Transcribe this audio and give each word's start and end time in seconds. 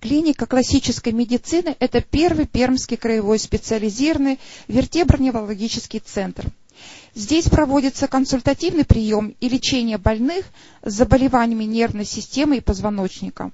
Клиника 0.00 0.46
классической 0.46 1.12
медицины– 1.12 1.74
это 1.80 2.00
первый 2.00 2.46
пермский 2.46 2.96
краевой 2.96 3.40
специализированный 3.40 4.38
вертеброневрологический 4.68 5.98
центр. 5.98 6.46
Здесь 7.16 7.46
проводится 7.48 8.06
консультативный 8.06 8.84
прием 8.84 9.34
и 9.40 9.48
лечение 9.48 9.98
больных 9.98 10.46
с 10.84 10.92
заболеваниями 10.92 11.64
нервной 11.64 12.04
системы 12.04 12.58
и 12.58 12.60
позвоночника. 12.60 13.50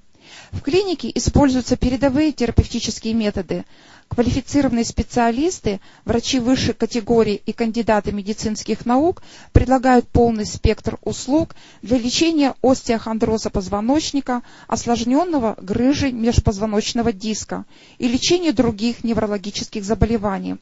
В 0.51 0.61
клинике 0.61 1.11
используются 1.13 1.77
передовые 1.77 2.31
терапевтические 2.31 3.13
методы, 3.13 3.65
Квалифицированные 4.07 4.85
специалисты, 4.85 5.81
врачи 6.05 6.39
высшей 6.39 6.73
категории 6.73 7.41
и 7.45 7.51
кандидаты 7.51 8.11
медицинских 8.11 8.85
наук 8.85 9.23
предлагают 9.51 10.07
полный 10.07 10.45
спектр 10.45 10.97
услуг 11.01 11.55
для 11.81 11.97
лечения 11.97 12.53
остеохондроза 12.61 13.49
позвоночника, 13.49 14.43
осложненного 14.67 15.55
грыжей 15.59 16.11
межпозвоночного 16.11 17.11
диска 17.11 17.65
и 17.97 18.07
лечения 18.07 18.53
других 18.53 19.03
неврологических 19.03 19.83
заболеваний. 19.83 20.57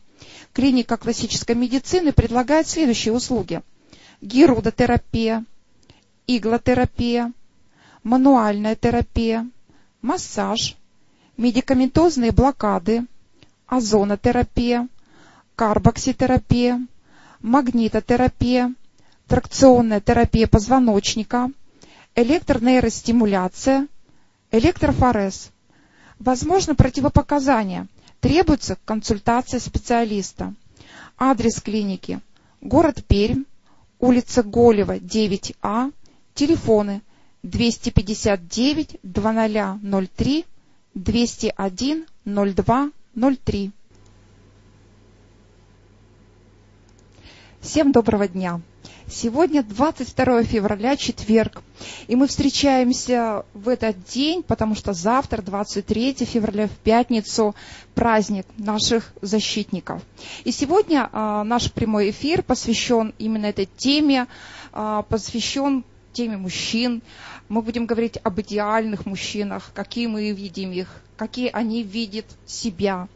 Клиника 0.53 0.98
классической 0.98 1.55
медицины 1.55 2.11
предлагает 2.11 2.67
следующие 2.67 3.14
услуги. 3.14 3.61
Гирудотерапия, 4.22 5.44
иглотерапия, 6.27 7.34
мануальная 8.03 8.75
терапия, 8.75 9.49
массаж, 10.02 10.75
медикаментозные 11.38 12.31
блокады, 12.31 13.05
озонотерапия, 13.67 14.88
карбокситерапия, 15.55 16.85
магнитотерапия, 17.41 18.73
тракционная 19.27 20.02
терапия 20.02 20.47
позвоночника, 20.47 21.50
электронейростимуляция, 22.16 23.88
электрофорез. 24.52 25.52
Возможно 26.19 26.75
противопоказания. 26.75 27.88
Требуется 28.22 28.78
консультация 28.85 29.59
специалиста. 29.59 30.53
Адрес 31.17 31.59
клиники. 31.59 32.22
Город 32.61 33.03
Пермь, 33.06 33.44
улица 34.00 34.44
Голева, 34.44 34.97
9А, 34.97 35.91
телефоны 36.33 37.02
259 37.44 38.99
2003 39.03 40.45
201 40.95 42.05
02 42.25 42.91
03. 43.13 43.72
Всем 47.59 47.91
доброго 47.91 48.30
дня! 48.30 48.61
Сегодня 49.09 49.61
22 49.61 50.44
февраля, 50.44 50.95
четверг, 50.95 51.61
и 52.08 52.16
мы 52.16 52.27
встречаемся 52.27 53.44
в 53.53 53.67
этот 53.67 54.02
день, 54.05 54.41
потому 54.41 54.75
что 54.75 54.94
завтра, 54.94 55.41
23 55.41 56.13
февраля, 56.23 56.67
в 56.67 56.78
пятницу, 56.78 57.55
праздник 57.94 58.47
наших 58.57 59.11
защитников. 59.22 60.02
И 60.45 60.52
сегодня 60.53 61.09
а, 61.11 61.44
наш 61.44 61.69
прямой 61.73 62.11
эфир 62.11 62.41
посвящен 62.41 63.13
именно 63.17 63.47
этой 63.47 63.67
теме, 63.78 64.28
а, 64.72 65.02
посвящен 65.02 65.83
теме 66.13 66.38
мужчин. 66.38 67.02
Мы 67.54 67.62
будем 67.62 67.86
говорить 67.86 68.18
об 68.23 68.42
идеальных 68.42 69.06
мужчинах, 69.06 69.70
какие 69.76 70.08
мы 70.08 70.32
видим 70.32 70.72
их, 70.72 70.88
какие 71.16 71.52
они 71.54 71.84
видят 71.84 72.26
себя. 72.48 73.08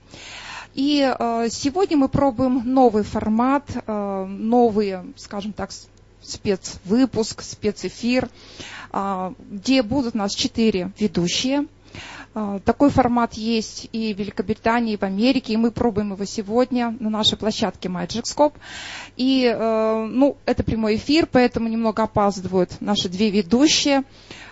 И 0.75 1.01
э, 1.01 1.47
сегодня 1.49 1.97
мы 1.97 2.07
пробуем 2.07 2.61
новый 2.63 3.01
формат, 3.01 3.63
э, 3.73 4.25
новый, 4.29 4.97
скажем 5.15 5.53
так, 5.53 5.71
спецвыпуск, 6.21 7.41
спецэфир, 7.41 8.29
э, 8.93 9.33
где 9.49 9.81
будут 9.81 10.13
у 10.13 10.19
нас 10.19 10.35
четыре 10.35 10.91
ведущие. 10.99 11.65
Э, 12.39 12.59
такой 12.63 12.89
формат 12.89 13.33
есть 13.33 13.89
и 13.91 14.13
в 14.13 14.19
Великобритании, 14.19 14.93
и 14.93 14.97
в 14.97 15.03
Америке, 15.03 15.53
и 15.53 15.57
мы 15.57 15.71
пробуем 15.71 16.13
его 16.13 16.25
сегодня 16.25 16.95
на 16.99 17.09
нашей 17.09 17.37
площадке 17.37 17.89
MagicScope. 17.89 18.53
И, 19.15 19.45
э, 19.45 20.07
ну, 20.09 20.37
это 20.45 20.63
прямой 20.63 20.97
эфир, 20.97 21.27
поэтому 21.31 21.67
немного 21.67 22.03
опаздывают 22.03 22.79
наши 22.79 23.09
две 23.09 23.31
ведущие. 23.31 24.03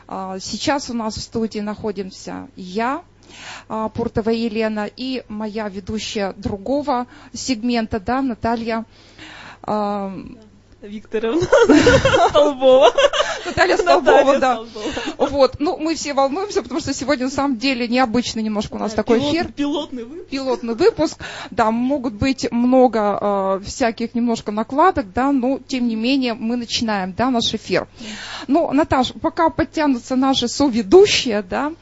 Э, 0.07 0.37
сейчас 0.41 0.89
у 0.89 0.93
нас 0.93 1.15
в 1.15 1.21
студии 1.21 1.59
находимся 1.59 2.47
я, 2.55 3.03
Пуртова 3.67 4.29
Елена 4.29 4.87
и 4.95 5.23
моя 5.27 5.67
ведущая 5.67 6.33
другого 6.33 7.07
сегмента, 7.33 7.99
да, 7.99 8.21
Наталья 8.21 8.85
Викторовна 10.87 11.41
Столбова. 12.29 12.91
Наталья 13.45 13.77
Столбова, 13.77 14.39
да. 14.39 14.59
Вот, 15.17 15.55
ну 15.59 15.77
мы 15.77 15.95
все 15.95 16.13
волнуемся, 16.13 16.61
потому 16.61 16.79
что 16.79 16.93
сегодня 16.93 17.25
на 17.25 17.31
самом 17.31 17.57
деле 17.57 17.87
необычный 17.87 18.43
немножко 18.43 18.75
у 18.75 18.77
нас 18.79 18.93
такой 18.93 19.19
эфир. 19.19 19.51
Пилотный 19.51 20.03
выпуск. 20.03 20.29
Пилотный 20.29 20.75
выпуск, 20.75 21.19
да, 21.51 21.71
могут 21.71 22.13
быть 22.13 22.51
много 22.51 22.99
а, 23.01 23.59
всяких 23.59 24.15
немножко 24.15 24.51
накладок, 24.51 25.11
да, 25.13 25.31
но 25.31 25.59
тем 25.67 25.87
не 25.87 25.95
менее 25.95 26.33
мы 26.33 26.55
начинаем, 26.55 27.13
да, 27.13 27.29
наш 27.29 27.53
эфир. 27.53 27.87
Ну, 28.47 28.71
Наташа, 28.71 29.13
пока 29.13 29.49
подтянутся 29.49 30.15
наши 30.15 30.47
соведущие, 30.47 31.41
да, 31.41 31.73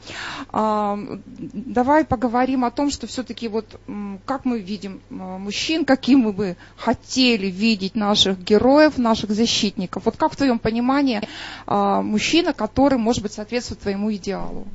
а, 0.52 0.98
давай 1.38 2.04
поговорим 2.04 2.64
о 2.64 2.70
том, 2.70 2.90
что 2.90 3.06
все-таки 3.06 3.48
вот 3.48 3.78
как 4.26 4.44
мы 4.44 4.58
видим 4.60 5.00
мужчин, 5.10 5.84
каким 5.84 6.20
мы 6.20 6.32
бы 6.32 6.56
хотели 6.76 7.46
видеть 7.46 7.94
наших 7.94 8.38
героев, 8.38 8.93
героев, 8.94 8.98
наших 8.98 9.30
защитников. 9.30 10.04
Вот 10.04 10.16
как 10.16 10.32
в 10.32 10.36
твоем 10.36 10.58
понимании 10.58 11.20
а, 11.66 12.02
мужчина, 12.02 12.52
который, 12.52 12.98
может 12.98 13.22
быть, 13.22 13.32
соответствует 13.32 13.80
твоему 13.80 14.10
идеалу? 14.12 14.66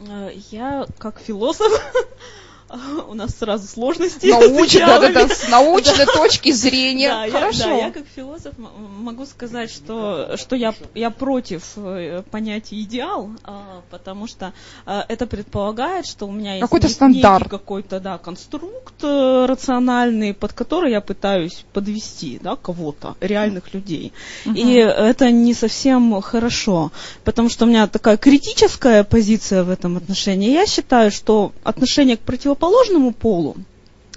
Э, 0.00 0.30
я, 0.50 0.86
как 0.98 1.20
философ, 1.20 1.72
у 3.08 3.14
нас 3.14 3.36
сразу 3.36 3.66
сложности. 3.66 4.26
Научно, 4.30 4.80
да, 4.86 4.98
да, 4.98 5.26
да, 5.26 5.28
с 5.28 5.48
научной 5.48 6.06
точки 6.06 6.52
зрения. 6.52 7.08
Да, 7.08 7.30
Хорошо. 7.30 7.58
Я, 7.58 7.66
да, 7.66 7.76
я 7.86 7.90
как 7.90 8.04
философ 8.14 8.54
могу 8.58 9.26
сказать, 9.26 9.70
что, 9.70 10.36
что 10.36 10.56
я, 10.56 10.74
я 10.94 11.10
против 11.10 11.62
э, 11.76 12.22
понятия 12.30 12.80
идеал, 12.80 13.30
а, 13.44 13.82
потому 13.90 14.26
что 14.26 14.52
а, 14.86 15.04
это 15.08 15.26
предполагает, 15.26 16.06
что 16.06 16.26
у 16.26 16.32
меня 16.32 16.52
есть 16.54 16.62
какой-то 16.62 16.88
стандарт. 16.88 17.48
какой-то 17.48 18.00
да, 18.00 18.18
конструкт 18.18 18.94
э, 19.02 19.46
рациональный, 19.46 20.34
под 20.34 20.52
который 20.52 20.92
я 20.92 21.00
пытаюсь 21.00 21.64
подвести 21.72 22.38
да, 22.42 22.56
кого-то, 22.56 23.16
реальных 23.20 23.74
людей. 23.74 24.12
Угу. 24.46 24.54
И 24.54 24.74
это 24.74 25.30
не 25.30 25.54
совсем 25.54 26.20
хорошо, 26.22 26.92
потому 27.24 27.48
что 27.48 27.64
у 27.64 27.68
меня 27.68 27.86
такая 27.86 28.16
критическая 28.16 29.04
позиция 29.04 29.64
в 29.64 29.70
этом 29.70 29.96
отношении. 29.96 30.52
Я 30.52 30.66
считаю, 30.66 31.10
что 31.10 31.52
отношение 31.64 32.16
к 32.16 32.20
противоположности 32.20 32.61
противоположному 32.62 33.12
полу, 33.12 33.56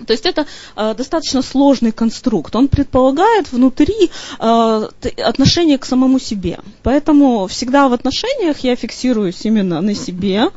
то 0.06 0.11
есть 0.11 0.25
это 0.25 0.45
э, 0.75 0.94
достаточно 0.97 1.41
сложный 1.41 1.94
конструкт. 1.94 2.53
Он 2.56 2.67
предполагает 2.67 3.51
внутри 3.51 4.11
э, 4.39 4.88
отношение 5.23 5.78
к 5.78 5.85
самому 5.85 6.19
себе. 6.19 6.59
Поэтому 6.83 7.47
всегда 7.47 7.88
в 7.88 7.94
отношениях 7.94 8.59
я 8.59 8.75
фиксируюсь 8.75 9.45
именно 9.45 9.79
на 9.79 9.95
себе, 9.95 10.50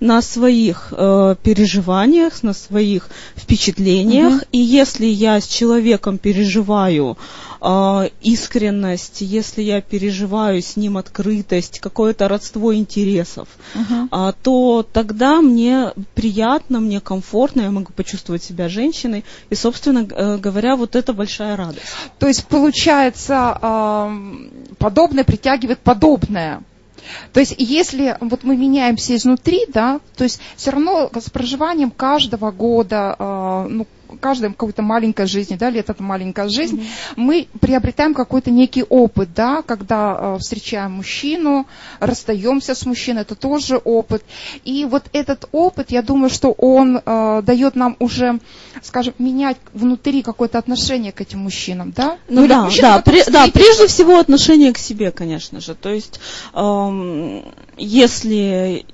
на 0.00 0.22
своих 0.22 0.94
э, 0.96 1.36
переживаниях, 1.42 2.42
на 2.42 2.54
своих 2.54 3.10
впечатлениях. 3.36 4.32
Угу. 4.32 4.44
И 4.52 4.58
если 4.58 5.04
я 5.04 5.40
с 5.42 5.46
человеком 5.46 6.16
переживаю 6.16 7.18
э, 7.60 8.10
искренность, 8.20 9.20
если 9.20 9.62
я 9.62 9.80
переживаю 9.80 10.62
с 10.62 10.76
ним 10.76 10.96
открытость, 10.96 11.80
какое-то 11.80 12.28
родство 12.28 12.74
интересов, 12.74 13.48
uh-huh. 13.74 14.08
а, 14.10 14.32
то 14.32 14.86
тогда 14.92 15.40
мне 15.40 15.92
приятно, 16.14 16.80
мне 16.80 17.00
комфортно, 17.00 17.62
я 17.62 17.70
могу 17.70 17.92
почувствовать 17.92 18.42
себя 18.42 18.68
женщиной. 18.68 19.24
И, 19.50 19.54
собственно 19.54 20.06
э, 20.08 20.38
говоря, 20.38 20.76
вот 20.76 20.96
это 20.96 21.12
большая 21.12 21.56
радость. 21.56 21.86
То 22.18 22.26
есть, 22.26 22.46
получается, 22.46 23.58
э, 23.60 24.76
подобное 24.78 25.24
притягивает 25.24 25.78
подобное. 25.78 26.62
То 27.32 27.40
есть, 27.40 27.54
если 27.58 28.16
вот 28.20 28.44
мы 28.44 28.56
меняемся 28.56 29.14
изнутри, 29.14 29.66
да, 29.68 30.00
то 30.16 30.24
есть 30.24 30.40
все 30.56 30.70
равно 30.70 31.10
с 31.14 31.30
проживанием 31.30 31.90
каждого 31.90 32.50
года, 32.50 33.16
э, 33.18 33.66
ну, 33.68 33.86
каждой 34.16 34.50
какой-то 34.50 34.82
маленькой 34.82 35.26
жизни, 35.26 35.56
да, 35.56 35.70
лет 35.70 35.90
это 35.90 36.02
маленькая 36.02 36.48
жизнь, 36.48 36.80
mm-hmm. 36.80 37.14
мы 37.16 37.48
приобретаем 37.60 38.14
какой-то 38.14 38.50
некий 38.50 38.82
опыт, 38.82 39.30
да, 39.34 39.62
когда 39.62 40.16
э, 40.18 40.38
встречаем 40.38 40.92
мужчину, 40.92 41.66
расстаемся 42.00 42.74
с 42.74 42.86
мужчиной, 42.86 43.22
это 43.22 43.34
тоже 43.34 43.76
опыт. 43.76 44.22
И 44.64 44.84
вот 44.84 45.04
этот 45.12 45.48
опыт, 45.52 45.90
я 45.90 46.02
думаю, 46.02 46.30
что 46.30 46.52
он 46.52 47.00
э, 47.04 47.42
дает 47.42 47.76
нам 47.76 47.96
уже, 47.98 48.40
скажем, 48.82 49.14
менять 49.18 49.56
внутри 49.72 50.22
какое-то 50.22 50.58
отношение 50.58 51.12
к 51.12 51.20
этим 51.20 51.40
мужчинам, 51.40 51.92
да? 51.92 52.18
Ну, 52.28 52.42
ну 52.42 52.48
да, 52.48 52.64
мужчина, 52.64 52.88
да, 52.96 53.02
при, 53.02 53.30
да, 53.30 53.46
прежде 53.52 53.86
всего 53.86 54.18
отношение 54.18 54.72
к 54.72 54.78
себе, 54.78 55.10
конечно 55.10 55.60
же. 55.60 55.74
То 55.74 55.90
есть, 55.90 56.20
эм, 56.54 57.44
если 57.76 58.86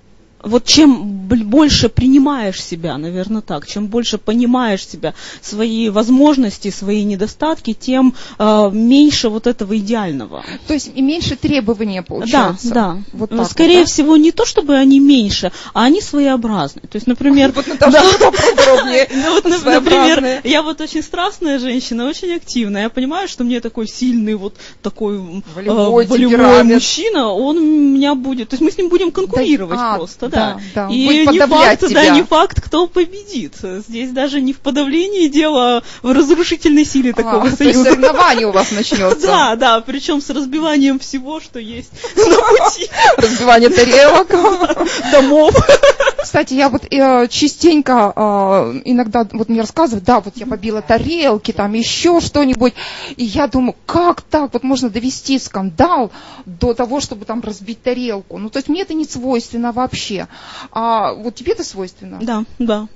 вот 0.43 0.65
чем 0.65 1.03
больше 1.29 1.89
принимаешь 1.89 2.63
себя, 2.63 2.99
наверное, 2.99 3.43
так, 3.43 3.67
чем 3.67 3.87
больше 3.87 4.19
понимаешь 4.19 4.87
себя, 4.87 5.15
свои 5.41 5.89
возможности, 5.89 6.71
свои 6.71 7.05
недостатки, 7.05 7.73
тем 7.73 8.15
э, 8.39 8.71
меньше 8.73 9.29
вот 9.29 9.47
этого 9.47 9.77
идеального. 9.79 10.45
То 10.67 10.75
есть 10.75 10.91
и 10.95 11.03
меньше 11.03 11.37
требования 11.37 12.03
получается. 12.03 12.69
Да, 12.69 12.75
да. 12.75 12.99
Вот 13.13 13.31
так 13.31 13.51
Скорее 13.51 13.81
вот, 13.81 13.87
да? 13.87 13.93
всего, 13.93 14.17
не 14.17 14.33
то, 14.33 14.45
чтобы 14.45 14.77
они 14.77 15.01
меньше, 15.01 15.53
а 15.75 15.85
они 15.85 16.01
своеобразные. 16.01 16.83
То 16.83 16.97
есть, 16.97 17.07
например... 17.07 17.53
Вот, 17.53 17.67
Наташа, 17.67 18.19
да. 18.19 18.31
поподробнее. 18.31 19.09
Ну, 19.23 19.35
вот, 19.35 19.45
например, 19.45 20.41
я 20.45 20.63
вот 20.63 20.81
очень 20.81 21.03
страстная 21.03 21.59
женщина, 21.59 22.07
очень 22.07 22.33
активная. 22.35 22.83
Я 22.83 22.91
понимаю, 22.91 23.29
что 23.29 23.45
мне 23.45 23.61
такой 23.61 23.87
сильный, 23.87 24.35
вот 24.35 24.55
такой 24.83 25.19
волевой, 25.55 26.07
волевой 26.07 26.65
мужчина, 26.65 27.29
он 27.29 27.95
меня 27.95 28.15
будет... 28.15 28.49
То 28.49 28.55
есть 28.55 28.63
мы 28.63 28.71
с 28.71 28.79
ним 28.79 28.89
будем 28.89 29.13
конкурировать 29.13 29.79
а, 29.81 29.97
просто 29.97 30.32
да. 30.33 30.61
да, 30.75 30.87
да. 30.89 30.95
И 30.95 31.27
не 31.27 31.39
факт, 31.47 31.81
тебя. 31.81 32.03
да, 32.03 32.09
не 32.11 32.23
факт, 32.23 32.61
кто 32.61 32.87
победит. 32.87 33.55
Здесь 33.63 34.11
даже 34.11 34.41
не 34.41 34.53
в 34.53 34.59
подавлении 34.59 35.29
дело, 35.29 35.77
а 35.79 35.83
в 36.03 36.13
разрушительной 36.13 36.85
силе 36.85 37.13
а, 37.13 37.15
такого 37.15 37.45
союза. 37.45 37.57
То 37.57 37.65
есть 37.65 37.83
соревнование 37.83 38.47
у 38.47 38.53
вас 38.53 38.71
начнется. 38.73 39.27
Да, 39.27 39.57
да, 39.57 39.81
причем 39.81 40.21
с 40.21 40.31
разбиванием 40.31 40.99
всего, 40.99 41.41
что 41.41 41.59
есть 41.59 41.91
на 42.17 42.25
пути. 42.25 42.89
Разбивание 43.17 43.71
тарелок, 43.71 44.29
домов. 45.13 45.55
Кстати, 46.23 46.55
я 46.55 46.69
вот 46.69 46.85
э, 46.91 47.29
частенько 47.29 48.13
э, 48.15 48.81
иногда 48.85 49.27
вот 49.33 49.49
мне 49.49 49.61
рассказывают, 49.61 50.05
да, 50.05 50.21
вот 50.21 50.37
я 50.37 50.47
побила 50.47 50.81
тарелки, 50.81 51.53
там 51.53 51.73
еще 51.75 52.21
что-нибудь, 52.21 52.75
и 53.17 53.25
я 53.25 53.49
думаю, 53.49 53.75
как 53.87 54.23
так, 54.23 54.53
вот 54.53 54.63
можно 54.63 54.89
довести 54.89 55.39
скандал 55.39 56.13
до 56.47 56.75
того, 56.75 57.01
чтобы 57.01 57.25
там 57.25 57.41
разбить 57.41 57.83
тарелку. 57.83 58.39
Ну, 58.39 58.51
то 58.51 58.59
есть 58.59 58.69
мне 58.69 58.83
это 58.83 58.95
не 58.95 59.05
свойственно 59.05 59.73
вообще. 59.73 60.22
А 60.73 61.13
вот 61.15 61.35
тебе 61.35 61.53
это 61.53 61.65
свойственно? 61.65 62.19
Да, 62.23 62.45
да 62.59 62.89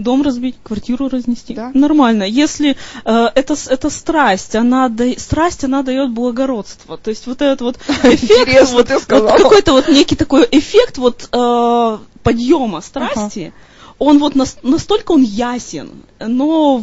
дом 0.00 0.22
разбить, 0.22 0.56
квартиру 0.62 1.08
разнести. 1.08 1.54
Да? 1.54 1.70
Нормально. 1.74 2.24
Если 2.24 2.76
э, 3.04 3.26
это, 3.34 3.54
это 3.68 3.90
страсть, 3.90 4.56
она 4.56 4.88
да, 4.88 5.04
страсть, 5.18 5.64
она 5.64 5.82
дает 5.82 6.10
благородство. 6.10 6.96
То 6.96 7.10
есть 7.10 7.26
вот 7.26 7.42
этот 7.42 7.60
вот 7.60 7.76
эффект, 8.04 8.70
вот, 8.72 8.90
вот 8.90 9.04
какой-то 9.06 9.72
вот 9.72 9.88
некий 9.88 10.16
такой 10.16 10.48
эффект 10.50 10.98
вот 10.98 11.28
э, 11.30 11.98
подъема 12.22 12.80
страсти. 12.80 13.52
Ага 13.52 13.54
он 14.00 14.18
вот 14.18 14.34
настолько 14.34 15.12
он 15.12 15.22
ясен, 15.22 15.90
но 16.18 16.82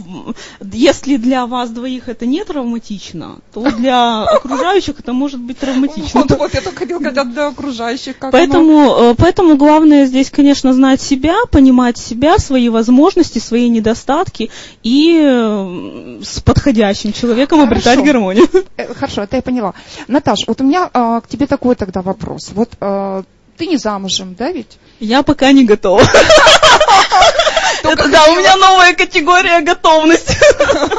если 0.61 1.17
для 1.17 1.47
вас 1.47 1.71
двоих 1.71 2.09
это 2.09 2.27
не 2.27 2.43
травматично, 2.45 3.39
то 3.51 3.71
для 3.71 4.21
окружающих 4.23 4.99
это 4.99 5.13
может 5.13 5.39
быть 5.39 5.57
травматично. 5.57 6.21
Вот, 6.21 6.37
вот 6.37 6.53
я 6.53 6.61
только 6.61 6.77
хотела 6.77 6.99
сказать, 6.99 7.33
для 7.33 7.47
окружающих. 7.47 8.19
Как 8.19 8.31
поэтому, 8.31 8.93
оно... 8.93 9.11
Э, 9.11 9.15
поэтому 9.17 9.57
главное 9.57 10.05
здесь, 10.05 10.29
конечно, 10.29 10.73
знать 10.73 11.01
себя, 11.01 11.35
понимать 11.51 11.97
себя, 11.97 12.37
свои 12.37 12.69
возможности, 12.69 13.39
свои 13.39 13.67
недостатки 13.67 14.51
и 14.83 15.19
э, 15.19 16.19
с 16.23 16.39
подходящим 16.41 17.13
человеком 17.13 17.61
Хорошо. 17.61 17.71
обретать 17.71 18.05
гармонию. 18.05 18.47
Э, 18.77 18.93
хорошо, 18.93 19.23
это 19.23 19.37
я 19.37 19.41
поняла. 19.41 19.73
Наташ, 20.07 20.45
вот 20.45 20.61
у 20.61 20.63
меня 20.63 20.87
а, 20.93 21.21
к 21.21 21.27
тебе 21.27 21.47
такой 21.47 21.73
тогда 21.73 22.03
вопрос. 22.03 22.51
Вот 22.53 22.69
а, 22.79 23.23
ты 23.57 23.67
не 23.67 23.77
замужем, 23.77 24.35
да 24.35 24.51
ведь? 24.51 24.77
Я 24.99 25.23
пока 25.23 25.51
не 25.51 25.65
готова. 25.65 26.01
Это 27.83 28.09
да, 28.09 28.25
у 28.25 28.35
меня 28.35 28.55
новая 28.57 28.93
категория 28.93 29.61
готовность. 29.61 30.37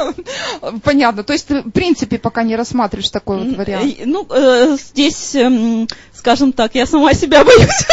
Понятно. 0.83 1.23
То 1.23 1.33
есть 1.33 1.47
ты, 1.47 1.61
в 1.61 1.71
принципе, 1.71 2.19
пока 2.19 2.43
не 2.43 2.57
рассматриваешь 2.57 3.11
такой 3.11 3.45
вот 3.45 3.57
вариант. 3.57 3.97
Ну, 4.05 4.27
э, 4.31 4.77
здесь, 4.79 5.35
эм, 5.35 5.87
скажем 6.15 6.53
так, 6.53 6.75
я 6.75 6.87
сама 6.87 7.15
себя 7.15 7.45
боюсь. 7.45 7.87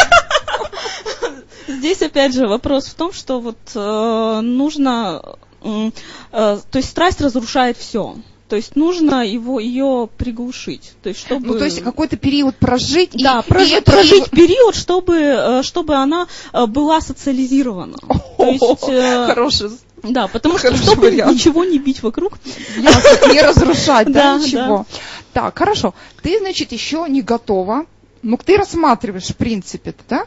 Здесь, 1.67 2.01
опять 2.01 2.33
же, 2.33 2.47
вопрос 2.47 2.85
в 2.85 2.93
том, 2.93 3.11
что 3.11 3.39
вот 3.39 3.57
э, 3.73 4.39
нужно... 4.41 5.21
Э, 5.61 5.91
то 6.31 6.77
есть 6.77 6.89
страсть 6.89 7.21
разрушает 7.21 7.77
все. 7.77 8.15
То 8.47 8.55
есть 8.55 8.75
нужно 8.75 9.25
его, 9.25 9.59
ее 9.59 10.07
приглушить. 10.17 10.93
То 11.01 11.09
есть, 11.09 11.21
чтобы... 11.21 11.47
Ну, 11.47 11.57
то 11.57 11.65
есть 11.65 11.81
какой-то 11.81 12.15
период 12.15 12.55
прожить. 12.55 13.11
Да, 13.13 13.43
и, 13.45 13.49
прож... 13.49 13.71
и 13.71 13.81
прожить 13.81 14.27
и... 14.27 14.35
период, 14.35 14.75
чтобы, 14.75 15.15
э, 15.15 15.63
чтобы 15.63 15.95
она 15.95 16.27
э, 16.53 16.65
была 16.67 17.01
социализирована. 17.01 17.97
То 18.37 18.45
есть, 18.45 18.83
э, 18.87 19.25
Хороший 19.27 19.69
да, 20.03 20.27
потому 20.27 20.57
что 20.57 20.75
чтобы 20.75 21.09
вариант. 21.09 21.33
ничего 21.33 21.63
не 21.63 21.79
бить 21.79 22.03
вокруг. 22.03 22.33
Не 22.75 23.41
разрушать, 23.41 24.11
да, 24.11 24.37
ничего. 24.37 24.85
Так, 25.33 25.57
хорошо. 25.57 25.93
Ты, 26.21 26.39
значит, 26.39 26.71
еще 26.71 27.05
не 27.09 27.21
готова. 27.21 27.85
Ну, 28.21 28.37
ты 28.37 28.57
рассматриваешь, 28.57 29.27
в 29.27 29.35
принципе, 29.35 29.93
да? 30.07 30.25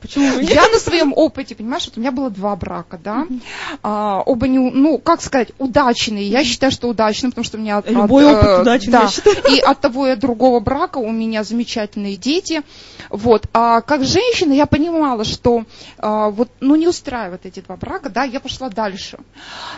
Почему 0.00 0.38
Я 0.40 0.68
на 0.68 0.78
своем 0.78 1.12
опыте, 1.14 1.54
понимаешь, 1.54 1.86
вот 1.86 1.96
у 1.96 2.00
меня 2.00 2.12
было 2.12 2.30
два 2.30 2.54
брака, 2.56 2.98
да, 3.02 3.26
mm-hmm. 3.28 3.40
а, 3.82 4.22
оба 4.24 4.48
не, 4.48 4.58
ну, 4.58 4.98
как 4.98 5.20
сказать, 5.22 5.48
удачные. 5.58 6.28
Я 6.28 6.44
считаю, 6.44 6.72
что 6.72 6.88
удачные, 6.88 7.30
потому 7.30 7.44
что 7.44 7.58
у 7.58 7.60
меня... 7.60 7.82
Любой 7.86 8.30
от, 8.30 8.36
опыт 8.36 8.48
э, 8.48 8.60
удачный, 8.62 8.92
да, 8.92 9.08
И 9.50 9.58
от 9.58 9.80
того 9.80 10.06
и 10.06 10.10
от 10.10 10.20
другого 10.20 10.60
брака 10.60 10.98
у 10.98 11.10
меня 11.10 11.44
замечательные 11.44 12.16
дети. 12.16 12.62
Вот. 13.08 13.46
А 13.52 13.80
как 13.80 14.04
женщина 14.04 14.52
я 14.52 14.66
понимала, 14.66 15.24
что 15.24 15.64
а, 15.98 16.30
вот, 16.30 16.48
ну, 16.60 16.76
не 16.76 16.86
устраивают 16.86 17.44
эти 17.44 17.60
два 17.60 17.76
брака, 17.76 18.08
да, 18.08 18.24
я 18.24 18.40
пошла 18.40 18.68
дальше. 18.68 19.18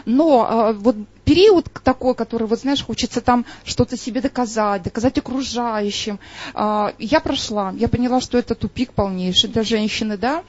Но 0.04 0.46
а, 0.48 0.72
вот 0.72 0.96
период 1.24 1.68
такой, 1.84 2.14
который, 2.14 2.46
вот 2.46 2.60
знаешь, 2.60 2.84
хочется 2.84 3.20
там 3.20 3.44
что-то 3.64 3.96
себе 3.96 4.20
доказать, 4.20 4.82
доказать 4.82 5.18
окружающим. 5.18 6.18
А, 6.54 6.92
я 6.98 7.20
прошла, 7.20 7.72
я 7.76 7.88
поняла, 7.88 8.20
что 8.20 8.38
это 8.38 8.54
тупик 8.54 8.92
полнейший 8.92 9.50
для 9.50 9.62
женщины, 9.62 10.16
да. 10.16 10.42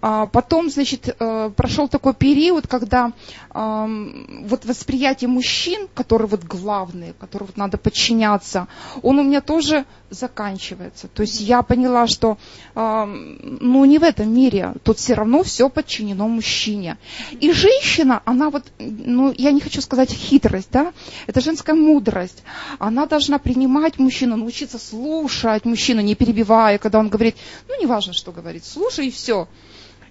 А, 0.00 0.26
потом, 0.26 0.70
значит, 0.70 1.14
э, 1.18 1.50
прошел 1.54 1.88
такой 1.88 2.14
период, 2.14 2.66
когда 2.66 3.12
вот 3.52 4.66
восприятие 4.66 5.28
мужчин, 5.28 5.88
которые 5.94 6.28
вот 6.28 6.44
главные, 6.44 7.14
которым 7.14 7.46
вот 7.46 7.56
надо 7.56 7.78
подчиняться, 7.78 8.68
он 9.00 9.18
у 9.18 9.22
меня 9.22 9.40
тоже 9.40 9.86
заканчивается. 10.10 11.08
То 11.08 11.22
есть 11.22 11.40
я 11.40 11.62
поняла, 11.62 12.06
что 12.06 12.36
ну 12.74 13.84
не 13.86 13.98
в 13.98 14.02
этом 14.02 14.30
мире, 14.34 14.74
тут 14.82 14.98
все 14.98 15.14
равно 15.14 15.42
все 15.42 15.70
подчинено 15.70 16.28
мужчине. 16.28 16.98
И 17.40 17.50
женщина, 17.52 18.20
она 18.26 18.50
вот, 18.50 18.64
ну 18.78 19.32
я 19.36 19.52
не 19.52 19.60
хочу 19.60 19.80
сказать 19.80 20.12
хитрость, 20.16 20.68
да, 20.72 20.92
это 21.26 21.40
женская 21.40 21.74
мудрость. 21.74 22.42
Она 22.78 23.06
должна 23.06 23.38
принимать 23.38 23.98
мужчину, 23.98 24.36
научиться 24.36 24.78
слушать 24.78 25.64
мужчину, 25.64 26.00
не 26.00 26.14
перебивая, 26.14 26.78
когда 26.78 26.98
он 26.98 27.08
говорит, 27.08 27.36
ну 27.68 27.80
неважно, 27.80 28.12
что 28.12 28.32
говорит, 28.32 28.64
слушай 28.64 29.08
и 29.08 29.10
все. 29.10 29.48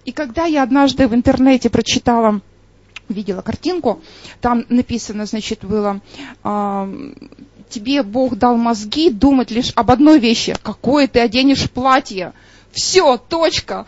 И 0.06 0.12
когда 0.12 0.46
я 0.46 0.64
однажды 0.64 1.08
в 1.08 1.16
интернете 1.16 1.70
прочитала 1.70 2.42
видела 3.10 3.42
картинку, 3.42 4.02
там 4.42 4.66
написано, 4.70 5.26
значит, 5.26 5.64
было, 5.64 6.02
тебе 7.70 8.04
Бог 8.04 8.36
дал 8.36 8.58
мозги 8.58 9.10
думать 9.10 9.52
лишь 9.52 9.72
об 9.76 9.92
одной 9.92 10.20
вещи, 10.20 10.56
какое 10.64 11.08
ты 11.08 11.20
оденешь 11.20 11.70
платье. 11.70 12.34
Все, 12.72 13.18
точка. 13.18 13.86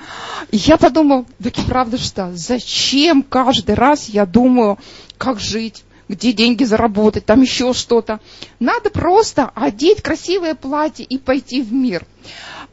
Я 0.50 0.78
подумала, 0.78 1.26
так 1.44 1.54
правда 1.66 1.98
что, 1.98 2.32
зачем 2.36 3.22
каждый 3.22 3.76
раз 3.76 4.08
я 4.08 4.26
думаю, 4.26 4.80
как 5.18 5.42
жить, 5.42 5.84
где 6.08 6.34
деньги 6.34 6.64
заработать, 6.64 7.26
там 7.26 7.42
еще 7.42 7.74
что-то. 7.74 8.20
Надо 8.60 8.90
просто 8.90 9.52
одеть 9.56 10.02
красивое 10.02 10.56
платье 10.56 11.06
и 11.06 11.18
пойти 11.18 11.62
в 11.62 11.74
мир. 11.74 12.06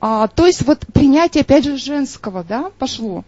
А, 0.01 0.29
то 0.29 0.47
есть 0.47 0.63
вот 0.63 0.81
принятие, 0.93 1.43
опять 1.43 1.65
же, 1.65 1.77
женского, 1.77 2.45
да, 2.45 2.71
пошло. 2.79 3.25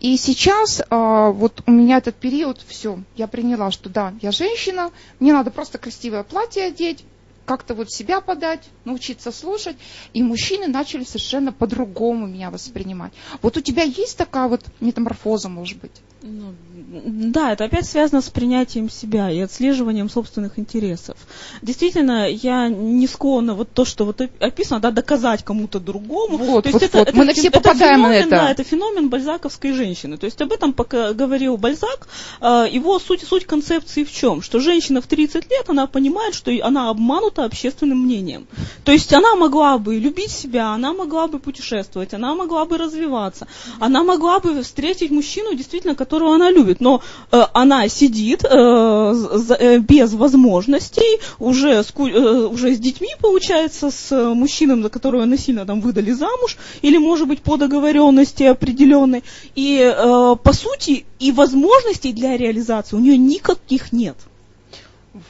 И 0.00 0.16
сейчас 0.16 0.82
а, 0.90 1.30
вот 1.30 1.62
у 1.66 1.70
меня 1.70 1.98
этот 1.98 2.16
период, 2.16 2.60
все, 2.66 3.00
я 3.16 3.26
приняла, 3.26 3.70
что 3.70 3.88
да, 3.88 4.14
я 4.22 4.30
женщина, 4.30 4.90
мне 5.18 5.32
надо 5.32 5.50
просто 5.50 5.78
красивое 5.78 6.22
платье 6.22 6.64
одеть, 6.64 7.04
как-то 7.44 7.74
вот 7.74 7.90
себя 7.90 8.20
подать, 8.20 8.68
научиться 8.84 9.32
слушать, 9.32 9.76
и 10.12 10.22
мужчины 10.22 10.68
начали 10.68 11.04
совершенно 11.04 11.52
по-другому 11.52 12.26
меня 12.26 12.50
воспринимать. 12.50 13.12
Вот 13.42 13.56
у 13.56 13.60
тебя 13.60 13.82
есть 13.82 14.16
такая 14.16 14.46
вот 14.46 14.64
метаморфоза, 14.80 15.48
может 15.48 15.78
быть? 15.78 16.00
Ну, 16.22 16.54
да, 16.86 17.52
это 17.52 17.64
опять 17.64 17.86
связано 17.86 18.20
с 18.20 18.30
принятием 18.30 18.90
себя 18.90 19.30
и 19.30 19.40
отслеживанием 19.40 20.08
собственных 20.08 20.58
интересов. 20.58 21.16
Действительно, 21.62 22.28
я 22.28 22.68
не 22.68 23.06
склонна 23.06 23.54
вот 23.54 23.72
то, 23.72 23.84
что 23.84 24.04
вот 24.04 24.20
описано, 24.20 24.80
да, 24.80 24.90
доказать 24.90 25.44
кому-то 25.44 25.80
другому. 25.80 26.38
Вот, 26.38 26.64
то 26.64 26.70
вот, 26.70 26.82
это, 26.82 26.98
вот. 26.98 27.08
Это, 27.08 27.16
Мы 27.16 27.24
на 27.24 27.32
все 27.32 27.50
попадаем 27.50 28.00
феномен, 28.00 28.10
на 28.10 28.14
это. 28.14 28.30
Да, 28.30 28.50
это 28.50 28.64
феномен 28.64 29.08
бальзаковской 29.08 29.72
женщины. 29.72 30.16
То 30.16 30.26
есть 30.26 30.40
об 30.40 30.52
этом 30.52 30.72
пока 30.72 31.12
говорил 31.12 31.56
Бальзак. 31.56 32.08
А, 32.40 32.66
его 32.66 32.98
суть, 32.98 33.22
суть 33.22 33.44
концепции 33.46 34.04
в 34.04 34.12
чем? 34.12 34.42
Что 34.42 34.60
женщина 34.60 35.00
в 35.00 35.06
30 35.06 35.50
лет, 35.50 35.68
она 35.68 35.86
понимает, 35.86 36.34
что 36.34 36.50
она 36.62 36.90
обманута 36.90 37.44
общественным 37.44 37.98
мнением. 37.98 38.46
То 38.84 38.92
есть 38.92 39.12
она 39.12 39.34
могла 39.34 39.78
бы 39.78 39.96
любить 39.96 40.30
себя, 40.30 40.68
она 40.68 40.92
могла 40.92 41.26
бы 41.26 41.38
путешествовать, 41.38 42.14
она 42.14 42.34
могла 42.34 42.64
бы 42.64 42.78
развиваться, 42.78 43.46
она 43.78 44.02
могла 44.02 44.40
бы 44.40 44.62
встретить 44.62 45.10
мужчину, 45.10 45.54
действительно, 45.54 45.94
которого 45.94 46.34
она 46.34 46.50
любит, 46.50 46.69
но 46.78 47.02
э, 47.32 47.42
она 47.52 47.88
сидит 47.88 48.44
э, 48.44 48.48
э, 48.48 49.78
без 49.78 50.12
возможностей, 50.12 51.20
уже 51.40 51.82
с, 51.82 51.92
э, 51.96 52.46
уже 52.46 52.74
с 52.74 52.78
детьми, 52.78 53.08
получается, 53.20 53.90
с 53.90 54.34
мужчиной, 54.34 54.80
за 54.82 54.90
которого 54.90 55.24
насильно 55.24 55.66
там 55.66 55.80
выдали 55.80 56.12
замуж, 56.12 56.56
или, 56.82 56.98
может 56.98 57.26
быть, 57.26 57.42
по 57.42 57.56
договоренности 57.56 58.44
определенной, 58.44 59.24
и, 59.56 59.78
э, 59.80 60.36
по 60.42 60.52
сути, 60.52 61.04
и 61.18 61.32
возможностей 61.32 62.12
для 62.12 62.36
реализации 62.36 62.96
у 62.96 63.00
нее 63.00 63.16
никаких 63.16 63.92
нет. 63.92 64.16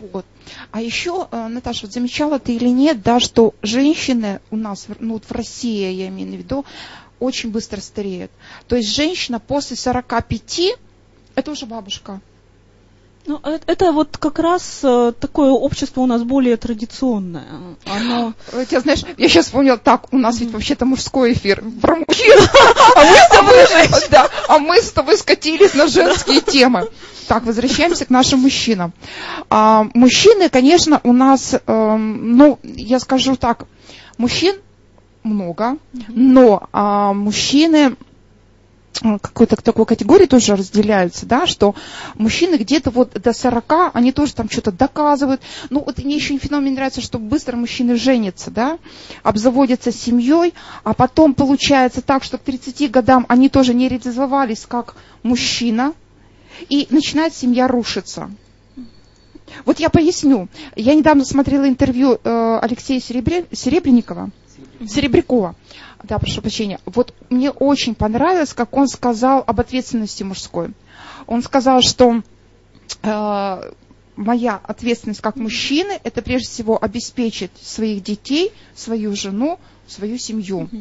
Вот. 0.00 0.26
А 0.70 0.80
еще, 0.82 1.28
э, 1.30 1.48
Наташа, 1.48 1.86
вот 1.86 1.92
замечала 1.92 2.38
ты 2.38 2.54
или 2.54 2.68
нет, 2.68 3.02
да, 3.02 3.18
что 3.18 3.54
женщины 3.62 4.40
у 4.50 4.56
нас, 4.56 4.86
ну 4.98 5.14
вот 5.14 5.24
в 5.24 5.32
России, 5.32 5.90
я 5.92 6.08
имею 6.08 6.30
в 6.30 6.34
виду, 6.34 6.64
очень 7.18 7.50
быстро 7.50 7.80
стареют. 7.80 8.30
То 8.66 8.76
есть 8.76 8.94
женщина 8.94 9.38
после 9.38 9.76
45 9.76 10.76
это 11.40 11.50
уже 11.50 11.66
бабушка. 11.66 12.20
Ну, 13.26 13.38
это, 13.44 13.60
это 13.66 13.92
вот 13.92 14.16
как 14.16 14.38
раз 14.38 14.80
э, 14.82 15.12
такое 15.18 15.50
общество 15.50 16.00
у 16.00 16.06
нас 16.06 16.22
более 16.22 16.56
традиционное. 16.56 17.76
Оно... 17.84 18.32
Я, 18.70 18.80
знаешь, 18.80 19.02
я 19.18 19.28
сейчас 19.28 19.46
вспомнила, 19.46 19.76
так, 19.76 20.12
у 20.12 20.18
нас 20.18 20.40
ведь 20.40 20.52
вообще-то 20.52 20.86
мужской 20.86 21.34
эфир 21.34 21.62
про 21.82 21.96
мужчин, 21.96 22.38
а 22.96 23.02
мы 23.02 23.14
с 23.14 23.28
тобой, 23.28 24.08
да, 24.10 24.28
а 24.48 24.58
мы 24.58 24.80
с 24.80 24.90
тобой 24.90 25.18
скатились 25.18 25.74
на 25.74 25.86
женские 25.86 26.40
темы. 26.40 26.88
Так, 27.28 27.44
возвращаемся 27.44 28.06
к 28.06 28.10
нашим 28.10 28.40
мужчинам. 28.40 28.92
А, 29.50 29.86
мужчины, 29.94 30.48
конечно, 30.48 31.00
у 31.04 31.12
нас, 31.12 31.54
э, 31.54 31.96
ну, 31.96 32.58
я 32.62 32.98
скажу 32.98 33.36
так, 33.36 33.66
мужчин 34.16 34.56
много, 35.22 35.76
но 36.08 36.68
а, 36.72 37.12
мужчины 37.12 37.96
какой-то 39.00 39.56
такой 39.56 39.86
категории 39.86 40.26
тоже 40.26 40.56
разделяются, 40.56 41.26
да, 41.26 41.46
что 41.46 41.74
мужчины 42.16 42.56
где-то 42.56 42.90
вот 42.90 43.12
до 43.12 43.32
40, 43.32 43.92
они 43.94 44.12
тоже 44.12 44.34
там 44.34 44.50
что-то 44.50 44.72
доказывают. 44.72 45.40
Ну, 45.70 45.82
вот 45.84 45.98
мне 45.98 46.16
еще 46.16 46.36
феномен 46.38 46.74
нравится, 46.74 47.00
что 47.00 47.18
быстро 47.18 47.56
мужчины 47.56 47.96
женятся, 47.96 48.50
да, 48.50 48.78
обзаводятся 49.22 49.92
семьей, 49.92 50.54
а 50.84 50.94
потом 50.94 51.34
получается 51.34 52.02
так, 52.02 52.24
что 52.24 52.38
к 52.38 52.42
30 52.42 52.90
годам 52.90 53.24
они 53.28 53.48
тоже 53.48 53.74
не 53.74 53.88
реализовались 53.88 54.66
как 54.66 54.96
мужчина, 55.22 55.94
и 56.68 56.86
начинает 56.90 57.34
семья 57.34 57.68
рушиться. 57.68 58.30
Вот 59.64 59.80
я 59.80 59.88
поясню. 59.88 60.48
Я 60.76 60.94
недавно 60.94 61.24
смотрела 61.24 61.68
интервью 61.68 62.18
э, 62.22 62.58
Алексея 62.62 63.00
Серебре, 63.00 63.46
Серебренникова, 63.52 64.30
Серебрякова. 64.86 65.54
Да, 66.02 66.18
прошу 66.18 66.40
прощения. 66.40 66.80
Вот 66.86 67.14
мне 67.28 67.50
очень 67.50 67.94
понравилось, 67.94 68.52
как 68.54 68.74
он 68.76 68.88
сказал 68.88 69.44
об 69.46 69.60
ответственности 69.60 70.22
мужской. 70.22 70.70
Он 71.26 71.42
сказал, 71.42 71.82
что 71.82 72.22
э, 73.02 73.72
моя 74.16 74.60
ответственность 74.62 75.20
как 75.20 75.36
мужчины 75.36 75.98
это 76.02 76.22
прежде 76.22 76.48
всего 76.48 76.82
обеспечить 76.82 77.50
своих 77.60 78.02
детей, 78.02 78.52
свою 78.74 79.14
жену, 79.14 79.58
свою 79.86 80.18
семью. 80.18 80.68
Вот, 80.70 80.80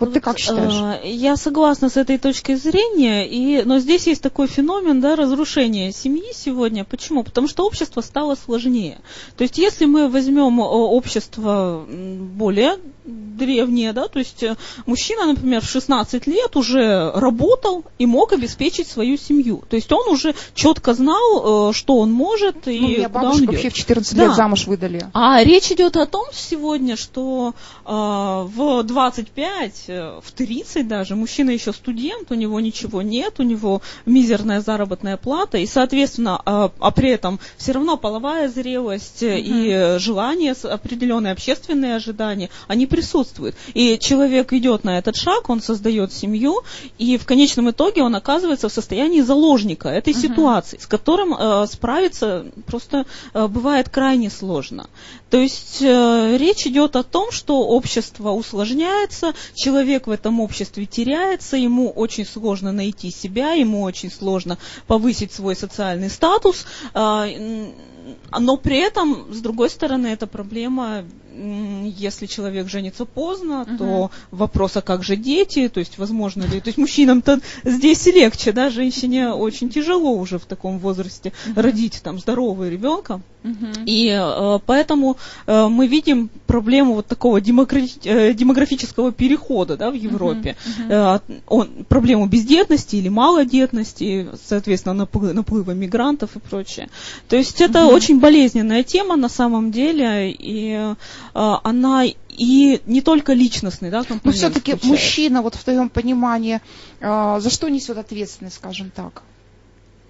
вот 0.00 0.14
ты 0.14 0.20
как 0.20 0.38
считаешь? 0.38 1.00
Э, 1.02 1.08
я 1.08 1.36
согласна 1.36 1.90
с 1.90 1.96
этой 1.96 2.18
точкой 2.18 2.56
зрения, 2.56 3.28
и, 3.28 3.62
но 3.64 3.78
здесь 3.78 4.06
есть 4.06 4.22
такой 4.22 4.46
феномен 4.46 5.00
да, 5.00 5.14
разрушения 5.14 5.92
семьи 5.92 6.32
сегодня. 6.34 6.84
Почему? 6.84 7.22
Потому 7.22 7.48
что 7.48 7.66
общество 7.66 8.00
стало 8.00 8.34
сложнее. 8.34 8.98
То 9.36 9.42
есть 9.42 9.58
если 9.58 9.84
мы 9.84 10.08
возьмем 10.08 10.60
э, 10.60 10.64
общество 10.64 11.86
более 11.86 12.78
древнее, 13.04 13.92
да, 13.92 14.08
то 14.08 14.18
есть 14.18 14.42
э, 14.42 14.56
мужчина, 14.86 15.26
например, 15.26 15.60
в 15.60 15.68
16 15.68 16.26
лет 16.26 16.56
уже 16.56 17.12
работал 17.12 17.84
и 17.98 18.06
мог 18.06 18.32
обеспечить 18.32 18.88
свою 18.88 19.18
семью. 19.18 19.62
То 19.68 19.76
есть 19.76 19.92
он 19.92 20.08
уже 20.08 20.34
четко 20.54 20.94
знал, 20.94 21.72
что 21.74 21.98
он 21.98 22.10
может 22.10 22.66
и 22.68 22.78
ну, 22.78 22.88
меня 22.88 23.08
куда 23.08 23.30
он 23.30 23.46
вообще 23.46 23.68
в 23.68 23.74
14 23.74 24.16
да. 24.16 24.26
лет 24.26 24.34
замуж 24.34 24.66
выдали. 24.66 25.04
А 25.12 25.42
речь 25.44 25.70
идет 25.70 25.96
о 25.96 26.06
том 26.06 26.26
сегодня, 26.32 26.96
что 26.96 27.54
э, 27.84 27.90
в 27.90 28.82
25 28.82 29.89
Э, 29.89 29.89
в 30.22 30.32
30 30.32 30.86
даже, 30.86 31.16
мужчина 31.16 31.50
еще 31.50 31.72
студент, 31.72 32.30
у 32.30 32.34
него 32.34 32.60
ничего 32.60 33.02
нет, 33.02 33.40
у 33.40 33.42
него 33.42 33.82
мизерная 34.06 34.60
заработная 34.60 35.16
плата, 35.16 35.58
и, 35.58 35.66
соответственно, 35.66 36.40
а, 36.44 36.70
а 36.78 36.90
при 36.90 37.10
этом 37.10 37.40
все 37.56 37.72
равно 37.72 37.96
половая 37.96 38.48
зрелость 38.48 39.22
mm-hmm. 39.22 39.96
и 39.96 39.98
желание, 39.98 40.52
определенные 40.52 41.32
общественные 41.32 41.96
ожидания, 41.96 42.50
они 42.68 42.86
присутствуют. 42.86 43.56
И 43.74 43.98
человек 43.98 44.52
идет 44.52 44.84
на 44.84 44.98
этот 44.98 45.16
шаг, 45.16 45.48
он 45.50 45.60
создает 45.60 46.12
семью, 46.12 46.62
и 46.98 47.18
в 47.18 47.26
конечном 47.26 47.70
итоге 47.70 48.02
он 48.02 48.14
оказывается 48.14 48.68
в 48.68 48.72
состоянии 48.72 49.20
заложника 49.20 49.88
этой 49.88 50.12
mm-hmm. 50.12 50.20
ситуации, 50.20 50.78
с 50.78 50.86
которым 50.86 51.34
э, 51.34 51.66
справиться 51.66 52.46
просто 52.66 53.06
э, 53.34 53.46
бывает 53.46 53.88
крайне 53.88 54.30
сложно. 54.30 54.88
То 55.30 55.38
есть 55.38 55.78
э, 55.80 56.36
речь 56.38 56.66
идет 56.66 56.96
о 56.96 57.02
том, 57.02 57.30
что 57.30 57.60
общество 57.60 58.30
усложняется, 58.30 59.34
человек 59.54 59.79
в 60.06 60.10
этом 60.10 60.40
обществе 60.40 60.86
теряется, 60.86 61.56
ему 61.56 61.90
очень 61.90 62.26
сложно 62.26 62.72
найти 62.72 63.10
себя, 63.10 63.52
ему 63.52 63.82
очень 63.82 64.10
сложно 64.10 64.58
повысить 64.86 65.32
свой 65.32 65.56
социальный 65.56 66.10
статус, 66.10 66.66
э, 66.94 67.72
но 68.38 68.56
при 68.56 68.78
этом, 68.78 69.32
с 69.32 69.40
другой 69.40 69.70
стороны, 69.70 70.08
эта 70.08 70.26
проблема 70.26 71.04
если 71.32 72.26
человек 72.26 72.68
женится 72.68 73.04
поздно, 73.04 73.66
uh-huh. 73.66 73.78
то 73.78 74.10
вопрос, 74.30 74.76
а 74.76 74.82
как 74.82 75.02
же 75.02 75.16
дети, 75.16 75.68
то 75.68 75.80
есть 75.80 75.98
возможно 75.98 76.42
ли, 76.42 76.60
то 76.60 76.68
есть 76.68 76.78
мужчинам-то 76.78 77.40
здесь 77.64 78.06
легче, 78.06 78.52
да, 78.52 78.70
женщине 78.70 79.30
очень 79.30 79.70
тяжело 79.70 80.12
уже 80.12 80.38
в 80.38 80.44
таком 80.44 80.78
возрасте 80.78 81.32
uh-huh. 81.46 81.60
родить 81.62 82.00
там 82.02 82.18
здорового 82.18 82.68
ребенка, 82.68 83.20
uh-huh. 83.42 83.84
и 83.86 84.08
э, 84.08 84.58
поэтому 84.66 85.16
э, 85.46 85.68
мы 85.68 85.86
видим 85.86 86.30
проблему 86.46 86.94
вот 86.94 87.06
такого 87.06 87.40
демографи- 87.40 88.00
э, 88.04 88.34
демографического 88.34 89.12
перехода, 89.12 89.76
да, 89.76 89.90
в 89.90 89.94
Европе. 89.94 90.56
Uh-huh. 90.66 91.20
Э, 91.26 91.38
он, 91.46 91.84
проблему 91.88 92.26
бездетности 92.26 92.96
или 92.96 93.08
малодетности, 93.08 94.28
соответственно, 94.46 95.06
наплыва, 95.32 95.72
мигрантов 95.72 96.36
и 96.36 96.38
прочее. 96.38 96.88
То 97.28 97.36
есть 97.36 97.60
это 97.60 97.80
uh-huh. 97.80 97.94
очень 97.94 98.19
болезненная 98.20 98.82
тема 98.82 99.16
на 99.16 99.28
самом 99.28 99.70
деле, 99.72 100.30
и 100.30 100.94
Э, 101.34 101.54
она 101.62 102.04
и 102.04 102.80
не 102.86 103.00
только 103.00 103.32
личностный, 103.32 103.90
да, 103.90 104.04
Но 104.24 104.32
все-таки 104.32 104.76
мужчина, 104.82 105.42
вот 105.42 105.54
в 105.54 105.64
твоем 105.64 105.88
понимании, 105.88 106.60
э, 107.00 107.40
за 107.40 107.50
что 107.50 107.68
несет 107.68 107.98
ответственность, 107.98 108.56
скажем 108.56 108.90
так? 108.90 109.22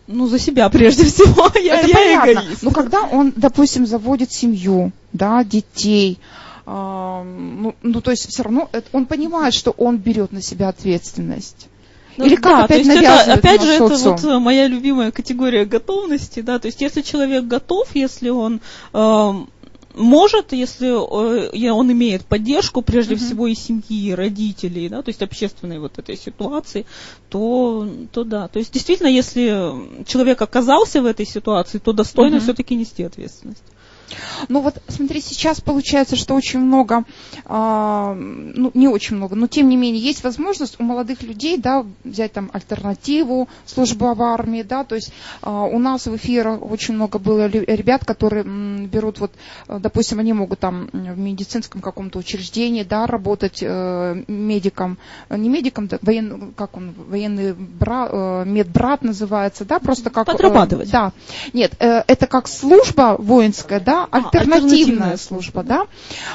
Ну, 0.07 0.27
за 0.27 0.39
себя 0.39 0.69
прежде 0.69 1.05
всего. 1.05 1.51
я, 1.61 1.81
Это 1.81 1.89
я 1.89 1.95
понятно. 1.95 2.31
Эгоист. 2.45 2.63
Но 2.63 2.71
когда 2.71 3.03
он, 3.03 3.33
допустим, 3.37 3.87
заводит 3.87 4.33
семью, 4.33 4.93
да, 5.13 5.45
детей, 5.45 6.19
э, 6.67 6.71
ну, 6.71 7.75
ну, 7.83 8.01
то 8.01 8.11
есть 8.11 8.29
все 8.29 8.43
равно 8.43 8.69
он 8.93 9.07
понимает, 9.07 9.55
что 9.55 9.71
он 9.73 9.99
берет 9.99 10.33
на 10.33 10.43
себя 10.43 10.69
ответственность. 10.69 11.69
Ну, 12.21 12.27
Или 12.27 12.37
как 12.37 12.45
да, 12.45 12.65
опять 12.65 12.85
то 12.85 12.93
есть 12.93 13.03
это, 13.03 13.33
опять 13.33 13.63
же, 13.63 13.73
это 13.73 13.97
вот 13.97 14.41
моя 14.41 14.67
любимая 14.67 15.11
категория 15.11 15.65
готовности, 15.65 16.41
да, 16.41 16.59
то 16.59 16.67
есть 16.67 16.81
если 16.81 17.01
человек 17.01 17.45
готов, 17.45 17.89
если 17.95 18.29
он 18.29 18.61
э, 18.93 19.33
может, 19.95 20.53
если 20.53 20.89
э, 20.89 21.71
он 21.71 21.93
имеет 21.93 22.25
поддержку, 22.25 22.83
прежде 22.83 23.15
uh-huh. 23.15 23.19
всего, 23.19 23.47
и 23.47 23.55
семьи, 23.55 24.09
и 24.09 24.15
родителей, 24.15 24.89
да, 24.89 25.03
то 25.03 25.09
есть 25.09 25.23
общественной 25.23 25.79
вот 25.79 25.99
этой 25.99 26.17
ситуации, 26.17 26.87
то, 27.29 27.89
то 28.13 28.25
да. 28.25 28.49
То 28.49 28.59
есть 28.59 28.73
действительно, 28.73 29.09
если 29.09 30.05
человек 30.05 30.41
оказался 30.43 31.03
в 31.03 31.07
этой 31.07 31.27
ситуации, 31.27 31.79
то 31.79 31.93
достойно 31.93 32.37
uh-huh. 32.37 32.41
все-таки 32.41 32.75
нести 32.75 33.03
ответственность. 33.03 33.65
Ну 34.49 34.61
вот, 34.61 34.83
смотри, 34.89 35.21
сейчас 35.21 35.61
получается, 35.61 36.17
что 36.17 36.35
очень 36.35 36.61
много, 36.61 37.05
э, 37.45 38.15
ну 38.15 38.71
не 38.75 38.89
очень 38.89 39.17
много, 39.17 39.37
но 39.37 39.47
тем 39.47 39.69
не 39.69 39.77
менее 39.77 40.03
есть 40.03 40.25
возможность 40.25 40.79
у 40.79 40.83
молодых 40.83 41.23
людей, 41.23 41.59
да, 41.59 41.85
взять 42.05 42.33
там 42.33 42.51
альтернативу, 42.53 43.49
службу 43.67 44.15
в 44.15 44.23
армии, 44.23 44.63
да, 44.63 44.85
то 44.85 44.95
есть 44.95 45.13
э, 45.43 45.51
у 45.51 45.79
нас 45.79 46.07
в 46.07 46.17
эфирах 46.17 46.63
очень 46.63 46.95
много 46.95 47.19
было 47.19 47.47
ребят, 47.47 48.05
которые 48.05 48.45
м, 48.45 48.87
берут 48.87 49.21
вот, 49.21 49.33
допустим, 49.69 50.19
они 50.19 50.33
могут 50.33 50.61
там 50.61 50.89
в 50.93 51.19
медицинском 51.19 51.81
каком-то 51.81 52.19
учреждении, 52.19 52.83
да, 52.83 53.07
работать 53.07 53.59
э, 53.63 54.25
медиком, 54.27 54.99
не 55.31 55.49
медиком, 55.49 55.87
да, 55.89 55.99
воен, 56.03 56.53
как 56.57 56.77
он, 56.77 56.95
военный 57.09 57.53
бра, 57.53 58.09
э, 58.11 58.45
медбрат 58.47 59.03
называется, 59.03 59.65
да, 59.65 59.79
просто 59.79 60.11
как... 60.11 60.27
Подрабатывать. 60.27 60.89
Э, 60.89 60.93
да. 60.93 61.13
Нет, 61.53 61.73
э, 61.79 62.03
это 62.07 62.27
как 62.27 62.49
служба 62.49 63.17
воинская, 63.19 63.81
да, 63.81 64.00
а, 64.05 64.17
альтернативная, 64.17 64.57
альтернативная 64.57 65.17
служба, 65.17 65.63
да. 65.63 65.87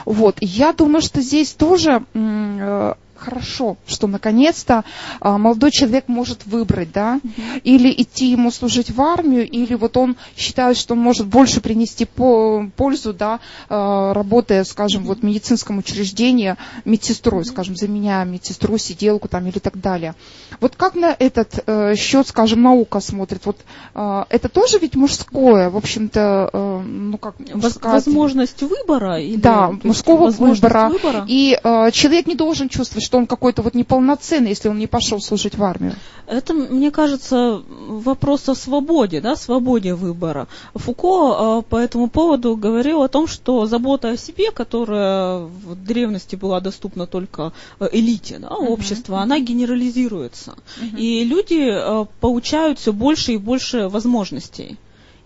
Вот, 0.05 0.37
я 0.41 0.73
думаю, 0.73 1.01
что 1.01 1.21
здесь 1.21 1.53
тоже 1.53 2.03
э, 2.13 2.93
хорошо, 3.17 3.77
что 3.87 4.07
наконец-то 4.07 4.83
а, 5.19 5.37
молодой 5.37 5.71
человек 5.71 6.07
может 6.07 6.45
выбрать, 6.45 6.91
да, 6.91 7.19
mm-hmm. 7.23 7.61
или 7.63 7.93
идти 8.01 8.27
ему 8.31 8.51
служить 8.51 8.91
в 8.91 9.01
армию, 9.01 9.49
или 9.49 9.75
вот 9.75 9.97
он 9.97 10.15
считает, 10.37 10.77
что 10.77 10.93
он 10.93 10.99
может 10.99 11.27
больше 11.27 11.61
принести 11.61 12.05
по, 12.05 12.67
пользу, 12.75 13.13
да, 13.13 13.39
а, 13.69 14.13
работая, 14.13 14.63
скажем, 14.63 15.03
mm-hmm. 15.03 15.07
вот 15.07 15.19
в 15.19 15.23
медицинском 15.23 15.77
учреждении 15.77 16.55
медсестрой, 16.85 17.41
mm-hmm. 17.41 17.45
скажем, 17.45 17.75
заменяя 17.75 18.25
медсестру, 18.25 18.77
сиделку 18.77 19.27
там 19.27 19.47
или 19.47 19.59
так 19.59 19.79
далее. 19.79 20.15
Вот 20.59 20.75
как 20.75 20.95
на 20.95 21.15
этот 21.17 21.63
э, 21.65 21.95
счет, 21.95 22.27
скажем, 22.27 22.61
наука 22.61 22.99
смотрит? 22.99 23.45
Вот 23.45 23.57
э, 23.93 24.23
это 24.29 24.49
тоже 24.49 24.79
ведь 24.79 24.95
мужское, 24.95 25.69
в 25.69 25.77
общем-то, 25.77 26.49
э, 26.51 26.81
ну 26.85 27.17
как 27.17 27.35
мужская... 27.53 27.93
Возможность 27.93 28.61
выбора? 28.61 29.19
Или, 29.19 29.37
да, 29.37 29.71
мужского 29.83 30.29
выбора. 30.29 30.89
выбора. 30.89 31.25
И 31.27 31.57
э, 31.61 31.91
человек 31.91 32.27
не 32.27 32.35
должен 32.35 32.69
чувствовать, 32.69 33.04
что 33.05 33.17
он 33.17 33.27
какой-то 33.27 33.61
вот 33.61 33.75
неполноценный, 33.75 34.49
если 34.49 34.69
он 34.69 34.79
не 34.79 34.87
пошел 34.87 35.21
служить 35.21 35.55
в 35.57 35.63
армию? 35.63 35.95
Это, 36.27 36.53
мне 36.53 36.91
кажется, 36.91 37.61
вопрос 37.87 38.49
о 38.49 38.55
свободе, 38.55 39.21
да, 39.21 39.35
свободе 39.35 39.93
выбора. 39.93 40.47
Фуко 40.73 41.59
э, 41.59 41.61
по 41.69 41.77
этому 41.77 42.09
поводу 42.09 42.57
говорил 42.57 43.03
о 43.03 43.07
том, 43.07 43.27
что 43.27 43.65
забота 43.67 44.09
о 44.09 44.17
себе, 44.17 44.51
которая 44.51 45.39
в 45.39 45.75
древности 45.75 46.35
была 46.35 46.59
доступна 46.59 47.05
только 47.05 47.53
э, 47.79 47.87
элите 47.91 48.39
да, 48.39 48.47
uh-huh. 48.47 48.67
общества, 48.67 49.21
она 49.21 49.39
генерализируется. 49.39 50.55
Uh-huh. 50.81 50.97
И 50.97 51.23
люди 51.23 51.69
э, 51.69 52.05
получают 52.19 52.79
все 52.79 52.91
больше 52.91 53.33
и 53.33 53.37
больше 53.37 53.87
возможностей. 53.87 54.77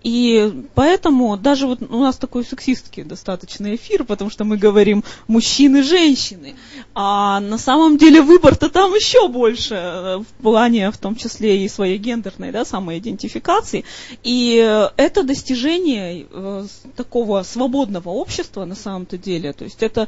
И 0.04 0.66
поэтому 0.76 1.36
даже 1.38 1.68
вот 1.68 1.82
у 1.82 2.00
нас 2.00 2.18
такой 2.18 2.46
сексистский 2.46 3.04
достаточно 3.04 3.76
эфир, 3.76 4.04
потому 4.04 4.30
что 4.30 4.46
мы 4.46 4.58
говорим 4.58 5.04
мужчины, 5.28 5.84
женщины. 5.84 6.56
А 6.96 7.40
на 7.40 7.58
самом 7.58 7.98
деле 7.98 8.22
выбор-то 8.22 8.70
там 8.70 8.94
еще 8.94 9.28
больше 9.28 9.76
э, 9.76 10.18
в 10.18 10.42
плане, 10.42 10.92
в 10.92 10.98
том 10.98 11.16
числе 11.16 11.64
и 11.64 11.70
своей 11.70 11.98
гендерной 11.98 12.52
да, 12.52 12.64
самоидентификации. 12.64 13.84
И 14.24 14.56
это 14.98 15.24
достижение 15.24 16.28
э, 16.32 16.66
такого 16.96 17.44
свободного 17.44 18.10
общества 18.10 18.66
на 18.66 18.76
самом-то 18.76 19.18
деле. 19.18 19.54
То 19.54 19.66
есть 19.66 19.84
это 19.84 20.08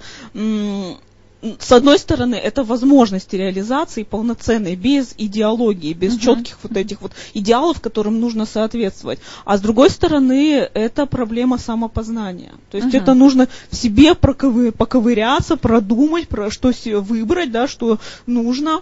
с 1.60 1.72
одной 1.72 1.98
стороны, 1.98 2.36
это 2.36 2.64
возможность 2.64 3.34
реализации 3.34 4.04
полноценной, 4.04 4.76
без 4.76 5.16
идеологии, 5.18 5.94
без 5.94 6.16
uh-huh. 6.16 6.20
четких 6.20 6.58
вот 6.62 6.78
этих 6.78 7.02
вот 7.02 7.14
идеалов, 7.34 7.82
которым 7.82 8.20
нужно 8.20 8.46
соответствовать. 8.46 9.20
А 9.44 9.58
с 9.58 9.62
другой 9.62 9.90
стороны, 9.90 10.70
это 10.74 11.06
проблема 11.08 11.58
самопознания. 11.58 12.54
То 12.70 12.78
есть 12.78 12.94
uh-huh. 12.94 13.02
это 13.02 13.14
нужно 13.16 13.48
в 13.70 13.76
себе 13.76 14.14
проковы, 14.14 14.72
поковыряться, 14.72 15.58
продумать, 15.58 16.28
про 16.28 16.52
что 16.52 16.72
себе 16.72 17.00
выбрать, 17.00 17.52
да, 17.52 17.68
что 17.68 18.00
нужно, 18.28 18.82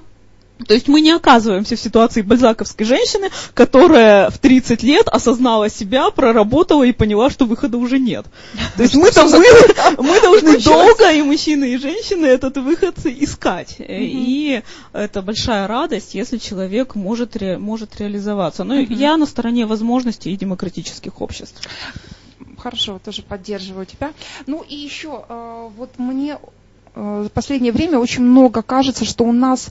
то 0.67 0.73
есть 0.73 0.87
мы 0.87 0.99
не 0.99 1.11
оказываемся 1.11 1.75
в 1.75 1.79
ситуации 1.79 2.21
бальзаковской 2.21 2.85
женщины, 2.85 3.29
которая 3.53 4.29
в 4.29 4.37
30 4.39 4.83
лет 4.83 5.07
осознала 5.07 5.69
себя, 5.69 6.09
проработала 6.11 6.83
и 6.83 6.91
поняла, 6.91 7.29
что 7.29 7.45
выхода 7.45 7.77
уже 7.77 7.97
нет. 7.97 8.25
То 8.75 8.83
есть 8.83 8.95
мы, 8.95 9.09
мы, 9.15 10.03
мы 10.03 10.21
должны 10.21 10.59
долго, 10.59 11.11
и 11.11 11.21
мужчины, 11.21 11.73
и 11.73 11.77
женщины, 11.77 12.25
этот 12.25 12.57
выход 12.57 12.97
искать. 13.05 13.77
И 13.79 14.61
это 14.91 15.21
большая 15.21 15.67
радость, 15.67 16.13
если 16.13 16.37
человек 16.37 16.95
может, 16.95 17.37
ре, 17.37 17.57
может 17.57 17.97
реализоваться. 17.99 18.63
Но 18.63 18.75
я 18.75 19.15
на 19.15 19.25
стороне 19.25 19.65
возможностей 19.65 20.33
и 20.33 20.35
демократических 20.35 21.21
обществ. 21.21 21.61
Хорошо, 22.57 22.99
тоже 23.03 23.21
поддерживаю 23.21 23.85
тебя. 23.85 24.11
Ну 24.45 24.65
и 24.67 24.75
еще, 24.75 25.23
э, 25.29 25.69
вот 25.77 25.91
мне 25.97 26.37
э, 26.95 27.27
в 27.27 27.29
последнее 27.29 27.71
время 27.71 27.99
очень 27.99 28.23
много 28.23 28.61
кажется, 28.61 29.05
что 29.05 29.23
у 29.23 29.31
нас 29.31 29.69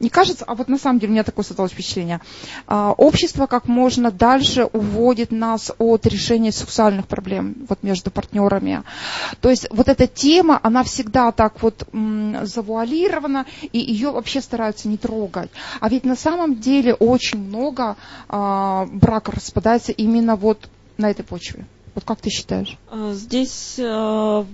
не 0.00 0.08
кажется, 0.08 0.44
а 0.46 0.54
вот 0.54 0.68
на 0.68 0.78
самом 0.78 0.98
деле 0.98 1.10
у 1.10 1.12
меня 1.12 1.24
такое 1.24 1.44
создалось 1.44 1.72
впечатление, 1.72 2.20
а, 2.66 2.92
общество 2.92 3.46
как 3.46 3.68
можно 3.68 4.10
дальше 4.10 4.64
уводит 4.64 5.30
нас 5.30 5.70
от 5.78 6.06
решения 6.06 6.52
сексуальных 6.52 7.06
проблем 7.06 7.54
вот 7.68 7.82
между 7.82 8.10
партнерами. 8.10 8.82
То 9.40 9.50
есть 9.50 9.68
вот 9.70 9.88
эта 9.88 10.06
тема, 10.06 10.58
она 10.62 10.82
всегда 10.82 11.30
так 11.32 11.62
вот 11.62 11.86
м, 11.92 12.46
завуалирована, 12.46 13.46
и 13.72 13.78
ее 13.78 14.10
вообще 14.10 14.40
стараются 14.40 14.88
не 14.88 14.96
трогать. 14.96 15.50
А 15.80 15.88
ведь 15.88 16.04
на 16.04 16.16
самом 16.16 16.60
деле 16.60 16.94
очень 16.94 17.38
много 17.38 17.96
а, 18.28 18.86
брака 18.90 19.32
распадается 19.32 19.92
именно 19.92 20.36
вот 20.36 20.68
на 20.96 21.10
этой 21.10 21.24
почве. 21.24 21.66
Вот 21.94 22.04
как 22.04 22.20
ты 22.20 22.30
считаешь? 22.30 22.78
А, 22.90 23.12
здесь 23.12 23.76
а, 23.78 24.46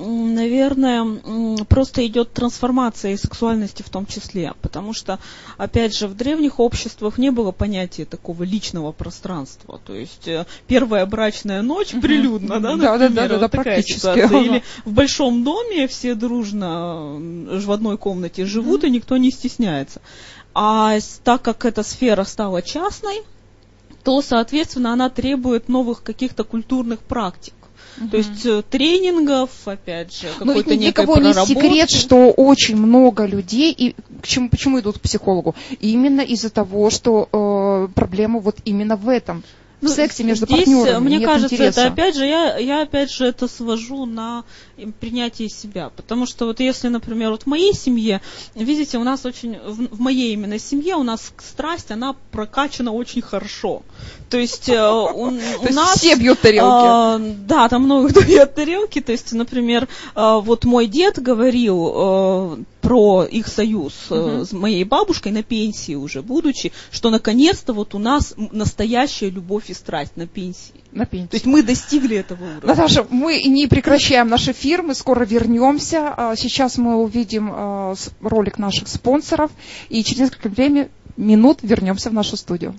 наверное, 0.00 1.64
просто 1.68 2.06
идет 2.06 2.32
трансформация 2.32 3.12
и 3.12 3.16
сексуальности 3.16 3.82
в 3.82 3.90
том 3.90 4.06
числе, 4.06 4.54
потому 4.62 4.92
что, 4.92 5.18
опять 5.56 5.96
же, 5.96 6.08
в 6.08 6.16
древних 6.16 6.58
обществах 6.60 7.18
не 7.18 7.30
было 7.30 7.52
понятия 7.52 8.04
такого 8.04 8.42
личного 8.42 8.92
пространства, 8.92 9.80
то 9.84 9.94
есть 9.94 10.26
э, 10.26 10.46
первая 10.66 11.06
брачная 11.06 11.62
ночь 11.62 11.90
прилюдно, 12.00 12.60
да, 12.60 12.76
например, 12.76 13.10
да, 13.10 13.28
да, 13.28 13.38
да, 13.38 13.48
такая 13.48 13.82
ситуация, 13.82 14.40
или 14.40 14.62
в 14.84 14.92
большом 14.92 15.44
доме 15.44 15.86
все 15.88 16.14
дружно 16.14 17.16
в 17.18 17.70
одной 17.70 17.98
комнате 17.98 18.46
живут, 18.46 18.84
и 18.84 18.90
никто 18.90 19.16
не 19.16 19.30
стесняется. 19.30 20.00
А 20.54 20.98
так 21.22 21.42
как 21.42 21.64
эта 21.64 21.82
сфера 21.82 22.24
стала 22.24 22.62
частной, 22.62 23.22
то, 24.02 24.22
соответственно, 24.22 24.92
она 24.92 25.10
требует 25.10 25.68
новых 25.68 26.02
каких-то 26.02 26.44
культурных 26.44 27.00
практик. 27.00 27.54
Угу. 28.00 28.08
То 28.08 28.16
есть 28.16 28.46
э, 28.46 28.62
тренингов, 28.62 29.50
опять 29.66 30.14
же, 30.16 30.28
ну, 30.40 30.46
какой-то 30.46 30.76
некой 30.76 31.04
никого 31.04 31.18
не 31.18 31.34
секрет, 31.34 31.90
что 31.90 32.30
очень 32.30 32.76
много 32.76 33.26
людей, 33.26 33.72
и 33.72 33.94
к 34.22 34.26
чему, 34.26 34.48
почему 34.48 34.80
идут 34.80 34.98
к 34.98 35.02
психологу? 35.02 35.54
Именно 35.80 36.22
из-за 36.22 36.50
того, 36.50 36.90
что 36.90 37.28
э, 37.30 37.92
проблема 37.94 38.40
вот 38.40 38.56
именно 38.64 38.96
в 38.96 39.08
этом 39.08 39.44
в 39.80 39.84
ну, 39.84 39.88
сексе 39.88 40.24
между 40.24 40.46
здесь, 40.46 40.58
партнерами. 40.64 41.04
Мне 41.04 41.18
нет 41.18 41.28
кажется, 41.28 41.54
интереса. 41.54 41.80
это 41.80 41.92
опять 41.92 42.14
же, 42.14 42.26
я, 42.26 42.58
я 42.58 42.82
опять 42.82 43.10
же 43.10 43.24
это 43.24 43.48
свожу 43.48 44.04
на 44.04 44.44
принятие 45.00 45.48
себя. 45.48 45.90
Потому 45.96 46.26
что 46.26 46.46
вот 46.46 46.60
если, 46.60 46.88
например, 46.88 47.30
вот 47.30 47.44
в 47.44 47.46
моей 47.46 47.72
семье, 47.72 48.20
видите, 48.54 48.98
у 48.98 49.04
нас 49.04 49.24
очень, 49.24 49.58
в, 49.58 49.96
в 49.96 50.00
моей 50.00 50.34
именно 50.34 50.58
семье 50.58 50.96
у 50.96 51.02
нас 51.02 51.32
страсть, 51.38 51.90
она 51.90 52.14
прокачана 52.30 52.92
очень 52.92 53.22
хорошо. 53.22 53.82
То 54.28 54.36
есть 54.36 54.68
э, 54.68 54.80
у, 54.80 55.28
у 55.28 55.30
нас... 55.72 55.98
Все 55.98 56.14
бьют 56.14 56.40
тарелки. 56.40 57.22
Э, 57.22 57.34
да, 57.46 57.68
там 57.68 57.84
много 57.84 58.08
кто 58.10 58.20
бьет 58.20 58.54
тарелки. 58.54 59.00
То 59.00 59.12
есть, 59.12 59.32
например, 59.32 59.88
э, 60.14 60.40
вот 60.42 60.64
мой 60.64 60.86
дед 60.86 61.18
говорил 61.20 62.58
про 62.90 63.22
их 63.22 63.46
союз 63.46 63.94
uh-huh. 64.08 64.44
с 64.44 64.50
моей 64.50 64.82
бабушкой 64.82 65.30
на 65.30 65.44
пенсии 65.44 65.94
уже 65.94 66.22
будучи, 66.22 66.72
что 66.90 67.10
наконец-то 67.10 67.72
вот 67.72 67.94
у 67.94 68.00
нас 68.00 68.34
настоящая 68.36 69.30
любовь 69.30 69.70
и 69.70 69.74
страсть 69.74 70.16
на 70.16 70.26
пенсии. 70.26 70.74
На 70.90 71.06
пенсии. 71.06 71.28
То 71.28 71.36
есть 71.36 71.46
мы 71.46 71.62
достигли 71.62 72.16
этого 72.16 72.42
уровня. 72.42 72.66
Наташа, 72.66 73.06
мы 73.08 73.40
не 73.44 73.68
прекращаем 73.68 74.26
наши 74.26 74.50
эфир, 74.50 74.84
скоро 74.96 75.24
вернемся. 75.24 76.12
А, 76.16 76.34
сейчас 76.34 76.78
мы 76.78 76.96
увидим 76.96 77.52
а, 77.52 77.94
ролик 78.22 78.58
наших 78.58 78.88
спонсоров 78.88 79.52
и 79.88 80.02
через 80.02 80.22
несколько 80.22 80.48
время, 80.48 80.88
минут 81.16 81.60
вернемся 81.62 82.10
в 82.10 82.12
нашу 82.12 82.36
студию. 82.36 82.74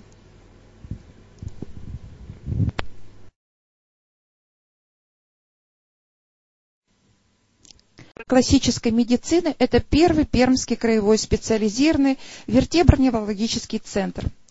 Классической 8.26 8.92
медицины 8.92 9.54
это 9.58 9.80
первый 9.80 10.24
Пермский 10.24 10.76
краевой 10.76 11.18
специализированный 11.18 12.18
вертеброневрологический 12.46 13.78
центр– 13.78 14.26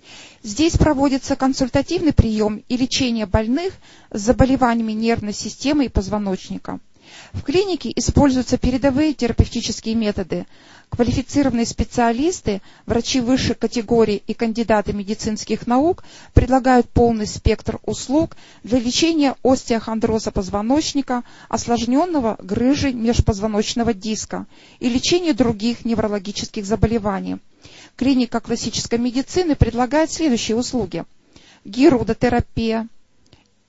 Здесь 0.43 0.75
проводится 0.75 1.35
консультативный 1.35 2.13
прием 2.13 2.63
и 2.67 2.75
лечение 2.75 3.27
больных 3.27 3.73
с 4.09 4.21
заболеваниями 4.21 4.93
нервной 4.93 5.33
системы 5.33 5.85
и 5.85 5.89
позвоночника. 5.89 6.79
В 7.33 7.43
клинике 7.43 7.91
используются 7.95 8.57
передовые 8.57 9.13
терапевтические 9.13 9.95
методы. 9.95 10.45
Квалифицированные 10.89 11.65
специалисты, 11.65 12.61
врачи 12.85 13.21
высшей 13.21 13.55
категории 13.55 14.21
и 14.27 14.33
кандидаты 14.33 14.91
медицинских 14.91 15.65
наук 15.65 16.03
предлагают 16.33 16.89
полный 16.89 17.27
спектр 17.27 17.79
услуг 17.85 18.35
для 18.63 18.79
лечения 18.79 19.35
остеохондроза 19.43 20.31
позвоночника, 20.31 21.23
осложненного 21.47 22.37
грыжей 22.39 22.93
межпозвоночного 22.93 23.93
диска 23.93 24.45
и 24.79 24.89
лечения 24.89 25.33
других 25.33 25.85
неврологических 25.85 26.65
заболеваний– 26.65 27.37
клиника 27.95 28.39
классической 28.39 28.99
медицины 28.99 29.55
предлагает 29.55 30.11
следующие 30.11 30.57
услуги. 30.57 31.03
Гирудотерапия, 31.65 32.87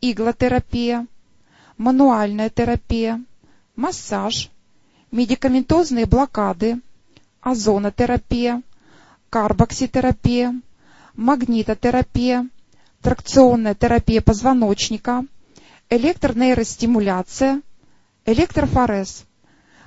иглотерапия, 0.00 1.06
мануальная 1.76 2.48
терапия, 2.48 3.22
массаж, 3.76 4.50
медикаментозные 5.10 6.06
блокады, 6.06 6.80
озонотерапия, 7.40 8.62
карбокситерапия, 9.30 10.60
магнитотерапия, 11.14 12.48
тракционная 13.00 13.74
терапия 13.74 14.20
позвоночника, 14.20 15.24
электронейростимуляция, 15.90 17.62
электрофорез. 18.26 19.24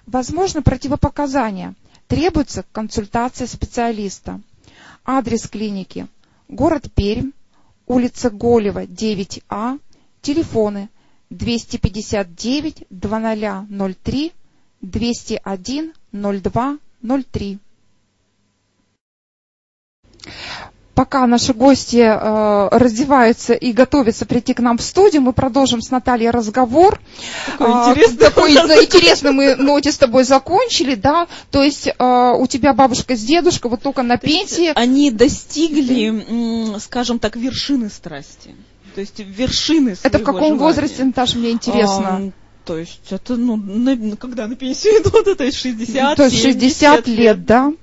Возможно 0.05 0.61
противопоказания– 0.61 1.73
Требуется 2.07 2.63
консультация 2.71 3.47
специалиста. 3.47 4.41
Адрес 5.05 5.47
клиники. 5.47 6.07
Город 6.47 6.91
Пермь, 6.93 7.31
улица 7.87 8.29
Голева, 8.29 8.85
9А, 8.85 9.79
телефоны 10.21 10.89
259 11.37 12.87
2003 12.89 14.33
201 14.81 15.93
02 16.11 16.77
03. 16.99 17.59
Пока 20.95 21.27
наши 21.27 21.53
гости 21.53 21.97
э, 21.97 22.69
раздеваются 22.71 23.53
и 23.53 23.73
готовятся 23.73 24.25
прийти 24.25 24.53
к 24.53 24.61
нам 24.61 24.77
в 24.77 24.81
студию, 24.81 25.23
мы 25.23 25.33
продолжим 25.33 25.81
с 25.81 25.91
Натальей 25.91 26.29
разговор. 26.29 27.01
Такой 27.47 27.67
а, 27.67 27.91
интересный. 27.91 28.17
Такой 28.17 28.51
интересный 28.53 29.31
мы 29.33 29.55
ноте 29.57 29.91
с 29.91 29.97
тобой 29.97 30.23
закончили, 30.23 30.95
да. 30.95 31.27
То 31.51 31.61
есть 31.61 31.87
э, 31.87 32.33
у 32.39 32.47
тебя 32.47 32.73
бабушка 32.73 33.17
с 33.17 33.19
дедушкой 33.19 33.71
вот 33.71 33.81
только 33.81 34.03
на 34.03 34.17
пенсии. 34.17 34.71
Они 34.73 35.11
достигли, 35.11 36.79
скажем 36.79 37.19
так, 37.19 37.35
вершины 37.35 37.89
страсти. 37.89 38.55
То 38.95 39.01
есть 39.01 39.19
вершины 39.19 39.93
Это 40.03 40.19
в 40.19 40.23
каком 40.23 40.39
желания. 40.39 40.57
возрасте, 40.57 41.03
Наташа, 41.03 41.37
мне 41.37 41.51
интересно? 41.51 42.07
А, 42.07 42.31
то 42.63 42.77
есть 42.77 43.01
это, 43.09 43.35
ну, 43.35 43.57
на, 43.57 44.15
когда 44.15 44.47
на 44.47 44.55
пенсию 44.55 44.93
идут, 45.01 45.27
это 45.27 45.51
60 45.51 46.15
То 46.15 46.23
есть 46.23 46.41
60 46.41 47.07
лет, 47.07 47.17
лет, 47.17 47.45
да. 47.45 47.73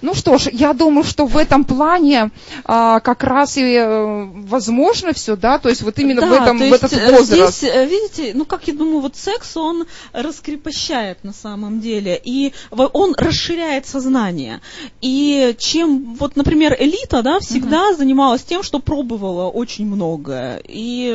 Ну 0.00 0.14
что 0.14 0.38
ж, 0.38 0.48
я 0.52 0.72
думаю, 0.72 1.04
что 1.04 1.26
в 1.26 1.36
этом 1.36 1.64
плане 1.64 2.30
а, 2.64 3.00
как 3.00 3.24
раз 3.24 3.56
и 3.56 3.76
а, 3.76 4.28
возможно 4.34 5.12
все, 5.12 5.36
да, 5.36 5.58
то 5.58 5.68
есть 5.68 5.82
вот 5.82 5.98
именно 5.98 6.20
да, 6.20 6.28
в, 6.28 6.32
этом, 6.32 6.58
в 6.58 6.72
этот 6.72 6.92
э, 6.92 7.10
возраст. 7.10 7.58
Здесь, 7.58 7.70
э, 7.72 7.86
видите, 7.86 8.32
ну 8.34 8.44
как 8.44 8.66
я 8.68 8.74
думаю, 8.74 9.00
вот 9.00 9.16
секс, 9.16 9.56
он 9.56 9.86
раскрепощает 10.12 11.24
на 11.24 11.32
самом 11.32 11.80
деле, 11.80 12.20
и 12.22 12.52
он 12.70 13.14
расширяет 13.16 13.86
сознание. 13.86 14.60
И 15.00 15.54
чем, 15.58 16.14
вот, 16.14 16.36
например, 16.36 16.76
элита, 16.78 17.22
да, 17.22 17.40
всегда 17.40 17.88
угу. 17.88 17.98
занималась 17.98 18.42
тем, 18.42 18.62
что 18.62 18.78
пробовала 18.78 19.48
очень 19.48 19.86
многое. 19.86 20.60
И 20.66 21.12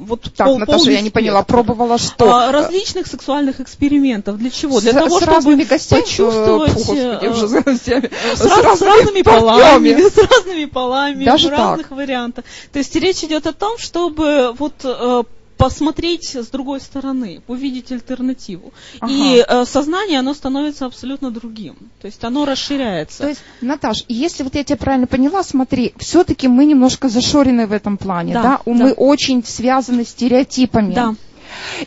вот 0.00 0.32
так, 0.36 0.46
пол, 0.46 0.58
Наташа, 0.58 0.90
я 0.90 1.00
не 1.00 1.10
поняла, 1.10 1.42
пробовала 1.42 1.98
что? 1.98 2.32
А, 2.32 2.52
различных 2.52 3.06
сексуальных 3.06 3.60
экспериментов. 3.60 4.38
Для 4.38 4.50
чего? 4.50 4.80
Для 4.80 4.92
с, 4.92 4.94
того, 4.94 5.20
с 5.20 5.22
чтобы 5.22 5.64
гостями, 5.64 6.00
почувствовать... 6.00 6.72
Фу, 6.72 6.78
господи, 6.78 7.26
уже 7.26 7.48
с, 7.66 7.80
с, 7.80 8.40
с, 8.40 8.78
с 8.78 8.82
разными 8.82 9.22
полами, 9.22 9.90
с 10.08 10.16
разными 10.16 10.64
полами, 10.66 11.24
Даже 11.24 11.48
в 11.48 11.50
разных 11.50 11.88
так. 11.88 11.98
вариантах. 11.98 12.44
То 12.72 12.78
есть 12.78 12.94
речь 12.96 13.22
идет 13.24 13.46
о 13.46 13.52
том, 13.52 13.78
чтобы 13.78 14.52
вот 14.58 14.74
э, 14.84 15.22
посмотреть 15.60 16.34
с 16.34 16.46
другой 16.46 16.80
стороны, 16.80 17.42
увидеть 17.46 17.92
альтернативу. 17.92 18.72
Ага. 18.98 19.12
И 19.12 19.44
э, 19.46 19.64
сознание, 19.66 20.20
оно 20.20 20.32
становится 20.32 20.86
абсолютно 20.86 21.30
другим. 21.30 21.76
То 22.00 22.06
есть 22.06 22.24
оно 22.24 22.46
расширяется. 22.46 23.18
То 23.18 23.28
есть, 23.28 23.42
Наташ, 23.60 24.04
если 24.08 24.42
вот 24.42 24.54
я 24.54 24.64
тебя 24.64 24.78
правильно 24.78 25.06
поняла, 25.06 25.42
смотри, 25.42 25.92
все-таки 25.98 26.48
мы 26.48 26.64
немножко 26.64 27.10
зашорены 27.10 27.66
в 27.66 27.72
этом 27.72 27.98
плане, 27.98 28.32
да? 28.32 28.42
да? 28.42 28.60
да. 28.64 28.72
Мы 28.72 28.92
очень 28.92 29.44
связаны 29.44 30.04
стереотипами. 30.04 30.94
Да. 30.94 31.14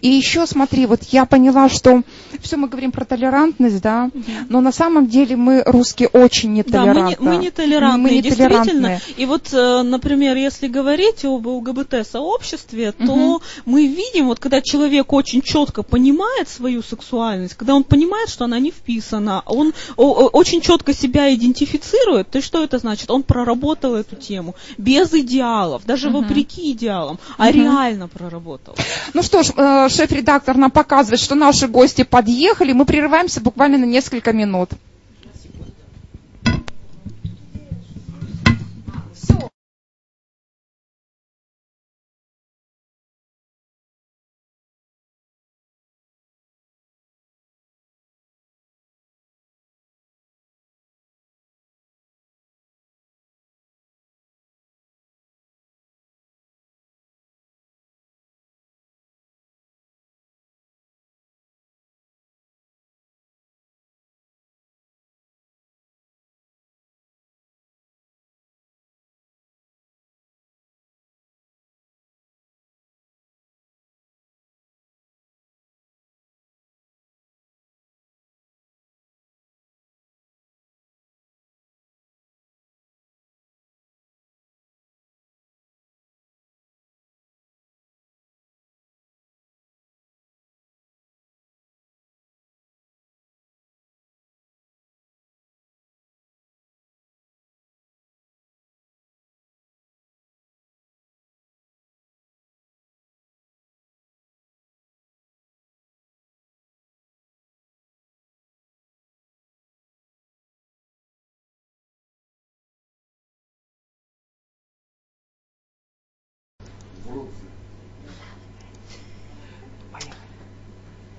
И 0.01 0.09
еще 0.09 0.45
смотри, 0.45 0.85
вот 0.85 1.03
я 1.11 1.25
поняла, 1.25 1.69
что 1.69 2.03
все 2.41 2.57
мы 2.57 2.67
говорим 2.67 2.91
про 2.91 3.05
толерантность, 3.05 3.81
да, 3.81 4.09
угу. 4.13 4.23
но 4.49 4.61
на 4.61 4.71
самом 4.71 5.07
деле 5.07 5.35
мы 5.35 5.63
русские 5.65 6.09
очень 6.09 6.53
нетолерантны. 6.53 7.15
Да, 7.15 7.21
мы, 7.23 7.31
не, 7.31 7.37
мы 7.37 7.45
нетолерантные, 7.45 8.21
мы 8.21 8.27
нетолерантные. 8.27 9.01
И 9.17 9.25
вот, 9.25 9.53
э, 9.53 9.81
например, 9.83 10.35
если 10.35 10.67
говорить 10.67 11.23
об 11.25 11.45
ЛГБТ-сообществе, 11.45 12.91
то 12.91 13.13
угу. 13.13 13.41
мы 13.65 13.87
видим, 13.87 14.27
вот 14.27 14.39
когда 14.39 14.61
человек 14.61 15.13
очень 15.13 15.41
четко 15.41 15.83
понимает 15.83 16.49
свою 16.49 16.81
сексуальность, 16.81 17.55
когда 17.55 17.75
он 17.75 17.83
понимает, 17.83 18.29
что 18.29 18.45
она 18.45 18.59
не 18.59 18.71
вписана, 18.71 19.43
он 19.45 19.73
очень 19.95 20.61
четко 20.61 20.93
себя 20.93 21.33
идентифицирует, 21.33 22.29
то 22.29 22.41
что 22.41 22.63
это 22.63 22.77
значит? 22.77 23.09
Он 23.11 23.23
проработал 23.23 23.95
эту 23.95 24.15
тему 24.15 24.55
без 24.77 25.13
идеалов, 25.13 25.85
даже 25.85 26.09
угу. 26.09 26.21
вопреки 26.21 26.71
идеалам, 26.71 27.19
а 27.37 27.47
угу. 27.47 27.57
реально 27.57 28.07
проработал. 28.07 28.75
Ну 29.13 29.23
что 29.23 29.43
ж, 29.43 29.52
шеф-редактор 29.55 30.57
нам 30.57 30.71
показывает, 30.71 31.19
что 31.19 31.35
наши 31.35 31.67
гости 31.67 32.03
подъехали. 32.03 32.73
Мы 32.73 32.85
прерываемся 32.85 33.41
буквально 33.41 33.77
на 33.77 33.85
несколько 33.85 34.33
минут. 34.33 34.71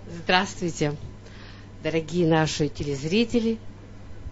Здравствуйте, 0.07 0.97
дорогие 1.83 2.27
наши 2.27 2.69
телезрители, 2.69 3.59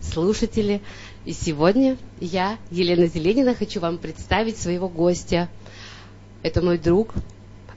слушатели. 0.00 0.80
И 1.26 1.32
сегодня 1.32 1.98
я, 2.20 2.58
Елена 2.70 3.06
Зеленина, 3.06 3.54
хочу 3.54 3.80
вам 3.80 3.98
представить 3.98 4.56
своего 4.56 4.88
гостя. 4.88 5.50
Это 6.42 6.62
мой 6.62 6.78
друг 6.78 7.12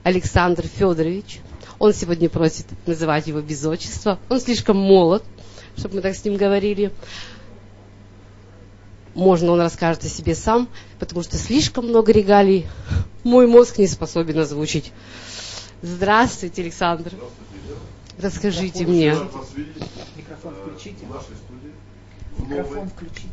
Александр 0.02 0.66
Федорович. 0.66 1.40
Он 1.78 1.92
сегодня 1.92 2.30
просит 2.30 2.66
называть 2.86 3.26
его 3.26 3.40
без 3.42 3.64
отчества. 3.66 4.18
Он 4.30 4.40
слишком 4.40 4.78
молод, 4.78 5.22
чтобы 5.76 5.96
мы 5.96 6.00
так 6.00 6.14
с 6.14 6.24
ним 6.24 6.36
говорили. 6.36 6.92
Можно 9.14 9.52
он 9.52 9.60
расскажет 9.60 10.04
о 10.04 10.08
себе 10.08 10.34
сам, 10.34 10.68
потому 10.98 11.22
что 11.22 11.36
слишком 11.36 11.86
много 11.86 12.12
регалий 12.12 12.66
мой 13.26 13.46
мозг 13.46 13.78
не 13.78 13.88
способен 13.88 14.38
озвучить. 14.38 14.92
Здравствуйте, 15.82 16.62
Александр. 16.62 17.10
Здравствуйте. 17.10 17.46
Расскажите 18.18 18.84
Микрофон 18.84 18.94
мне. 18.94 19.08
Микрофон 20.16 20.54
включите. 20.54 21.06
В 21.06 21.10
нашей 21.10 21.36
студии. 21.36 21.72
Микрофон 22.38 22.88
включите. 22.88 23.28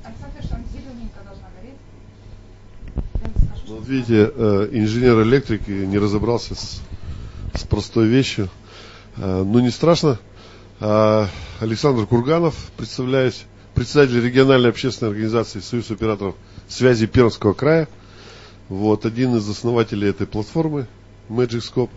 Ну, 3.66 3.76
вот 3.76 3.88
видите, 3.88 4.32
э, 4.36 4.70
инженер-электрик 4.72 5.68
не 5.68 5.98
разобрался 5.98 6.54
с, 6.54 6.82
с 7.56 7.64
простой 7.64 8.08
вещью. 8.08 8.50
Э, 9.16 9.44
ну, 9.44 9.60
не 9.60 9.70
страшно. 9.70 10.20
А, 10.82 11.30
Александр 11.62 12.06
Курганов, 12.06 12.56
представляюсь, 12.76 13.46
председатель 13.74 14.22
региональной 14.22 14.70
общественной 14.70 15.12
организации 15.12 15.62
Союз 15.62 15.90
операторов 15.92 16.36
связи 16.68 17.06
Пермского 17.06 17.54
края. 17.54 17.88
Вот, 18.70 19.06
один 19.06 19.36
из 19.36 19.48
основателей 19.50 20.10
этой 20.10 20.28
платформы 20.28 20.88
Magic 21.30 21.62
Scope. 21.62 21.90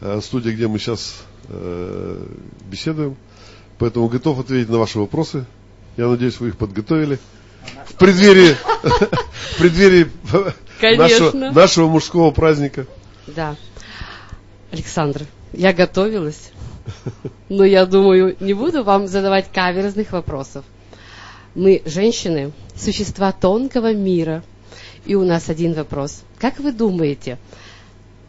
Э, 0.00 0.20
студия, 0.22 0.52
где 0.52 0.68
мы 0.68 0.78
сейчас 0.78 1.22
э, 1.48 2.26
беседуем. 2.70 3.16
Поэтому 3.78 4.08
готов 4.08 4.40
ответить 4.40 4.68
на 4.68 4.78
ваши 4.78 4.98
вопросы. 4.98 5.46
Я 5.96 6.08
надеюсь, 6.08 6.40
вы 6.40 6.48
их 6.48 6.56
подготовили. 6.56 7.18
В 7.86 7.94
преддверии, 7.94 8.54
в 8.82 9.58
преддверии 9.58 10.10
нашего, 10.96 11.50
нашего 11.52 11.88
мужского 11.88 12.30
праздника. 12.30 12.86
Да. 13.26 13.56
Александр, 14.70 15.22
я 15.52 15.72
готовилась. 15.72 16.52
Но 17.48 17.64
я 17.64 17.86
думаю, 17.86 18.36
не 18.40 18.54
буду 18.54 18.84
вам 18.84 19.08
задавать 19.08 19.50
каверзных 19.52 20.12
вопросов. 20.12 20.64
Мы, 21.54 21.82
женщины, 21.84 22.52
существа 22.76 23.32
тонкого 23.32 23.94
мира. 23.94 24.44
И 25.06 25.14
у 25.14 25.24
нас 25.24 25.48
один 25.48 25.72
вопрос. 25.74 26.22
Как 26.38 26.58
вы 26.58 26.72
думаете, 26.72 27.38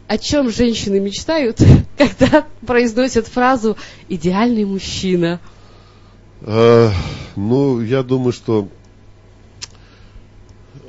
о 0.06 0.16
чем 0.16 0.50
женщины 0.50 1.00
мечтают, 1.00 1.60
когда 1.98 2.46
произносят 2.66 3.26
фразу 3.26 3.76
«идеальный 4.08 4.64
мужчина»? 4.64 5.40
Э, 6.42 6.90
ну, 7.34 7.80
я 7.80 8.04
думаю, 8.04 8.32
что 8.32 8.68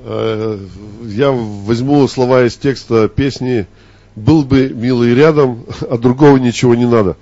э, 0.03 0.65
я 1.05 1.31
возьму 1.31 2.07
слова 2.07 2.45
из 2.45 2.55
текста 2.55 3.09
песни 3.09 3.65
«Был 4.15 4.43
бы 4.43 4.69
милый 4.69 5.15
рядом, 5.15 5.65
а 5.81 5.97
другого 5.97 6.37
ничего 6.37 6.75
не 6.75 6.85
надо». 6.85 7.17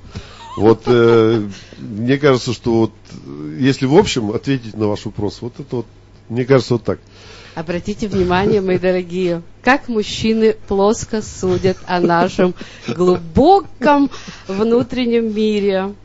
Вот 0.58 0.84
э, 0.88 1.48
мне 1.78 2.18
кажется, 2.18 2.52
что 2.52 2.74
вот 2.74 2.92
если 3.58 3.86
в 3.86 3.96
общем 3.96 4.32
ответить 4.32 4.76
на 4.76 4.88
ваш 4.88 5.06
вопрос, 5.06 5.38
вот 5.42 5.54
это 5.60 5.78
вот, 5.78 5.86
мне 6.28 6.46
кажется, 6.46 6.74
вот 6.74 6.84
так. 6.84 7.00
Обратите 7.58 8.08
внимание, 8.08 8.62
мои 8.62 8.78
дорогие, 8.78 9.41
как 9.63 9.88
мужчины 9.88 10.56
плоско 10.67 11.24
судят 11.24 11.78
о 11.88 12.00
нашем 12.00 12.54
глубоком 12.88 14.12
внутреннем 14.48 15.34
мире. 15.36 15.96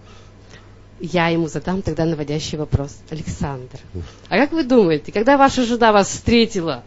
Я 0.99 1.29
ему 1.29 1.49
задам 1.49 1.83
тогда 1.83 2.07
наводящий 2.07 2.57
вопрос. 2.57 2.97
Александр, 3.11 3.79
а 4.31 4.39
как 4.39 4.53
вы 4.53 4.65
думаете, 4.65 5.13
когда 5.13 5.37
ваша 5.37 5.67
жена 5.67 5.93
вас 5.93 6.09
встретила, 6.09 6.85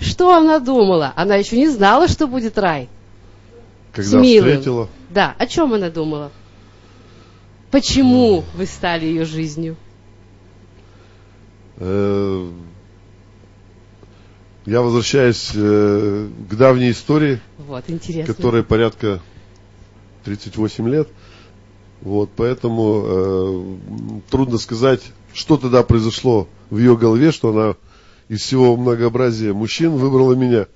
что 0.00 0.34
она 0.34 0.60
думала? 0.60 1.12
Она 1.14 1.34
еще 1.34 1.58
не 1.58 1.68
знала, 1.68 2.08
что 2.08 2.26
будет 2.26 2.56
рай. 2.56 2.88
Когда 3.92 4.22
встретила, 4.22 4.88
Да, 5.10 5.34
о 5.38 5.46
чем 5.46 5.74
она 5.74 5.90
думала? 5.90 6.32
Почему 7.70 8.44
вы 8.54 8.64
стали 8.64 9.04
ее 9.04 9.26
жизнью? 9.26 9.76
Я 14.66 14.80
возвращаюсь 14.80 15.50
э, 15.54 16.28
к 16.50 16.54
давней 16.54 16.92
истории, 16.92 17.40
Вот, 17.58 17.84
интересно. 17.88 18.32
которая 18.32 18.62
порядка 18.62 19.20
38 20.24 20.88
лет. 20.88 21.08
Вот, 22.00 22.30
поэтому 22.34 23.02
э, 23.04 24.20
трудно 24.30 24.58
сказать, 24.58 25.00
что 25.32 25.56
тогда 25.56 25.82
произошло 25.82 26.48
в 26.70 26.78
ее 26.78 26.96
голове, 26.96 27.32
что 27.32 27.50
она 27.50 27.76
из 28.28 28.40
всего 28.40 28.76
многообразия 28.76 29.52
мужчин 29.52 29.92
выбрала 29.92 30.34
меня. 30.34 30.66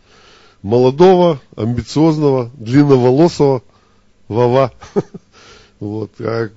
Молодого, 0.62 1.40
амбициозного, 1.56 2.50
длинноволосого, 2.54 3.62
Вова. 4.26 4.72
Вот. 5.80 6.10
А, 6.20 6.50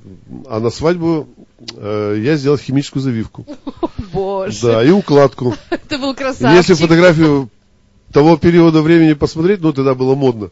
а 0.48 0.60
на 0.60 0.70
свадьбу 0.70 1.28
э, 1.76 2.22
я 2.24 2.36
сделал 2.38 2.58
химическую 2.58 3.02
завивку. 3.02 3.46
Боже, 4.14 4.62
Да, 4.62 4.84
и 4.84 4.90
укладку. 4.90 5.56
это 5.70 5.98
был 5.98 6.16
красавчик. 6.16 6.58
Если 6.58 6.74
фотографию 6.74 7.50
того 8.12 8.38
периода 8.38 8.82
времени 8.82 9.14
посмотреть, 9.14 9.62
ну 9.62 9.74
тогда 9.74 9.94
было 9.94 10.16
модно. 10.16 10.50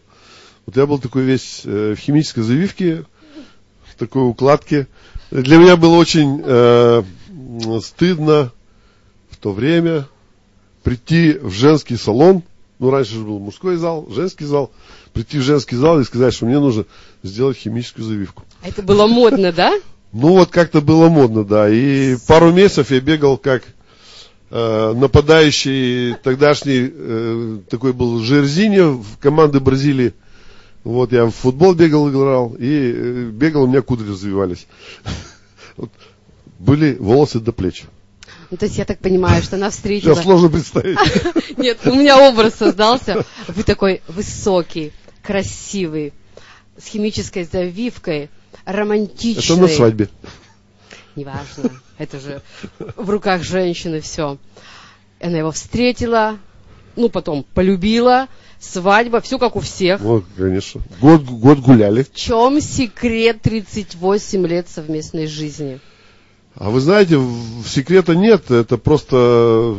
Вот 0.65 0.77
я 0.77 0.85
был 0.85 0.99
такой 0.99 1.23
весь 1.23 1.61
э, 1.65 1.95
в 1.95 1.99
химической 1.99 2.41
завивке, 2.41 3.05
в 3.85 3.95
такой 3.95 4.29
укладке. 4.29 4.87
Для 5.31 5.57
меня 5.57 5.75
было 5.75 5.95
очень 5.95 6.41
э, 6.43 7.03
стыдно 7.81 8.51
в 9.31 9.37
то 9.37 9.51
время 9.51 10.07
прийти 10.83 11.33
в 11.33 11.51
женский 11.51 11.97
салон. 11.97 12.43
Ну, 12.77 12.91
раньше 12.91 13.15
же 13.15 13.21
был 13.21 13.39
мужской 13.39 13.75
зал, 13.75 14.07
женский 14.09 14.45
зал. 14.45 14.71
Прийти 15.11 15.39
в 15.39 15.41
женский 15.41 15.75
зал 15.75 15.99
и 15.99 16.03
сказать, 16.03 16.33
что 16.33 16.45
мне 16.45 16.59
нужно 16.59 16.85
сделать 17.23 17.57
химическую 17.57 18.05
завивку. 18.05 18.43
Это 18.61 18.81
было 18.81 19.07
модно, 19.07 19.51
да? 19.51 19.79
Ну, 20.11 20.29
вот 20.29 20.49
как-то 20.49 20.81
было 20.81 21.09
модно, 21.09 21.43
да. 21.43 21.69
И 21.69 22.17
пару 22.27 22.51
месяцев 22.51 22.91
я 22.91 22.99
бегал 22.99 23.37
как 23.37 23.63
э, 24.49 24.93
нападающий 24.93 26.15
тогдашний, 26.15 26.91
э, 26.91 27.59
такой 27.69 27.93
был 27.93 28.19
Жерзиньо 28.19 28.93
в 28.93 29.17
команды 29.19 29.59
Бразилии. 29.59 30.13
Вот 30.83 31.11
я 31.11 31.25
в 31.25 31.31
футбол 31.31 31.75
бегал, 31.75 32.09
играл, 32.09 32.55
и 32.57 32.93
э, 32.95 33.29
бегал, 33.31 33.63
у 33.63 33.67
меня 33.67 33.81
кудри 33.81 34.09
развивались. 34.09 34.67
Были 36.59 36.95
волосы 36.99 37.39
до 37.39 37.51
плеч. 37.51 37.83
Ну, 38.49 38.57
то 38.57 38.65
есть 38.65 38.77
я 38.77 38.85
так 38.85 38.99
понимаю, 38.99 39.43
что 39.43 39.57
она 39.57 39.69
встретила... 39.69 40.15
Сейчас 40.15 40.23
сложно 40.23 40.49
представить. 40.49 40.97
Нет, 41.57 41.79
у 41.85 41.93
меня 41.93 42.17
образ 42.17 42.55
создался. 42.55 43.23
Вы 43.47 43.63
такой 43.63 44.01
высокий, 44.07 44.91
красивый, 45.21 46.13
с 46.77 46.87
химической 46.87 47.43
завивкой, 47.43 48.29
романтичный. 48.71 49.55
Это 49.55 49.61
на 49.61 49.67
свадьбе. 49.67 50.09
Неважно. 51.15 51.71
Это 51.97 52.19
же 52.19 52.41
в 52.95 53.09
руках 53.09 53.43
женщины 53.43 53.99
все. 53.99 54.37
Она 55.19 55.37
его 55.39 55.51
встретила, 55.51 56.37
ну, 56.95 57.09
потом 57.09 57.45
полюбила, 57.53 58.27
свадьба, 58.59 59.21
все 59.21 59.37
как 59.37 59.55
у 59.55 59.59
всех. 59.59 60.01
Ну, 60.01 60.23
конечно. 60.37 60.81
Год, 61.01 61.23
год 61.23 61.59
гуляли. 61.59 62.03
В 62.03 62.13
чем 62.13 62.61
секрет 62.61 63.41
38 63.41 64.47
лет 64.47 64.69
совместной 64.69 65.27
жизни? 65.27 65.79
А 66.55 66.69
вы 66.69 66.79
знаете, 66.81 67.21
секрета 67.65 68.15
нет, 68.15 68.51
это 68.51 68.77
просто, 68.77 69.77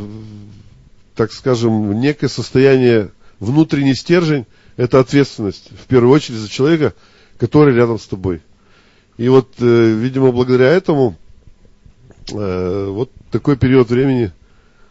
так 1.15 1.31
скажем, 1.31 1.99
некое 1.99 2.27
состояние, 2.27 3.11
внутренний 3.39 3.93
стержень, 3.93 4.45
это 4.77 4.99
ответственность, 4.99 5.69
в 5.71 5.85
первую 5.87 6.13
очередь, 6.13 6.39
за 6.39 6.49
человека, 6.49 6.93
который 7.37 7.75
рядом 7.75 7.99
с 7.99 8.07
тобой. 8.07 8.41
И 9.21 9.29
вот, 9.29 9.49
э, 9.59 9.91
видимо, 9.93 10.31
благодаря 10.31 10.69
этому, 10.69 11.15
э, 12.31 12.87
вот 12.89 13.11
такой 13.29 13.55
период 13.55 13.87
времени 13.91 14.31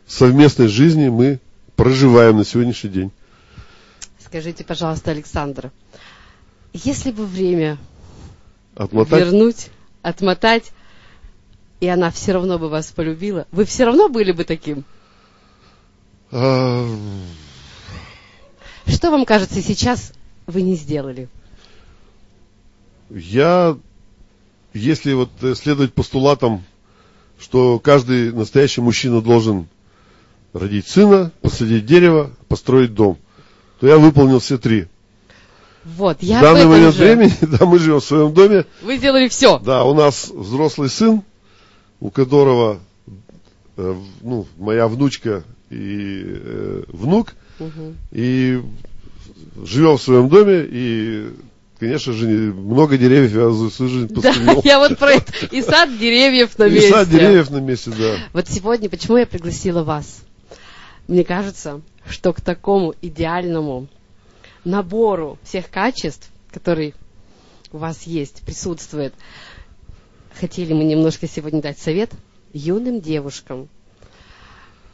совместной 0.07 0.69
жизни 0.69 1.09
мы 1.09 1.41
проживаем 1.75 2.37
на 2.37 2.45
сегодняшний 2.45 2.91
день. 2.91 3.11
Скажите, 4.25 4.63
пожалуйста, 4.63 5.11
Александр, 5.11 5.73
если 6.73 7.11
бы 7.11 7.27
время 7.27 7.77
Отмотать? 8.77 9.19
вернуть, 9.19 9.71
отмотать, 10.01 10.71
и 11.81 11.89
она 11.89 12.13
все 12.13 12.31
равно 12.31 12.57
бы 12.61 12.69
вас 12.69 12.87
полюбила, 12.93 13.49
вы 13.51 13.65
все 13.65 13.85
равно 13.85 14.09
были 14.09 14.31
бы 14.31 14.45
таким? 14.45 14.85
А, 16.31 16.89
Что 18.87 19.11
вам 19.11 19.25
кажется, 19.25 19.61
сейчас 19.61 20.13
вы 20.47 20.63
не 20.63 20.77
сделали? 20.77 21.29
Я, 23.11 23.77
если 24.73 25.13
вот 25.13 25.31
э, 25.43 25.55
следовать 25.55 25.93
постулатам, 25.93 26.63
что 27.39 27.79
каждый 27.79 28.33
настоящий 28.33 28.81
мужчина 28.81 29.21
должен 29.21 29.69
родить 30.53 30.87
сына, 30.87 31.33
посадить 31.41 31.87
дерево, 31.87 32.31
построить 32.49 32.95
дом, 32.95 33.19
то 33.81 33.87
я 33.87 33.99
выполнил 33.99 34.41
все 34.41 34.59
три. 34.59 34.87
Вот, 35.85 36.23
я 36.23 36.41
в 36.41 36.43
данный 36.43 36.67
момент 36.67 36.95
же. 36.95 37.05
времени, 37.05 37.33
да, 37.59 37.65
мы 37.65 37.79
живем 37.79 38.01
в 38.01 38.05
своем 38.05 38.35
доме, 38.35 38.67
Вы 38.83 38.99
сделали 38.99 39.29
все. 39.29 39.59
да, 39.59 39.85
у 39.85 39.95
нас 39.95 40.29
взрослый 40.29 40.91
сын, 40.91 41.23
у 42.01 42.11
которого, 42.11 42.81
э, 43.77 43.95
ну, 44.21 44.47
моя 44.59 44.89
внучка 44.89 45.43
и 45.71 46.23
э, 46.25 46.83
внук, 46.89 47.35
и 48.13 48.63
живем 49.65 49.97
в 49.97 50.03
своем 50.03 50.29
доме, 50.29 50.67
и, 50.69 51.31
конечно 51.81 52.13
же, 52.13 52.27
много 52.27 52.97
деревьев 52.99 53.35
я 53.35 53.51
за 53.51 53.71
свою 53.71 53.91
жизнь 53.91 54.15
Да, 54.21 54.33
я 54.63 54.79
вот 54.79 54.99
про 54.99 55.13
это. 55.15 55.33
И 55.51 55.63
сад 55.63 55.99
деревьев 55.99 56.57
на 56.59 56.65
И 56.65 56.73
месте. 56.73 56.91
сад 56.91 57.09
деревьев 57.09 57.51
на 57.51 57.57
месте, 57.59 57.91
да. 57.91 58.17
Вот 58.33 58.47
сегодня, 58.49 58.89
почему 58.89 59.17
я 59.17 59.27
пригласила 59.27 59.83
вас? 59.83 60.21
Мне 61.09 61.25
кажется, 61.25 61.81
что 62.07 62.33
к 62.33 62.41
такому 62.41 62.95
идеальному 63.01 63.89
набору 64.65 65.39
всех 65.43 65.71
качеств, 65.71 66.31
который 66.53 66.95
у 67.73 67.79
вас 67.79 68.03
есть, 68.03 68.43
присутствует, 68.43 69.15
хотели 70.39 70.73
мы 70.73 70.85
немножко 70.85 71.27
сегодня 71.27 71.63
дать 71.63 71.79
совет 71.79 72.11
юным 72.53 73.01
девушкам. 73.01 73.69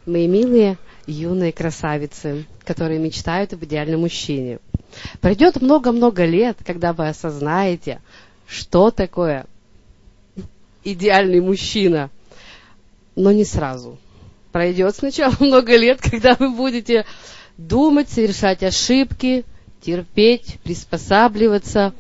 Мои 0.07 0.29
милые 0.29 0.79
юные 1.07 1.53
красавицы, 1.53 2.47
которые 2.65 2.99
мечтают 2.99 3.53
об 3.53 3.65
идеальном 3.65 4.01
мужчине. 4.01 4.59
Пройдет 5.21 5.61
много-много 5.61 6.25
лет, 6.25 6.59
когда 6.65 6.93
вы 6.93 7.09
осознаете, 7.09 8.01
что 8.47 8.91
такое 8.91 9.47
идеальный 10.85 11.41
мужчина, 11.41 12.11
но 13.15 13.33
не 13.33 13.45
сразу. 13.45 13.99
Пройдет 14.53 14.97
сначала 14.97 15.35
много 15.41 15.77
лет, 15.77 16.01
когда 16.01 16.35
вы 16.35 16.51
будете 16.51 17.05
думать, 17.57 18.09
совершать 18.09 18.63
ошибки, 18.63 19.45
терпеть, 19.83 20.59
приспосабливаться, 20.63 21.93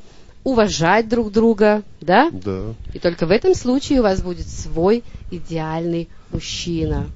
уважать 0.44 1.08
друг 1.08 1.32
друга, 1.32 1.82
да? 2.00 2.30
Да. 2.30 2.74
И 2.94 2.98
только 2.98 3.26
в 3.26 3.30
этом 3.30 3.54
случае 3.54 4.00
у 4.00 4.02
вас 4.04 4.22
будет 4.22 4.46
свой 4.48 5.02
идеальный 5.30 6.08
мужчина. 6.30 7.08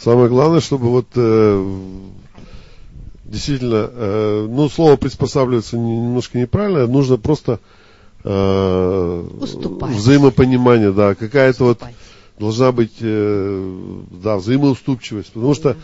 Самое 0.00 0.28
главное, 0.28 0.60
чтобы 0.60 0.88
вот 0.88 1.06
э, 1.14 1.74
действительно, 3.24 3.88
э, 3.92 4.46
ну, 4.50 4.68
слово 4.68 4.96
приспосабливаться 4.96 5.76
не- 5.78 5.98
немножко 5.98 6.38
неправильно, 6.38 6.86
нужно 6.86 7.16
просто 7.16 7.60
э, 8.24 9.28
Уступать. 9.40 9.94
взаимопонимание, 9.94 10.92
да, 10.92 11.14
какая-то 11.14 11.64
вот 11.64 11.82
должна 12.38 12.72
быть, 12.72 12.94
э, 13.00 14.00
да, 14.22 14.36
взаимоуступчивость, 14.38 15.32
потому 15.32 15.54
что 15.54 15.76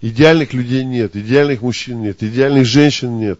идеальных 0.00 0.52
людей 0.54 0.84
нет, 0.84 1.14
идеальных 1.14 1.62
мужчин 1.62 2.02
нет, 2.02 2.22
идеальных 2.22 2.66
женщин 2.66 3.18
нет. 3.18 3.38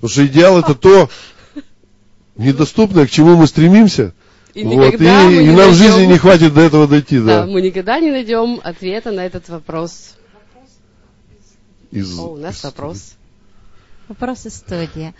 Потому 0.00 0.10
что 0.10 0.26
идеал 0.26 0.58
это 0.58 0.74
то 0.74 1.08
недоступное, 2.36 3.06
к 3.06 3.10
чему 3.10 3.36
мы 3.36 3.46
стремимся, 3.46 4.12
И 4.58 4.64
вот, 4.64 4.94
и, 4.94 4.96
и 4.96 5.50
нам 5.52 5.70
в 5.70 5.74
жизни 5.74 6.06
не 6.06 6.18
хватит 6.18 6.52
до 6.52 6.62
этого 6.62 6.88
дойти, 6.88 7.18
Да, 7.20 7.42
да. 7.42 7.46
мы 7.46 7.62
никогда 7.62 8.00
не 8.00 8.10
найдем 8.10 8.60
ответа 8.64 9.12
на 9.12 9.24
этот 9.24 9.48
вопрос. 9.48 10.14
Из- 11.92 12.18
О, 12.18 12.32
у 12.32 12.36
нас 12.36 12.58
из- 12.58 12.64
вопрос. 12.64 13.12
Вопрос 14.08 14.46
из 14.46 14.56
студии. 14.56 15.14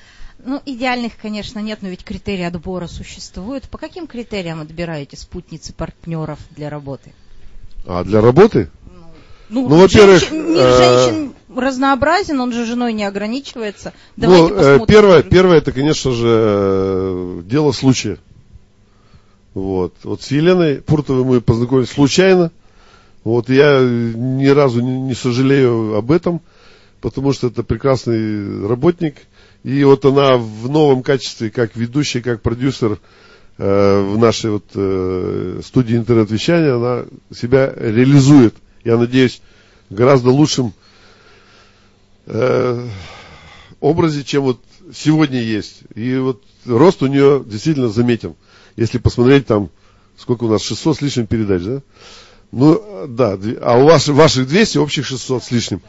Ну, 0.45 0.61
идеальных, 0.67 1.13
конечно, 1.21 1.61
нет, 1.61 1.81
но 1.83 1.89
ведь 1.89 2.03
критерии 2.05 2.43
отбора 2.45 2.89
существуют. 2.89 3.69
По 3.69 3.79
каким 3.79 4.09
критериям 4.09 4.61
отбираете 4.61 5.17
спутницы 5.17 5.73
партнеров 5.73 6.41
для 6.57 6.69
работы? 6.69 7.13
А 7.87 8.03
для 8.03 8.21
работы? 8.21 8.71
Ну, 9.51 9.69
Ну, 9.69 9.77
во-первых, 9.77 10.19
женщин- 10.21 10.49
мир 10.53 10.59
э, 10.59 11.05
женщин 11.07 11.33
разнообразен, 11.55 12.41
он 12.41 12.53
же 12.53 12.67
женой 12.67 12.93
не 12.93 13.05
ограничивается. 13.05 13.93
Давайте 14.17 14.43
ну, 14.43 14.49
э, 14.49 14.57
посмотрим. 14.57 14.87
первое, 14.87 15.23
первое, 15.23 15.59
это, 15.59 15.73
конечно 15.73 16.11
же, 16.13 16.27
э, 16.29 17.43
дело 17.45 17.71
случая. 17.73 18.19
Вот. 19.55 19.95
Вот 20.05 20.23
с 20.23 20.31
Еленой 20.31 20.81
Пуртовой 20.81 21.25
мы 21.25 21.41
познакомились 21.41 21.91
случайно. 21.91 22.53
Вот 23.25 23.49
я 23.49 23.81
ни 23.81 24.47
разу 24.47 24.81
не, 24.81 25.01
не 25.01 25.15
сожалею 25.15 25.97
об 25.97 26.13
этом, 26.13 26.41
потому 27.01 27.33
что 27.33 27.49
это 27.49 27.63
прекрасный 27.63 28.67
работник. 28.67 29.17
И 29.65 29.83
вот 29.85 30.05
она 30.05 30.37
в 30.37 30.69
новом 30.71 31.03
качестве, 31.03 31.51
как 31.51 31.77
ведущий, 31.77 32.21
как 32.21 32.43
продюсер 32.43 32.99
э, 33.59 34.01
в 34.01 34.19
нашей 34.19 34.53
вот 34.53 34.65
э, 34.75 35.61
студии 35.65 35.97
интернет-вещания, 35.97 36.75
она 36.75 37.05
себя 37.35 37.73
реализует. 37.77 38.55
Я 38.85 38.97
надеюсь, 38.97 39.43
гораздо 39.91 40.31
лучшем 40.31 40.73
э, 42.27 42.89
образе, 43.81 44.25
чем 44.25 44.45
вот 44.45 44.61
сегодня 44.95 45.43
есть. 45.43 45.81
И 45.95 46.17
вот 46.17 46.43
рост 46.65 47.03
у 47.03 47.07
нее 47.07 47.43
действительно 47.45 47.89
заметен. 47.89 48.35
Если 48.79 48.99
посмотреть 48.99 49.45
там, 49.45 49.71
сколько 50.17 50.45
у 50.45 50.49
нас, 50.49 50.63
600 50.63 50.99
с 50.99 51.01
лишним 51.03 51.27
передач, 51.27 51.63
да? 51.63 51.83
Ну, 52.53 52.81
да, 53.09 53.37
а 53.61 53.77
у 53.77 53.87
вас, 53.87 54.07
ваших 54.07 54.47
200, 54.47 54.79
общих 54.79 55.05
600 55.05 55.43
с 55.43 55.51
лишним. 55.51 55.83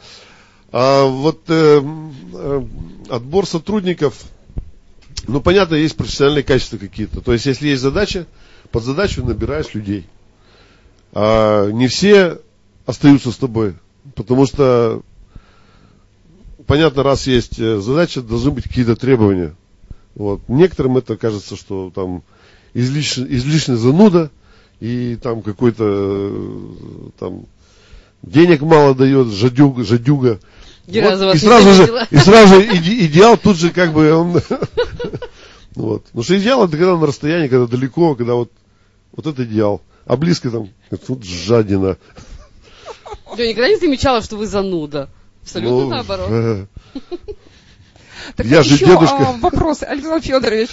А 0.72 1.06
вот 1.06 1.44
э, 1.50 1.82
э, 2.34 2.66
отбор 3.10 3.46
сотрудников, 3.46 4.16
ну, 5.28 5.40
понятно, 5.40 5.76
есть 5.76 5.96
профессиональные 5.98 6.42
качества 6.42 6.78
какие-то. 6.78 7.22
То 7.22 7.32
есть, 7.32 7.46
если 7.46 7.68
есть 7.68 7.84
задача, 7.84 8.26
под 8.72 8.84
задачу 8.84 9.24
набираешь 9.24 9.76
людей. 9.76 10.08
А 11.14 11.70
не 11.70 11.88
все 11.88 12.40
остаются 12.88 13.32
с 13.32 13.36
тобой, 13.36 13.76
потому 14.16 14.48
что 14.48 15.04
понятно, 16.66 17.04
раз 17.04 17.28
есть 17.28 17.60
э, 17.60 17.80
задача, 17.82 18.24
должны 18.24 18.50
быть 18.50 18.64
какие-то 18.64 18.96
требования. 18.96 19.54
Вот. 20.16 20.42
Некоторым 20.48 20.98
это 20.98 21.18
кажется, 21.18 21.56
что 21.56 21.92
там 21.94 22.24
излишне, 22.74 23.26
излишне 23.30 23.76
зануда, 23.76 24.32
и 24.80 25.18
там 25.22 25.42
какой-то 25.42 25.84
э, 25.86 27.10
там 27.20 27.46
денег 28.22 28.62
мало 28.62 28.96
дает, 28.96 29.28
жадюга, 29.28 29.84
жадюга. 29.84 30.40
Вас 30.88 31.36
и 31.36 31.38
сразу 31.38 31.74
же, 31.74 32.08
и 32.10 32.18
сразу 32.18 32.60
иде- 32.62 33.06
идеал 33.06 33.38
тут 33.38 33.58
же 33.58 33.70
как 33.72 33.94
бы 33.94 34.12
он... 34.12 34.42
Вот. 35.76 36.04
Потому 36.06 36.24
что 36.24 36.38
идеал 36.38 36.66
это 36.66 36.76
когда 36.76 36.98
на 36.98 37.08
расстоянии, 37.08 37.48
когда 37.48 37.66
далеко, 37.68 38.16
когда 38.16 38.34
вот, 38.34 38.52
вот 39.16 39.28
это 39.28 39.46
идеал. 39.46 39.82
А 40.06 40.18
близко 40.18 40.50
там, 40.50 40.70
тут 41.08 41.24
жадина. 41.24 41.98
Я 43.38 43.48
никогда 43.48 43.70
не 43.70 43.78
замечала, 43.78 44.22
что 44.22 44.36
вы 44.36 44.48
зануда. 44.48 45.10
Абсолютно 45.44 45.80
Ну, 45.80 45.90
наоборот. 45.90 46.68
Так 48.36 48.46
Я 48.46 48.58
вот 48.58 48.66
же 48.66 48.76
еще, 48.76 48.86
дедушка. 48.86 49.18
а, 49.18 49.32
вопрос, 49.40 49.84
Александр 49.84 50.22
Федорович. 50.22 50.70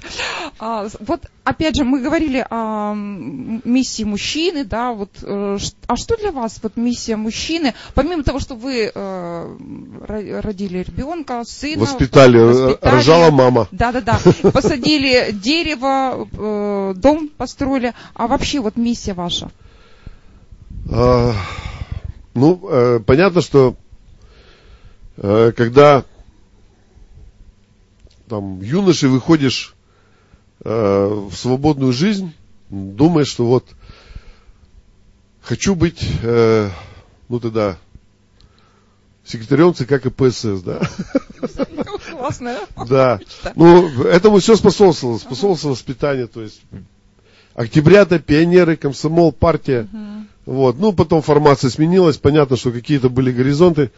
А, 0.59 0.89
вот 1.01 1.23
опять 1.45 1.77
же 1.77 1.85
мы 1.85 2.01
говорили 2.01 2.47
о 2.49 2.95
миссии 2.95 4.05
мужчины, 4.05 4.65
да, 4.65 4.93
вот. 4.93 5.11
э, 5.23 5.59
а 5.87 5.97
что 5.97 6.17
для 6.17 6.33
вас 6.33 6.59
вот 6.63 6.77
миссия 6.77 7.17
мужчины, 7.17 7.75
помимо 7.95 8.23
того, 8.23 8.39
что 8.41 8.55
вы 8.55 8.91
э, 8.93 8.93
ро- 8.95 10.41
родили 10.41 10.79
ребенка, 10.79 11.43
сына, 11.45 11.83
Воспитали, 11.83 12.39
э, 12.39 12.45
воспитали, 12.45 12.95
рожала 12.95 13.31
мама. 13.31 13.69
Да-да-да. 13.71 14.19
Посадили 14.51 15.31
дерево, 15.33 16.95
дом 16.95 17.29
построили. 17.37 17.95
А 18.15 18.27
вообще 18.27 18.61
вот 18.61 18.77
миссия 18.77 19.15
ваша? 19.15 19.51
А, 20.91 21.33
ну, 22.35 23.01
понятно, 23.07 23.41
что 23.41 23.77
когда 25.17 26.05
там 28.29 28.61
юношей 28.61 29.09
выходишь 29.09 29.75
э, 30.65 31.29
в 31.31 31.35
свободную 31.35 31.93
жизнь, 31.93 32.33
думаешь, 32.71 33.29
что 33.29 33.47
вот 33.47 33.67
хочу 35.43 35.75
быть, 35.75 36.05
э, 36.23 36.71
ну 37.29 37.41
тогда 37.41 37.77
секретарем 39.25 39.75
ЦК 39.75 40.01
КПСС, 40.01 40.63
да. 40.63 40.81
Классно. 42.11 42.59
Да. 42.89 43.21
Ну, 43.55 44.03
этому 44.05 44.39
все 44.39 44.57
способствовало. 44.57 45.19
Способствовало 45.19 45.75
воспитание, 45.75 46.27
то 46.27 46.43
есть 46.43 46.61
октябрята, 47.55 48.19
пионеры, 48.19 48.77
комсомол, 48.77 49.33
партия. 49.33 49.89
Вот. 50.45 50.79
Ну, 50.79 50.93
потом 50.93 51.23
формация 51.23 51.71
сменилась, 51.71 52.19
понятно, 52.19 52.57
что 52.57 52.71
какие-то 52.71 53.09
были 53.09 53.33
горизонты. 53.33 53.91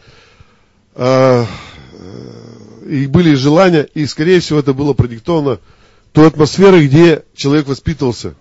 Э, 2.89 2.93
И 2.93 3.07
были 3.07 3.33
желания, 3.35 3.87
и, 3.93 4.05
скорее 4.05 4.39
всего, 4.39 4.59
это 4.59 4.73
было 4.73 4.93
продиктовано 4.93 5.59
той 6.11 6.27
атмосферой, 6.27 6.87
где 6.87 7.23
человек 7.35 7.67
воспитывался. 7.67 8.35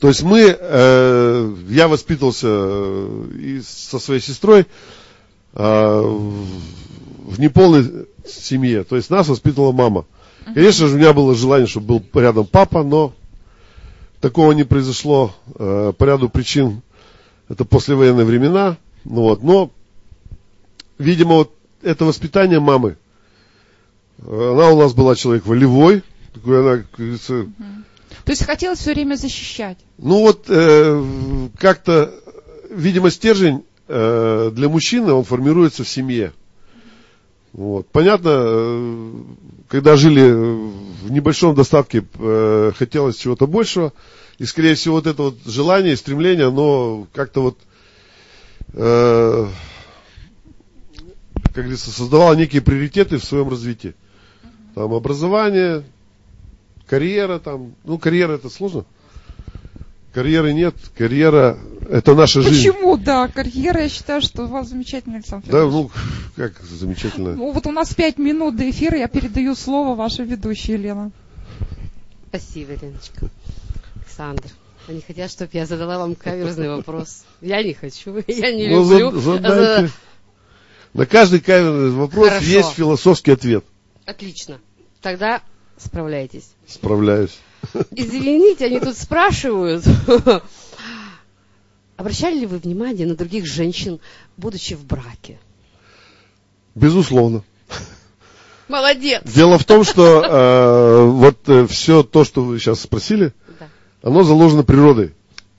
То 0.00 0.08
есть 0.08 0.22
мы, 0.22 0.56
э, 0.58 1.54
я 1.68 1.88
воспитывался 1.88 2.48
э, 2.48 3.28
и 3.38 3.62
со 3.62 3.98
своей 3.98 4.20
сестрой 4.20 4.66
в 5.52 6.44
в 7.24 7.40
неполной 7.40 8.06
семье. 8.26 8.84
То 8.84 8.96
есть 8.96 9.10
нас 9.10 9.28
воспитывала 9.28 9.72
мама. 9.72 10.04
Конечно 10.54 10.86
же, 10.86 10.94
у 10.94 10.98
меня 10.98 11.12
было 11.12 11.34
желание, 11.34 11.66
чтобы 11.66 12.00
был 12.00 12.20
рядом 12.20 12.46
папа, 12.46 12.82
но 12.82 13.14
такого 14.20 14.52
не 14.52 14.64
произошло 14.64 15.34
э, 15.54 15.92
по 15.96 16.04
ряду 16.04 16.28
причин. 16.28 16.82
Это 17.48 17.64
послевоенные 17.64 18.26
времена. 18.26 18.76
Ну 19.04 19.22
вот, 19.22 19.42
но, 19.42 19.70
видимо, 20.98 21.36
вот 21.36 21.54
это 21.82 22.04
воспитание 22.04 22.60
мамы. 22.60 22.96
Э, 24.24 24.52
Она 24.52 24.70
у 24.70 24.80
нас 24.80 24.92
была 24.92 25.14
человек 25.14 25.46
волевой. 25.46 26.02
Такой 26.32 26.60
она, 26.60 26.76
как 26.78 26.86
говорится, 26.98 27.46
То 28.24 28.30
есть 28.30 28.44
хотелось 28.44 28.80
все 28.80 28.92
время 28.92 29.14
защищать. 29.14 29.78
ну 29.98 30.20
вот 30.20 30.46
э, 30.48 31.48
как-то, 31.58 32.12
видимо, 32.70 33.10
стержень 33.10 33.64
э, 33.88 34.50
для 34.52 34.68
мужчины, 34.68 35.12
он 35.12 35.24
формируется 35.24 35.84
в 35.84 35.88
семье. 35.88 36.32
Вот. 37.52 37.86
Понятно, 37.88 38.30
э, 38.32 39.12
когда 39.68 39.96
жили 39.96 40.28
в 40.32 41.10
небольшом 41.12 41.54
достатке, 41.54 42.04
э, 42.18 42.72
хотелось 42.76 43.16
чего-то 43.16 43.46
большего. 43.46 43.92
И, 44.38 44.44
скорее 44.44 44.74
всего, 44.74 44.96
вот 44.96 45.06
это 45.06 45.22
вот 45.22 45.36
желание, 45.46 45.96
стремление, 45.96 46.48
оно 46.48 47.06
как-то 47.12 47.42
вот, 47.42 47.58
э, 48.72 49.46
как 51.44 51.54
говорится, 51.54 51.92
создавало 51.92 52.34
некие 52.34 52.60
приоритеты 52.60 53.18
в 53.18 53.24
своем 53.24 53.48
развитии. 53.48 53.94
Там 54.74 54.92
образование, 54.92 55.84
карьера 56.86 57.38
там. 57.38 57.74
Ну, 57.84 57.98
карьера 57.98 58.32
это 58.34 58.48
сложно. 58.50 58.84
Карьеры 60.12 60.52
нет, 60.52 60.74
карьера 60.96 61.58
это 61.90 62.14
наша 62.14 62.40
жизнь. 62.40 62.68
Почему? 62.70 62.96
Да, 62.96 63.26
карьера, 63.28 63.82
я 63.82 63.88
считаю, 63.88 64.22
что 64.22 64.44
у 64.44 64.46
вас 64.46 64.68
замечательно, 64.68 65.16
Александр 65.16 65.46
Да, 65.50 65.64
Федорович. 65.64 65.72
ну, 65.74 65.90
как 66.36 66.60
замечательно. 66.62 67.34
Ну, 67.34 67.52
вот 67.52 67.66
у 67.66 67.72
нас 67.72 67.92
пять 67.94 68.16
минут 68.18 68.56
до 68.56 68.68
эфира, 68.70 68.96
я 68.96 69.08
передаю 69.08 69.54
слово 69.56 69.96
вашей 69.96 70.24
ведущей, 70.24 70.72
Елена. 70.74 71.10
Спасибо, 72.28 72.72
Леночка. 72.80 73.28
Александр, 73.96 74.44
они 74.88 75.00
хотят, 75.00 75.30
чтобы 75.32 75.50
я 75.52 75.66
задала 75.66 75.98
вам 75.98 76.14
каверзный 76.14 76.68
вопрос. 76.68 77.24
Я 77.40 77.62
не 77.64 77.74
хочу, 77.74 78.16
я 78.28 78.52
не 78.52 78.68
Ну, 78.68 78.82
люблю. 78.88 79.20
зад- 79.20 79.42
задайте. 79.42 79.92
На 80.94 81.06
каждый 81.06 81.40
каверный 81.40 81.90
вопрос 81.90 82.28
Хорошо. 82.28 82.46
есть 82.46 82.70
философский 82.74 83.32
ответ. 83.32 83.64
Отлично. 84.06 84.60
Тогда 85.00 85.42
справляйтесь. 85.76 86.50
Справляюсь. 86.66 87.38
Извините, 87.90 88.66
они 88.66 88.80
тут 88.80 88.96
спрашивают. 88.96 89.84
Обращали 91.96 92.40
ли 92.40 92.46
вы 92.46 92.58
внимание 92.58 93.06
на 93.06 93.14
других 93.14 93.46
женщин, 93.46 94.00
будучи 94.36 94.74
в 94.74 94.84
браке? 94.84 95.38
Безусловно. 96.74 97.44
Молодец! 98.66 99.22
Дело 99.24 99.58
в 99.58 99.64
том, 99.64 99.84
что 99.84 100.22
э, 100.24 101.04
вот 101.06 101.48
э, 101.48 101.66
все 101.66 102.02
то, 102.02 102.24
что 102.24 102.42
вы 102.42 102.58
сейчас 102.58 102.80
спросили, 102.80 103.32
Да, 103.60 103.68
оно 104.02 104.22
заложено 104.22 104.64
природой. 104.64 105.12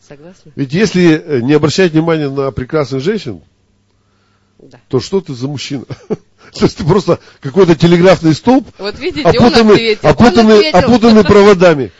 согласна? 0.06 0.52
Ведь 0.56 0.74
если 0.74 1.14
э, 1.14 1.42
не 1.42 1.54
обращать 1.54 1.92
внимания 1.94 2.30
на 2.30 2.52
прекрасных 2.52 3.02
женщин, 3.02 3.42
Да. 4.58 4.80
то 4.90 5.00
что 5.00 5.22
ты 5.22 5.34
за 5.36 5.48
мужчина? 5.48 5.86
То 6.60 6.66
есть 6.66 6.78
ты 6.78 6.86
просто 6.86 7.20
какой-то 7.42 7.76
телеграфный 7.76 8.34
столб, 8.34 8.66
Вот 8.78 8.98
видите, 8.98 9.28
опутанный, 9.28 9.96
опутанный, 9.96 10.70
опутанный 10.70 11.24
проводами. 11.26 11.92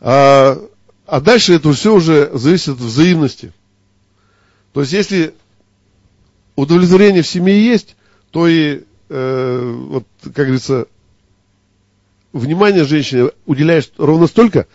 А, 0.00 0.58
а 1.06 1.20
дальше 1.20 1.54
это 1.54 1.70
все 1.72 1.94
уже 1.94 2.30
зависит 2.32 2.70
от 2.70 2.78
взаимности. 2.78 3.52
То 4.72 4.80
есть 4.80 4.92
если 4.94 5.34
удовлетворение 6.56 7.22
в 7.22 7.26
семье 7.26 7.62
есть, 7.62 7.94
то 8.30 8.48
и, 8.48 8.84
э, 9.10 9.74
вот, 9.88 10.06
как 10.22 10.46
говорится, 10.46 10.86
внимание 12.32 12.84
женщине 12.84 13.30
уделяешь 13.44 13.90
ровно 13.98 14.28
столько, 14.28 14.66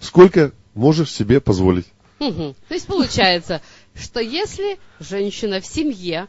сколько 0.00 0.50
можешь 0.74 1.12
себе 1.12 1.40
позволить. 1.40 1.86
Мгм. 2.18 2.56
То 2.66 2.74
есть 2.74 2.86
получается, 2.86 3.62
что 3.94 4.18
если 4.18 4.78
женщина 4.98 5.60
в 5.60 5.66
семье, 5.66 6.26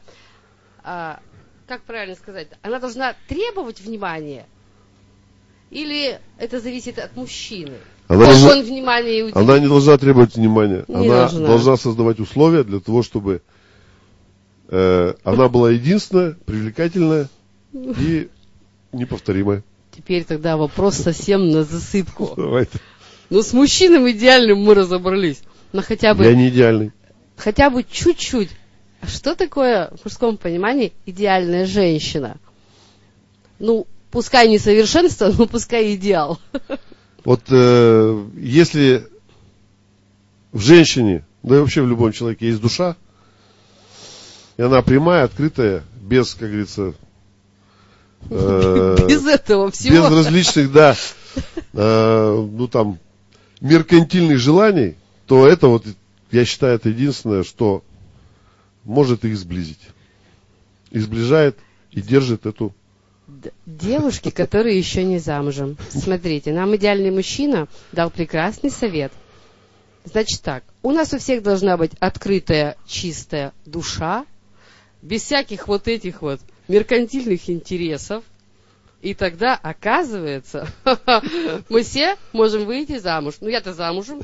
а, 0.83 1.19
как 1.67 1.81
правильно 1.83 2.15
сказать, 2.15 2.47
она 2.61 2.79
должна 2.79 3.15
требовать 3.27 3.81
внимания, 3.81 4.45
или 5.69 6.19
это 6.37 6.59
зависит 6.59 6.97
от 6.97 7.15
мужчины? 7.15 7.73
Она 8.07 8.25
должна- 8.25 8.51
он 8.51 8.59
уделит? 8.59 9.35
Она 9.35 9.59
не 9.59 9.67
должна 9.67 9.97
требовать 9.97 10.35
внимания. 10.35 10.85
Не 10.87 10.95
она 10.95 11.17
должна. 11.19 11.47
должна. 11.47 11.77
создавать 11.77 12.19
условия 12.19 12.63
для 12.63 12.79
того, 12.79 13.03
чтобы 13.03 13.41
э, 14.69 15.13
она 15.23 15.49
была 15.49 15.71
единственная, 15.71 16.37
привлекательная 16.45 17.27
и 17.73 18.29
неповторимая. 18.93 19.63
Теперь 19.91 20.23
тогда 20.23 20.55
вопрос 20.55 20.95
совсем 20.95 21.49
на 21.49 21.63
засыпку. 21.63 22.33
Давайте. 22.37 22.79
Ну, 23.29 23.41
с 23.41 23.51
мужчиной 23.51 24.11
идеальным 24.11 24.59
мы 24.59 24.73
разобрались. 24.73 25.41
Но 25.73 25.81
хотя 25.81 26.13
бы, 26.13 26.23
Я 26.23 26.33
не 26.33 26.47
идеальный. 26.47 26.93
хотя 27.35 27.69
бы 27.69 27.83
чуть-чуть. 27.83 28.51
А 29.01 29.07
что 29.07 29.35
такое 29.35 29.91
в 29.95 30.05
мужском 30.05 30.37
понимании 30.37 30.93
идеальная 31.05 31.65
женщина? 31.65 32.37
Ну, 33.59 33.87
пускай 34.11 34.47
не 34.47 34.59
совершенство, 34.59 35.31
но 35.37 35.47
пускай 35.47 35.95
идеал. 35.95 36.39
Вот 37.23 37.41
э, 37.49 38.25
если 38.37 39.07
в 40.51 40.59
женщине, 40.61 41.25
да 41.43 41.57
и 41.57 41.59
вообще 41.59 41.81
в 41.81 41.87
любом 41.87 42.11
человеке 42.11 42.47
есть 42.47 42.61
душа, 42.61 42.95
и 44.57 44.61
она 44.61 44.81
прямая, 44.81 45.25
открытая, 45.25 45.83
без, 46.01 46.33
как 46.33 46.49
говорится, 46.49 46.93
э, 48.29 48.97
Без 49.07 49.25
этого 49.27 49.69
всего. 49.71 49.95
без 49.95 50.11
различных, 50.11 50.71
да, 50.71 50.95
э, 51.73 52.47
ну 52.51 52.67
там, 52.67 52.97
меркантильных 53.61 54.39
желаний, 54.39 54.95
то 55.25 55.47
это 55.47 55.67
вот, 55.67 55.85
я 56.31 56.45
считаю, 56.45 56.75
это 56.75 56.89
единственное, 56.89 57.43
что 57.43 57.83
может 58.87 59.25
их 59.25 59.37
сблизить. 59.37 59.81
И 60.89 60.99
сближает, 60.99 61.57
и 61.91 62.01
держит 62.01 62.45
эту... 62.45 62.73
Девушки, 63.65 64.29
которые 64.29 64.77
еще 64.77 65.03
не 65.03 65.19
замужем. 65.19 65.77
Смотрите, 65.89 66.53
нам 66.53 66.73
идеальный 66.77 67.11
мужчина 67.11 67.67
дал 67.91 68.09
прекрасный 68.09 68.71
совет. 68.71 69.11
Значит 70.05 70.41
так, 70.41 70.63
у 70.81 70.91
нас 70.91 71.13
у 71.13 71.17
всех 71.17 71.43
должна 71.43 71.75
быть 71.75 71.91
открытая, 71.99 72.77
чистая 72.87 73.51
душа, 73.65 74.25
без 75.01 75.23
всяких 75.23 75.67
вот 75.67 75.89
этих 75.89 76.21
вот 76.21 76.39
меркантильных 76.69 77.49
интересов. 77.49 78.23
И 79.01 79.13
тогда, 79.13 79.55
оказывается, 79.61 80.69
мы 81.69 81.83
все 81.83 82.15
можем 82.31 82.65
выйти 82.65 82.97
замуж. 82.97 83.35
Ну, 83.41 83.49
я-то 83.49 83.73
замужем, 83.73 84.21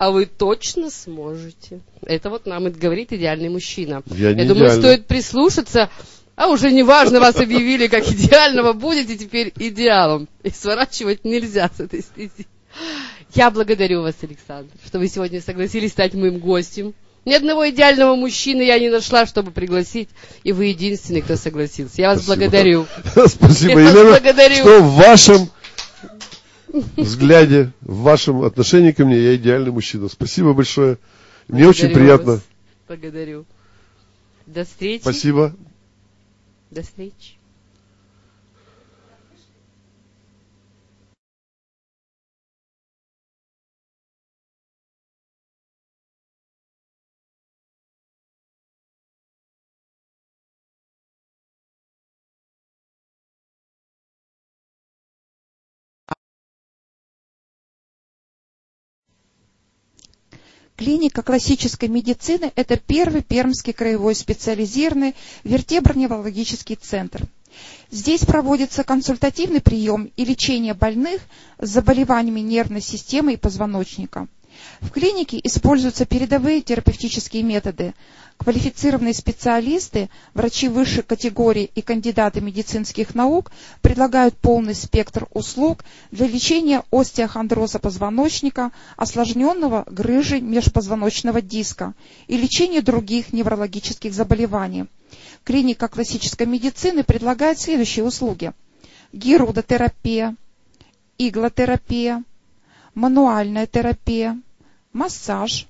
а 0.00 0.10
вы 0.12 0.24
точно 0.24 0.88
сможете. 0.88 1.80
Это 2.06 2.30
вот 2.30 2.46
нам 2.46 2.66
и 2.66 2.70
говорит 2.70 3.12
идеальный 3.12 3.50
мужчина. 3.50 4.02
Я 4.06 4.32
не 4.32 4.44
Я 4.44 4.48
думаю, 4.48 4.68
идеальный. 4.68 4.82
стоит 4.82 5.06
прислушаться, 5.06 5.90
а 6.36 6.48
уже 6.48 6.72
неважно, 6.72 7.20
вас 7.20 7.36
объявили 7.36 7.86
как 7.86 8.08
идеального, 8.10 8.72
будете 8.72 9.18
теперь 9.18 9.52
идеалом. 9.56 10.26
И 10.42 10.48
сворачивать 10.48 11.26
нельзя 11.26 11.70
с 11.76 11.80
этой 11.80 12.00
стези. 12.00 12.46
Я 13.34 13.50
благодарю 13.50 14.00
вас, 14.00 14.14
Александр, 14.22 14.70
что 14.86 14.98
вы 14.98 15.06
сегодня 15.06 15.42
согласились 15.42 15.90
стать 15.90 16.14
моим 16.14 16.38
гостем. 16.38 16.94
Ни 17.26 17.34
одного 17.34 17.68
идеального 17.68 18.16
мужчины 18.16 18.62
я 18.62 18.78
не 18.78 18.88
нашла, 18.88 19.26
чтобы 19.26 19.50
пригласить, 19.50 20.08
и 20.44 20.52
вы 20.52 20.64
единственный, 20.66 21.20
кто 21.20 21.36
согласился. 21.36 22.00
Я 22.00 22.08
вас 22.14 22.22
Спасибо. 22.22 22.36
благодарю. 22.36 22.86
Спасибо, 23.26 23.80
Я 23.80 23.84
вас 23.84 23.94
Елена, 23.94 24.10
благодарю. 24.12 24.54
что 24.54 24.80
в 24.80 24.94
вашем 24.94 25.50
взгляде, 26.96 27.72
в 27.80 27.98
вашем 28.02 28.42
отношении 28.42 28.92
ко 28.92 29.04
мне 29.04 29.18
я 29.18 29.36
идеальный 29.36 29.72
мужчина. 29.72 30.08
Спасибо 30.08 30.52
большое. 30.54 30.98
Мне 31.48 31.66
очень 31.68 31.86
Благодарю 31.86 32.04
приятно. 32.06 32.32
вас. 32.32 32.40
Благодарю. 32.88 33.44
До 34.46 34.64
встречи. 34.64 35.02
Спасибо. 35.02 35.54
До 36.70 36.82
встречи. 36.82 37.39
Клиника 60.80 61.20
классической 61.22 61.90
медицины– 61.90 62.52
это 62.56 62.78
первый 62.78 63.20
пермский 63.20 63.74
краевой 63.74 64.14
специализированный 64.14 65.14
вертеброневрологический 65.44 66.74
центр. 66.74 67.24
Здесь 67.90 68.24
проводится 68.24 68.82
консультативный 68.82 69.60
прием 69.60 70.10
и 70.16 70.24
лечение 70.24 70.72
больных 70.72 71.20
с 71.58 71.68
заболеваниями 71.68 72.40
нервной 72.40 72.80
системы 72.80 73.34
и 73.34 73.36
позвоночника. 73.36 74.26
В 74.80 74.90
клинике 74.90 75.40
используются 75.42 76.06
передовые 76.06 76.62
терапевтические 76.62 77.42
методы. 77.42 77.94
Квалифицированные 78.38 79.12
специалисты, 79.12 80.08
врачи 80.32 80.68
высшей 80.68 81.02
категории 81.02 81.70
и 81.74 81.82
кандидаты 81.82 82.40
медицинских 82.40 83.14
наук 83.14 83.52
предлагают 83.82 84.34
полный 84.38 84.74
спектр 84.74 85.26
услуг 85.32 85.84
для 86.10 86.26
лечения 86.26 86.82
остеохондроза 86.90 87.78
позвоночника, 87.78 88.72
осложненного 88.96 89.84
грыжей 89.86 90.40
межпозвоночного 90.40 91.42
диска 91.42 91.92
и 92.28 92.38
лечения 92.38 92.80
других 92.80 93.34
неврологических 93.34 94.14
заболеваний. 94.14 94.86
Клиника 95.44 95.88
классической 95.88 96.46
медицины 96.46 97.04
предлагает 97.04 97.60
следующие 97.60 98.06
услуги. 98.06 98.52
Гирудотерапия, 99.12 100.34
иглотерапия, 101.18 102.24
мануальная 102.94 103.66
терапия, 103.66 104.40
массаж, 104.92 105.66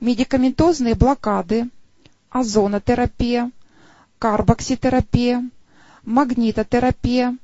медикаментозные 0.00 0.94
блокады, 0.94 1.68
озонотерапия, 2.30 3.50
карбокситерапия, 4.18 5.48
магнитотерапия, 6.04 7.36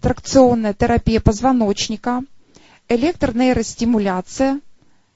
тракционная 0.00 0.74
терапия 0.74 1.20
позвоночника, 1.20 2.22
электронейростимуляция, 2.88 4.60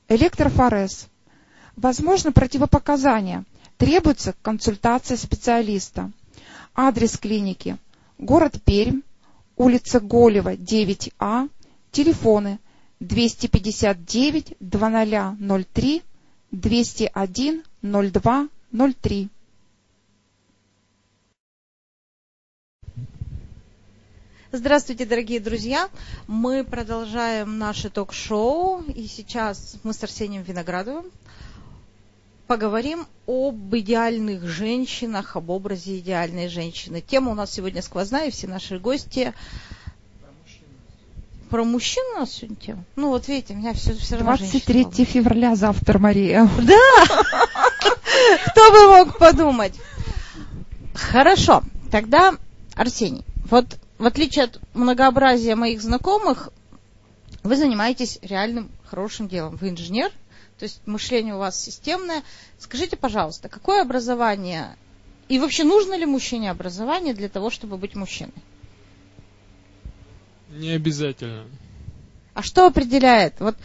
электрофорез. 0.09 1.09
Возможно 1.77 2.33
противопоказания. 2.33 3.45
Требуется 3.77 4.35
консультация 4.41 5.19
специалиста. 5.19 6.11
Адрес 6.75 7.19
клиники. 7.19 7.77
Город 8.19 8.57
Пермь, 8.65 9.01
улица 9.57 10.01
Голева, 10.01 10.55
9А, 10.55 11.51
телефоны 11.91 12.59
259 13.01 14.57
2003 14.61 16.03
201 16.53 17.63
02 17.83 18.49
03. 18.71 19.29
Здравствуйте, 24.53 25.05
дорогие 25.05 25.41
друзья! 25.41 25.91
Мы 26.27 26.65
продолжаем 26.65 27.59
наше 27.59 27.91
ток-шоу, 27.91 28.83
и 28.85 29.07
сейчас 29.07 29.77
мы 29.83 29.93
с 29.93 30.03
Арсением 30.03 30.43
Виноградовым 30.43 31.11
поговорим 32.47 33.07
об 33.27 33.75
идеальных 33.77 34.47
женщинах, 34.47 35.37
об 35.37 35.51
образе 35.51 35.99
идеальной 35.99 36.49
женщины. 36.49 37.03
Тема 37.03 37.33
у 37.33 37.35
нас 37.35 37.51
сегодня 37.51 37.83
сквозная, 37.83 38.29
и 38.29 38.31
все 38.31 38.47
наши 38.47 38.79
гости 38.79 39.35
про 41.51 41.65
мужчин 41.65 42.03
у 42.15 42.21
нас 42.21 42.33
сегодня 42.33 42.57
тема. 42.57 42.85
Ну 42.97 43.09
вот 43.09 43.29
видите, 43.29 43.55
у 43.55 43.57
меня 43.57 43.73
все, 43.73 43.95
все 43.95 44.17
равно 44.17 44.37
23 44.37 44.83
женщина. 44.83 45.07
февраля 45.07 45.57
завтра, 45.57 45.99
Мария. 45.99 46.49
Кто 48.47 48.71
бы 48.73 48.87
мог 48.89 49.19
подумать? 49.19 49.75
Хорошо, 50.95 51.63
тогда, 51.91 52.35
Арсений, 52.75 53.25
вот 53.51 53.79
в 53.99 54.07
отличие 54.07 54.45
от 54.45 54.61
многообразия 54.75 55.55
моих 55.57 55.83
знакомых, 55.83 56.51
Вы 57.43 57.57
занимаетесь 57.57 58.19
реальным 58.23 58.71
хорошим 58.85 59.29
делом. 59.29 59.57
Вы 59.57 59.71
инженер, 59.71 60.11
то 60.59 60.65
есть 60.65 60.81
мышление 60.87 61.35
у 61.35 61.39
вас 61.39 61.61
системное. 61.61 62.23
Скажите, 62.59 62.97
пожалуйста, 62.97 63.49
какое 63.49 63.83
образование 63.83 64.77
и 65.29 65.39
вообще 65.39 65.65
нужно 65.65 65.97
ли 65.97 66.07
мужчине 66.07 66.51
образование 66.51 67.13
для 67.15 67.29
того, 67.29 67.51
чтобы 67.51 67.77
быть 67.77 67.95
мужчиной? 67.95 68.33
Не 70.57 70.71
обязательно. 70.71 71.45
А 72.35 72.43
что 72.43 72.67
определяет? 72.67 73.35
Вот 73.41 73.57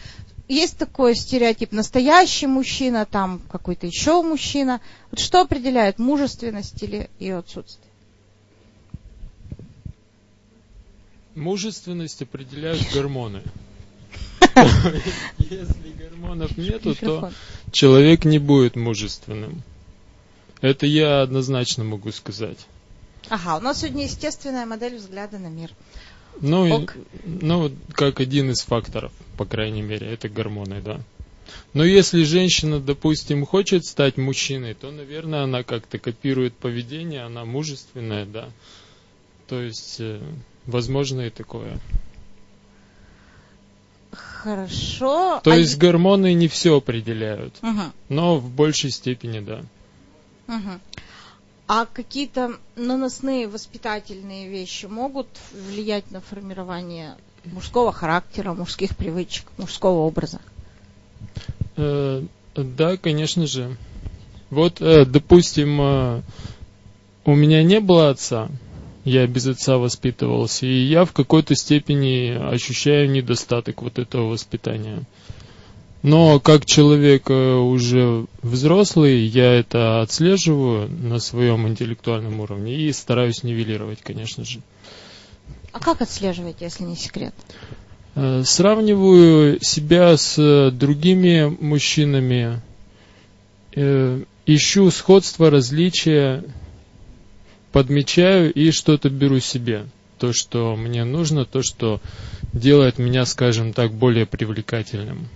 есть 0.48 0.76
такой 0.76 1.14
стереотип 1.14 1.72
настоящий 1.72 2.46
мужчина, 2.46 3.06
там 3.06 3.40
какой-то 3.50 3.86
еще 3.86 4.22
мужчина. 4.22 4.80
Вот 5.10 5.20
что 5.20 5.40
определяет 5.40 5.98
мужественность 5.98 6.82
или 6.82 7.08
ее 7.18 7.38
отсутствие? 7.38 7.90
Мужественность 11.34 12.20
определяют 12.20 12.82
гормоны. 12.92 13.42
Если 15.38 15.92
гормонов 15.98 16.56
нету, 16.58 16.94
то 16.94 17.32
человек 17.70 18.26
не 18.26 18.38
будет 18.38 18.76
мужественным. 18.76 19.62
Это 20.60 20.84
я 20.84 21.22
однозначно 21.22 21.84
могу 21.84 22.12
сказать. 22.12 22.58
Ага, 23.30 23.56
у 23.56 23.60
нас 23.60 23.80
сегодня 23.80 24.04
естественная 24.04 24.66
модель 24.66 24.96
взгляда 24.96 25.38
на 25.38 25.46
мир. 25.46 25.70
Ну, 26.40 26.66
и, 26.66 26.86
ну, 27.24 27.70
как 27.92 28.20
один 28.20 28.50
из 28.50 28.62
факторов, 28.62 29.12
по 29.36 29.44
крайней 29.44 29.82
мере, 29.82 30.08
это 30.08 30.28
гормоны, 30.28 30.80
да. 30.80 31.00
Но 31.74 31.84
если 31.84 32.22
женщина, 32.24 32.80
допустим, 32.80 33.46
хочет 33.46 33.84
стать 33.84 34.16
мужчиной, 34.16 34.74
то, 34.74 34.90
наверное, 34.90 35.44
она 35.44 35.62
как-то 35.62 35.98
копирует 35.98 36.54
поведение, 36.54 37.22
она 37.22 37.44
мужественная, 37.44 38.26
да. 38.26 38.48
То 39.48 39.60
есть, 39.60 39.96
э, 39.98 40.20
возможно 40.66 41.22
и 41.22 41.30
такое. 41.30 41.78
Хорошо. 44.12 45.40
То 45.44 45.52
а 45.52 45.56
есть 45.56 45.78
гормоны 45.78 46.34
не 46.34 46.48
все 46.48 46.76
определяют, 46.76 47.54
угу. 47.62 47.92
но 48.08 48.36
в 48.38 48.50
большей 48.50 48.90
степени 48.90 49.40
да. 49.40 49.62
Угу. 50.48 50.80
А 51.74 51.86
какие-то 51.86 52.58
наносные 52.76 53.48
воспитательные 53.48 54.46
вещи 54.46 54.84
могут 54.84 55.26
влиять 55.54 56.10
на 56.10 56.20
формирование 56.20 57.14
мужского 57.46 57.92
характера, 57.92 58.52
мужских 58.52 58.94
привычек, 58.94 59.46
мужского 59.56 60.00
образа? 60.00 60.42
Э, 61.78 62.22
да, 62.54 62.98
конечно 62.98 63.46
же. 63.46 63.74
Вот, 64.50 64.82
э, 64.82 65.06
допустим, 65.06 65.80
э, 65.80 66.22
у 67.24 67.34
меня 67.34 67.62
не 67.62 67.80
было 67.80 68.10
отца, 68.10 68.50
я 69.06 69.26
без 69.26 69.46
отца 69.46 69.78
воспитывался, 69.78 70.66
и 70.66 70.82
я 70.84 71.06
в 71.06 71.12
какой-то 71.12 71.54
степени 71.54 72.36
ощущаю 72.52 73.10
недостаток 73.10 73.80
вот 73.80 73.98
этого 73.98 74.28
воспитания. 74.28 75.04
Но 76.02 76.40
как 76.40 76.66
человек 76.66 77.30
э, 77.30 77.54
уже 77.54 78.26
взрослый, 78.42 79.24
я 79.24 79.52
это 79.52 80.02
отслеживаю 80.02 80.88
на 80.88 81.20
своем 81.20 81.68
интеллектуальном 81.68 82.40
уровне 82.40 82.74
и 82.74 82.92
стараюсь 82.92 83.44
нивелировать, 83.44 84.00
конечно 84.02 84.44
же. 84.44 84.60
А 85.70 85.78
как 85.78 86.02
отслеживаете, 86.02 86.64
если 86.64 86.82
не 86.82 86.96
секрет? 86.96 87.34
Э, 88.16 88.42
сравниваю 88.44 89.58
себя 89.62 90.16
с 90.16 90.70
другими 90.72 91.56
мужчинами, 91.60 92.60
э, 93.76 94.24
ищу 94.44 94.90
сходства, 94.90 95.50
различия, 95.50 96.42
подмечаю 97.70 98.52
и 98.52 98.72
что-то 98.72 99.08
беру 99.08 99.38
себе. 99.38 99.86
То, 100.18 100.32
что 100.32 100.74
мне 100.74 101.04
нужно, 101.04 101.44
то, 101.44 101.62
что 101.62 102.00
делает 102.52 102.98
меня, 102.98 103.24
скажем 103.24 103.72
так, 103.72 103.92
более 103.92 104.26
привлекательным. 104.26 105.28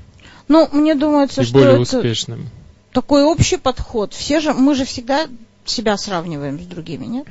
Ну, 0.49 0.69
мне 0.73 0.95
думается, 0.95 1.43
и 1.43 1.45
что 1.45 1.55
более 1.55 1.83
это 1.83 1.99
успешным. 1.99 2.49
такой 2.93 3.25
общий 3.25 3.57
подход. 3.57 4.15
Все 4.15 4.41
же, 4.41 4.53
мы 4.55 4.75
же 4.75 4.85
всегда 4.85 5.27
себя 5.65 5.97
сравниваем 5.97 6.61
с 6.61 6.67
другими, 6.67 7.07
нет? 7.07 7.27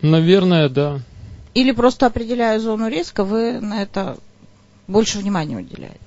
Наверное, 0.00 0.68
да. 0.68 1.00
Или 1.52 1.72
просто 1.72 2.06
определяя 2.06 2.58
зону 2.58 2.88
риска, 2.88 3.24
вы 3.24 3.60
на 3.60 3.82
это 3.82 4.16
больше 4.86 5.18
внимания 5.18 5.56
уделяете? 5.56 5.98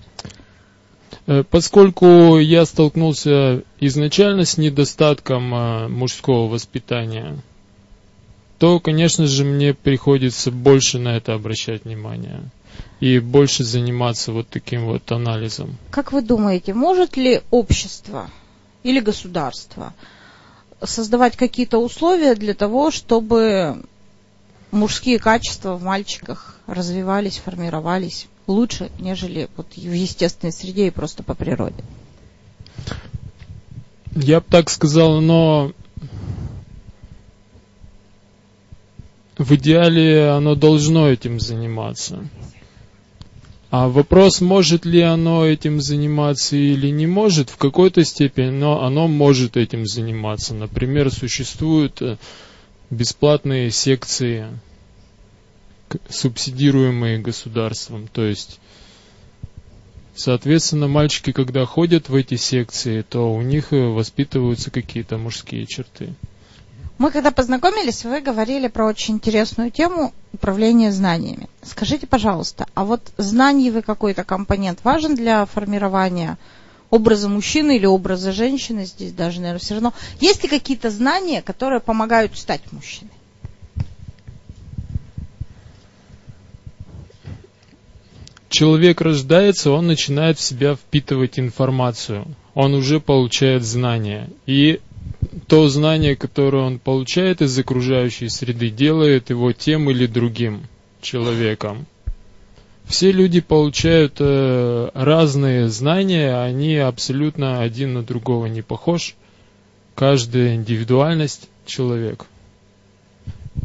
Э, 1.28 1.44
поскольку 1.44 2.38
я 2.40 2.66
столкнулся 2.66 3.64
изначально 3.80 4.46
с 4.46 4.58
недостатком 4.58 5.54
э, 5.54 5.88
мужского 5.90 6.48
воспитания, 6.48 7.38
то, 8.58 8.80
конечно 8.80 9.28
же, 9.28 9.44
мне 9.44 9.74
приходится 9.74 10.52
больше 10.52 10.98
на 10.98 11.18
это 11.18 11.34
обращать 11.34 11.86
внимание 11.86 12.42
и 13.00 13.20
больше 13.20 13.64
заниматься 13.64 14.32
вот 14.32 14.48
таким 14.50 14.86
вот 14.86 15.12
анализом. 15.12 15.78
Как 15.92 16.12
вы 16.12 16.22
думаете, 16.22 16.74
может 16.74 17.18
ли 17.18 17.42
общество 17.52 18.30
или 18.84 19.00
государство 19.00 19.94
создавать 20.82 21.38
какие-то 21.38 21.78
условия 21.78 22.36
для 22.36 22.54
того, 22.54 22.92
чтобы 22.92 23.84
мужские 24.72 25.20
качества 25.20 25.76
в 25.76 25.84
мальчиках 25.84 26.60
развивались, 26.68 27.38
формировались? 27.38 28.28
лучше, 28.48 28.92
нежели 29.00 29.50
вот 29.56 29.68
в 29.76 29.94
естественной 29.94 30.52
среде 30.52 30.88
и 30.88 30.92
просто 30.92 31.24
по 31.24 31.34
природе. 31.34 31.84
Я 34.16 34.42
бы 34.42 34.46
так 34.50 34.70
сказал, 34.70 35.22
но 35.22 35.72
в 39.38 39.52
идеале 39.56 40.30
оно 40.30 40.56
должно 40.56 41.10
этим 41.10 41.40
заниматься. 41.40 42.28
А 43.76 43.88
вопрос, 43.88 44.40
может 44.40 44.86
ли 44.86 45.02
оно 45.02 45.48
этим 45.48 45.82
заниматься 45.82 46.56
или 46.56 46.92
не 46.92 47.08
может, 47.08 47.50
в 47.50 47.58
какой-то 47.58 48.06
степени, 48.06 48.52
но 48.52 48.84
оно 48.84 49.08
может 49.08 49.58
этим 49.58 49.88
заниматься. 49.88 50.54
Например, 50.54 51.12
существуют 51.12 52.00
э, 52.00 52.18
бесплатные 52.92 53.72
секции 53.72 54.46
субсидируемые 56.08 57.18
государством. 57.18 58.08
То 58.14 58.24
есть, 58.24 58.60
соответственно, 60.14 60.88
мальчики, 60.88 61.32
когда 61.32 61.66
ходят 61.66 62.10
в 62.10 62.16
эти 62.16 62.36
секции, 62.36 63.02
то 63.02 63.34
у 63.34 63.42
них 63.42 63.74
э, 63.74 63.88
воспитываются 63.88 64.70
какие-то 64.70 65.18
мужские 65.18 65.66
черты. 65.66 66.14
Мы 66.98 67.12
когда 67.12 67.32
познакомились, 67.32 68.06
вы 68.06 68.22
говорили 68.22 68.68
про 68.68 68.86
очень 68.86 69.16
интересную 69.16 69.72
тему 69.72 70.14
управления 70.32 70.92
знаниями. 70.92 71.50
Скажите, 71.62 72.08
пожалуйста, 72.08 72.68
а 72.76 72.86
вот 72.86 73.12
знаниевый 73.18 73.82
какой-то 73.82 74.24
компонент 74.24 74.80
важен 74.84 75.16
для 75.16 75.46
формирования 75.46 76.38
образа 76.90 77.28
мужчины 77.30 77.78
или 77.78 77.86
образа 77.86 78.32
женщины? 78.32 78.86
Здесь 78.86 79.12
даже, 79.12 79.42
наверное, 79.42 79.60
все 79.60 79.74
равно. 79.74 79.94
Есть 80.20 80.44
ли 80.44 80.50
какие-то 80.50 80.90
знания, 80.90 81.42
которые 81.42 81.80
помогают 81.80 82.38
стать 82.38 82.62
мужчиной? 82.72 83.12
человек 88.54 89.02
рождается, 89.02 89.72
он 89.72 89.88
начинает 89.88 90.38
в 90.38 90.42
себя 90.42 90.76
впитывать 90.76 91.40
информацию. 91.40 92.28
Он 92.54 92.76
уже 92.76 93.00
получает 93.00 93.64
знания. 93.64 94.30
И 94.46 94.80
то 95.48 95.68
знание, 95.68 96.16
которое 96.16 96.64
он 96.64 96.80
получает 96.80 97.42
из 97.42 97.58
окружающей 97.58 98.30
среды, 98.30 98.70
делает 98.70 99.30
его 99.30 99.52
тем 99.52 99.90
или 99.90 100.06
другим 100.06 100.64
человеком. 101.02 101.86
Все 102.86 103.12
люди 103.12 103.40
получают 103.40 104.18
э, 104.20 104.90
разные 104.94 105.70
знания, 105.70 106.36
они 106.36 106.76
абсолютно 106.78 107.62
один 107.62 107.94
на 107.94 108.04
другого 108.04 108.48
не 108.48 108.62
похож. 108.62 109.16
Каждая 109.96 110.56
индивидуальность 110.56 111.50
человек. 111.66 112.26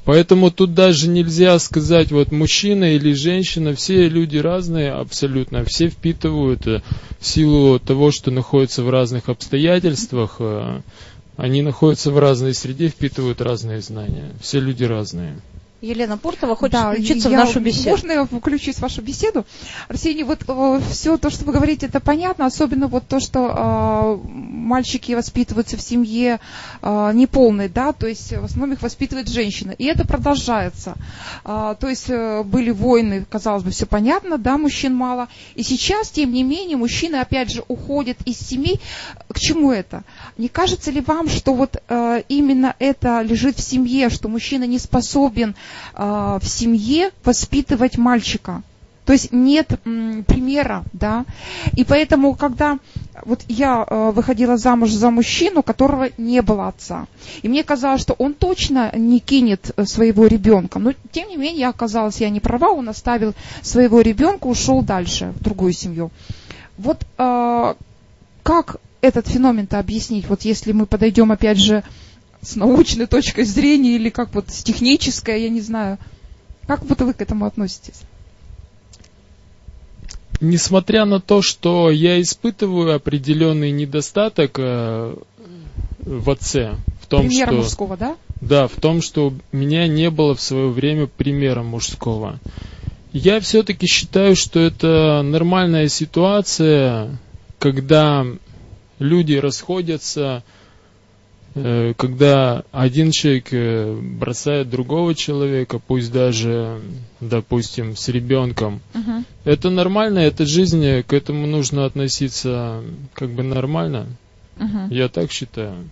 Поэтому 0.05 0.51
тут 0.51 0.75
даже 0.75 1.09
нельзя 1.09 1.59
сказать, 1.59 2.13
вот 2.13 2.33
мужчина 2.33 2.95
или 2.95 3.13
женщина, 3.13 3.75
все 3.75 4.09
люди 4.09 4.37
разные 4.39 4.93
абсолютно, 4.93 5.65
все 5.65 5.89
впитывают 5.89 6.67
э, 6.67 6.83
в 7.19 7.27
силу 7.27 7.79
того, 7.79 8.11
что 8.11 8.31
находятся 8.31 8.83
в 8.83 8.91
разных 8.91 9.29
обстоятельствах, 9.29 10.37
э, 10.39 10.81
они 11.39 11.63
находятся 11.63 12.11
в 12.11 12.19
разной 12.19 12.53
среде, 12.53 12.89
впитывают 12.89 13.41
разные 13.41 13.81
знания. 13.81 14.33
Все 14.41 14.59
люди 14.59 14.83
разные. 14.83 15.37
Елена 15.81 16.19
Пуртова 16.19 16.57
хочет 16.57 16.73
да, 16.73 16.93
включиться 16.93 17.29
я, 17.29 17.37
в 17.37 17.47
нашу 17.47 17.61
беседу. 17.61 17.91
Можно 17.91 18.13
я 18.13 18.25
включусь 18.25 18.77
в 18.77 18.81
вашу 18.81 19.01
беседу? 19.01 19.47
Арсений, 19.87 20.25
вот 20.25 20.41
э, 20.49 20.81
все 20.91 21.17
то, 21.19 21.31
что 21.31 21.45
вы 21.45 21.53
говорите, 21.53 21.87
это 21.87 22.01
понятно, 22.01 22.47
особенно 22.47 22.89
вот 22.89 23.07
то, 23.07 23.21
что 23.21 24.21
э, 24.25 24.29
мальчики 24.29 25.13
воспитываются 25.13 25.77
в 25.77 25.81
семье 25.81 26.41
э, 26.83 27.11
неполной, 27.15 27.69
да, 27.69 27.93
то 27.93 28.09
есть 28.09 28.33
в 28.33 28.45
основном 28.45 28.75
их 28.75 28.83
воспитывает 28.83 29.29
женщина. 29.29 29.71
И 29.71 29.85
это 29.85 30.05
продолжается. 30.05 30.95
Э, 31.45 31.77
то 31.79 31.89
есть 31.89 32.11
э, 32.11 32.43
были 32.43 32.71
войны, 32.71 33.25
казалось 33.31 33.63
бы, 33.63 33.71
все 33.71 33.87
понятно, 33.87 34.37
да, 34.37 34.59
мужчин 34.59 34.97
мало. 34.97 35.29
И 35.55 35.63
сейчас, 35.63 36.11
тем 36.11 36.33
не 36.33 36.43
менее, 36.43 36.77
мужчины 36.77 37.17
опять 37.17 37.53
же 37.53 37.63
уходят 37.69 38.19
из 38.25 38.37
семей. 38.39 38.81
К 39.29 39.39
чему 39.39 39.71
это? 39.71 40.03
Не 40.39 40.49
кажется 40.49 40.91
ли 40.91 41.01
вам, 41.01 41.29
что 41.29 41.55
вот 41.55 41.81
э, 41.89 42.23
именно 42.29 42.75
это 42.81 43.21
лежит 43.23 43.59
в 43.59 43.63
семье, 43.63 44.11
что 44.11 44.29
мужчина 44.29 44.65
не 44.65 44.81
способен 44.81 45.51
э, 45.51 45.55
в 45.95 46.43
семье 46.45 47.11
воспитывать 47.25 47.99
мальчика. 47.99 48.63
То 49.09 49.15
есть 49.15 49.33
нет 49.33 49.69
примера, 49.83 50.85
да. 50.93 51.25
И 51.75 51.83
поэтому, 51.83 52.35
когда 52.35 52.79
вот 53.25 53.41
я 53.49 53.87
э, 53.89 54.11
выходила 54.11 54.59
замуж 54.59 54.91
за 54.91 55.09
мужчину, 55.09 55.63
которого 55.63 56.11
не 56.19 56.43
было 56.43 56.69
отца, 56.69 57.07
и 57.41 57.49
мне 57.49 57.65
казалось, 57.65 58.03
что 58.03 58.13
он 58.19 58.35
точно 58.35 58.93
не 58.95 59.21
кинет 59.21 59.71
э, 59.77 59.87
своего 59.87 60.27
ребенка. 60.27 60.79
Но 60.79 60.93
тем 61.11 61.29
не 61.31 61.39
менее, 61.39 61.61
я 61.61 61.69
оказалась, 61.71 62.21
я 62.21 62.29
не 62.29 62.41
права, 62.41 62.71
он 62.71 62.91
оставил 62.91 63.33
своего 63.63 64.03
ребенка, 64.03 64.47
ушел 64.47 64.83
дальше 64.83 65.33
в 65.41 65.43
другую 65.43 65.73
семью. 65.73 66.11
Вот 66.77 67.07
э, 67.17 67.75
как 68.43 68.77
этот 69.01 69.27
феномен-то 69.27 69.79
объяснить? 69.79 70.29
Вот 70.29 70.43
если 70.43 70.73
мы 70.73 70.85
подойдем 70.85 71.33
опять 71.33 71.57
же 71.57 71.83
с 72.43 72.57
научной 72.57 73.07
точкой 73.07 73.45
зрения 73.45 73.97
или 73.97 74.11
как 74.11 74.35
вот 74.35 74.51
с 74.51 74.63
технической, 74.63 75.43
я 75.43 75.49
не 75.49 75.61
знаю. 75.61 75.99
Как 76.67 76.85
вот 76.85 77.01
вы 77.01 77.15
к 77.15 77.21
этому 77.21 77.47
относитесь? 77.47 78.01
Несмотря 80.41 81.05
на 81.05 81.21
то, 81.21 81.43
что 81.43 81.91
я 81.91 82.21
испытываю 82.21 82.95
определенный 82.95 83.73
недостаток 83.73 84.59
э, 84.59 85.17
в 86.01 86.31
отце, 86.31 86.77
в 87.03 87.07
том, 87.07 87.27
Пример 87.27 87.49
что... 87.49 87.57
мужского, 87.57 87.97
да? 87.97 88.17
Да, 88.41 88.69
в 88.69 88.75
том, 88.75 89.03
что 89.03 89.33
у 89.53 89.57
меня 89.57 89.89
не 89.89 90.11
было 90.11 90.35
в 90.35 90.41
свое 90.41 90.69
время 90.69 91.07
примера 91.07 91.63
мужского. 91.63 92.39
Я 93.13 93.41
все-таки 93.41 93.87
считаю, 93.87 94.37
что 94.37 94.61
это 94.61 95.23
нормальная 95.23 95.89
ситуация, 95.89 97.19
когда 97.59 98.25
люди 98.99 99.35
расходятся, 99.35 100.45
когда 101.97 102.65
один 102.73 103.11
человек 103.11 103.49
э, 103.53 103.95
бросает 103.95 104.71
другого 104.71 105.15
человека, 105.15 105.79
пусть 105.79 106.13
даже, 106.13 106.81
допустим, 107.21 107.97
с 107.97 108.09
ребенком. 108.09 108.81
Мгм. 108.95 109.25
Это 109.45 109.71
нормально, 109.71 110.19
это 110.21 110.47
жизнь, 110.47 110.85
э, 110.85 111.03
к 111.03 111.13
этому 111.13 111.47
нужно 111.47 111.85
относиться 111.85 112.83
как 113.15 113.31
бы 113.31 113.43
нормально. 113.43 114.07
Мгм. 114.57 114.91
Я 114.91 115.09
так 115.09 115.31
считаю. 115.31 115.89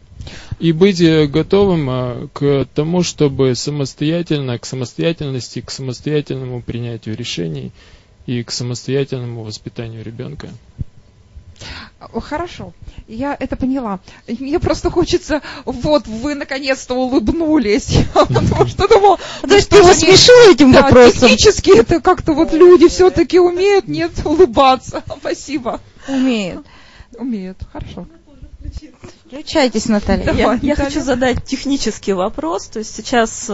И 0.58 0.72
быть 0.72 1.00
э, 1.00 1.26
готовым 1.26 1.88
э, 1.90 2.28
к 2.32 2.66
тому, 2.74 3.02
чтобы 3.02 3.54
самостоятельно, 3.54 4.58
к 4.58 4.66
самостоятельности, 4.66 5.60
к 5.60 5.70
самостоятельному 5.70 6.62
принятию 6.62 7.16
решений 7.16 7.72
и 8.26 8.42
к 8.42 8.50
самостоятельному 8.50 9.42
воспитанию 9.42 10.02
ребенка. 10.02 10.48
Хорошо, 12.12 12.72
я 13.08 13.36
это 13.38 13.56
поняла. 13.56 14.00
Мне 14.28 14.58
просто 14.58 14.90
хочется, 14.90 15.42
вот 15.64 16.06
вы 16.06 16.34
наконец-то 16.34 16.94
улыбнулись, 16.94 17.98
потому 18.14 18.66
что 18.66 18.88
думал, 18.88 19.18
ну 19.42 19.48
ты 19.48 19.54
его 19.54 19.60
что 19.60 20.06
не- 20.06 20.16
смешил 20.16 20.52
этим 20.52 20.72
вопросом? 20.72 21.28
технически 21.28 21.78
это 21.78 22.00
как-то 22.00 22.32
вот 22.32 22.52
люди 22.52 22.88
все-таки 22.88 23.38
умеют, 23.38 23.88
нет, 23.88 24.12
улыбаться. 24.24 25.02
Спасибо. 25.20 25.80
Умеет. 26.08 26.60
Умеют, 27.18 27.58
хорошо. 27.72 28.06
Включайтесь, 29.26 29.86
Наталья. 29.88 30.24
Давай, 30.24 30.40
Я, 30.40 30.44
я 30.44 30.52
Наталья. 30.52 30.76
хочу 30.76 31.00
задать 31.00 31.44
технический 31.44 32.12
вопрос. 32.12 32.66
То 32.66 32.78
есть 32.78 32.94
сейчас 32.94 33.46
э, 33.48 33.52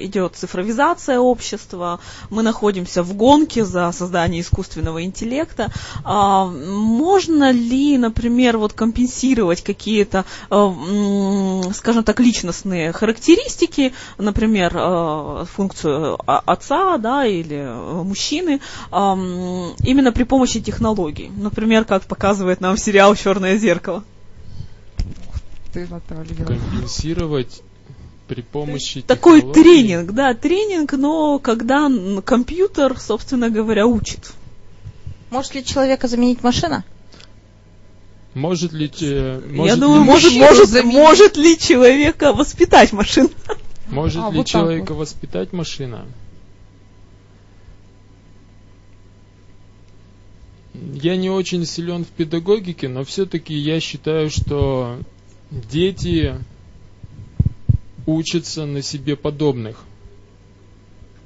идет 0.00 0.34
цифровизация 0.34 1.20
общества, 1.20 2.00
мы 2.30 2.42
находимся 2.42 3.04
в 3.04 3.14
гонке 3.14 3.64
за 3.64 3.92
создание 3.92 4.40
искусственного 4.40 5.04
интеллекта. 5.04 5.70
А, 6.02 6.46
можно 6.46 7.52
ли, 7.52 7.96
например, 7.96 8.58
вот 8.58 8.72
компенсировать 8.72 9.62
какие-то, 9.62 10.24
э, 10.50 11.72
скажем 11.74 12.02
так, 12.02 12.18
личностные 12.18 12.90
характеристики, 12.90 13.94
например, 14.18 14.72
э, 14.74 15.44
функцию 15.54 16.18
отца, 16.26 16.98
да, 16.98 17.24
или 17.24 17.58
э, 17.58 18.02
мужчины, 18.02 18.60
ам, 18.90 19.74
именно 19.84 20.10
при 20.10 20.24
помощи 20.24 20.60
технологий? 20.60 21.30
Например, 21.36 21.84
как 21.84 22.02
показывает 22.02 22.60
нам 22.60 22.76
сериал 22.76 23.14
"Черное 23.14 23.56
зеркало". 23.56 24.02
Ты, 25.74 25.88
Наталья. 25.90 26.36
Компенсировать 26.44 27.62
при 28.28 28.42
помощи 28.42 29.02
Такой 29.02 29.40
технологий. 29.40 29.62
тренинг, 29.62 30.12
да, 30.12 30.32
тренинг, 30.34 30.92
но 30.92 31.40
когда 31.40 31.90
компьютер, 32.24 32.96
собственно 32.98 33.50
говоря, 33.50 33.84
учит. 33.84 34.32
Может 35.30 35.56
ли 35.56 35.64
человека 35.64 36.06
заменить 36.06 36.44
машина? 36.44 36.84
Может 38.34 38.72
ли, 38.72 38.88
э, 39.00 39.42
Я 39.50 39.56
может 39.56 39.80
думаю, 39.80 40.02
ли, 40.02 40.06
может, 40.06 40.32
может, 40.32 40.68
заменить. 40.68 40.94
может 40.94 41.36
ли 41.36 41.58
человека 41.58 42.32
воспитать 42.32 42.92
машина? 42.92 43.30
может 43.88 44.22
А, 44.22 44.30
ли 44.30 44.36
вот 44.38 44.46
человека 44.46 44.92
вот. 44.94 45.00
воспитать 45.00 45.52
машина? 45.52 46.06
Я 50.94 51.16
не 51.16 51.30
очень 51.30 51.66
силен 51.66 52.04
в 52.04 52.08
педагогике, 52.08 52.88
но 52.88 53.04
все-таки 53.04 53.54
я 53.54 53.80
считаю, 53.80 54.30
что 54.30 54.98
дети 55.70 56.34
учатся 58.06 58.66
на 58.66 58.82
себе 58.82 59.16
подобных. 59.16 59.84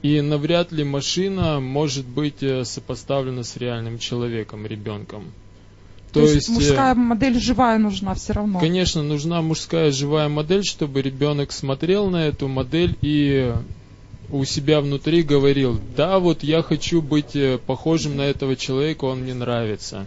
И 0.03 0.20
навряд 0.20 0.70
ли 0.70 0.85
машина 0.85 1.59
может 1.59 2.07
быть 2.07 2.43
э, 2.43 2.64
сопоставлена 2.64 3.43
с 3.43 3.57
реальным 3.57 3.99
человеком, 3.99 4.64
ребенком. 4.64 5.24
То, 6.12 6.20
есть, 6.20 6.49
э, 6.49 6.53
мужская 6.53 6.95
модель 6.95 7.41
живая 7.41 7.79
нужна 7.79 8.14
все 8.14 8.33
равно. 8.33 8.61
Конечно, 8.61 9.03
нужна 9.03 9.43
мужская 9.43 9.91
живая 9.91 10.29
модель, 10.29 10.64
чтобы 10.64 11.03
ребенок 11.03 11.51
смотрел 11.51 12.11
на 12.11 12.26
эту 12.26 12.47
модель 12.47 12.97
и 13.03 13.53
у 14.31 14.45
себя 14.45 14.81
внутри 14.81 15.22
говорил, 15.22 15.81
да, 15.97 16.18
вот 16.18 16.43
я 16.43 16.62
хочу 16.62 17.03
быть 17.03 17.35
э, 17.35 17.59
похожим 17.59 18.16
на 18.16 18.22
этого 18.22 18.57
человека, 18.57 19.07
он 19.07 19.22
мне 19.22 19.35
нравится. 19.35 20.07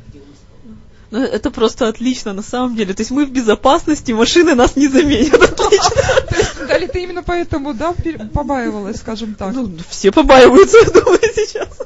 Ну, 1.12 1.22
это 1.22 1.52
просто 1.52 1.90
отлично, 1.90 2.32
на 2.32 2.42
самом 2.42 2.76
деле. 2.78 2.94
То 2.94 3.02
есть 3.02 3.12
мы 3.12 3.26
в 3.26 3.32
безопасности, 3.32 4.14
машины 4.14 4.56
нас 4.56 4.78
не 4.78 4.88
заменят. 4.88 5.34
Отлично. 5.44 5.90
То 6.30 6.36
есть, 6.38 6.68
Дали, 6.68 6.88
ты 6.88 7.04
именно 7.04 7.22
поэтому, 7.22 7.74
да, 7.74 7.94
побаивалась, 8.34 8.98
скажем 8.98 9.36
так? 9.36 9.54
Ну, 9.54 9.70
все 9.90 10.12
побаиваются, 10.14 10.78
я 10.82 10.90
думаю, 10.90 11.20
сейчас. 11.36 11.82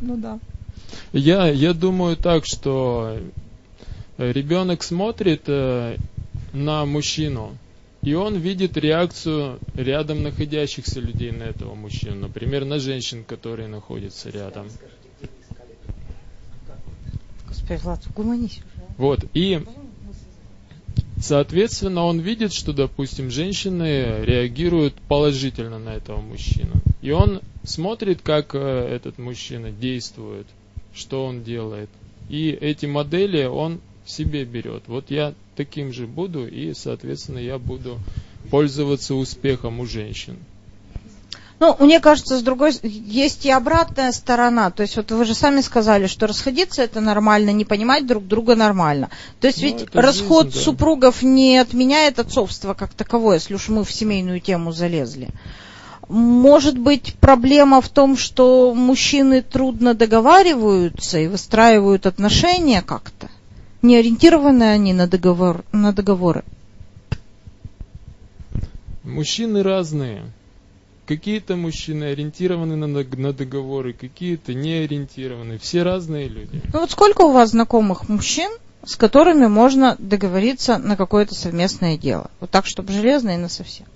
Ну 0.00 0.16
да. 0.16 0.38
Я, 1.12 1.48
я 1.48 1.72
думаю 1.72 2.16
так, 2.16 2.46
что 2.46 3.18
ребенок 4.16 4.84
смотрит 4.84 5.42
э, 5.48 5.96
на 6.52 6.84
мужчину, 6.84 7.56
и 8.02 8.14
он 8.14 8.36
видит 8.36 8.76
реакцию 8.76 9.58
рядом 9.74 10.22
находящихся 10.22 11.00
людей 11.00 11.32
на 11.32 11.42
этого 11.42 11.74
мужчину, 11.74 12.14
например, 12.14 12.64
на 12.64 12.78
женщин, 12.78 13.24
которые 13.24 13.66
находятся 13.66 14.30
рядом. 14.30 14.66
Уже. 14.66 14.95
Вот, 18.98 19.24
и 19.34 19.62
соответственно 21.20 22.04
он 22.04 22.20
видит, 22.20 22.52
что, 22.52 22.72
допустим, 22.72 23.30
женщины 23.30 24.24
реагируют 24.24 24.94
положительно 24.94 25.78
на 25.78 25.90
этого 25.90 26.20
мужчину. 26.20 26.72
И 27.02 27.10
он 27.10 27.40
смотрит, 27.64 28.22
как 28.22 28.54
э, 28.54 28.58
этот 28.58 29.18
мужчина 29.18 29.70
действует, 29.70 30.46
что 30.94 31.24
он 31.26 31.44
делает. 31.44 31.90
И 32.28 32.50
эти 32.50 32.86
модели 32.86 33.44
он 33.44 33.80
себе 34.04 34.44
берет. 34.44 34.84
Вот 34.86 35.10
я 35.10 35.34
таким 35.56 35.92
же 35.92 36.06
буду, 36.06 36.46
и, 36.46 36.74
соответственно, 36.74 37.38
я 37.38 37.58
буду 37.58 37.98
пользоваться 38.50 39.14
успехом 39.14 39.80
у 39.80 39.86
женщин. 39.86 40.36
Ну, 41.58 41.74
мне 41.80 42.00
кажется, 42.00 42.38
с 42.38 42.42
другой 42.42 42.72
есть 42.82 43.46
и 43.46 43.50
обратная 43.50 44.12
сторона. 44.12 44.70
То 44.70 44.82
есть 44.82 44.96
вот 44.96 45.10
вы 45.10 45.24
же 45.24 45.34
сами 45.34 45.62
сказали, 45.62 46.06
что 46.06 46.26
расходиться 46.26 46.82
это 46.82 47.00
нормально, 47.00 47.50
не 47.50 47.64
понимать 47.64 48.06
друг 48.06 48.26
друга 48.26 48.54
нормально. 48.56 49.08
То 49.40 49.46
есть 49.46 49.62
Ну, 49.62 49.68
ведь 49.68 49.94
расход 49.94 50.46
жизнь, 50.46 50.58
да. 50.58 50.64
супругов 50.64 51.22
не 51.22 51.56
отменяет 51.56 52.18
отцовство 52.18 52.74
как 52.74 52.92
таковое, 52.92 53.36
если 53.36 53.54
уж 53.54 53.68
мы 53.68 53.84
в 53.84 53.92
семейную 53.92 54.40
тему 54.40 54.72
залезли. 54.72 55.28
Может 56.08 56.78
быть, 56.78 57.14
проблема 57.20 57.80
в 57.80 57.88
том, 57.88 58.16
что 58.16 58.74
мужчины 58.74 59.42
трудно 59.42 59.94
договариваются 59.94 61.18
и 61.18 61.26
выстраивают 61.26 62.06
отношения 62.06 62.82
как-то. 62.82 63.28
Не 63.80 63.96
ориентированы 63.96 64.64
они 64.64 64.92
на, 64.92 65.06
договор, 65.06 65.64
на 65.72 65.92
договоры. 65.92 66.44
Мужчины 69.02 69.62
разные. 69.62 70.24
Какие-то 71.06 71.54
мужчины 71.54 72.04
ориентированы 72.04 72.74
на, 72.74 72.86
на 72.88 73.32
договоры, 73.32 73.92
какие-то 73.92 74.54
не 74.54 74.84
ориентированы. 74.84 75.58
Все 75.58 75.84
разные 75.84 76.26
люди. 76.26 76.60
Ну 76.72 76.80
вот 76.80 76.90
сколько 76.90 77.22
у 77.22 77.30
вас 77.30 77.50
знакомых 77.50 78.08
мужчин, 78.08 78.50
с 78.84 78.96
которыми 78.96 79.46
можно 79.46 79.94
договориться 80.00 80.78
на 80.78 80.96
какое-то 80.96 81.34
совместное 81.34 81.96
дело? 81.96 82.30
Вот 82.40 82.50
так, 82.50 82.66
чтобы 82.66 82.92
железно 82.92 83.30
и 83.30 83.36
на 83.36 83.48
совсем. 83.48 83.86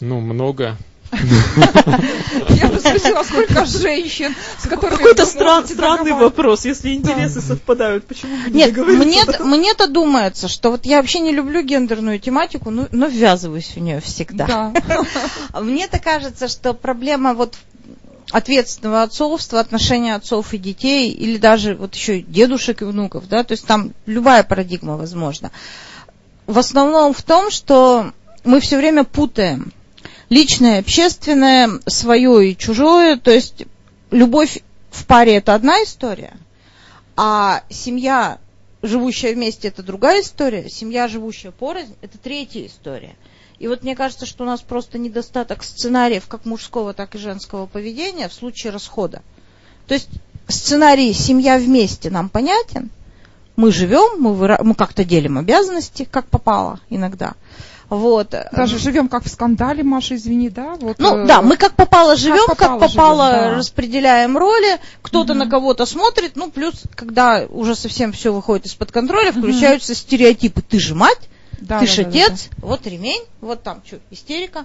Ну, 0.00 0.20
много. 0.20 0.76
Я 2.48 2.68
бы 2.68 2.78
спросила, 2.78 3.22
сколько 3.22 3.64
женщин, 3.64 4.34
с 4.58 4.66
которыми 4.66 4.96
Какой-то 4.96 5.26
странный 5.26 6.12
вопрос. 6.12 6.64
Если 6.64 6.94
интересы 6.94 7.40
совпадают, 7.40 8.06
почему 8.06 8.36
бы 8.36 8.50
не 8.50 8.64
Нет, 9.04 9.40
мне-то 9.40 9.86
думается, 9.86 10.48
что 10.48 10.70
вот 10.70 10.86
я 10.86 10.98
вообще 10.98 11.20
не 11.20 11.32
люблю 11.32 11.62
гендерную 11.62 12.18
тематику, 12.18 12.70
но, 12.70 12.88
но 12.90 13.06
ввязываюсь 13.06 13.72
в 13.74 13.78
нее 13.78 14.00
всегда. 14.00 14.46
Да. 14.46 14.74
Мне-то 15.60 15.98
кажется, 15.98 16.48
что 16.48 16.74
проблема 16.74 17.34
вот 17.34 17.56
ответственного 18.30 19.02
отцовства, 19.02 19.60
отношения 19.60 20.14
отцов 20.14 20.54
и 20.54 20.58
детей, 20.58 21.10
или 21.10 21.36
даже 21.36 21.74
вот 21.74 21.94
еще 21.94 22.18
и 22.18 22.22
дедушек 22.22 22.82
и 22.82 22.84
внуков, 22.84 23.28
да, 23.28 23.44
то 23.44 23.52
есть 23.52 23.66
там 23.66 23.92
любая 24.06 24.42
парадигма 24.42 24.96
возможна. 24.96 25.50
В 26.46 26.58
основном 26.58 27.14
в 27.14 27.22
том, 27.22 27.50
что 27.50 28.12
мы 28.44 28.60
все 28.60 28.76
время 28.76 29.04
путаем 29.04 29.72
личное, 30.30 30.80
общественное, 30.80 31.80
свое 31.86 32.50
и 32.50 32.56
чужое, 32.56 33.16
то 33.16 33.30
есть 33.30 33.64
любовь 34.10 34.62
в 34.90 35.06
паре 35.06 35.36
это 35.36 35.54
одна 35.54 35.82
история, 35.82 36.34
а 37.16 37.62
семья, 37.68 38.38
живущая 38.82 39.34
вместе, 39.34 39.68
это 39.68 39.82
другая 39.82 40.22
история, 40.22 40.68
семья, 40.68 41.08
живущая 41.08 41.50
порознь, 41.50 41.94
это 42.00 42.18
третья 42.18 42.66
история. 42.66 43.16
И 43.58 43.68
вот 43.68 43.82
мне 43.82 43.94
кажется, 43.94 44.26
что 44.26 44.44
у 44.44 44.46
нас 44.46 44.60
просто 44.60 44.98
недостаток 44.98 45.62
сценариев 45.62 46.26
как 46.26 46.44
мужского, 46.44 46.92
так 46.92 47.14
и 47.14 47.18
женского 47.18 47.66
поведения 47.66 48.28
в 48.28 48.34
случае 48.34 48.72
расхода. 48.72 49.22
То 49.86 49.94
есть 49.94 50.08
сценарий 50.48 51.12
«семья 51.12 51.56
вместе» 51.58 52.10
нам 52.10 52.28
понятен, 52.28 52.90
мы 53.56 53.70
живем, 53.70 54.20
мы, 54.20 54.34
выра- 54.34 54.62
мы 54.62 54.74
как-то 54.74 55.04
делим 55.04 55.38
обязанности, 55.38 56.08
как 56.10 56.26
попало 56.26 56.80
иногда. 56.90 57.34
Вот. 57.98 58.34
Даже 58.52 58.78
живем 58.78 59.08
как 59.08 59.24
в 59.24 59.28
скандале, 59.28 59.82
Маша, 59.82 60.16
извини, 60.16 60.50
да? 60.50 60.74
Вот, 60.80 60.98
Ну 60.98 61.16
э, 61.18 61.26
да, 61.26 61.42
мы 61.42 61.56
как 61.56 61.74
попало 61.76 62.16
живем, 62.16 62.46
как 62.48 62.58
попало, 62.58 62.78
попало 62.80 63.30
живем, 63.30 63.50
да. 63.50 63.54
распределяем 63.58 64.36
роли, 64.38 64.78
кто-то 65.02 65.34
Мгм. 65.34 65.38
на 65.44 65.50
кого-то 65.50 65.86
смотрит, 65.86 66.36
ну 66.36 66.50
плюс, 66.50 66.82
когда 66.94 67.46
уже 67.48 67.74
совсем 67.74 68.12
все 68.12 68.32
выходит 68.32 68.66
из-под 68.66 68.90
контроля, 68.92 69.32
включаются 69.32 69.94
стереотипы. 69.94 70.62
Ты 70.62 70.78
же 70.80 70.94
мать, 70.94 71.28
да, 71.60 71.80
ты 71.80 71.86
да, 71.86 71.92
ж 71.92 71.96
да, 71.96 72.02
да, 72.02 72.08
отец, 72.08 72.48
вот 72.58 72.86
ремень, 72.86 73.22
вот 73.40 73.62
там 73.62 73.82
что, 73.86 73.98
истерика. 74.10 74.64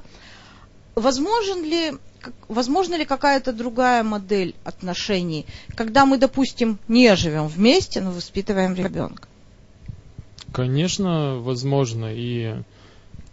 Возможен 0.95 1.63
ли, 1.63 1.93
как- 2.19 2.33
возможно 2.47 2.95
ли 2.95 3.05
какая-то 3.05 3.53
другая 3.53 4.03
модель 4.03 4.55
отношений, 4.65 5.45
когда 5.75 6.05
мы, 6.05 6.17
допустим, 6.17 6.79
не 6.87 7.15
живем 7.15 7.47
вместе, 7.47 8.01
но 8.01 8.11
воспитываем 8.11 8.73
ребенка? 8.75 9.27
Конечно, 10.51 11.37
возможно. 11.39 12.07
И 12.11 12.55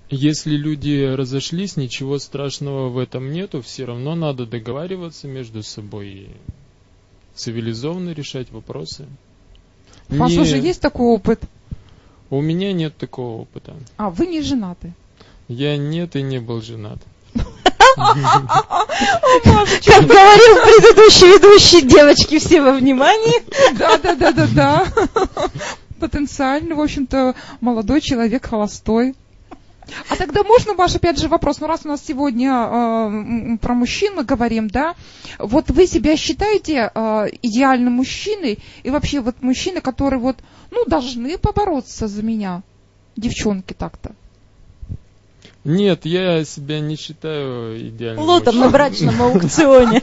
если 0.08 0.56
люди 0.56 1.14
разошлись, 1.14 1.76
ничего 1.76 2.18
страшного 2.18 2.88
в 2.88 2.98
этом 2.98 3.32
нету. 3.32 3.62
Все 3.62 3.84
равно 3.84 4.14
надо 4.14 4.46
договариваться 4.46 5.26
между 5.26 5.62
собой 5.62 6.08
и 6.08 6.30
цивилизованно 7.34 8.10
решать 8.10 8.50
вопросы. 8.50 9.06
У 10.08 10.16
вас 10.16 10.30
Не- 10.30 10.40
уже 10.40 10.56
есть 10.58 10.80
такой 10.80 11.06
опыт? 11.06 11.42
У 12.30 12.40
меня 12.40 12.72
нет 12.72 12.96
такого 12.96 13.42
опыта. 13.42 13.74
А, 13.96 14.10
вы 14.10 14.26
не 14.26 14.42
женаты. 14.42 14.92
Я 15.48 15.76
нет 15.76 16.16
и 16.16 16.22
не 16.22 16.38
был 16.40 16.60
женат. 16.60 16.98
Как 17.96 18.16
говорил 20.06 20.56
предыдущий 20.62 21.28
ведущий, 21.28 21.82
девочки, 21.82 22.38
все 22.38 22.60
во 22.62 22.72
внимании. 22.72 23.42
Да, 23.78 23.96
да, 23.98 24.14
да, 24.14 24.32
да, 24.32 24.46
да. 24.54 24.86
Потенциально, 26.00 26.74
в 26.74 26.80
общем-то, 26.80 27.34
молодой 27.60 28.00
человек 28.00 28.46
холостой. 28.46 29.14
А 30.08 30.16
тогда 30.16 30.42
можно, 30.42 30.74
Маша, 30.74 30.96
опять 30.96 31.18
же 31.18 31.28
вопрос, 31.28 31.60
ну 31.60 31.66
раз 31.66 31.82
у 31.84 31.88
нас 31.88 32.04
сегодня 32.04 32.50
э, 32.50 33.58
про 33.58 33.74
мужчин 33.74 34.14
мы 34.16 34.24
говорим, 34.24 34.68
да, 34.68 34.94
вот 35.38 35.70
вы 35.70 35.86
себя 35.86 36.16
считаете 36.16 36.90
э, 36.92 37.26
идеальным 37.42 37.94
мужчиной, 37.94 38.58
и 38.82 38.90
вообще 38.90 39.20
вот 39.20 39.42
мужчины, 39.42 39.80
которые 39.80 40.20
вот, 40.20 40.36
ну, 40.70 40.84
должны 40.86 41.38
побороться 41.38 42.08
за 42.08 42.22
меня, 42.22 42.62
девчонки 43.16 43.74
так-то. 43.74 44.12
Нет, 45.64 46.04
я 46.04 46.44
себя 46.44 46.78
не 46.78 46.96
считаю 46.96 47.88
идеальным. 47.88 48.24
Лотом 48.24 48.58
на 48.58 48.70
брачном 48.70 49.20
аукционе. 49.22 50.02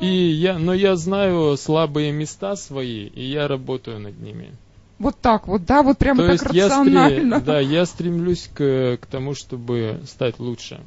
И 0.00 0.06
я, 0.06 0.58
но 0.58 0.74
я 0.74 0.96
знаю 0.96 1.56
слабые 1.56 2.10
места 2.10 2.56
свои, 2.56 3.06
и 3.06 3.24
я 3.24 3.46
работаю 3.46 4.00
над 4.00 4.18
ними. 4.20 4.52
Вот 4.98 5.16
так 5.20 5.48
вот, 5.48 5.64
да, 5.64 5.82
вот 5.82 5.98
прямо 5.98 6.22
То 6.22 6.36
так 6.38 6.42
есть 6.42 6.54
я, 6.54 6.64
рационально. 6.66 7.34
стре- 7.36 7.40
да, 7.44 7.60
я 7.60 7.84
стремлюсь 7.84 8.48
к, 8.54 8.98
к 9.02 9.06
тому, 9.06 9.34
чтобы 9.34 10.00
стать 10.06 10.38
лучше. 10.38 10.80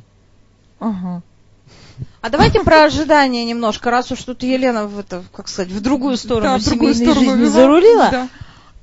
Ага. 0.79 1.21
А 2.21 2.29
давайте 2.29 2.61
про 2.63 2.85
ожидания 2.85 3.43
немножко, 3.43 3.91
раз 3.91 4.11
уж 4.11 4.21
тут 4.23 4.43
Елена 4.43 4.87
в 4.87 4.97
это, 4.99 5.23
как 5.33 5.47
сказать, 5.47 5.71
в 5.71 5.81
другую 5.81 6.15
сторону 6.17 6.51
Да, 6.53 6.57
в 6.59 6.63
другую 6.63 6.93
семейной 6.93 7.13
сторону 7.13 7.31
жизни 7.31 7.41
вела. 7.43 7.51
зарулила. 7.53 8.09
Да. 8.11 8.29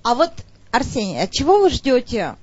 А 0.02 0.14
вот, 0.14 0.30
Арсений, 0.70 1.22
от 1.22 1.30
чего 1.30 1.58
вы 1.60 1.70
ждете 1.70 2.34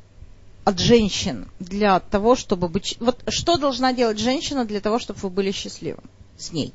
от 0.63 0.79
женщин 0.79 1.47
для 1.59 1.99
того, 1.99 2.35
чтобы 2.35 2.67
быть... 2.69 2.97
Вот 2.99 3.19
что 3.27 3.57
должна 3.57 3.93
делать 3.93 4.19
женщина 4.19 4.65
для 4.65 4.79
того, 4.79 4.97
чтобы 4.99 5.19
вы 5.19 5.29
были 5.29 5.51
счастливы 5.51 5.99
с 6.37 6.51
ней? 6.51 6.73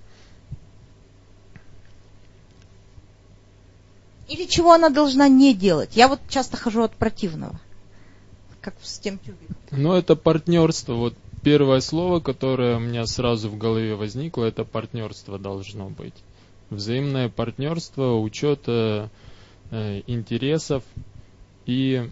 Или 4.28 4.46
чего 4.46 4.72
она 4.72 4.90
должна 4.90 5.28
не 5.28 5.54
делать? 5.54 5.96
Я 5.96 6.08
вот 6.08 6.20
часто 6.28 6.56
хожу 6.56 6.82
от 6.82 6.94
противного. 6.94 7.60
Как 8.60 8.74
с 8.82 8.98
тем 8.98 9.18
тюбиком. 9.18 9.56
Но 9.70 9.96
это 9.96 10.16
партнерство. 10.16 10.94
Вот 10.94 11.14
первое 11.42 11.80
слово, 11.80 12.18
которое 12.20 12.76
у 12.76 12.80
меня 12.80 13.06
сразу 13.06 13.48
в 13.48 13.56
голове 13.56 13.94
возникло, 13.94 14.44
это 14.44 14.64
партнерство 14.64 15.38
должно 15.38 15.88
быть. 15.88 16.14
Взаимное 16.70 17.28
партнерство, 17.28 18.16
учет 18.16 18.62
э, 18.66 19.08
интересов 19.70 20.82
и 21.66 22.10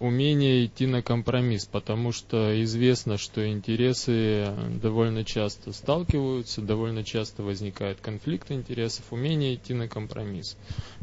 умение 0.00 0.64
идти 0.64 0.86
на 0.86 1.02
компромисс, 1.02 1.66
потому 1.66 2.10
что 2.10 2.60
известно, 2.64 3.18
что 3.18 3.46
интересы 3.46 4.52
довольно 4.82 5.24
часто 5.24 5.72
сталкиваются, 5.72 6.62
довольно 6.62 7.04
часто 7.04 7.42
возникает 7.42 8.00
конфликт 8.00 8.50
интересов, 8.50 9.04
умение 9.12 9.54
идти 9.54 9.74
на 9.74 9.88
компромисс. 9.88 10.56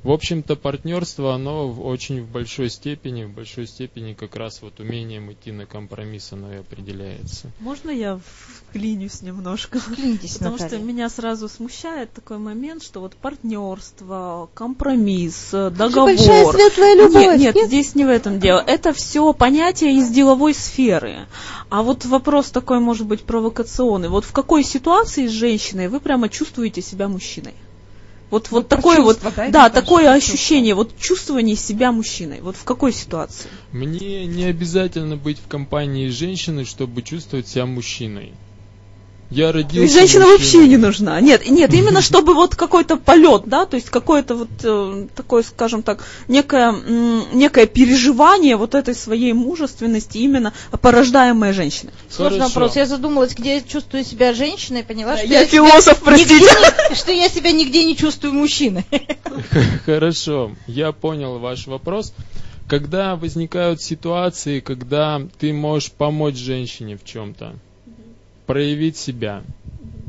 В 0.03 0.11
общем-то, 0.11 0.55
партнерство, 0.55 1.33
оно 1.33 1.67
в- 1.67 1.85
очень 1.85 2.21
в 2.21 2.27
большой 2.29 2.69
степени, 2.69 3.23
в 3.25 3.31
большой 3.33 3.67
степени 3.67 4.13
как 4.13 4.35
раз 4.35 4.61
вот 4.61 4.79
умением 4.79 5.31
идти 5.33 5.51
на 5.51 5.65
компромисс 5.65 6.31
оно 6.31 6.53
и 6.53 6.57
определяется. 6.57 7.51
Можно 7.59 7.89
я 7.89 8.19
вклинюсь 8.69 9.21
немножко? 9.21 9.79
Клянитесь, 9.79 10.37
Потому 10.37 10.55
что 10.57 10.65
Наталья. 10.65 10.83
меня 10.83 11.09
сразу 11.09 11.49
смущает 11.49 12.13
такой 12.13 12.37
момент, 12.37 12.83
что 12.83 13.01
вот 13.01 13.15
партнерство, 13.15 14.49
компромисс, 14.53 15.49
договор. 15.51 16.05
большая 16.15 16.45
светлая 16.51 16.95
любовь. 16.95 17.37
Нет, 17.39 17.55
нет, 17.55 17.67
здесь 17.67 17.95
не 17.95 18.05
в 18.05 18.09
этом 18.09 18.39
дело. 18.39 18.59
Это 18.65 18.93
все 18.93 19.33
понятия 19.33 19.91
из 19.93 20.09
деловой 20.09 20.53
сферы. 20.53 21.27
А 21.69 21.81
вот 21.83 22.05
вопрос 22.05 22.51
такой, 22.51 22.79
может 22.79 23.07
быть, 23.07 23.23
провокационный. 23.23 24.09
Вот 24.09 24.25
в 24.25 24.31
какой 24.31 24.63
ситуации 24.63 25.27
с 25.27 25.31
женщиной 25.31 25.87
вы 25.89 25.99
прямо 25.99 26.29
чувствуете 26.29 26.81
себя 26.81 27.07
мужчиной? 27.07 27.53
Вот, 28.29 28.51
вот, 28.51 28.63
Вот 28.63 28.67
такое 28.67 29.01
вот, 29.01 29.19
да, 29.21 29.49
да, 29.49 29.69
такое 29.69 30.11
ощущение, 30.11 30.75
вот 30.75 30.97
чувствование 30.97 31.55
себя 31.55 31.91
мужчиной. 31.93 32.41
Вот 32.41 32.57
в 32.57 32.65
какой 32.65 32.91
ситуации? 32.91 33.49
Мне 33.71 34.25
не 34.25 34.43
обязательно 34.43 35.15
быть 35.15 35.39
в 35.39 35.47
компании 35.47 36.09
женщины, 36.09 36.65
чтобы 36.65 37.01
чувствовать 37.03 37.47
себя 37.47 37.65
мужчиной. 37.65 38.33
Я 39.29 39.51
родился 39.51 39.81
есть 39.81 39.93
женщина 39.93 40.25
вообще 40.25 40.67
не 40.67 40.77
нужна. 40.77 41.19
Нет, 41.19 41.49
нет, 41.49 41.73
именно 41.73 42.01
чтобы 42.01 42.33
вот 42.33 42.55
какой-то 42.55 42.95
полет, 42.95 43.43
да, 43.45 43.65
то 43.65 43.75
есть 43.75 43.89
какое-то 43.89 44.35
вот 44.35 44.47
э, 44.63 45.07
такое, 45.15 45.43
скажем 45.43 45.83
так, 45.83 46.03
некое, 46.29 46.69
м, 46.69 47.23
некое 47.33 47.65
переживание 47.65 48.55
вот 48.55 48.73
этой 48.73 48.95
своей 48.95 49.33
мужественности 49.33 50.19
именно 50.19 50.53
порождаемой 50.81 51.51
женщиной. 51.51 51.91
Сложный 52.09 52.39
Хорошо. 52.39 52.53
вопрос. 52.55 52.75
Я 52.77 52.85
задумалась, 52.85 53.33
где 53.35 53.55
я 53.55 53.61
чувствую 53.61 54.05
себя 54.05 54.33
женщиной, 54.33 54.79
и 54.81 54.83
поняла, 54.83 55.17
что 55.17 55.27
я 55.27 55.39
себя 55.45 55.47
философ, 55.47 56.01
простите. 56.03 56.35
нигде 56.35 56.45
не- 56.89 56.95
что 56.95 57.11
я 57.11 57.27
себя 57.27 57.51
нигде 57.51 57.83
не 57.83 57.97
чувствую 57.97 58.33
мужчиной. 58.33 58.85
Хорошо, 59.85 60.51
я 60.67 60.91
понял 60.93 61.39
ваш 61.39 61.67
вопрос. 61.67 62.13
Когда 62.69 63.15
возникают 63.15 63.81
ситуации, 63.81 64.59
когда 64.59 65.21
ты 65.39 65.53
можешь 65.53 65.91
помочь 65.91 66.35
женщине 66.35 66.97
в 66.97 67.05
чем-то, 67.05 67.55
проявить 68.47 68.97
себя, 68.97 69.43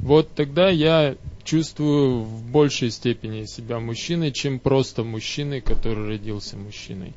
вот 0.02 0.30
тогда 0.34 0.70
я 0.70 1.16
чувствую 1.44 2.22
в 2.22 2.50
большей 2.50 2.90
степени 2.90 3.44
себя 3.44 3.80
мужчиной, 3.80 4.32
чем 4.32 4.58
просто 4.58 5.04
мужчиной, 5.04 5.60
который 5.60 6.06
родился 6.06 6.56
мужчиной. 6.56 7.12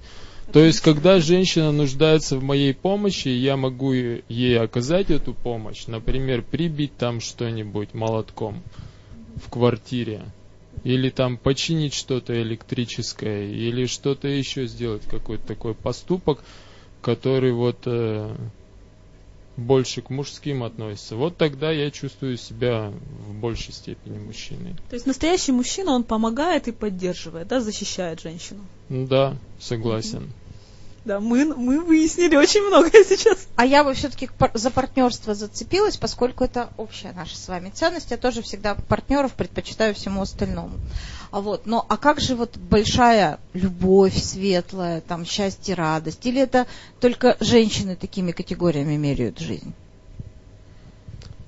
То 0.52 0.60
есть, 0.60 0.82
когда 0.82 1.20
женщина 1.20 1.72
нуждается 1.72 2.38
в 2.38 2.44
моей 2.44 2.74
помощи, 2.74 3.30
я 3.30 3.56
могу 3.56 3.94
ей 3.94 4.60
оказать 4.60 5.10
эту 5.10 5.34
помощь, 5.34 5.86
например, 5.88 6.42
прибить 6.42 6.98
там 6.98 7.22
что-нибудь 7.22 7.94
молотком 7.94 8.62
в 9.36 9.50
квартире, 9.50 10.24
или 10.84 11.10
там 11.10 11.38
починить 11.38 11.94
что-то 11.94 12.42
электрическое, 12.42 13.48
или 13.48 13.86
что-то 13.86 14.28
еще 14.28 14.66
сделать, 14.68 15.04
какой-то 15.04 15.46
такой 15.46 15.74
поступок, 15.74 16.44
который 17.02 17.54
вот 17.54 17.78
э, 17.86 18.36
больше 19.62 20.02
к 20.02 20.10
мужским 20.10 20.64
относится, 20.64 21.16
вот 21.16 21.38
тогда 21.38 21.72
я 21.72 21.92
чувствую 21.92 22.38
себя 22.38 22.92
в 23.28 23.34
большей 23.34 23.74
степени 23.74 24.18
мужчиной. 24.18 24.76
То 24.90 24.96
есть 24.96 25.06
настоящий 25.06 25.52
мужчина, 25.52 25.92
он 25.92 26.04
помогает 26.04 26.68
и 26.68 26.72
поддерживает, 26.72 27.48
да, 27.48 27.62
защищает 27.62 28.22
женщину? 28.22 28.66
Да, 28.90 29.36
согласен. 29.60 30.32
Да, 31.04 31.20
мы, 31.20 31.46
мы 31.46 31.80
выяснили 31.80 32.36
очень 32.36 32.62
многое 32.62 33.04
сейчас. 33.04 33.48
А 33.56 33.66
я 33.66 33.84
бы 33.84 33.94
все-таки 33.96 34.30
за 34.54 34.70
партнерство 34.70 35.34
зацепилась, 35.34 35.98
поскольку 35.98 36.44
это 36.44 36.70
общая 36.78 37.12
наша 37.14 37.36
с 37.38 37.48
вами 37.48 37.72
ценность. 37.74 38.12
Я 38.12 38.18
тоже 38.18 38.44
всегда 38.44 38.76
партнеров 38.76 39.34
предпочитаю 39.34 39.96
всему 39.96 40.22
остальному. 40.22 40.74
А 41.32 41.40
вот, 41.40 41.66
но 41.66 41.86
а 41.88 41.96
как 41.96 42.20
же 42.20 42.36
вот 42.36 42.58
большая 42.58 43.40
любовь 43.54 44.18
светлая, 44.18 45.00
там 45.00 45.26
счастье, 45.26 45.76
радость? 45.76 46.26
Или 46.26 46.42
это 46.42 46.68
только 47.00 47.38
женщины 47.40 47.96
такими 47.96 48.34
категориями 48.34 48.98
меряют 48.98 49.40
жизнь? 49.40 49.74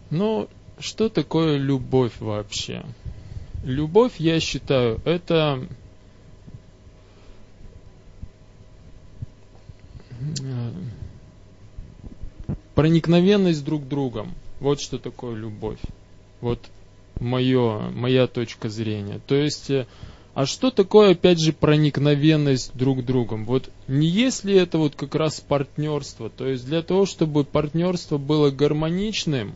Ну, 0.09 0.47
что 0.79 1.09
такое 1.09 1.57
любовь 1.57 2.13
вообще? 2.19 2.86
Любовь, 3.65 4.13
я 4.19 4.39
считаю, 4.39 5.01
это 5.03 5.67
проникновенность 12.73 13.65
друг 13.65 13.88
другом. 13.88 14.34
Вот 14.61 14.79
что 14.79 14.97
такое 14.97 15.36
любовь. 15.36 15.79
Вот 16.39 16.59
мое, 17.20 17.89
моя 17.91 18.28
точка 18.28 18.70
зрения. 18.70 19.20
То 19.28 19.36
есть, 19.36 19.70
э, 19.70 19.86
а 20.34 20.45
что 20.45 20.72
такое, 20.72 21.11
опять 21.11 21.39
же, 21.39 21.53
проникновенность 21.53 22.72
друг 22.74 23.05
другом? 23.05 23.45
Вот 23.45 23.70
не 23.88 24.07
если 24.07 24.55
это 24.55 24.78
вот 24.78 24.95
как 24.95 25.16
раз 25.16 25.39
партнерство, 25.39 26.30
то 26.30 26.47
есть 26.47 26.66
для 26.66 26.82
того, 26.82 27.05
чтобы 27.05 27.43
партнерство 27.43 28.18
было 28.18 28.49
гармоничным, 28.49 29.55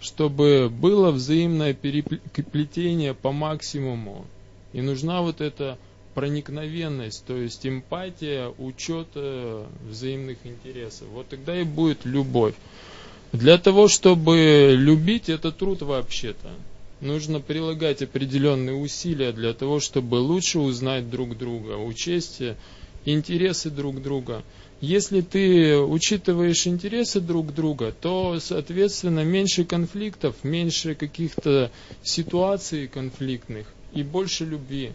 чтобы 0.00 0.70
было 0.70 1.10
взаимное 1.10 1.74
переплетение 1.74 3.14
по 3.14 3.32
максимуму, 3.32 4.26
и 4.72 4.80
нужна 4.80 5.22
вот 5.22 5.40
эта 5.40 5.76
проникновенность, 6.14 7.24
то 7.26 7.36
есть 7.36 7.66
эмпатия, 7.66 8.52
учет 8.58 9.08
взаимных 9.88 10.38
интересов. 10.44 11.08
Вот 11.12 11.28
тогда 11.28 11.60
и 11.60 11.64
будет 11.64 12.04
любовь. 12.04 12.54
Для 13.32 13.58
того, 13.58 13.88
чтобы 13.88 14.74
любить, 14.76 15.28
это 15.28 15.52
труд 15.52 15.82
вообще-то. 15.82 16.50
Нужно 17.00 17.40
прилагать 17.40 18.02
определенные 18.02 18.74
усилия 18.74 19.32
для 19.32 19.54
того, 19.54 19.80
чтобы 19.80 20.16
лучше 20.16 20.58
узнать 20.58 21.08
друг 21.08 21.38
друга, 21.38 21.76
учесть 21.76 22.42
интересы 23.04 23.70
друг 23.70 24.02
друга. 24.02 24.42
Если 24.80 25.20
ты 25.20 25.78
учитываешь 25.78 26.66
интересы 26.66 27.20
друг 27.20 27.54
друга, 27.54 27.92
то, 27.92 28.38
соответственно, 28.40 29.24
меньше 29.24 29.64
конфликтов, 29.64 30.36
меньше 30.42 30.94
каких-то 30.94 31.70
ситуаций 32.02 32.88
конфликтных 32.88 33.66
и 33.94 34.02
больше 34.02 34.44
любви 34.44 34.92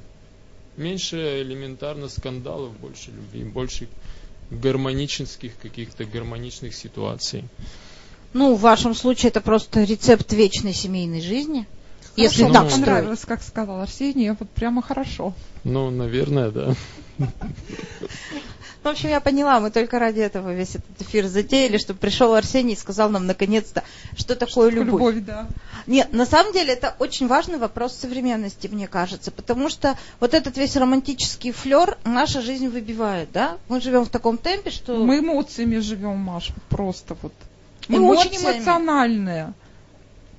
меньше 0.77 1.41
элементарно 1.41 2.09
скандалов, 2.09 2.77
больше 2.79 3.11
любви, 3.11 3.43
больше 3.43 3.87
гармонических 4.51 5.57
каких-то 5.57 6.05
гармоничных 6.05 6.75
ситуаций. 6.75 7.43
Ну, 8.35 8.53
в 8.53 8.59
вашем 8.59 8.93
случае 8.93 9.29
это 9.29 9.39
просто 9.39 9.83
рецепт 9.83 10.33
вечной 10.33 10.73
семейной 10.73 11.21
жизни. 11.21 11.65
Хорошо, 12.01 12.13
если 12.17 12.43
ну, 12.43 12.51
так 12.51 12.69
понравилось, 12.69 13.23
как 13.25 13.41
сказал 13.41 13.79
Арсений, 13.79 14.29
вот 14.31 14.49
прямо 14.49 14.81
хорошо. 14.81 15.31
Ну, 15.63 15.89
наверное, 15.89 16.51
да. 16.51 16.75
Ну, 17.17 17.27
в 18.83 18.87
общем, 18.87 19.07
я 19.07 19.21
поняла, 19.21 19.61
мы 19.61 19.71
только 19.71 19.99
ради 19.99 20.19
этого 20.19 20.53
весь 20.53 20.75
этот 20.75 21.01
эфир 21.01 21.27
затеяли, 21.27 21.77
чтобы 21.77 21.97
пришел 21.97 22.33
Арсений 22.33 22.73
и 22.73 22.77
сказал 22.77 23.09
нам 23.09 23.25
наконец-то, 23.25 23.85
что 24.17 24.35
такое 24.35 24.69
что 24.69 24.79
любовь. 24.81 25.15
любовь 25.15 25.25
да. 25.25 25.47
Нет, 25.87 26.11
на 26.11 26.25
самом 26.25 26.51
деле 26.51 26.73
это 26.73 26.93
очень 26.99 27.27
важный 27.27 27.57
вопрос 27.57 27.95
современности, 27.95 28.67
мне 28.67 28.89
кажется, 28.89 29.31
потому 29.31 29.69
что 29.69 29.97
вот 30.19 30.33
этот 30.33 30.57
весь 30.57 30.75
романтический 30.75 31.53
флер 31.53 31.97
наша 32.03 32.41
жизнь 32.41 32.67
выбивает, 32.67 33.29
да? 33.31 33.59
Мы 33.69 33.79
живем 33.79 34.03
в 34.03 34.09
таком 34.09 34.37
темпе, 34.37 34.71
что... 34.71 34.97
Мы 34.97 35.19
эмоциями 35.19 35.77
живем, 35.77 36.17
Маш, 36.17 36.51
просто 36.67 37.15
вот. 37.21 37.31
Мы 37.87 37.97
Эмоциями. 37.97 38.35
очень 38.35 38.41
эмоциональные 38.41 39.53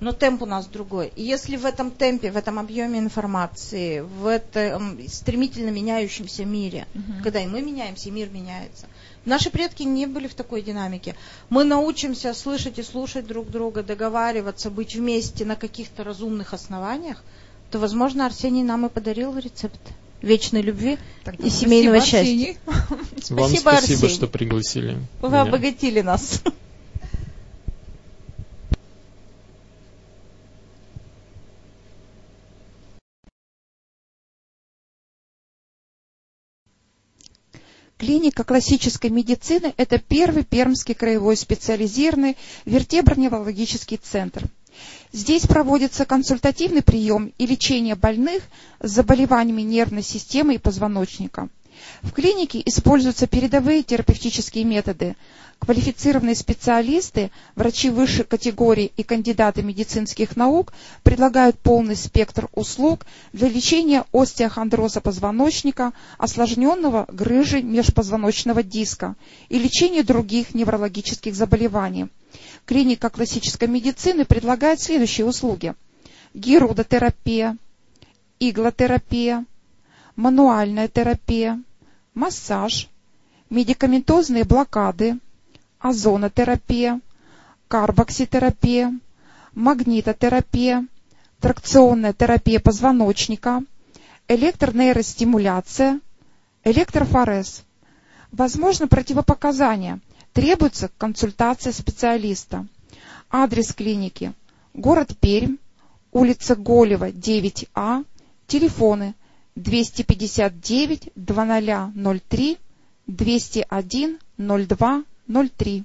но 0.00 0.12
темп 0.12 0.42
у 0.42 0.46
нас 0.46 0.66
другой. 0.66 1.12
И 1.16 1.22
если 1.22 1.56
в 1.56 1.64
этом 1.64 1.90
темпе, 1.90 2.30
в 2.30 2.36
этом 2.36 2.58
объеме 2.58 2.98
информации, 2.98 4.00
в 4.00 4.26
этом 4.26 4.98
стремительно 5.08 5.70
меняющемся 5.70 6.44
мире, 6.44 6.86
угу. 6.94 7.22
когда 7.22 7.40
и 7.40 7.46
мы 7.46 7.62
меняемся, 7.62 8.08
и 8.08 8.12
мир 8.12 8.28
меняется, 8.28 8.86
наши 9.24 9.50
предки 9.50 9.84
не 9.84 10.06
были 10.06 10.26
в 10.26 10.34
такой 10.34 10.62
динамике. 10.62 11.16
Мы 11.48 11.64
научимся 11.64 12.34
слышать 12.34 12.78
и 12.78 12.82
слушать 12.82 13.26
друг 13.26 13.50
друга, 13.50 13.82
договариваться, 13.82 14.70
быть 14.70 14.94
вместе 14.94 15.44
на 15.44 15.56
каких-то 15.56 16.04
разумных 16.04 16.52
основаниях, 16.52 17.22
то, 17.70 17.78
возможно, 17.78 18.26
Арсений 18.26 18.62
нам 18.62 18.86
и 18.86 18.88
подарил 18.88 19.36
рецепт 19.38 19.80
вечной 20.22 20.62
любви 20.62 20.98
Тогда 21.24 21.46
и 21.46 21.50
семейного 21.50 21.98
спасибо, 21.98 22.24
счастья. 22.24 22.56
Вам 23.34 23.48
спасибо, 23.50 23.70
спасибо 23.70 24.08
что 24.08 24.26
пригласили. 24.26 24.98
Вы 25.20 25.28
меня. 25.28 25.42
обогатили 25.42 26.00
нас. 26.00 26.42
Клиника 37.98 38.44
классической 38.44 39.08
медицины– 39.08 39.72
это 39.78 39.98
первый 39.98 40.44
Пермский 40.44 40.94
краевой 40.94 41.34
специализированный 41.36 42.36
вертеброневрологический 42.66 43.96
центр. 43.96 44.44
Здесь 45.12 45.46
проводится 45.46 46.04
консультативный 46.04 46.82
прием 46.82 47.32
и 47.38 47.46
лечение 47.46 47.94
больных 47.94 48.42
с 48.80 48.90
заболеваниями 48.90 49.62
нервной 49.62 50.02
системы 50.02 50.56
и 50.56 50.58
позвоночника. 50.58 51.48
В 52.02 52.12
клинике 52.12 52.62
используются 52.64 53.26
передовые 53.26 53.82
терапевтические 53.82 54.64
методы, 54.64 55.16
Квалифицированные 55.58 56.36
специалисты, 56.36 57.30
врачи 57.56 57.90
высшей 57.90 58.24
категории 58.24 58.92
и 58.96 59.02
кандидаты 59.02 59.62
медицинских 59.62 60.36
наук 60.36 60.72
предлагают 61.02 61.58
полный 61.58 61.96
спектр 61.96 62.48
услуг 62.52 63.06
для 63.32 63.48
лечения 63.48 64.04
остеохондроза 64.12 65.00
позвоночника, 65.00 65.92
осложненного 66.18 67.06
грыжей 67.08 67.62
межпозвоночного 67.62 68.62
диска 68.62 69.16
и 69.48 69.58
лечения 69.58 70.02
других 70.02 70.54
неврологических 70.54 71.34
заболеваний. 71.34 72.08
Клиника 72.66 73.08
классической 73.08 73.66
медицины 73.66 74.24
предлагает 74.24 74.80
следующие 74.80 75.26
услуги. 75.26 75.74
Герудотерапия, 76.34 77.56
иглотерапия, 78.38 79.46
мануальная 80.16 80.88
терапия, 80.88 81.62
массаж, 82.14 82.88
медикаментозные 83.50 84.44
блокады, 84.44 85.18
озонотерапия, 85.78 87.00
карбокситерапия, 87.68 88.98
магнитотерапия, 89.54 90.86
тракционная 91.40 92.14
терапия 92.14 92.60
позвоночника, 92.60 93.62
электронейростимуляция, 94.26 96.00
электрофорез. 96.64 97.62
Возможно 98.32 98.88
противопоказания. 98.88 100.00
Требуется 100.32 100.90
консультация 100.98 101.72
специалиста. 101.72 102.66
Адрес 103.30 103.72
клиники. 103.72 104.32
Город 104.74 105.16
Пермь, 105.20 105.56
улица 106.12 106.56
Голева, 106.56 107.10
9А, 107.10 108.04
телефоны 108.46 109.14
259 109.56 111.12
2003 111.16 112.58
201 113.06 114.18
02 114.38 115.04
03. 115.26 115.84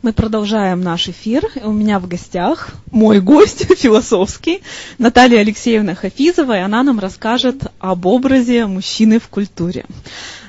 Мы 0.00 0.12
продолжаем 0.12 0.80
наш 0.80 1.08
эфир. 1.08 1.44
У 1.62 1.72
меня 1.72 1.98
в 1.98 2.06
гостях 2.08 2.70
мой 2.90 3.20
гость 3.20 3.66
философский, 3.78 4.62
Наталья 4.96 5.40
Алексеевна 5.40 5.94
Хафизова, 5.94 6.56
и 6.56 6.60
она 6.60 6.82
нам 6.82 6.98
расскажет 6.98 7.64
об 7.78 8.06
образе 8.06 8.66
мужчины 8.66 9.18
в 9.18 9.28
культуре. 9.28 9.86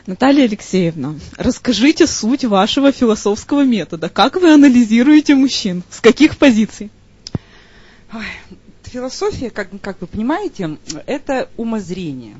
Наталья 0.05 0.45
Алексеевна, 0.45 1.15
расскажите 1.37 2.07
суть 2.07 2.45
вашего 2.45 2.91
философского 2.91 3.63
метода. 3.63 4.09
Как 4.09 4.35
вы 4.35 4.51
анализируете 4.53 5.35
мужчин? 5.35 5.83
С 5.89 5.99
каких 5.99 6.37
позиций? 6.37 6.89
Ой, 8.13 8.25
философия, 8.83 9.49
как, 9.49 9.69
как 9.81 10.01
вы 10.01 10.07
понимаете, 10.07 10.77
это 11.05 11.49
умозрение. 11.57 12.37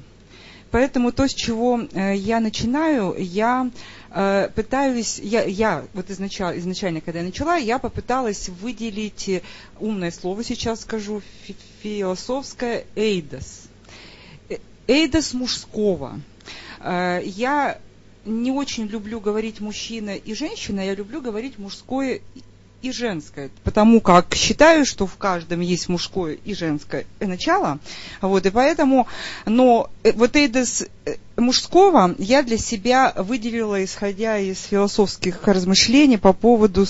Поэтому 0.71 1.11
то, 1.11 1.27
с 1.27 1.33
чего 1.33 1.81
э, 1.81 2.15
я 2.15 2.39
начинаю, 2.39 3.15
я 3.17 3.71
э, 4.11 4.49
пытаюсь, 4.53 5.17
я, 5.17 5.43
я 5.43 5.83
вот 5.93 6.11
изначально, 6.11 6.59
изначально, 6.59 7.01
когда 7.01 7.19
я 7.21 7.25
начала, 7.25 7.55
я 7.55 7.79
попыталась 7.79 8.49
выделить 8.49 9.27
э, 9.29 9.41
умное 9.79 10.11
слово, 10.11 10.43
сейчас 10.43 10.81
скажу, 10.81 11.23
фи- 11.43 11.55
философское 11.81 12.85
«эйдос». 12.95 13.63
Э, 14.47 14.57
Эйдос 14.87 15.33
мужского. 15.33 16.19
Э, 16.79 17.21
Я 17.23 17.77
не 18.25 18.51
очень 18.51 18.87
люблю 18.87 19.19
говорить 19.19 19.59
мужчина 19.59 20.11
и 20.15 20.33
женщина, 20.33 20.85
я 20.85 20.93
люблю 20.93 21.21
говорить 21.21 21.57
мужское 21.57 22.21
и 22.81 22.91
женское, 22.91 23.49
потому 23.63 23.99
как 23.99 24.33
считаю, 24.35 24.85
что 24.85 25.05
в 25.05 25.17
каждом 25.17 25.59
есть 25.59 25.89
мужское 25.89 26.37
и 26.45 26.53
женское 26.53 27.05
начало, 27.19 27.79
вот, 28.21 28.45
и 28.45 28.49
поэтому, 28.49 29.07
но 29.45 29.89
э, 30.03 30.13
вот 30.13 30.35
эйдос 30.35 30.85
э, 31.05 31.15
мужского 31.35 32.15
я 32.17 32.41
для 32.41 32.57
себя 32.57 33.13
выделила, 33.17 33.83
исходя 33.83 34.37
из 34.37 34.63
философских 34.63 35.45
размышлений 35.45 36.17
по 36.17 36.31
поводу 36.31 36.85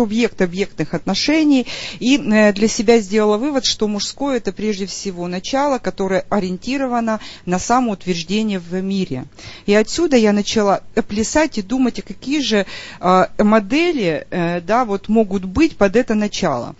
субъект-объектных 0.00 0.94
отношений, 0.94 1.66
и 1.98 2.16
э, 2.16 2.54
для 2.54 2.68
себя 2.68 3.00
сделала 3.00 3.36
вывод, 3.36 3.66
что 3.66 3.86
мужское 3.86 4.38
это 4.38 4.50
прежде 4.50 4.86
всего 4.86 5.28
начало, 5.28 5.76
которое 5.76 6.24
ориентировано 6.30 7.20
на 7.44 7.58
самоутверждение 7.58 8.60
в 8.60 8.80
мире. 8.80 9.26
И 9.66 9.74
отсюда 9.74 10.16
я 10.16 10.32
начала 10.32 10.80
плясать 11.06 11.58
и 11.58 11.62
думать, 11.62 11.98
а 11.98 12.02
какие 12.02 12.40
же 12.40 12.64
э, 13.00 13.26
модели 13.36 14.26
э, 14.30 14.62
да, 14.62 14.86
вот 14.86 15.10
могут 15.10 15.44
быть 15.44 15.76
под 15.76 15.96
это 15.96 16.14
начало. 16.14 16.74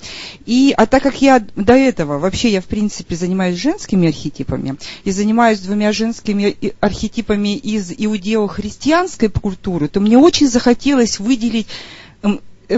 И, 0.46 0.72
а 0.74 0.86
так 0.86 1.02
как 1.02 1.20
я 1.20 1.44
до 1.56 1.74
этого, 1.74 2.18
вообще 2.18 2.48
я 2.48 2.62
в 2.62 2.66
принципе 2.66 3.16
занимаюсь 3.16 3.58
женскими 3.58 4.08
архетипами 4.08 4.76
и 5.04 5.10
занимаюсь 5.10 5.60
двумя 5.60 5.92
женскими 5.92 6.56
архетипами 6.80 7.54
из 7.54 7.92
иудео-христианской 7.92 9.28
культуры, 9.28 9.88
то 9.88 10.00
мне 10.00 10.16
очень 10.16 10.48
захотелось 10.48 11.18
выделить 11.18 11.66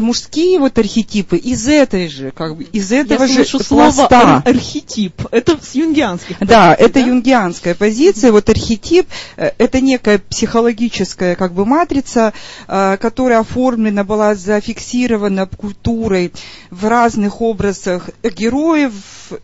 мужские 0.01 0.59
вот 0.59 0.78
архетипы 0.78 1.36
из 1.36 1.66
этой 1.68 2.09
же, 2.09 2.30
как 2.30 2.57
бы, 2.57 2.64
из 2.64 2.93
этого 2.93 3.24
Я 3.24 3.28
же 3.28 3.45
слышу 3.45 3.64
пласта. 3.68 4.09
ар- 4.20 4.43
архетип. 4.47 5.14
Это 5.30 5.59
с 5.62 5.74
юнгианских. 5.74 6.38
Да, 6.40 6.74
позиций, 6.74 6.86
это 6.86 7.01
юнгианская 7.01 7.74
позиция. 7.74 8.32
Вот 8.32 8.49
архетип 8.49 9.07
э,– 9.36 9.51
это 9.59 9.80
некая 9.80 10.18
психологическая 10.18 11.34
как 11.36 11.53
бы 11.53 11.64
матрица, 11.66 12.32
э, 12.68 12.97
которая 13.01 13.40
оформлена, 13.40 14.05
была 14.05 14.34
зафиксирована 14.34 15.47
культурой 15.47 16.32
в 16.70 16.86
разных 16.86 17.40
образах 17.40 18.11
героев, 18.22 18.93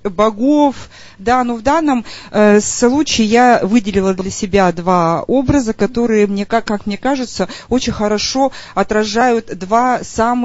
богов. 0.04 0.74
Да, 1.18 1.42
но 1.42 1.56
в 1.56 1.62
данном 1.62 2.04
э, 2.30 2.60
случае 2.60 3.26
я 3.26 3.60
выделила 3.64 4.14
для 4.14 4.30
себя 4.30 4.70
два 4.70 5.22
образа, 5.24 5.72
которые, 5.72 6.28
мне, 6.28 6.46
как, 6.46 6.64
как 6.64 6.86
мне 6.86 6.96
кажется, 6.96 7.48
очень 7.68 7.92
хорошо 7.92 8.52
отражают 8.76 9.58
два 9.58 10.04
самых 10.04 10.37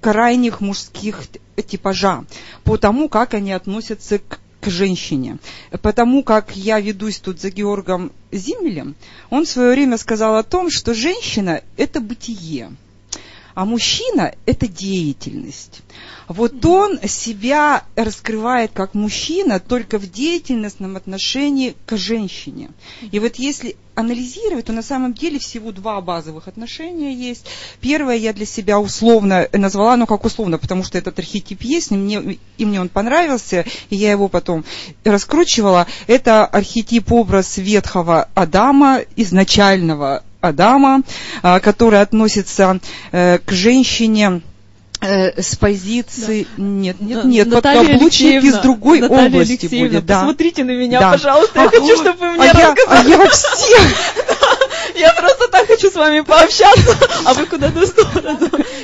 крайних 0.00 0.60
мужских 0.60 1.22
типажа 1.66 2.24
по 2.64 2.76
тому, 2.76 3.08
как 3.08 3.34
они 3.34 3.52
относятся 3.52 4.18
к 4.18 4.40
к 4.66 4.70
женщине. 4.70 5.38
Потому 5.80 6.24
как 6.24 6.56
я 6.56 6.80
ведусь 6.80 7.20
тут 7.20 7.40
за 7.40 7.50
Георгом 7.50 8.10
Зиммелем, 8.32 8.96
он 9.30 9.44
в 9.44 9.48
свое 9.48 9.70
время 9.70 9.96
сказал 9.96 10.36
о 10.36 10.42
том, 10.42 10.70
что 10.70 10.92
женщина– 10.92 11.62
это 11.76 12.00
бытие, 12.00 12.72
а 13.56 13.64
мужчина– 13.64 14.34
это 14.46 14.68
деятельность. 14.68 15.80
Вот 16.28 16.62
он 16.66 17.00
себя 17.08 17.84
раскрывает 17.94 18.70
как 18.74 18.92
мужчина 18.92 19.60
только 19.60 19.98
в 19.98 20.10
деятельностном 20.10 20.96
отношении 20.96 21.74
к 21.86 21.96
женщине. 21.96 22.68
И 23.10 23.18
вот 23.18 23.36
если 23.36 23.76
анализировать, 23.94 24.66
то 24.66 24.74
на 24.74 24.82
самом 24.82 25.14
деле 25.14 25.38
всего 25.38 25.72
два 25.72 26.02
базовых 26.02 26.48
отношения 26.48 27.14
есть. 27.14 27.46
Первое 27.80 28.16
я 28.16 28.34
для 28.34 28.44
себя 28.44 28.78
условно 28.78 29.48
назвала, 29.54 29.96
ну 29.96 30.06
как 30.06 30.26
условно, 30.26 30.58
потому 30.58 30.84
что 30.84 30.98
этот 30.98 31.18
архетип 31.18 31.62
есть, 31.62 31.92
и 31.92 31.94
мне, 31.94 32.38
и 32.58 32.66
мне 32.66 32.78
он 32.78 32.90
понравился, 32.90 33.64
и 33.88 33.96
я 33.96 34.10
его 34.10 34.28
потом 34.28 34.66
раскручивала. 35.02 35.86
Это 36.08 36.44
архетип 36.44 37.10
образ 37.10 37.56
ветхого 37.56 38.28
Адама, 38.34 39.00
изначального 39.16 40.24
Адама, 40.48 41.02
а, 41.42 41.60
который 41.60 42.00
относится 42.00 42.78
э, 43.12 43.38
к 43.38 43.52
женщине 43.52 44.42
э, 45.00 45.40
с 45.40 45.56
позиции... 45.56 46.46
Нет, 46.56 47.00
нет, 47.00 47.22
Да, 47.22 47.28
нет, 47.28 47.46
Наталья 47.48 47.82
подкаблучник 47.82 48.44
из 48.44 48.54
другой 48.58 49.00
Наталья 49.00 49.28
области 49.28 49.52
Алексеевна, 49.52 49.88
будет. 49.88 50.06
Да. 50.06 50.14
Посмотрите 50.20 50.64
на 50.64 50.70
меня, 50.72 51.00
Да. 51.00 51.12
пожалуйста. 51.12 51.60
Я 51.60 51.66
А, 51.66 51.68
хочу, 51.70 51.92
о, 51.92 51.96
чтобы 51.96 52.18
вы 52.18 52.26
а 52.26 52.32
мне 52.32 52.46
я, 52.46 52.74
а 52.88 53.02
я 53.02 53.28
всех 53.28 54.45
Я 54.96 55.12
просто 55.12 55.48
так 55.48 55.66
хочу 55.66 55.90
с 55.90 55.94
вами 55.94 56.20
пообщаться, 56.20 56.96
а 57.24 57.34
вы 57.34 57.46
куда-то 57.46 57.80
в 57.80 57.86
сторону. 57.86 58.38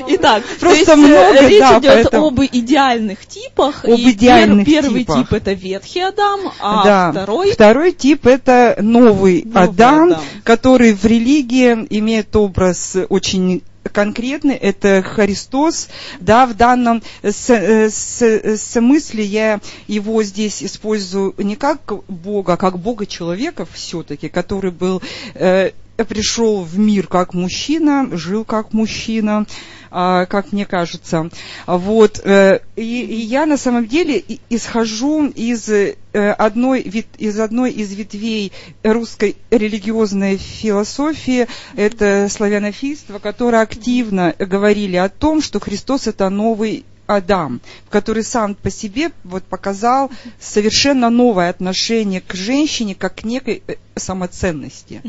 Итак, 0.09 0.43
Просто 0.61 0.93
э, 0.93 0.97
много, 0.97 1.49
речь 1.49 1.61
да, 1.61 1.79
идет 1.79 1.93
поэтому- 1.95 2.27
об 2.29 2.41
идеальных 2.41 3.27
типах. 3.27 3.85
Об 3.85 3.91
и 3.91 4.05
пер- 4.05 4.11
идеальных 4.13 4.67
первый 4.67 5.01
типах. 5.05 5.17
тип 5.19 5.33
это 5.33 5.53
ветхий 5.53 6.01
Адам, 6.01 6.41
а 6.61 6.85
да. 6.85 7.11
второй 7.13 7.53
Второй 7.53 7.93
тип 7.93 8.27
это 8.27 8.77
новый, 8.81 9.43
Новый 9.45 9.65
Адам, 9.69 10.05
Адам. 10.13 10.21
который 10.45 10.93
в 10.95 11.05
религии 11.05 11.87
имеет 11.91 12.35
образ 12.37 12.97
очень 13.09 13.63
конкретный, 13.93 14.55
это 14.55 15.03
Христос, 15.03 15.89
да, 16.21 16.47
в 16.47 16.55
данном 16.55 17.03
с- 17.23 17.51
э, 17.51 17.91
с- 17.91 18.57
смысле 18.57 19.25
я 19.25 19.61
его 19.89 20.23
здесь 20.23 20.63
использую 20.63 21.35
не 21.39 21.57
как 21.57 21.81
Бога, 22.09 22.55
а 22.55 22.57
как 22.57 22.79
Бога 22.79 23.07
человека 23.07 23.67
все-таки, 23.73 24.29
который 24.29 24.71
был 24.71 25.03
э, 25.35 25.73
пришел 26.05 26.63
в 26.63 26.79
мир 26.79 27.07
как 27.07 27.35
мужчина, 27.35 28.09
жил 28.13 28.45
как 28.45 28.73
мужчина, 28.73 29.47
а, 29.91 30.27
как 30.27 30.53
мне 30.53 30.65
кажется. 30.65 31.31
Вот. 31.67 32.21
э, 32.25 32.61
И, 32.77 33.03
и 33.03 33.21
я 33.21 33.45
на 33.45 33.57
самом 33.57 33.87
деле 33.87 34.25
исхожу 34.49 35.27
из 35.27 35.69
э, 35.69 35.97
одной, 36.13 36.81
из 36.81 37.39
одной 37.39 37.73
из 37.73 37.93
ветвей 37.93 38.53
русской 38.83 39.37
религиозной 39.51 40.39
философии, 40.39 41.47
это 41.77 42.29
славянофильство, 42.31 43.19
которое 43.19 43.63
активно 43.63 44.35
говорили 44.39 44.97
о 44.97 45.09
том, 45.11 45.43
что 45.43 45.61
Христос 45.61 46.07
это 46.07 46.31
новый 46.31 46.85
Адам, 47.07 47.61
который 47.91 48.23
сам 48.23 48.55
по 48.55 48.71
себе 48.71 49.11
вот 49.25 49.43
показал 49.45 50.11
совершенно 50.41 51.11
новое 51.11 51.51
отношение 51.51 52.21
к 52.21 52.35
женщине 52.35 52.95
как 52.95 53.17
к 53.17 53.25
некой 53.25 53.63
э, 53.67 53.75
самоценности. 53.97 55.03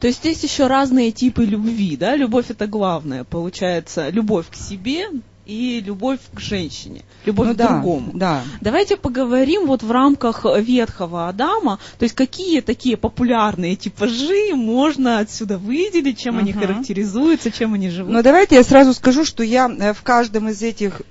То 0.00 0.06
есть 0.06 0.20
здесь 0.20 0.42
еще 0.42 0.66
разные 0.66 1.12
типы 1.12 1.44
любви, 1.44 1.96
да? 1.96 2.16
Любовь 2.16 2.46
это 2.50 2.66
главное, 2.66 3.24
получается, 3.24 4.08
любовь 4.08 4.46
к 4.50 4.56
себе 4.56 5.08
и 5.50 5.80
любовь 5.80 6.20
к 6.32 6.38
женщине, 6.38 7.02
любовь 7.26 7.48
Ну 7.48 7.54
к 7.54 7.56
да, 7.56 7.68
другому. 7.68 8.12
да. 8.14 8.42
Давайте 8.60 8.96
поговорим 8.96 9.66
вот 9.66 9.82
в 9.82 9.90
рамках 9.90 10.44
ветхого 10.58 11.28
Адама, 11.28 11.78
то 11.98 12.04
есть 12.04 12.14
какие 12.14 12.60
такие 12.60 12.96
популярные 12.96 13.74
типажи 13.74 14.54
можно 14.54 15.18
отсюда 15.18 15.58
выделить, 15.58 16.18
чем 16.20 16.38
они 16.38 16.52
Мгм. 16.52 16.60
характеризуются, 16.60 17.50
чем 17.50 17.74
они 17.74 17.90
живут. 17.90 18.12
Но 18.12 18.22
давайте 18.22 18.54
я 18.54 18.62
сразу 18.62 18.94
скажу, 18.94 19.24
что 19.24 19.42
я 19.42 19.68
э, 19.68 19.92
в 19.92 20.02
каждом 20.02 20.48
из 20.48 20.62
этих 20.62 21.02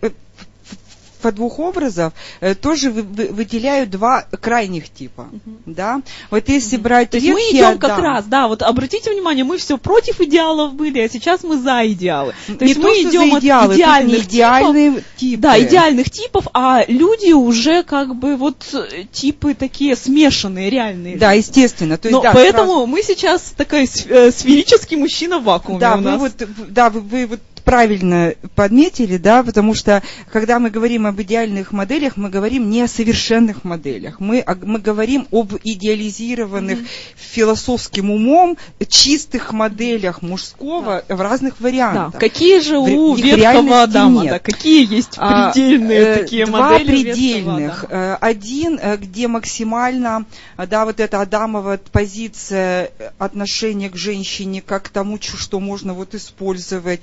в 1.21 1.31
двух 1.31 1.59
образов 1.59 2.13
э, 2.41 2.55
тоже 2.55 2.91
вы- 2.91 3.03
вы- 3.03 3.27
выделяю 3.27 3.87
два 3.87 4.23
крайних 4.41 4.89
типа, 4.89 5.27
да. 5.65 6.01
Вот 6.31 6.47
если 6.49 6.77
брать 6.77 7.11
То 7.11 7.17
есть 7.17 7.29
мы 7.29 7.39
идем 7.51 7.77
как 7.79 7.91
Адам- 7.91 8.03
раз, 8.03 8.25
да, 8.25 8.47
вот 8.47 8.61
обратите 8.61 9.11
внимание, 9.11 9.43
мы 9.43 9.57
все 9.57 9.77
против 9.77 10.21
идеалов 10.21 10.73
были, 10.73 10.99
а 10.99 11.09
сейчас 11.09 11.43
мы 11.43 11.57
за 11.59 11.85
идеалы. 11.87 12.33
То 12.47 12.53
не 12.65 12.69
есть 12.71 12.81
то, 12.81 12.87
мы 12.87 12.93
идем 13.01 13.35
от 13.35 13.43
идеалы, 13.43 13.75
идеальных 13.75 14.27
типов, 14.27 15.03
типы. 15.17 15.41
да, 15.41 15.59
идеальных 15.61 16.09
типов, 16.09 16.47
а 16.53 16.83
люди 16.87 17.31
уже 17.31 17.83
как 17.83 18.15
бы 18.15 18.35
вот 18.35 18.57
э, 18.73 19.05
типы 19.11 19.53
такие 19.53 19.95
смешанные, 19.95 20.69
реальные. 20.69 21.17
Да, 21.17 21.33
естественно. 21.33 21.97
То 21.97 22.07
есть, 22.07 22.15
Но 22.15 22.21
да, 22.21 22.31
поэтому 22.33 22.71
сразу- 22.73 22.85
мы 22.87 23.03
сейчас 23.03 23.53
такой 23.57 23.83
э, 24.07 24.31
сферический 24.31 24.97
мужчина 24.97 25.39
в 25.39 25.43
вакууме 25.43 25.79
Да, 25.79 25.93
у 25.95 25.97
вы 25.97 26.03
нас. 26.03 26.19
вот, 26.19 26.41
в- 26.41 26.71
да, 26.71 26.89
вы, 26.89 27.01
вы 27.01 27.25
вот 27.27 27.39
правильно 27.69 28.33
подметили, 28.55 29.17
да, 29.17 29.43
потому 29.43 29.75
что 29.75 30.01
когда 30.31 30.57
мы 30.57 30.71
говорим 30.71 31.05
об 31.05 31.21
идеальных 31.21 31.71
моделях, 31.71 32.17
мы 32.17 32.29
говорим 32.31 32.67
не 32.67 32.81
о 32.81 32.87
совершенных 32.87 33.63
моделях, 33.63 34.19
мы, 34.19 34.39
о- 34.39 34.55
мы 34.55 34.79
говорим 34.79 35.27
об 35.31 35.53
идеализированных 35.63 36.79
философским 37.15 38.09
умом 38.09 38.57
чистых 38.87 39.53
моделях 39.53 40.23
мужского 40.23 41.03
в 41.07 41.21
разных 41.21 41.57
Да, 41.59 41.63
вариантах. 41.63 42.19
какие 42.19 42.59
же 42.59 42.79
у 42.79 43.15
их 43.15 43.23
ветхого 43.23 43.83
Адама, 43.83 44.23
нет. 44.23 44.31
да, 44.31 44.39
какие 44.39 44.91
есть 44.91 45.13
А, 45.17 45.51
предельные 45.51 45.99
э, 45.99 46.15
такие 46.23 46.45
два 46.47 46.71
модели 46.71 46.91
ветхого 46.91 47.13
предельных. 47.13 47.83
Адама? 47.83 48.03
Э, 48.03 48.17
Один, 48.19 48.79
э, 48.81 48.97
где 48.97 49.27
максимально, 49.27 50.25
да, 50.57 50.85
вот 50.85 50.99
эта 50.99 51.21
Адамова 51.21 51.79
позиция 51.91 52.89
отношения 53.19 53.91
к 53.91 53.95
женщине 53.95 54.63
как 54.65 54.85
к 54.85 54.89
тому, 54.89 55.19
что 55.21 55.59
можно 55.59 55.93
вот 55.93 56.15
использовать, 56.15 57.01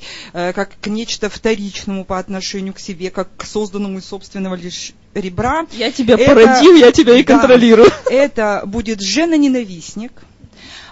как 0.57 0.71
к 0.81 0.87
нечто 0.87 1.29
вторичному 1.29 2.07
по 2.07 2.19
отношению 2.19 2.73
к 2.73 2.79
себе, 2.79 3.11
как 3.11 3.29
к 3.37 3.45
созданному 3.45 3.99
из 3.99 4.07
собственного 4.07 4.55
лишь 4.55 4.95
ребра. 5.13 5.67
Я 5.73 5.93
тебя 5.93 6.15
это- 6.15 6.35
породил, 6.35 6.75
я 6.77 6.93
тебя 6.93 7.13
и 7.13 7.23
да. 7.23 7.35
контролирую. 7.35 7.91
Это 8.11 8.63
будет 8.65 9.03
жена-ненавистник. 9.03 10.13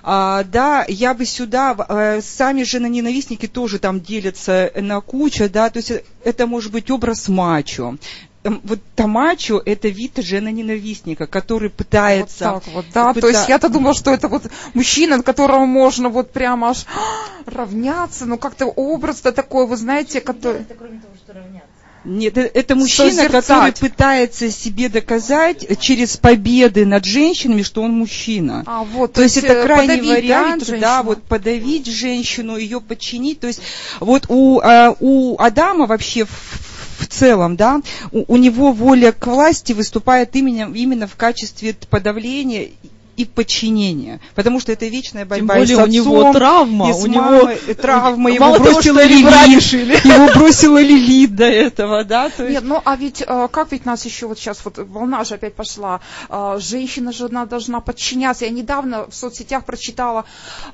А, 0.02 0.44
да, 0.44 0.84
я 0.86 1.14
бы 1.14 1.24
сюда, 1.24 1.74
э, 1.88 2.20
сами 2.20 2.62
же 2.64 2.78
на 2.78 2.88
ненавистники 2.88 3.46
тоже 3.48 3.78
там 3.78 4.02
делятся 4.02 4.70
на 4.76 5.00
кучу, 5.00 5.48
да, 5.48 5.70
то 5.70 5.78
есть 5.78 5.92
это 6.22 6.46
может 6.46 6.70
быть 6.70 6.90
образ 6.90 7.28
мачо, 7.28 7.96
вот 8.44 8.80
Тамачо– 8.94 9.62
это 9.64 9.88
вид 9.88 10.18
жена-ненавистника, 10.18 11.26
который 11.26 11.70
пытается... 11.70 12.52
Вот 12.52 12.64
так 12.64 12.74
вот, 12.74 12.84
да, 12.92 13.12
пыта... 13.12 13.20
то 13.20 13.28
есть 13.28 13.48
я-то 13.48 13.68
думала, 13.68 13.94
что 13.94 14.12
это 14.12 14.28
вот 14.28 14.44
мужчина, 14.74 15.16
от 15.16 15.24
которого 15.24 15.64
можно 15.64 16.10
вот 16.10 16.30
прямо 16.30 16.70
аж 16.70 16.84
равняться, 17.46 18.26
ну 18.26 18.36
как-то 18.36 18.66
образ-то 18.66 19.32
такой, 19.32 19.66
вы 19.66 19.76
знаете, 19.76 20.20
который... 20.20 20.60
Это, 20.60 20.74
кроме 20.74 21.00
того, 21.00 21.14
что 21.16 21.32
равняться. 21.32 21.68
Нет, 22.04 22.36
э, 22.36 22.50
это 22.52 22.74
мужчина, 22.74 23.10
Созерцать. 23.10 23.46
который 23.46 23.72
пытается 23.72 24.50
себе 24.50 24.90
доказать 24.90 25.80
через 25.80 26.18
победы 26.18 26.84
над 26.84 27.06
женщинами, 27.06 27.62
что 27.62 27.82
он 27.82 27.92
мужчина. 27.92 28.62
А, 28.66 28.84
вот, 28.84 29.12
то, 29.12 29.16
то 29.16 29.22
есть, 29.22 29.36
есть 29.36 29.48
это 29.48 29.60
э, 29.60 29.64
крайний 29.64 30.02
вариант, 30.02 30.66
да, 30.68 30.78
да, 30.78 31.02
вот 31.02 31.22
подавить 31.22 31.86
женщину, 31.86 32.58
ее 32.58 32.82
подчинить. 32.82 33.40
То 33.40 33.46
есть 33.46 33.62
вот 34.00 34.26
у, 34.28 34.60
а, 34.60 34.94
у 35.00 35.40
Адама 35.40 35.86
вообще 35.86 36.26
в 36.26 36.73
в 36.73 36.73
целом, 37.14 37.56
да, 37.56 37.80
у, 38.12 38.34
у 38.34 38.36
него 38.36 38.72
воля 38.72 39.12
к 39.12 39.26
власти 39.26 39.72
выступает 39.72 40.34
именно, 40.36 40.72
именно 40.74 41.06
в 41.06 41.16
качестве 41.16 41.74
подавления 41.88 42.70
и 43.16 43.24
подчинения, 43.24 44.20
потому 44.34 44.60
что 44.60 44.72
это 44.72 44.86
вечная 44.86 45.24
борьба 45.24 45.54
Тем 45.54 45.62
более 45.62 45.76
с 45.76 45.78
отцом, 45.78 45.88
у 45.88 45.92
него 45.92 46.32
травма, 46.32 46.86
у 46.86 47.06
него 47.06 47.74
травма, 47.74 48.30
его 48.30 48.58
бросила 48.58 49.04
Лилит, 49.04 50.04
его 50.04 50.32
бросила 50.34 50.80
Лилит 50.80 51.34
до 51.34 51.44
этого, 51.44 52.04
да? 52.04 52.30
То 52.30 52.44
есть... 52.44 52.54
Нет, 52.54 52.64
ну 52.64 52.80
а 52.84 52.96
ведь 52.96 53.22
э, 53.26 53.48
как 53.50 53.72
ведь 53.72 53.84
нас 53.84 54.04
еще 54.04 54.26
вот 54.26 54.38
сейчас 54.38 54.64
вот 54.64 54.78
волна 54.78 55.24
же 55.24 55.34
опять 55.34 55.54
пошла, 55.54 56.00
э, 56.28 56.58
женщина 56.60 57.12
же 57.12 57.26
она 57.26 57.46
должна 57.46 57.80
подчиняться. 57.80 58.44
Я 58.44 58.50
недавно 58.50 59.06
в 59.08 59.14
соцсетях 59.14 59.64
прочитала, 59.64 60.24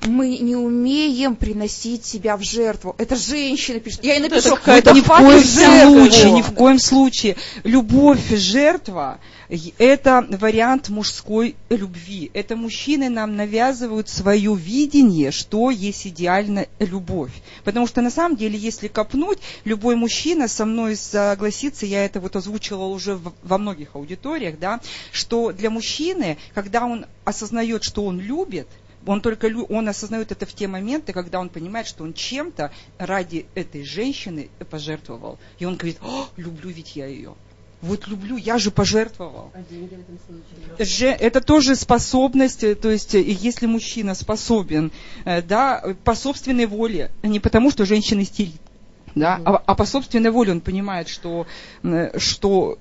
мы 0.06 0.38
не 0.38 0.56
умеем 0.56 1.36
приносить 1.36 2.04
себя 2.04 2.36
в 2.36 2.42
жертву. 2.42 2.94
Это 2.98 3.16
женщина 3.16 3.80
пишет. 3.80 4.04
Я 4.04 4.14
ей 4.14 4.20
напишу, 4.20 4.56
это, 4.56 4.72
это 4.72 4.92
ни 4.92 5.00
в 5.00 5.08
коем 5.08 5.42
случае, 5.42 6.30
ни 6.32 6.42
в 6.42 6.52
коем 6.52 6.78
случае. 6.78 7.36
Любовь 7.64 8.30
жертва 8.30 9.18
это 9.78 10.26
вариант 10.30 10.88
мужской 10.88 11.56
любви. 11.68 12.30
Это 12.34 12.54
мужчины 12.56 13.08
нам 13.08 13.34
навязывают 13.34 14.08
свое 14.08 14.54
видение, 14.54 15.32
что 15.32 15.70
есть 15.70 16.06
идеальная 16.06 16.68
любовь. 16.78 17.32
Потому 17.64 17.86
что 17.86 18.00
на 18.00 18.10
самом 18.10 18.36
деле, 18.36 18.56
если 18.56 18.88
копнуть, 18.88 19.38
любой 19.64 19.96
мужчина 19.96 20.46
со 20.46 20.64
мной 20.64 20.96
согласится, 20.96 21.84
я 21.84 22.04
это 22.04 22.20
вот 22.20 22.36
озвучила 22.36 22.84
уже 22.84 23.18
во 23.42 23.58
многих 23.58 23.96
аудиториях, 23.96 24.58
да, 24.58 24.80
что 25.10 25.52
для 25.52 25.70
мужчины, 25.70 26.38
когда 26.54 26.84
он 26.84 27.06
осознает, 27.24 27.82
что 27.82 28.04
он 28.04 28.20
любит, 28.20 28.68
он 29.06 29.20
только 29.20 29.46
он 29.46 29.88
осознает 29.88 30.30
это 30.30 30.46
в 30.46 30.52
те 30.52 30.68
моменты, 30.68 31.12
когда 31.12 31.40
он 31.40 31.48
понимает, 31.48 31.86
что 31.86 32.04
он 32.04 32.12
чем-то 32.12 32.70
ради 32.98 33.46
этой 33.54 33.82
женщины 33.82 34.50
пожертвовал. 34.70 35.38
И 35.58 35.64
он 35.64 35.76
говорит, 35.76 35.98
люблю 36.36 36.70
ведь 36.70 36.94
я 36.96 37.06
ее 37.06 37.34
вот 37.82 38.06
люблю, 38.08 38.36
я 38.36 38.58
же 38.58 38.70
пожертвовал. 38.70 39.50
А 39.54 39.62
деньги 39.70 39.94
в 39.94 40.00
этом 40.00 40.18
случае? 40.76 41.12
Это 41.12 41.40
тоже 41.40 41.76
способность, 41.76 42.62
э, 42.62 42.74
то 42.74 42.90
есть 42.90 43.14
э, 43.14 43.22
если 43.22 43.66
мужчина 43.66 44.14
способен, 44.14 44.92
э, 45.24 45.40
да, 45.42 45.82
по 46.04 46.14
собственной 46.14 46.66
воле, 46.66 47.10
не 47.22 47.40
потому 47.40 47.70
что 47.70 47.86
женщина 47.86 48.22
истерит, 48.22 48.60
да, 49.14 49.40
а, 49.44 49.62
а 49.64 49.74
по 49.74 49.86
собственной 49.86 50.30
воле 50.30 50.52
он 50.52 50.60
понимает, 50.60 51.08
что, 51.08 51.46
что 52.16 52.78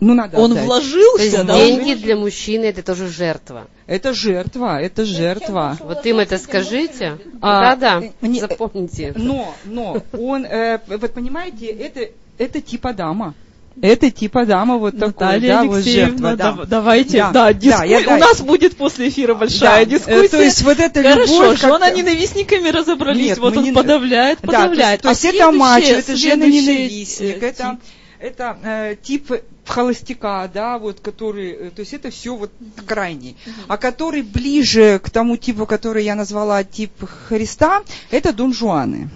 ну, 0.00 0.14
надо 0.14 0.38
Он 0.38 0.52
отдать. 0.52 0.64
вложился, 0.64 1.18
То 1.18 1.22
есть 1.22 1.46
да? 1.46 1.56
деньги 1.56 1.94
для 1.94 2.16
мужчины 2.16 2.64
это 2.64 2.82
тоже 2.82 3.08
жертва. 3.08 3.66
Это 3.86 4.14
жертва, 4.14 4.80
это 4.80 5.04
жертва. 5.04 5.76
Вот 5.80 6.04
им 6.06 6.18
это 6.18 6.38
скажите. 6.38 7.18
А, 7.40 7.76
да, 7.76 8.00
да, 8.00 8.28
запомните. 8.40 9.12
Но, 9.16 9.54
но 9.64 10.02
он, 10.12 10.44
э, 10.46 10.80
вы 10.86 11.08
понимаете, 11.08 11.66
это, 11.66 12.08
это 12.38 12.60
типа 12.60 12.92
дама. 12.92 13.34
Это 13.82 14.10
типа 14.10 14.46
дама 14.46 14.76
вот 14.78 14.98
такой, 14.98 15.40
да, 15.40 15.64
вот 15.64 15.82
жертва. 15.82 16.36
Да. 16.36 16.58
Давайте, 16.66 17.18
да, 17.18 17.32
да, 17.32 17.52
диску... 17.52 17.78
да, 17.80 17.84
я, 17.84 18.14
у 18.14 18.18
нас 18.18 18.40
будет 18.40 18.76
после 18.76 19.08
эфира 19.08 19.34
большая 19.34 19.84
да, 19.84 19.90
дискуссия. 19.90 20.28
То 20.28 20.42
есть 20.42 20.62
вот 20.62 20.78
это 20.78 21.02
Хорошо, 21.02 21.42
любовь... 21.42 21.60
Хорошо, 21.60 21.78
как... 21.78 21.96
ненавистниками 21.96 22.68
разобрались, 22.68 23.26
Нет, 23.26 23.38
вот 23.38 23.56
он 23.56 23.64
не... 23.64 23.72
подавляет, 23.72 24.38
подавляет. 24.40 25.02
Да, 25.02 25.08
то, 25.08 25.10
есть, 25.10 25.24
а 25.24 25.28
то 25.28 25.28
есть 25.28 25.42
это 25.42 25.50
мачо, 25.50 25.86
это 25.86 26.16
жена-ненавистник, 26.16 27.42
это, 27.42 27.78
это 28.20 28.58
э, 28.62 28.96
тип 29.02 29.32
холостяка, 29.66 30.48
да, 30.52 30.78
вот 30.78 31.00
который, 31.00 31.50
э, 31.50 31.70
то 31.70 31.80
есть 31.80 31.94
это 31.94 32.10
все 32.10 32.36
вот 32.36 32.52
крайний. 32.86 33.36
А 33.66 33.76
который 33.76 34.22
ближе 34.22 35.00
к 35.02 35.10
тому 35.10 35.36
типу, 35.36 35.66
который 35.66 36.04
я 36.04 36.14
назвала 36.14 36.62
тип 36.64 36.92
Христа, 37.28 37.82
это 38.10 38.32
Дон 38.32 38.52
Жуаны. 38.52 39.10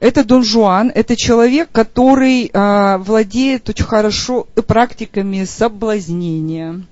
Это 0.00 0.24
Дон 0.24 0.44
Жуан, 0.44 0.90
это 0.94 1.16
человек, 1.16 1.70
который 1.72 2.50
а, 2.52 2.98
владеет 2.98 3.68
очень 3.68 3.84
хорошо 3.84 4.46
практиками 4.66 5.44
соблазнения. 5.44 6.84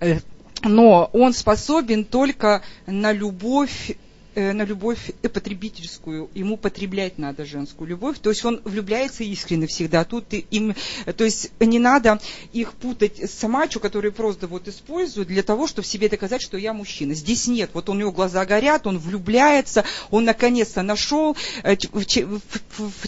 Э, 0.00 0.18
но 0.62 1.10
он 1.12 1.32
способен 1.32 2.04
только 2.04 2.62
на 2.86 3.12
любовь 3.12 3.90
Э, 3.90 4.05
на 4.36 4.62
любовь 4.62 5.12
потребительскую, 5.22 6.30
ему 6.34 6.56
потреблять 6.56 7.18
надо 7.18 7.44
женскую 7.44 7.88
любовь, 7.88 8.18
то 8.18 8.30
есть 8.30 8.44
он 8.44 8.60
влюбляется 8.64 9.24
искренне 9.24 9.66
всегда, 9.66 10.04
тут 10.04 10.26
им, 10.32 10.74
то 11.16 11.24
есть 11.24 11.50
не 11.58 11.78
надо 11.78 12.20
их 12.52 12.74
путать 12.74 13.18
с 13.18 13.32
самачу, 13.32 13.80
которые 13.80 14.12
просто 14.12 14.46
вот 14.46 14.68
используют 14.68 15.28
для 15.28 15.42
того, 15.42 15.66
чтобы 15.66 15.86
себе 15.86 16.08
доказать, 16.08 16.42
что 16.42 16.56
я 16.58 16.72
мужчина. 16.72 17.14
Здесь 17.14 17.46
нет, 17.46 17.70
вот 17.72 17.88
у 17.88 17.94
него 17.94 18.12
глаза 18.12 18.44
горят, 18.44 18.86
он 18.86 18.98
влюбляется, 18.98 19.84
он 20.10 20.24
наконец-то 20.24 20.82
нашел, 20.82 21.36
э, 21.62 21.76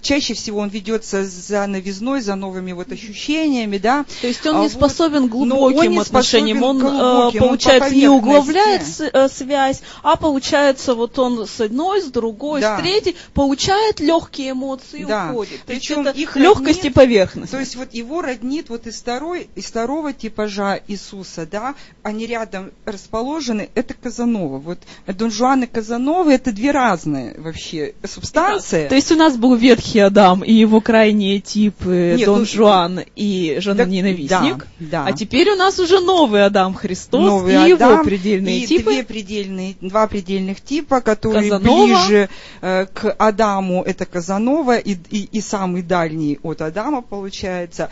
чаще 0.01 0.35
всего 0.35 0.61
он 0.61 0.69
ведется 0.69 1.25
за 1.25 1.67
новизной, 1.67 2.21
за 2.21 2.35
новыми 2.35 2.73
вот 2.73 2.93
ощущениями, 2.93 3.79
да. 3.79 4.05
То 4.21 4.27
есть 4.29 4.47
он 4.47 4.57
а 4.57 4.63
не 4.63 4.69
способен 4.69 5.29
глубоким 5.29 5.79
он 5.79 5.89
не 5.89 5.99
отношениям, 5.99 6.63
он, 6.63 6.79
глубоким, 6.79 7.41
получается, 7.41 7.89
он 7.89 7.95
не 7.95 8.09
углубляет 8.09 8.83
э, 9.01 9.29
связь, 9.29 9.83
а 10.03 10.17
получается 10.17 10.95
вот 10.95 11.18
он 11.19 11.47
с 11.47 11.61
одной, 11.61 12.03
с 12.03 12.07
другой, 12.07 12.61
да. 12.61 12.79
с 12.79 12.81
третьей 12.81 13.17
получает 13.35 14.01
легкие 14.01 14.53
эмоции 14.53 15.01
и 15.01 15.05
да. 15.05 15.31
уходит. 15.31 15.61
То 15.61 15.67
Причем 15.67 15.99
есть 15.99 16.11
это 16.11 16.19
их 16.19 16.37
легкость 16.37 16.79
роднит, 16.79 16.85
и 16.85 16.91
поверхность. 16.91 17.53
То 17.53 17.59
есть 17.59 17.77
вот 17.77 17.95
его 17.95 18.23
роднит 18.23 18.69
вот 18.69 18.87
из, 18.87 19.01
второй, 19.01 19.49
из 19.55 19.65
второго 19.67 20.13
типажа 20.13 20.81
Иисуса, 20.89 21.47
да, 21.51 21.75
они 22.03 22.27
рядом 22.27 22.71
расположены, 22.85 23.69
это 23.75 23.95
Казанова. 23.95 24.59
Вот 24.59 24.79
Дон 25.07 25.31
Жуан 25.31 25.65
и 25.65 25.67
Казанова 25.67 26.31
это 26.31 26.53
две 26.53 26.71
разные 26.71 27.35
вообще 27.39 27.95
субстанции. 28.05 28.85
Да. 28.85 28.89
То 28.89 28.95
есть 28.95 29.13
у 29.13 29.17
нас 29.17 29.37
был 29.37 29.55
Ветхий 29.55 30.01
Адам 30.01 30.43
и 30.43 30.53
его 30.53 30.81
крайние 30.81 31.41
типы 31.41 32.15
Нет, 32.17 32.27
Дон 32.27 32.41
ну, 32.41 32.47
Жуан 32.47 33.01
и 33.17 33.59
жена-ненавистник. 33.61 34.67
Да, 34.79 35.05
да. 35.05 35.07
А 35.07 35.13
теперь 35.13 35.51
у 35.51 35.57
нас 35.57 35.79
уже 35.79 36.01
новый 36.01 36.45
Адам 36.45 36.75
Христос 36.75 37.25
новый 37.25 37.53
и 37.53 37.73
Адам, 37.73 37.93
его 37.93 38.05
предельные 38.05 38.61
и 38.61 38.67
типы. 38.67 38.93
Две 38.93 39.03
предельные, 39.05 39.77
два 39.81 40.07
предельных 40.07 40.61
типа, 40.61 41.01
который 41.09 41.49
Казанова. 41.49 41.87
ближе 41.87 42.29
э, 42.61 42.87
к 42.87 43.11
Адаму, 43.19 43.83
это 43.83 44.05
Казанова, 44.05 44.77
и, 44.77 44.93
и, 45.11 45.25
и 45.33 45.41
самый 45.41 45.83
дальний 45.83 46.39
от 46.43 46.61
Адама 46.61 47.01
получается. 47.01 47.91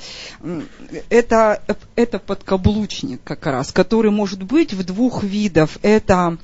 Это, 1.09 1.63
это 1.95 2.19
подкаблучник 2.19 3.21
как 3.25 3.47
раз, 3.47 3.73
который 3.73 4.11
может 4.11 4.43
быть 4.43 4.75
в 4.75 4.85
двух 4.85 5.23
видах. 5.23 5.71
Это, 5.83 6.37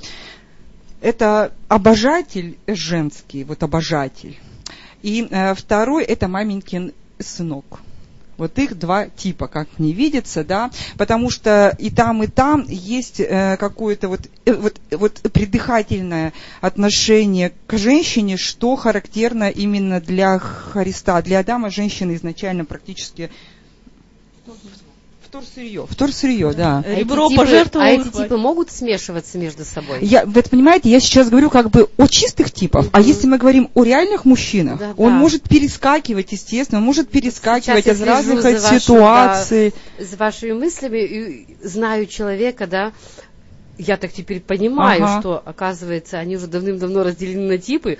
это 1.02 1.52
обожатель 1.68 2.56
женский, 2.66 3.44
вот 3.44 3.62
обожатель. 3.62 4.38
И 5.02 5.28
э, 5.30 5.54
второй 5.54 6.04
это 6.04 6.28
маменькин 6.28 6.92
сынок. 7.18 7.80
Вот 8.43 8.59
их 8.59 8.76
два 8.76 9.07
типа, 9.07 9.47
как 9.47 9.68
мне 9.78 9.93
видится, 9.93 10.43
да, 10.43 10.72
потому 10.99 11.30
что 11.30 11.76
и 11.78 11.90
там, 11.90 12.24
и 12.24 12.26
там 12.26 12.66
есть 12.68 13.20
э, 13.20 13.57
какое-то 13.57 14.09
вот, 14.09 14.22
э, 14.47 14.53
вот, 14.55 14.80
вот 14.90 15.20
придыхательное 15.32 16.32
отношение 16.61 17.53
к 17.68 17.78
женщине, 17.78 18.36
что 18.36 18.74
характерно 18.74 19.49
именно 19.49 20.01
для 20.01 20.40
Христа. 20.40 21.22
Для 21.22 21.38
Адама 21.38 21.70
женщина 21.70 22.16
изначально 22.16 22.64
практически 22.64 23.30
вторсырье. 25.33 25.87
Вторсырье, 25.89 26.53
да. 26.53 26.85
А 26.87 26.95
Ребро 26.95 27.28
эти 27.28 27.37
типы, 27.64 27.78
А 27.78 27.89
эти 27.89 28.09
типы 28.09 28.37
могут 28.37 28.70
смешиваться 28.70 29.39
между 29.39 29.64
собой? 29.64 29.99
Я, 30.03 30.26
вы 30.26 30.41
это 30.41 30.51
понимаете, 30.51 30.91
я 30.91 31.00
сейчас 31.00 31.30
говорю 31.30 31.49
как 31.49 31.71
бы 31.71 31.88
о 31.96 32.07
чистых 32.07 32.50
типах, 32.50 32.87
mm-hmm. 32.87 32.92
а 32.92 33.00
если 33.00 33.26
мы 33.26 33.38
говорим 33.38 33.71
о 33.75 33.83
реальных 33.83 34.26
мужчинах, 34.26 34.79
да, 34.79 34.95
он 34.99 35.13
да. 35.13 35.17
может 35.17 35.45
перескакивать, 35.45 36.33
естественно, 36.33 36.80
он 36.80 36.84
может 36.84 37.09
перескакивать 37.09 37.84
сейчас 37.84 37.96
из 37.96 38.03
разных 38.03 38.42
за 38.42 38.79
ситуаций. 38.79 39.72
Да, 39.99 40.04
с 40.04 40.18
вашими 40.18 40.53
мыслями 40.53 40.99
и 40.99 41.57
знаю 41.63 42.07
человека, 42.07 42.67
да, 42.67 42.92
я 43.79 43.96
так 43.96 44.13
теперь 44.13 44.41
понимаю, 44.41 45.03
ага. 45.03 45.21
что, 45.21 45.42
оказывается, 45.42 46.18
они 46.18 46.37
уже 46.37 46.46
давным-давно 46.46 47.04
разделены 47.04 47.49
на 47.49 47.59
типы, 47.59 47.96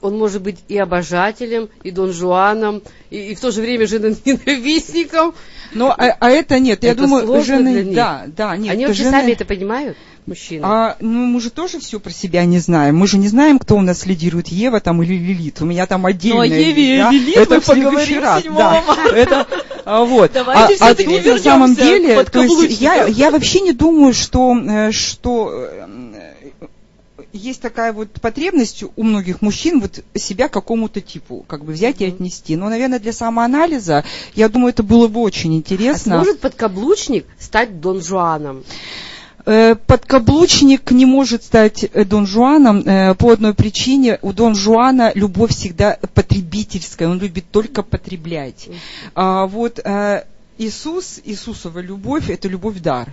он 0.00 0.18
может 0.18 0.42
быть 0.42 0.58
и 0.68 0.76
обожателем, 0.76 1.68
и 1.82 1.90
Дон 1.90 2.12
Жуаном, 2.12 2.82
и, 3.10 3.30
и 3.30 3.34
в 3.34 3.40
то 3.40 3.50
же 3.50 3.60
время 3.60 3.86
женоненавистником. 3.86 5.34
Но 5.72 5.90
а, 5.90 6.16
а 6.18 6.30
это 6.30 6.58
нет, 6.58 6.82
я 6.82 6.92
это 6.92 7.02
думаю, 7.02 7.42
жены, 7.42 7.94
да, 7.94 8.24
да, 8.26 8.56
нет. 8.56 8.72
Они 8.72 8.86
вообще 8.86 9.04
жены... 9.04 9.12
сами 9.12 9.32
это 9.32 9.44
понимают? 9.44 9.96
мужчины. 10.28 10.62
А, 10.62 10.96
ну, 11.00 11.26
мы 11.26 11.40
же 11.40 11.50
тоже 11.50 11.80
все 11.80 11.98
про 11.98 12.12
себя 12.12 12.44
не 12.44 12.58
знаем. 12.58 12.96
Мы 12.96 13.08
же 13.08 13.18
не 13.18 13.28
знаем, 13.28 13.58
кто 13.58 13.76
у 13.76 13.80
нас 13.80 14.06
лидирует, 14.06 14.48
Ева 14.48 14.80
там 14.80 15.02
или 15.02 15.14
Лилит. 15.14 15.60
У 15.60 15.64
меня 15.64 15.86
там 15.86 16.06
отдельно. 16.06 16.36
Ну, 16.36 16.42
о 16.42 16.46
Еве 16.46 16.94
и 16.94 16.98
да? 16.98 17.10
Лилит 17.10 17.36
это 17.36 17.54
мы 17.54 17.60
в 17.60 17.66
поговорим 17.66 18.22
раз. 18.22 18.42
7 18.42 18.54
да. 18.54 18.84
марта. 18.86 19.16
Это, 19.16 19.46
а, 19.84 20.04
вот. 20.04 20.30
Давайте 20.32 20.74
а, 20.74 20.90
а 20.90 20.94
всё-таки 20.94 21.20
тут 21.20 21.26
на 21.26 21.38
самом 21.38 21.74
деле, 21.74 22.22
то 22.24 22.42
есть 22.42 22.80
я, 22.80 23.06
я 23.06 23.30
вообще 23.30 23.60
не 23.60 23.72
думаю, 23.72 24.12
что, 24.12 24.56
э, 24.56 24.92
что 24.92 25.50
э, 25.52 26.07
есть 27.32 27.60
такая 27.60 27.92
вот 27.92 28.12
потребность 28.20 28.84
у 28.96 29.02
многих 29.02 29.42
мужчин 29.42 29.80
вот 29.80 30.02
себя 30.14 30.48
к 30.48 30.52
какому-то 30.52 31.00
типу 31.00 31.44
как 31.46 31.64
бы 31.64 31.72
взять 31.72 32.00
и 32.00 32.06
отнести. 32.06 32.56
Но, 32.56 32.68
наверное, 32.68 32.98
для 32.98 33.12
самоанализа, 33.12 34.04
я 34.34 34.48
думаю, 34.48 34.70
это 34.70 34.82
было 34.82 35.08
бы 35.08 35.20
очень 35.20 35.52
А 35.52 35.56
интересно. 35.56 36.16
сможет 36.16 36.40
подкаблучник 36.40 37.26
стать 37.38 37.80
Дон 37.80 38.02
Жуаном? 38.02 38.64
Э, 39.44 39.76
Подкаблучник 39.76 40.90
не 40.90 41.06
может 41.06 41.42
стать 41.42 41.82
э, 41.84 42.04
Дон 42.04 42.26
Жуаном 42.26 42.80
э, 42.80 43.14
по 43.14 43.30
одной 43.32 43.54
причине. 43.54 44.18
У 44.20 44.34
Дон 44.34 44.54
Жуана 44.54 45.10
любовь 45.14 45.52
всегда 45.52 45.98
потребительская, 46.12 47.08
он 47.08 47.18
любит 47.18 47.50
только 47.50 47.82
потреблять. 47.82 48.68
А 49.14 49.46
вот 49.46 49.80
Иисус, 50.58 51.20
Иисусова 51.24 51.78
любовь– 51.78 52.28
это 52.28 52.48
любовь 52.48 52.80
дар. 52.80 53.08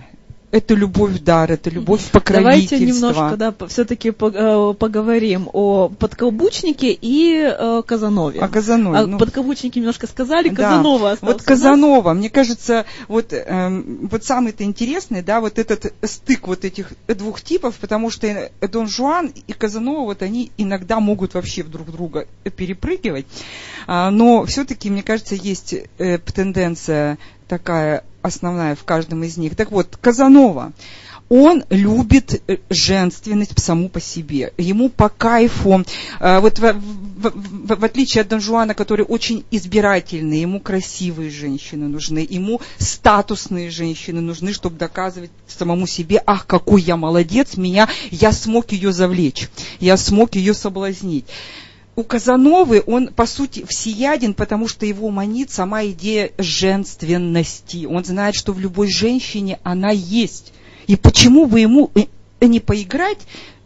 Это 0.52 0.74
любовь 0.74 1.20
дар, 1.20 1.50
это 1.50 1.70
любовь 1.70 2.08
покровительства. 2.10 2.78
Давайте 2.78 2.80
немножко, 2.80 3.36
да, 3.36 3.54
все-таки 3.68 4.10
поговорим 4.12 5.50
о 5.52 5.88
подкаблучнике 5.88 6.92
и 6.92 7.42
э, 7.42 7.82
Казанове. 7.84 8.40
О 8.40 8.48
Казанове. 8.48 8.98
А 8.98 9.06
ну. 9.06 9.18
подкаблучники 9.18 9.78
немножко 9.78 10.06
сказали, 10.06 10.48
Да. 10.48 10.70
Казанова 10.70 11.10
остался. 11.12 11.34
Вот. 11.34 11.42
Казанова, 11.42 12.12
мне 12.12 12.30
кажется, 12.30 12.86
вот, 13.08 13.32
эм, 13.32 14.08
вот 14.10 14.24
самый-то 14.24 14.62
интересный, 14.62 15.22
да, 15.22 15.40
вот 15.40 15.58
этот 15.58 15.92
стык 16.02 16.46
вот 16.46 16.64
этих 16.64 16.92
двух 17.08 17.40
типов, 17.40 17.74
потому 17.80 18.10
что 18.10 18.26
э, 18.28 18.50
Дон 18.68 18.88
Жуан 18.88 19.32
и 19.48 19.52
Казанова, 19.52 20.04
вот 20.04 20.22
они 20.22 20.52
иногда 20.56 21.00
могут 21.00 21.34
вообще 21.34 21.64
друг 21.64 21.90
друга 21.90 22.26
перепрыгивать, 22.56 23.26
А, 23.88 24.10
но 24.10 24.44
все-таки, 24.44 24.90
мне 24.90 25.02
кажется, 25.02 25.34
есть 25.34 25.74
э, 25.98 26.18
тенденция 26.18 27.18
такая 27.48 28.04
основная 28.26 28.74
в 28.74 28.84
каждом 28.84 29.24
из 29.24 29.36
них. 29.36 29.56
Так 29.56 29.70
вот, 29.70 29.96
Казанова, 30.00 30.72
он 31.28 31.64
любит 31.70 32.40
э, 32.46 32.58
женственность 32.70 33.58
саму 33.60 33.88
по 33.88 34.00
себе. 34.00 34.52
Ему 34.58 34.88
по 34.88 35.08
кайфу, 35.08 35.84
э, 36.20 36.38
вот 36.38 36.58
в, 36.60 36.72
в- 36.72 37.76
в- 37.76 37.84
отличие 37.84 38.22
от 38.22 38.28
Дон 38.28 38.40
Жуана, 38.40 38.74
который 38.74 39.04
очень 39.04 39.44
избирательный, 39.50 40.40
ему 40.40 40.60
красивые 40.60 41.30
женщины 41.30 41.88
нужны, 41.88 42.24
ему 42.28 42.60
статусные 42.78 43.70
женщины 43.70 44.20
нужны, 44.20 44.52
чтобы 44.52 44.76
доказывать 44.76 45.30
самому 45.48 45.86
себе, 45.88 46.22
ах, 46.26 46.46
какой 46.46 46.82
я 46.82 46.96
молодец, 46.96 47.56
меня, 47.56 47.88
я 48.10 48.30
смог 48.30 48.70
ее 48.70 48.92
завлечь, 48.92 49.48
я 49.80 49.96
смог 49.96 50.36
ее 50.36 50.54
соблазнить. 50.54 51.24
У 51.96 52.04
Казановы 52.04 52.82
он, 52.86 53.08
по 53.08 53.24
сути, 53.24 53.64
всеяден, 53.66 54.34
потому 54.34 54.68
что 54.68 54.84
его 54.84 55.10
манит 55.10 55.50
сама 55.50 55.86
идея 55.86 56.30
женственности. 56.36 57.86
Он 57.86 58.04
знает, 58.04 58.34
что 58.34 58.52
в 58.52 58.60
любой 58.60 58.88
женщине 58.88 59.58
она 59.62 59.90
есть. 59.90 60.52
И 60.86 60.96
почему 60.96 61.46
бы 61.46 61.58
ему 61.58 61.90
э, 61.94 62.04
не 62.46 62.60
поиграть 62.60 63.20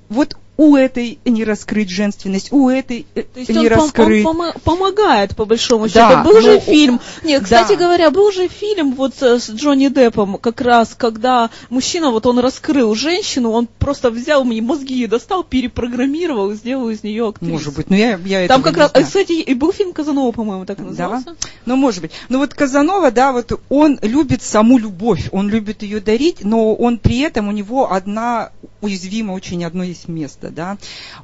вот 0.08 0.36
у 0.60 0.76
этой 0.76 1.18
не 1.24 1.42
раскрыть 1.44 1.88
женственность, 1.88 2.52
у 2.52 2.68
этой 2.68 3.06
э, 3.14 3.22
То 3.22 3.40
есть 3.40 3.48
не 3.50 3.58
он, 3.60 3.64
пом- 3.64 3.68
раскрыть. 3.70 4.26
помо- 4.26 4.52
помогает, 4.62 5.34
по 5.34 5.46
большому 5.46 5.88
Да, 5.88 6.10
счету. 6.10 6.22
Был 6.28 6.40
же 6.42 6.54
ну, 6.56 6.60
фильм. 6.60 7.00
Нет, 7.24 7.44
кстати 7.44 7.70
да. 7.70 7.76
говоря, 7.76 8.10
был 8.10 8.30
же 8.30 8.46
фильм 8.46 8.94
вот 8.94 9.14
э, 9.22 9.38
с 9.38 9.48
Джонни 9.48 9.88
Деппом, 9.88 10.36
как 10.36 10.60
раз, 10.60 10.94
когда 10.94 11.48
мужчина, 11.70 12.10
вот 12.10 12.26
он 12.26 12.40
раскрыл 12.40 12.94
женщину, 12.94 13.52
он 13.52 13.68
просто 13.78 14.10
взял 14.10 14.44
мне 14.44 14.60
мозги 14.60 14.98
ей 14.98 15.06
достал, 15.06 15.44
перепрограммировал 15.44 16.50
и 16.50 16.56
сделал 16.56 16.90
из 16.90 17.02
нее 17.02 17.28
актрису. 17.28 17.52
Может 17.52 17.74
быть, 17.74 17.88
но 17.88 17.96
я, 17.96 18.18
я 18.26 18.46
Там 18.46 18.60
этого 18.60 18.62
как 18.72 18.76
раз, 18.76 18.90
знаю. 18.90 19.06
кстати, 19.06 19.32
и 19.32 19.54
был 19.54 19.72
фильм 19.72 19.94
Казанова, 19.94 20.30
по-моему, 20.32 20.66
так 20.66 20.78
и 20.78 20.82
Да, 20.82 20.88
назывался. 20.88 21.36
ну 21.64 21.76
может 21.76 22.02
быть. 22.02 22.10
Ну 22.28 22.36
вот 22.38 22.52
Казанова, 22.52 23.10
да, 23.10 23.32
вот 23.32 23.58
он 23.70 23.98
любит 24.02 24.42
саму 24.42 24.76
любовь, 24.76 25.30
он 25.32 25.48
любит 25.48 25.82
ее 25.82 26.00
дарить, 26.00 26.44
но 26.44 26.74
он 26.74 26.98
при 26.98 27.20
этом 27.20 27.48
у 27.48 27.52
него 27.52 27.90
одна 27.90 28.50
уязвимо 28.82 29.32
очень 29.32 29.64
одно 29.64 29.82
есть 29.84 30.08
место, 30.08 30.49
да. 30.50 30.78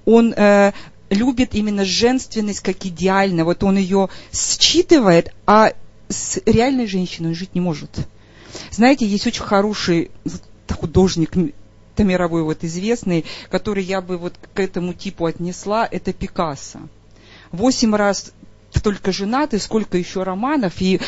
Он 0.04 0.32
э, 0.32 0.72
любит 1.10 1.54
именно 1.54 1.84
женственность 1.84 2.60
как 2.60 2.84
идеально, 2.84 3.44
вот 3.44 3.62
он 3.62 3.76
ее 3.76 4.08
считывает, 4.32 5.32
а 5.46 5.72
с 6.08 6.40
реальной 6.46 6.86
женщиной 6.86 7.28
он 7.28 7.34
жить 7.34 7.54
не 7.54 7.60
может. 7.60 7.90
Знаете, 8.70 9.06
есть 9.06 9.26
очень 9.26 9.42
хороший 9.42 10.10
художник 10.70 11.32
мировой 11.98 12.42
вот 12.42 12.62
известный, 12.62 13.24
который 13.50 13.82
я 13.82 14.00
бы 14.00 14.18
вот 14.18 14.34
к 14.54 14.60
этому 14.60 14.92
типу 14.92 15.26
отнесла, 15.26 15.88
это 15.90 16.12
Пикассо. 16.12 16.80
Восемь 17.52 17.94
раз 17.94 18.32
только 18.82 19.12
женат, 19.12 19.54
и 19.54 19.58
сколько 19.58 19.96
еще 19.96 20.22
романов, 20.22 20.74
и 20.80 21.00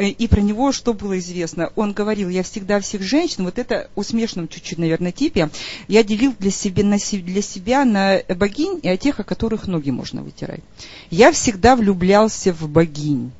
и 0.00 0.26
про 0.26 0.40
него 0.40 0.72
что 0.72 0.94
было 0.94 1.18
известно? 1.18 1.72
Он 1.76 1.92
говорил, 1.92 2.28
я 2.28 2.42
всегда 2.42 2.80
всех 2.80 3.02
женщин, 3.02 3.44
вот 3.44 3.58
это 3.58 3.90
усмешном 3.94 4.48
чуть-чуть, 4.48 4.78
наверное, 4.78 5.12
типе, 5.12 5.50
я 5.88 6.02
делил 6.02 6.34
для 6.38 6.50
себя, 6.50 6.84
на, 6.84 6.96
для 6.98 7.42
себя 7.42 7.84
на 7.84 8.22
богинь 8.28 8.80
и 8.82 8.88
о 8.88 8.96
тех, 8.96 9.20
о 9.20 9.24
которых 9.24 9.66
ноги 9.66 9.90
можно 9.90 10.22
вытирать. 10.22 10.62
Я 11.10 11.32
всегда 11.32 11.76
влюблялся 11.76 12.52
в 12.52 12.68
богинь, 12.68 13.32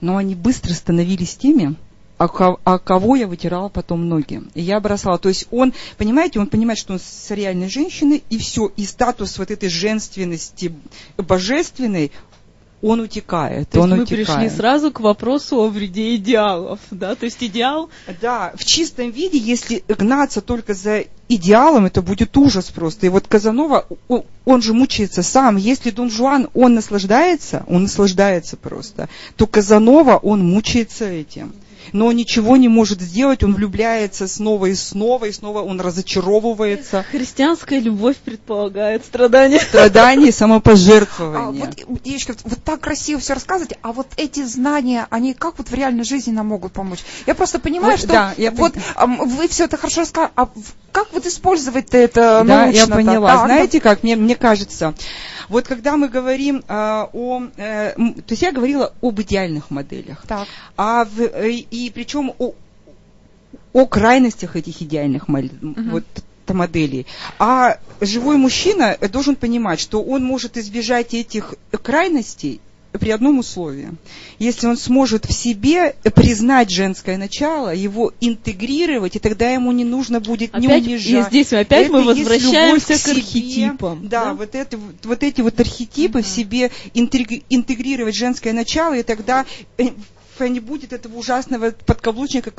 но 0.00 0.16
они 0.16 0.34
быстро 0.34 0.72
становились 0.72 1.36
теми, 1.36 1.76
а, 2.20 2.56
а 2.64 2.78
кого 2.78 3.16
я 3.16 3.26
вытирала 3.26 3.70
потом 3.70 4.06
ноги. 4.06 4.42
И 4.54 4.60
я 4.60 4.78
бросала. 4.78 5.18
То 5.18 5.30
есть 5.30 5.46
он, 5.50 5.72
понимаете, 5.96 6.38
он 6.38 6.48
понимает, 6.48 6.78
что 6.78 6.92
он 6.92 6.98
с 6.98 7.30
реальной 7.30 7.70
женщиной, 7.70 8.22
и 8.28 8.36
все, 8.36 8.70
и 8.76 8.84
статус 8.84 9.38
вот 9.38 9.50
этой 9.50 9.70
женственности 9.70 10.74
божественной, 11.16 12.12
он 12.82 13.00
утекает. 13.00 13.68
То 13.70 13.80
он 13.80 13.88
есть 13.88 13.96
мы 13.96 14.02
утекает. 14.04 14.26
пришли 14.26 14.56
сразу 14.56 14.90
к 14.90 15.00
вопросу 15.00 15.56
о 15.56 15.68
вреде 15.68 16.14
идеалов, 16.16 16.80
да, 16.90 17.14
то 17.14 17.24
есть 17.24 17.42
идеал 17.42 17.90
Да, 18.20 18.52
в 18.54 18.64
чистом 18.64 19.10
виде, 19.10 19.38
если 19.38 19.82
гнаться 19.88 20.40
только 20.40 20.74
за 20.74 21.04
идеалом, 21.28 21.86
это 21.86 22.02
будет 22.02 22.36
ужас 22.36 22.70
просто. 22.70 23.06
И 23.06 23.08
вот 23.08 23.26
Казанова, 23.26 23.86
он 24.44 24.62
же 24.62 24.72
мучается 24.72 25.22
сам. 25.22 25.56
Если 25.56 25.90
Дон 25.90 26.10
Жуан, 26.10 26.48
он 26.54 26.74
наслаждается, 26.74 27.64
он 27.68 27.82
наслаждается 27.82 28.56
просто, 28.56 29.08
то 29.36 29.46
Казанова, 29.46 30.16
он 30.16 30.44
мучается 30.44 31.04
этим. 31.04 31.52
Но 31.92 32.06
он 32.06 32.16
ничего 32.16 32.56
не 32.56 32.68
может 32.68 33.00
сделать, 33.00 33.42
он 33.42 33.54
влюбляется 33.54 34.28
снова 34.28 34.66
и 34.66 34.74
снова, 34.74 35.26
и 35.26 35.32
снова 35.32 35.62
он 35.62 35.80
разочаровывается. 35.80 37.04
Христианская 37.10 37.80
любовь 37.80 38.16
предполагает 38.16 39.04
страдания. 39.04 39.58
Страдание, 39.60 40.30
А, 40.30 40.32
самопожертвование. 40.32 41.72
вот, 41.86 42.02
девочка, 42.02 42.34
вот 42.44 42.62
так 42.64 42.80
красиво 42.80 43.20
все 43.20 43.34
рассказываете, 43.34 43.78
а 43.82 43.92
вот 43.92 44.06
эти 44.16 44.44
знания, 44.44 45.06
они 45.10 45.34
как 45.34 45.58
вот 45.58 45.68
в 45.68 45.74
реальной 45.74 46.04
жизни 46.04 46.32
нам 46.32 46.48
могут 46.48 46.72
помочь? 46.72 47.00
Я 47.26 47.34
просто 47.34 47.58
понимаю, 47.58 47.92
Вот, 47.92 47.98
что 47.98 48.08
да, 48.08 48.34
я 48.36 48.50
вот 48.50 48.74
пон- 48.76 49.26
вы 49.26 49.48
все 49.48 49.64
это 49.64 49.76
хорошо 49.76 50.02
рассказали, 50.02 50.32
а 50.36 50.48
как 50.92 51.12
вот 51.12 51.26
использовать 51.26 51.88
это 51.92 52.42
Да, 52.46 52.64
я 52.66 52.86
научно-то? 52.86 52.92
поняла. 52.94 53.28
Так, 53.36 53.46
Знаете, 53.46 53.80
как 53.80 54.02
мне, 54.02 54.16
мне 54.16 54.36
кажется, 54.36 54.94
вот 55.50 55.66
когда 55.66 55.96
мы 55.96 56.08
говорим 56.08 56.62
а, 56.68 57.10
о... 57.12 57.42
э, 57.56 57.92
то 57.94 58.32
есть 58.32 58.42
я 58.42 58.52
говорила 58.52 58.94
об 59.02 59.20
идеальных 59.20 59.70
моделях. 59.70 60.24
Так. 60.26 60.48
А 60.76 61.04
в, 61.04 61.20
э, 61.20 61.50
и 61.50 61.90
причем 61.90 62.32
о, 62.38 62.54
о 63.72 63.86
крайностях 63.86 64.56
этих 64.56 64.80
идеальных 64.80 65.28
мол- 65.28 65.50
вот, 65.60 66.04
моделей. 66.48 67.06
А 67.38 67.78
живой 68.00 68.36
мужчина 68.36 68.96
должен 69.12 69.36
понимать, 69.36 69.80
что 69.80 70.02
он 70.02 70.24
может 70.24 70.56
избежать 70.56 71.14
этих 71.14 71.54
крайностей 71.82 72.60
при 72.98 73.10
одном 73.10 73.38
условии. 73.38 73.90
Если 74.38 74.66
он 74.66 74.76
сможет 74.76 75.24
в 75.26 75.32
себе 75.32 75.94
признать 76.14 76.70
женское 76.70 77.16
начало, 77.16 77.74
его 77.74 78.12
интегрировать, 78.20 79.16
и 79.16 79.18
тогда 79.18 79.50
ему 79.50 79.70
не 79.72 79.84
нужно 79.84 80.20
будет 80.20 80.52
не 80.58 80.66
Опять, 80.66 80.84
унижать. 80.86 81.26
и 81.26 81.28
здесь 81.30 81.52
опять 81.52 81.84
Это 81.86 81.92
мы 81.92 82.02
возвращаемся 82.02 82.94
к 82.94 82.96
себе. 82.96 83.12
архетипам. 83.12 84.08
Да, 84.08 84.34
Вот, 84.34 84.54
это, 84.54 84.78
вот- 85.04 85.22
эти 85.22 85.40
вот 85.40 85.58
архетипы 85.60 86.22
в 86.22 86.26
себе 86.26 86.70
интег- 86.94 87.44
интегрировать 87.48 88.14
женское 88.16 88.52
начало, 88.52 88.94
и 88.96 89.02
тогда 89.02 89.44
э, 89.78 89.90
не 90.38 90.60
будет 90.60 90.92
этого 90.92 91.16
ужасного 91.16 91.70
подкаблучника, 91.84 92.50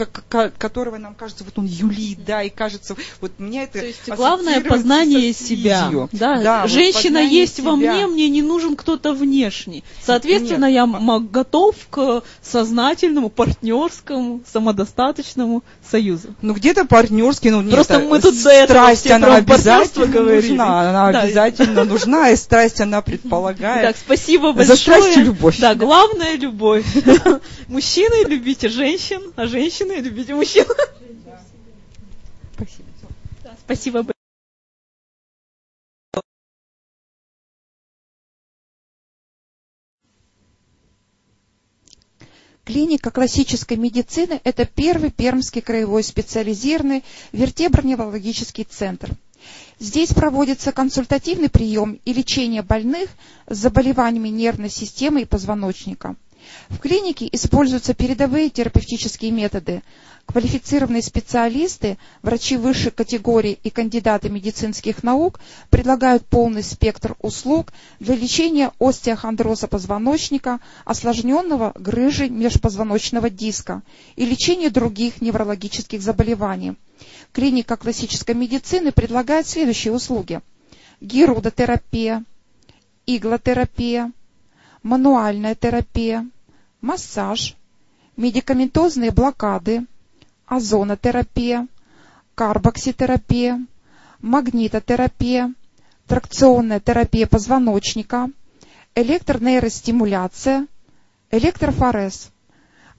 которого 0.58 0.98
нам 0.98 1.16
кажется, 1.16 1.44
вот 1.44 1.58
он 1.58 1.66
юлит, 1.66 2.24
да, 2.26 2.44
и 2.44 2.50
кажется, 2.50 2.96
вот 3.22 3.32
мне 3.40 3.64
это 3.64 3.80
То 3.80 3.86
есть 3.86 4.08
главное 4.08 4.62
познание 4.62 5.34
себя. 5.34 5.90
Да, 6.12 6.42
Да, 6.42 6.62
вот 6.64 6.72
женщина 6.72 7.20
познание 7.20 7.40
есть 7.42 7.60
во 7.60 7.76
себя. 7.78 7.94
мне, 7.94 8.08
мне 8.08 8.30
не 8.30 8.42
нужен 8.42 8.76
кто-то 8.76 9.14
внешний. 9.14 9.84
Соответственно, 10.04 10.66
Нет. 10.66 10.76
я 10.76 10.84
м- 10.84 11.28
готов 11.28 11.76
к 11.90 12.24
сознательному, 12.42 13.30
партнерскому, 13.30 14.42
самодостаточному 14.52 15.64
союзу. 15.90 16.36
Ну, 16.42 16.54
где-то 16.54 16.86
партнерский, 16.86 17.50
ну, 17.50 17.62
нет, 17.62 17.74
Просто 17.74 17.98
а 17.98 18.00
мы 18.00 18.20
тут 18.20 18.42
до 18.44 18.50
этого 18.50 18.80
страсть, 18.80 19.10
она 19.12 19.36
обязательно 19.36 20.06
говорили. 20.08 20.50
нужна, 20.50 20.90
она 20.90 21.12
Да. 21.12 21.22
обязательно 21.22 21.84
нужна, 21.86 22.30
и 22.30 22.36
страсть 22.36 22.82
она 22.82 23.02
предполагает. 23.02 23.88
Так, 23.88 23.96
спасибо 23.98 24.48
За 24.50 24.54
большое. 24.54 24.78
страсть 24.78 25.18
и 25.18 25.22
любовь. 25.22 25.58
Да, 25.60 25.76
главное 25.76 26.36
любовь. 26.36 26.86
Мужчины 27.72 28.28
любите 28.28 28.68
женщин, 28.68 29.32
а 29.38 29.48
женщины 29.48 29.94
любите 29.94 30.36
мужчин. 30.36 30.66
Спасибо. 32.54 32.86
Спасибо 33.64 34.06
Клиника 42.66 43.10
классической 43.10 43.78
медицины– 43.78 44.42
это 44.44 44.66
первый 44.66 45.10
Пермский 45.10 45.62
краевой 45.62 46.04
специализированный 46.04 47.06
вертеброневрологический 47.32 48.66
центр. 48.66 49.12
Здесь 49.80 50.14
проводится 50.14 50.74
консультативный 50.74 51.50
прием 51.50 52.02
и 52.04 52.12
лечение 52.12 52.64
больных 52.64 53.10
с 53.48 53.58
заболеваниями 53.58 54.28
нервной 54.28 54.70
системы 54.70 55.22
и 55.22 55.26
позвоночника– 55.26 56.18
в 56.70 56.80
клинике 56.80 57.28
используются 57.32 57.94
передовые 57.94 58.50
терапевтические 58.50 59.32
методы. 59.32 59.82
Квалифицированные 60.26 61.02
специалисты, 61.02 61.98
врачи 62.22 62.56
высшей 62.56 62.92
категории 62.92 63.60
и 63.64 63.70
кандидаты 63.70 64.30
медицинских 64.30 65.04
наук 65.04 65.40
предлагают 65.70 66.26
полный 66.26 66.64
спектр 66.64 67.16
услуг 67.20 67.74
для 68.00 68.16
лечения 68.16 68.72
остеохондроза 68.80 69.68
позвоночника, 69.68 70.60
осложненного 70.86 71.74
грыжи 71.76 72.30
межпозвоночного 72.30 73.30
диска 73.30 73.82
и 74.16 74.26
лечения 74.26 74.70
других 74.70 75.22
неврологических 75.22 76.02
заболеваний. 76.02 76.76
Клиника 77.34 77.76
классической 77.76 78.36
медицины 78.36 78.92
предлагает 78.92 79.48
следующие 79.48 79.94
услуги. 79.94 80.40
Гирудотерапия, 81.02 82.24
иглотерапия, 83.06 84.12
мануальная 84.84 85.56
терапия, 85.56 86.28
массаж, 86.82 87.56
медикаментозные 88.18 89.12
блокады, 89.12 89.86
озонотерапия, 90.48 91.68
карбокситерапия, 92.36 93.66
магнитотерапия, 94.20 95.54
тракционная 96.08 96.80
терапия 96.80 97.28
позвоночника, 97.28 98.30
электронейростимуляция, 98.96 100.68
электрофорез. 101.30 102.32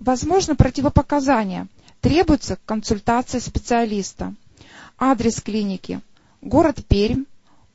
Возможно 0.01 0.57
противопоказания. 0.57 1.69
Требуется 2.01 2.59
консультация 2.65 3.41
специалиста. 3.41 4.35
Адрес 4.99 5.41
клиники. 5.41 6.01
Город 6.41 6.85
Пермь, 6.89 7.25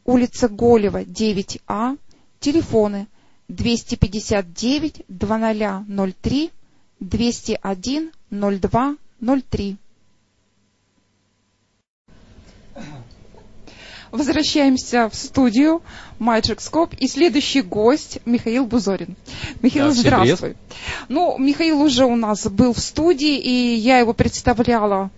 улица 0.03 0.49
Голева, 0.49 1.03
9А, 1.03 1.97
телефоны 2.39 3.07
259 3.49 5.05
2003 5.07 6.51
201 6.99 8.11
02 8.31 8.95
03. 9.19 9.77
Возвращаемся 14.11 15.09
в 15.09 15.15
студию 15.15 15.81
Magic 16.19 16.57
Scope 16.57 16.95
и 16.97 17.07
следующий 17.07 17.61
гость 17.61 18.19
Михаил 18.25 18.65
Бузорин. 18.65 19.15
Михаил, 19.61 19.87
да, 19.87 19.91
здравствуй. 19.91 20.37
Привет. 20.37 20.57
Ну, 21.09 21.37
Михаил 21.37 21.81
уже 21.81 22.05
у 22.05 22.15
нас 22.15 22.47
был 22.47 22.73
в 22.73 22.79
студии, 22.79 23.37
и 23.37 23.75
я 23.75 23.99
его 23.99 24.13
представляла 24.13 25.09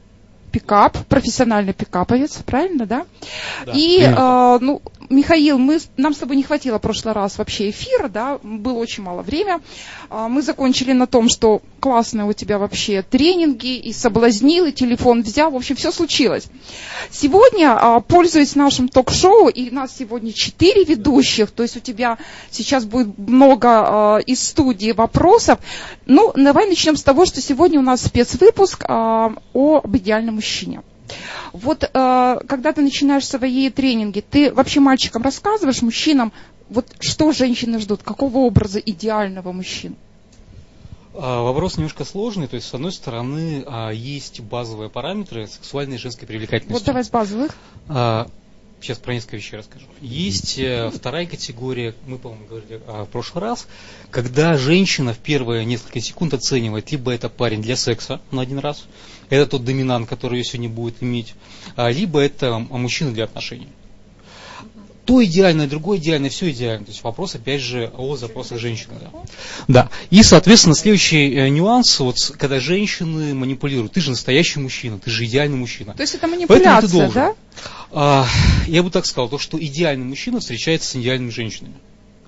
пикап, 0.51 0.97
профессиональный 1.07 1.73
пикаповец, 1.73 2.37
правильно, 2.45 2.85
да? 2.85 3.05
да. 3.65 3.71
И, 3.73 4.01
э, 4.01 4.57
ну, 4.59 4.81
Михаил, 5.09 5.57
мы, 5.57 5.79
нам 5.97 6.13
с 6.13 6.17
тобой 6.17 6.35
не 6.35 6.43
хватило 6.43 6.77
в 6.77 6.81
прошлый 6.81 7.15
раз 7.15 7.39
вообще 7.39 7.71
эфира, 7.71 8.09
да, 8.09 8.39
было 8.43 8.77
очень 8.77 9.01
мало 9.01 9.23
времени. 9.23 9.59
Э, 10.09 10.27
мы 10.29 10.43
закончили 10.43 10.93
на 10.93 11.07
том, 11.07 11.29
что 11.29 11.61
классные 11.79 12.25
у 12.25 12.33
тебя 12.33 12.59
вообще 12.59 13.01
тренинги, 13.01 13.77
и 13.77 13.91
соблазнил, 13.91 14.65
и 14.65 14.71
телефон 14.71 15.23
взял, 15.23 15.49
в 15.49 15.55
общем, 15.55 15.75
все 15.75 15.91
случилось. 15.91 16.47
Сегодня, 17.09 17.75
э, 17.75 18.01
пользуясь 18.07 18.55
нашим 18.55 18.87
ток-шоу, 18.87 19.47
и 19.47 19.71
у 19.71 19.73
нас 19.73 19.95
сегодня 19.97 20.31
четыре 20.31 20.83
ведущих, 20.83 21.49
то 21.51 21.63
есть 21.63 21.75
у 21.75 21.79
тебя 21.79 22.19
сейчас 22.51 22.85
будет 22.85 23.17
много 23.17 24.19
э, 24.19 24.23
из 24.27 24.47
студии 24.47 24.91
вопросов. 24.91 25.59
Ну, 26.05 26.31
давай 26.35 26.67
начнем 26.69 26.95
с 26.95 27.03
того, 27.03 27.25
что 27.25 27.41
сегодня 27.41 27.79
у 27.79 27.83
нас 27.83 28.03
спецвыпуск 28.03 28.85
э, 28.87 29.29
об 29.53 29.97
идеальном 29.97 30.35
мужчине. 30.35 30.83
Вот 31.53 31.83
э, 31.83 31.87
когда 32.47 32.73
ты 32.73 32.81
начинаешь 32.81 33.27
свои 33.27 33.69
тренинги, 33.69 34.21
ты 34.21 34.53
вообще 34.53 34.79
мальчикам 34.79 35.23
рассказываешь, 35.23 35.81
мужчинам, 35.81 36.31
вот 36.69 36.87
что 36.99 37.31
женщины 37.31 37.79
ждут, 37.79 38.03
какого 38.03 38.39
образа 38.39 38.79
идеального 38.79 39.51
мужчины? 39.51 39.95
А, 41.15 41.41
вопрос 41.41 41.77
немножко 41.77 42.05
сложный, 42.05 42.47
то 42.47 42.55
есть 42.55 42.67
с 42.67 42.73
одной 42.73 42.91
стороны 42.91 43.63
а, 43.65 43.89
есть 43.89 44.39
базовые 44.41 44.89
параметры 44.89 45.47
сексуальной 45.47 45.95
и 45.95 45.99
женской 45.99 46.27
привлекательности. 46.27 46.71
Вот 46.71 46.85
давай 46.85 47.03
с 47.03 47.09
базовых. 47.09 47.55
А, 47.87 48.27
сейчас 48.79 48.99
про 48.99 49.13
несколько 49.13 49.37
вещей 49.37 49.57
расскажу. 49.57 49.85
Есть 49.99 50.59
э, 50.59 50.89
вторая 50.91 51.25
категория, 51.25 51.95
мы, 52.05 52.19
по-моему, 52.19 52.45
говорили 52.45 52.81
в 52.87 53.07
прошлый 53.07 53.41
раз, 53.41 53.67
когда 54.11 54.55
женщина 54.55 55.13
в 55.13 55.17
первые 55.17 55.65
несколько 55.65 55.99
секунд 55.99 56.35
оценивает, 56.35 56.91
либо 56.91 57.11
это 57.11 57.27
парень 57.27 57.61
для 57.61 57.75
секса 57.75 58.21
на 58.31 58.41
один 58.41 58.59
раз, 58.59 58.85
это 59.29 59.51
тот 59.51 59.63
доминант, 59.63 60.07
который 60.09 60.39
ее 60.39 60.43
сегодня 60.43 60.69
будет 60.69 61.01
иметь, 61.01 61.35
либо 61.77 62.19
это 62.19 62.59
мужчина 62.59 63.11
для 63.11 63.25
отношений 63.25 63.69
то 65.09 65.25
идеально, 65.25 65.65
другое 65.65 65.97
идеально, 65.97 66.29
все 66.29 66.51
идеально. 66.51 66.85
То 66.85 66.91
есть 66.91 67.03
вопрос, 67.03 67.33
опять 67.33 67.61
же, 67.61 67.91
о 67.97 68.15
запросах 68.15 68.59
женщины. 68.59 68.93
Да. 69.01 69.09
да. 69.67 69.89
И, 70.11 70.21
соответственно, 70.21 70.75
следующий 70.75 71.33
э, 71.33 71.49
нюанс, 71.49 71.99
вот 71.99 72.17
когда 72.37 72.59
женщины 72.59 73.33
манипулируют. 73.33 73.93
Ты 73.93 74.01
же 74.01 74.11
настоящий 74.11 74.59
мужчина, 74.59 74.99
ты 74.99 75.09
же 75.09 75.25
идеальный 75.25 75.57
мужчина. 75.57 75.95
То 75.95 76.01
есть 76.01 76.13
это 76.13 76.27
манипуляция, 76.27 76.81
ты 76.81 76.87
должен. 76.93 77.11
да? 77.11 77.35
А, 77.91 78.27
я 78.67 78.83
бы 78.83 78.91
так 78.91 79.07
сказал, 79.07 79.29
то, 79.29 79.39
что 79.39 79.57
идеальный 79.59 80.05
мужчина 80.05 80.41
встречается 80.41 80.87
с 80.91 80.95
идеальными 80.95 81.31
женщинами 81.31 81.73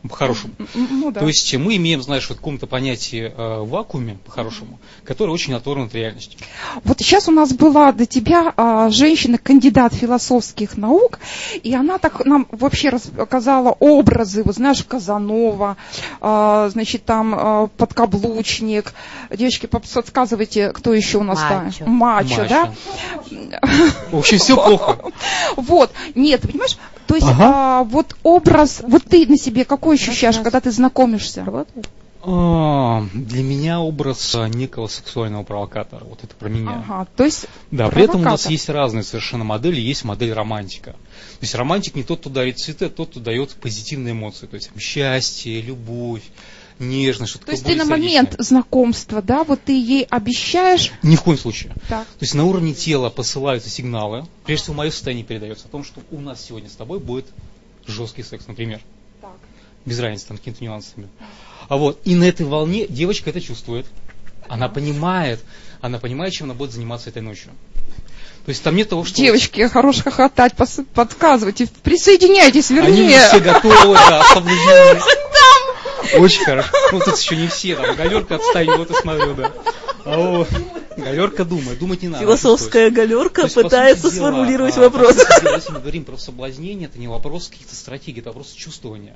по-хорошему. 0.09 0.53
Ну, 0.73 1.11
да. 1.11 1.19
То 1.19 1.27
есть 1.27 1.53
мы 1.55 1.75
имеем, 1.75 2.01
знаешь, 2.01 2.27
вот 2.29 2.37
в 2.37 2.39
каком-то 2.39 2.67
понятии 2.67 3.31
э, 3.35 3.63
вакууме, 3.63 4.17
по-хорошему, 4.25 4.79
которое 5.03 5.31
очень 5.31 5.53
оторвано 5.53 5.87
от 5.87 5.95
реальности. 5.95 6.37
Вот 6.83 6.99
сейчас 6.99 7.27
у 7.27 7.31
нас 7.31 7.53
была 7.53 7.91
до 7.91 8.05
тебя 8.05 8.53
э, 8.55 8.89
женщина, 8.91 9.37
кандидат 9.37 9.93
философских 9.93 10.77
наук, 10.77 11.19
и 11.61 11.73
она 11.73 11.97
так 11.97 12.25
нам 12.25 12.47
вообще 12.51 12.89
рассказала 12.89 13.75
образы, 13.79 14.43
вот 14.43 14.55
знаешь, 14.55 14.83
Казанова, 14.83 15.77
э, 16.19 16.69
значит, 16.71 17.05
там 17.05 17.35
э, 17.35 17.67
подкаблучник. 17.77 18.93
Девочки, 19.29 19.67
подсказывайте, 19.67 20.71
кто 20.71 20.93
еще 20.93 21.19
у 21.19 21.23
нас 21.23 21.39
там? 21.39 21.71
Мачо, 21.85 22.45
да? 22.49 22.73
Вообще 24.11 24.37
все 24.37 24.55
плохо. 24.55 24.97
Вот, 25.55 25.91
нет, 26.15 26.41
понимаешь, 26.41 26.77
то 27.11 27.15
есть 27.17 27.27
ага. 27.27 27.79
а, 27.79 27.83
вот 27.83 28.15
образ, 28.23 28.81
вот 28.87 29.03
ты 29.03 29.27
на 29.27 29.37
себе 29.37 29.65
какой 29.65 29.95
ощущаешь, 29.95 30.37
когда 30.37 30.61
ты 30.61 30.71
знакомишься? 30.71 31.45
А, 32.23 33.05
для 33.13 33.43
меня 33.43 33.81
образ 33.81 34.33
а, 34.35 34.47
некого 34.47 34.87
сексуального 34.87 35.43
провокатора. 35.43 36.05
Вот 36.05 36.23
это 36.23 36.33
про 36.35 36.47
меня. 36.47 36.85
Ага, 36.87 37.07
то 37.17 37.25
есть 37.25 37.47
да, 37.69 37.89
провокатор. 37.89 37.93
при 37.93 38.03
этом 38.03 38.21
у 38.21 38.23
нас 38.23 38.49
есть 38.49 38.69
разные 38.69 39.03
совершенно 39.03 39.43
модели. 39.43 39.81
Есть 39.81 40.05
модель 40.05 40.31
романтика. 40.31 40.91
То 40.91 40.97
есть 41.41 41.53
романтик 41.53 41.95
не 41.95 42.03
тот, 42.03 42.21
кто 42.21 42.29
дарит 42.29 42.59
цветы, 42.59 42.85
а 42.85 42.89
тот, 42.89 43.09
кто 43.09 43.19
дает 43.19 43.49
позитивные 43.55 44.13
эмоции. 44.13 44.45
То 44.45 44.55
есть 44.55 44.69
счастье, 44.79 45.59
любовь, 45.59 46.23
нежно, 46.79 47.27
что-то 47.27 47.45
То 47.45 47.51
есть 47.51 47.63
ты 47.63 47.75
на 47.75 47.85
момент 47.85 48.35
знакомства, 48.39 49.21
да, 49.21 49.43
вот 49.43 49.61
ты 49.63 49.73
ей 49.73 50.05
обещаешь... 50.09 50.91
Ни 51.03 51.15
в 51.15 51.23
коем 51.23 51.37
случае. 51.37 51.73
Так. 51.87 52.05
То 52.05 52.21
есть 52.21 52.33
на 52.33 52.45
уровне 52.45 52.73
тела 52.73 53.09
посылаются 53.09 53.69
сигналы, 53.69 54.25
прежде 54.45 54.63
всего 54.63 54.77
мое 54.77 54.91
состояние 54.91 55.25
передается 55.25 55.67
о 55.67 55.69
том, 55.69 55.83
что 55.83 56.01
у 56.11 56.19
нас 56.19 56.43
сегодня 56.43 56.69
с 56.69 56.73
тобой 56.73 56.99
будет 56.99 57.25
жесткий 57.87 58.23
секс, 58.23 58.47
например. 58.47 58.81
Так. 59.21 59.31
Без 59.85 59.99
разницы, 59.99 60.27
там, 60.27 60.37
какими-то 60.37 60.63
нюансами. 60.63 61.07
А 61.67 61.77
вот, 61.77 62.01
и 62.03 62.15
на 62.15 62.25
этой 62.25 62.45
волне 62.45 62.87
девочка 62.87 63.29
это 63.29 63.41
чувствует. 63.41 63.85
Она 64.47 64.67
понимает, 64.67 65.39
она 65.79 65.99
понимает, 65.99 66.33
чем 66.33 66.45
она 66.45 66.53
будет 66.53 66.71
заниматься 66.71 67.09
этой 67.09 67.21
ночью. 67.21 67.51
То 68.45 68.49
есть 68.49 68.63
там 68.63 68.75
нет 68.75 68.89
того, 68.89 69.05
что... 69.05 69.15
Девочки, 69.15 69.67
хорош 69.67 70.01
хохотать, 70.01 70.53
подсказывайте, 70.55 71.67
присоединяйтесь, 71.83 72.71
вернее. 72.71 73.19
Они 73.19 73.27
все 73.27 73.39
готовы, 73.39 73.93
да, 73.93 74.23
Очень 76.17 76.43
хорошо. 76.43 76.69
Ну, 76.91 76.99
тут 76.99 77.17
еще 77.17 77.35
не 77.35 77.47
все, 77.47 77.75
там, 77.75 77.95
галерка 77.95 78.35
отстает, 78.35 78.89
и 78.89 78.93
смотрю, 78.93 79.33
да. 79.35 79.51
А 80.03 80.17
вот, 80.17 80.49
галерка 80.97 81.45
думает, 81.45 81.79
думать 81.79 82.01
не 82.01 82.07
надо. 82.07 82.23
Философская 82.23 82.89
галерка 82.89 83.47
пытается 83.47 84.09
дела, 84.09 84.15
сформулировать 84.15 84.77
а, 84.77 84.81
вопрос. 84.81 85.15
Если 85.17 85.71
мы 85.71 85.79
говорим 85.79 86.05
про 86.05 86.17
соблазнение, 86.17 86.87
это 86.87 86.99
не 86.99 87.07
вопрос 87.07 87.47
каких-то 87.47 87.75
стратегий, 87.75 88.21
это 88.21 88.29
вопрос 88.29 88.51
чувствования. 88.53 89.15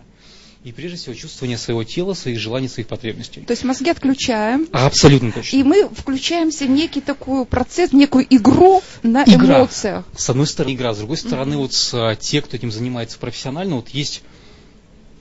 И 0.63 0.71
прежде 0.71 0.97
всего 0.97 1.13
чувствование 1.13 1.59
своего 1.59 1.83
тела, 1.83 2.15
своих 2.15 2.39
желаний, 2.39 2.67
своих 2.67 2.87
потребностей. 2.87 3.41
То 3.41 3.51
есть 3.51 3.63
мозги 3.63 3.91
отключаем. 3.91 4.67
Абсолютно 4.71 5.31
точно. 5.31 5.57
И 5.57 5.61
мы 5.61 5.87
включаемся 5.87 6.65
в 6.65 6.71
некий 6.71 7.01
такой 7.01 7.45
процесс, 7.45 7.91
в 7.91 7.93
некую 7.93 8.25
игру 8.31 8.81
на 9.03 9.23
игра. 9.23 9.59
эмоциях. 9.59 10.05
С 10.17 10.27
одной 10.27 10.47
стороны 10.47 10.73
игра, 10.73 10.95
с 10.95 10.97
другой 10.97 11.17
стороны 11.17 11.53
mm-hmm. 11.53 11.57
вот 11.57 11.73
с, 11.73 11.93
а, 11.93 12.15
те, 12.15 12.41
кто 12.41 12.57
этим 12.57 12.71
занимается 12.71 13.19
профессионально, 13.19 13.75
вот 13.75 13.89
есть 13.89 14.23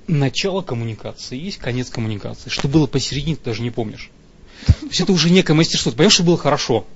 начало 0.07 0.63
коммуникации, 0.63 1.39
есть 1.39 1.59
конец 1.59 1.91
коммуникации. 1.91 2.51
Что 2.51 2.69
было 2.69 2.87
посередине, 2.87 3.37
ты 3.37 3.45
даже 3.45 3.63
не 3.63 3.71
помнишь. 3.71 4.11
То 4.67 4.87
есть 4.87 5.01
это 5.01 5.13
уже 5.13 5.31
некое 5.31 5.55
мастерство. 5.55 5.91
Ты 5.91 5.97
понимаешь, 5.97 6.15
что 6.15 6.23
было 6.23 6.39
хорошо. 6.39 6.87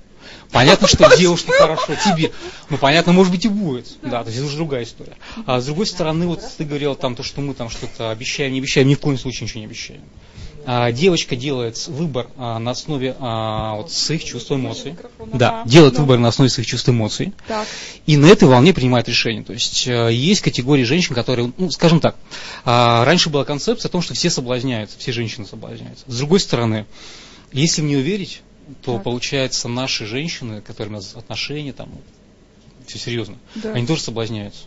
Понятно, 0.51 0.87
что 0.87 1.15
девушке 1.17 1.51
хорошо, 1.51 1.93
тебе. 1.95 2.31
Ну, 2.69 2.77
понятно, 2.77 3.13
может 3.13 3.31
быть 3.31 3.45
и 3.45 3.49
будет. 3.49 3.97
Да, 4.01 4.23
то 4.23 4.29
есть 4.29 4.37
это 4.37 4.47
уже 4.47 4.57
другая 4.57 4.83
история. 4.83 5.17
А 5.45 5.59
с 5.59 5.65
другой 5.65 5.85
стороны, 5.85 6.27
вот 6.27 6.41
ты 6.57 6.63
говорил 6.65 6.95
там 6.95 7.15
то, 7.15 7.23
что 7.23 7.41
мы 7.41 7.53
там 7.53 7.69
что-то 7.69 8.11
обещаем, 8.11 8.53
не 8.53 8.59
обещаем, 8.59 8.87
ни 8.87 8.95
в 8.95 8.99
коем 8.99 9.17
случае 9.17 9.45
ничего 9.45 9.59
не 9.59 9.65
обещаем. 9.65 10.01
А, 10.71 10.91
девочка 10.91 11.35
делает 11.35 11.87
выбор 11.87 12.27
а, 12.37 12.59
на 12.59 12.71
основе 12.71 13.15
а, 13.19 13.73
вот, 13.73 13.91
своих 13.91 14.23
чувств 14.23 14.51
эмоций. 14.51 14.95
Да, 15.33 15.63
делает 15.65 15.97
выбор 15.97 16.19
на 16.19 16.27
основе 16.27 16.47
своих 16.51 16.67
чувств 16.67 16.87
эмоций. 16.87 17.33
Так. 17.47 17.67
И 18.05 18.17
на 18.17 18.27
этой 18.27 18.47
волне 18.47 18.71
принимает 18.71 19.09
решение. 19.09 19.43
То 19.43 19.51
есть 19.51 19.87
э, 19.87 20.13
есть 20.13 20.41
категории 20.41 20.83
женщин, 20.83 21.15
которые, 21.15 21.51
ну, 21.57 21.71
скажем 21.71 21.99
так, 21.99 22.17
раньше 22.65 23.31
была 23.31 23.45
концепция 23.45 23.89
о 23.89 23.91
том, 23.91 24.03
что 24.03 24.13
все 24.13 24.29
соблазняются, 24.29 24.99
все 24.99 25.11
женщины 25.11 25.47
соблазняются. 25.47 26.05
С 26.05 26.17
другой 26.19 26.39
стороны, 26.39 26.85
если 27.51 27.81
в 27.81 27.85
нее 27.85 28.01
верить, 28.01 28.43
то 28.83 28.93
Так. 28.93 29.03
получается 29.05 29.69
наши 29.69 30.05
женщины, 30.05 30.61
которые 30.61 30.93
у 30.93 30.97
нас 30.97 31.15
отношения, 31.15 31.73
там, 31.73 31.89
все 32.85 32.99
серьезно, 32.99 33.37
Да. 33.55 33.73
они 33.73 33.87
тоже 33.87 34.03
соблазняются. 34.03 34.61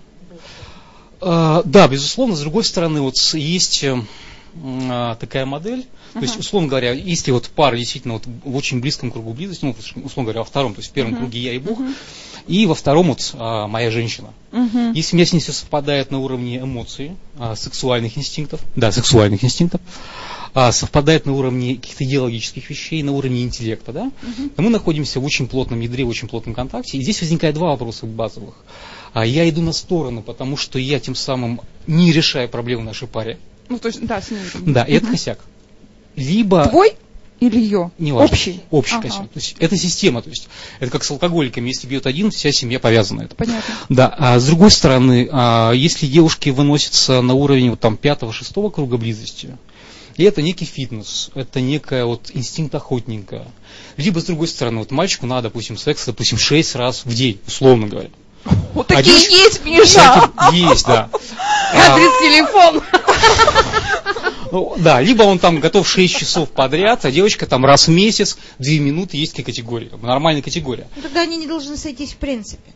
Да, 1.21 1.87
безусловно, 1.89 2.35
с 2.35 2.41
другой 2.41 2.65
стороны, 2.65 3.03
вот 3.03 3.15
есть 3.35 3.85
э, 3.85 4.03
такая 5.19 5.47
модель, 5.47 5.87
то 6.13 6.21
есть, 6.21 6.39
условно 6.39 6.69
говоря, 6.69 6.93
если 6.93 7.31
вот 7.31 7.49
пара 7.49 7.77
действительно 7.77 8.15
вот 8.15 8.25
в 8.27 8.57
очень 8.57 8.81
близком 8.81 9.11
кругу 9.11 9.33
близости, 9.33 9.65
ну, 9.65 9.75
условно 10.05 10.25
говоря, 10.25 10.41
во 10.41 10.45
втором, 10.45 10.75
то 10.75 10.81
есть 10.81 10.91
в 10.91 10.93
первом 10.93 11.17
круге 11.17 11.41
я 11.41 11.55
и 11.55 11.59
Бог, 11.59 11.79
и 12.47 12.67
во 12.67 12.75
втором 12.75 13.09
вот 13.09 13.35
а, 13.35 13.67
моя 13.67 13.91
женщина. 13.91 14.31
Мгм. 14.51 14.93
Если 14.93 15.15
у 15.15 15.17
меня 15.17 15.27
с 15.27 15.33
ней 15.33 15.41
все 15.41 15.53
совпадает 15.53 16.11
на 16.11 16.19
уровне 16.19 16.59
эмоций, 16.59 17.13
а, 17.39 17.55
сексуальных 17.55 18.19
инстинктов, 18.19 18.61
да, 18.77 18.93
сексуальных 18.93 19.45
инстинктов, 19.45 19.81
а, 20.55 20.73
совпадает 20.73 21.25
на 21.25 21.33
уровне 21.33 21.77
каких-то 21.77 22.05
идеологических 22.05 22.69
вещей, 22.69 23.03
на 23.03 23.13
уровне 23.13 23.43
интеллекта, 23.43 23.93
да, 23.93 24.13
то 24.55 24.63
мы 24.63 24.71
находимся 24.71 25.21
в 25.21 25.25
очень 25.25 25.47
плотном 25.47 25.81
ядре, 25.81 26.05
в 26.05 26.09
очень 26.09 26.29
плотном 26.29 26.55
контакте. 26.55 26.99
И 26.99 27.03
здесь 27.03 27.21
возникает 27.21 27.55
два 27.55 27.69
вопроса 27.69 28.07
базовых. 28.07 28.55
А 29.13 29.25
я 29.25 29.49
иду 29.49 29.63
на 29.63 29.73
стороны, 29.73 30.23
потому 30.23 30.57
что 30.57 30.79
я 30.79 30.99
тем 30.99 31.15
самым 31.15 31.61
не 31.87 32.13
решаю 32.13 32.49
проблемы 32.49 32.83
нашей 32.83 33.09
паре. 33.09 33.39
Ну, 33.69 33.79
то 33.79 33.89
есть, 33.89 34.05
да, 34.05 34.21
с 34.21 34.31
ней. 34.31 34.41
Да, 34.67 34.83
и 34.85 34.95
это 34.95 35.07
косяк. 35.07 35.39
Либо 36.17 36.69
Твой 36.69 36.95
или 37.41 37.59
ее? 37.59 37.91
не 37.99 38.13
важно. 38.13 38.33
Общий? 38.33 38.61
Общий 38.71 38.95
Ага. 38.95 39.03
косяк. 39.09 39.29
То 39.31 39.39
есть 39.39 39.57
это 39.59 39.77
система. 39.77 40.23
То 40.23 40.31
есть 40.31 40.49
это 40.79 40.93
как 40.93 41.03
с 41.03 41.11
алкоголиками. 41.11 41.69
Если 41.69 41.87
бьет 41.87 42.07
один, 42.07 42.31
вся 42.31 42.53
семья 42.53 42.79
повязана. 42.79 43.23
Это. 43.23 43.35
Понятно. 43.35 43.75
Да, 43.89 44.15
а 44.17 44.39
с 44.39 44.47
другой 44.47 44.71
стороны, 44.71 45.29
а, 45.33 45.73
если 45.73 46.07
девушки 46.07 46.51
выносятся 46.51 47.21
на 47.21 47.35
уровень 47.35 47.71
вот, 47.71 47.81
там, 47.81 47.97
пятого-шестого 47.97 48.71
круга 48.71 48.97
близости, 48.97 49.57
и 50.17 50.25
это 50.25 50.43
некий 50.43 50.67
фитнес, 50.67 51.31
это 51.35 51.61
некая 51.61 52.05
вот 52.05 52.31
инстинкт 52.35 52.75
охотника. 52.75 53.47
Либо, 53.97 54.21
с 54.21 54.25
другой 54.25 54.47
стороны, 54.49 54.79
вот 54.79 54.91
мальчику 54.91 55.27
надо, 55.27 55.49
допустим, 55.49 55.77
секс, 55.77 56.07
допустим, 56.07 56.39
шесть 56.39 56.77
раз 56.77 57.05
в 57.05 57.15
день, 57.15 57.41
условно 57.47 57.89
говоря. 57.89 58.11
Вот 58.75 58.91
А 58.91 58.97
такие 58.97 59.17
девушка- 59.17 59.33
есть, 59.33 59.65
Миша! 59.65 60.31
Есть, 60.53 60.87
да. 60.87 61.09
А, 61.75 61.95
Адрес, 61.95 62.11
телефон. 62.21 62.83
ну, 64.53 64.75
да, 64.79 65.01
либо 65.01 65.23
он 65.23 65.39
там 65.39 65.59
готов 65.59 65.89
6 65.89 66.19
часов 66.19 66.51
подряд, 66.51 67.05
а 67.07 67.11
девочка 67.11 67.47
там 67.47 67.65
раз 67.65 67.89
в 67.89 67.91
месяц, 67.91 68.37
2 68.59 68.73
минуты, 68.75 69.17
есть 69.17 69.43
категория, 69.43 69.87
как 69.87 69.99
бы 69.99 70.07
нормальная 70.07 70.43
категория. 70.43 70.87
Ну, 70.97 71.03
Тогда 71.03 71.23
они 71.23 71.39
не 71.39 71.47
должны 71.47 71.79
сойтись 71.79 72.13
в 72.13 72.17
принципе. 72.17 72.73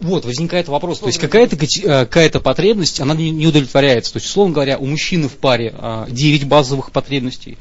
Вот, 0.00 0.24
возникает 0.24 0.66
вопрос, 0.68 1.00
то 1.00 1.06
есть 1.06 1.18
какая-то, 1.18 1.56
э, 1.56 2.06
какая-то 2.06 2.40
потребность, 2.40 3.00
она 3.00 3.14
не, 3.14 3.46
удовлетворяется. 3.46 4.14
То 4.14 4.16
есть, 4.16 4.26
условно 4.28 4.54
говоря, 4.54 4.78
у 4.78 4.86
мужчины 4.86 5.28
в 5.28 5.36
паре 5.36 5.74
а, 5.76 6.06
9 6.08 6.44
базовых 6.44 6.90
потребностей, 6.90 7.58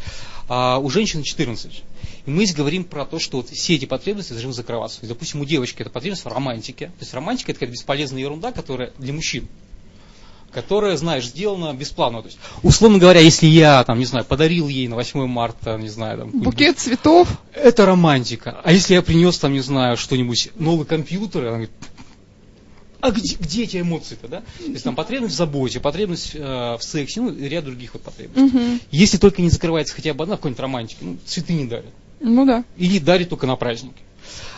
а 0.48 0.80
у 0.80 0.90
женщины 0.90 1.24
14. 1.24 1.84
И 2.30 2.32
мы 2.32 2.46
здесь 2.46 2.56
говорим 2.56 2.84
про 2.84 3.06
то, 3.06 3.18
что 3.18 3.38
вот 3.38 3.50
все 3.50 3.74
эти 3.74 3.86
потребности 3.86 4.34
должны 4.34 4.54
закрываться. 4.54 5.00
Допустим, 5.02 5.42
у 5.42 5.46
девочки 5.46 5.82
это 5.82 5.90
потребность 5.90 6.24
в 6.24 6.28
романтике. 6.28 6.86
То 6.90 7.00
есть 7.00 7.12
романтика 7.12 7.52
это 7.52 7.60
какая-то 7.60 7.74
бесполезная 7.74 8.22
ерунда, 8.22 8.52
которая 8.52 8.94
для 9.00 9.14
мужчин 9.14 9.48
которая, 10.52 10.98
знаешь, 10.98 11.28
сделана 11.28 11.74
бесплатно. 11.76 12.24
То 12.24 12.28
есть, 12.28 12.40
условно 12.64 12.98
говоря, 12.98 13.20
если 13.20 13.46
я, 13.46 13.84
там, 13.84 14.00
не 14.00 14.06
знаю, 14.06 14.26
подарил 14.26 14.68
ей 14.68 14.88
на 14.88 14.96
8 14.96 15.28
марта, 15.28 15.78
не 15.78 15.90
знаю, 15.90 16.18
там, 16.18 16.32
Букет 16.32 16.80
цветов. 16.80 17.28
это 17.54 17.86
романтика. 17.86 18.60
А 18.64 18.72
если 18.72 18.96
я 18.96 19.04
принес 19.04 19.38
там, 19.38 19.54
не 19.54 19.60
знаю, 19.60 19.96
что-нибудь, 19.96 20.50
новый 20.56 20.88
компьютер, 20.88 21.42
она 21.42 21.50
говорит, 21.52 21.72
а 23.00 23.12
где, 23.12 23.36
где 23.36 23.64
эти 23.64 23.80
эмоции-то, 23.80 24.28
да? 24.28 24.42
То 24.58 24.72
есть 24.72 24.84
там 24.84 24.96
потребность 24.96 25.36
в 25.36 25.38
заботе, 25.38 25.80
потребность 25.80 26.32
э, 26.34 26.40
в 26.40 26.82
сексе, 26.82 27.22
ну 27.22 27.32
и 27.32 27.48
ряд 27.48 27.66
других 27.66 27.94
вот 27.94 28.02
потребностей. 28.02 28.58
Мгм. 28.58 28.82
Если 28.90 29.18
только 29.18 29.44
не 29.44 29.52
закрывается 29.52 29.94
хотя 29.94 30.16
бы 30.16 30.24
одна 30.24 30.36
в 30.36 30.40
какой-нибудь 30.40 30.60
романтике, 30.60 30.98
ну, 31.02 31.18
цветы 31.26 31.54
не 31.54 31.66
дарят. 31.66 31.94
Ну 32.20 32.46
да. 32.46 32.64
Или 32.78 33.00
дарит 33.00 33.30
только 33.30 33.48
на 33.48 33.56
праздники. 33.56 34.02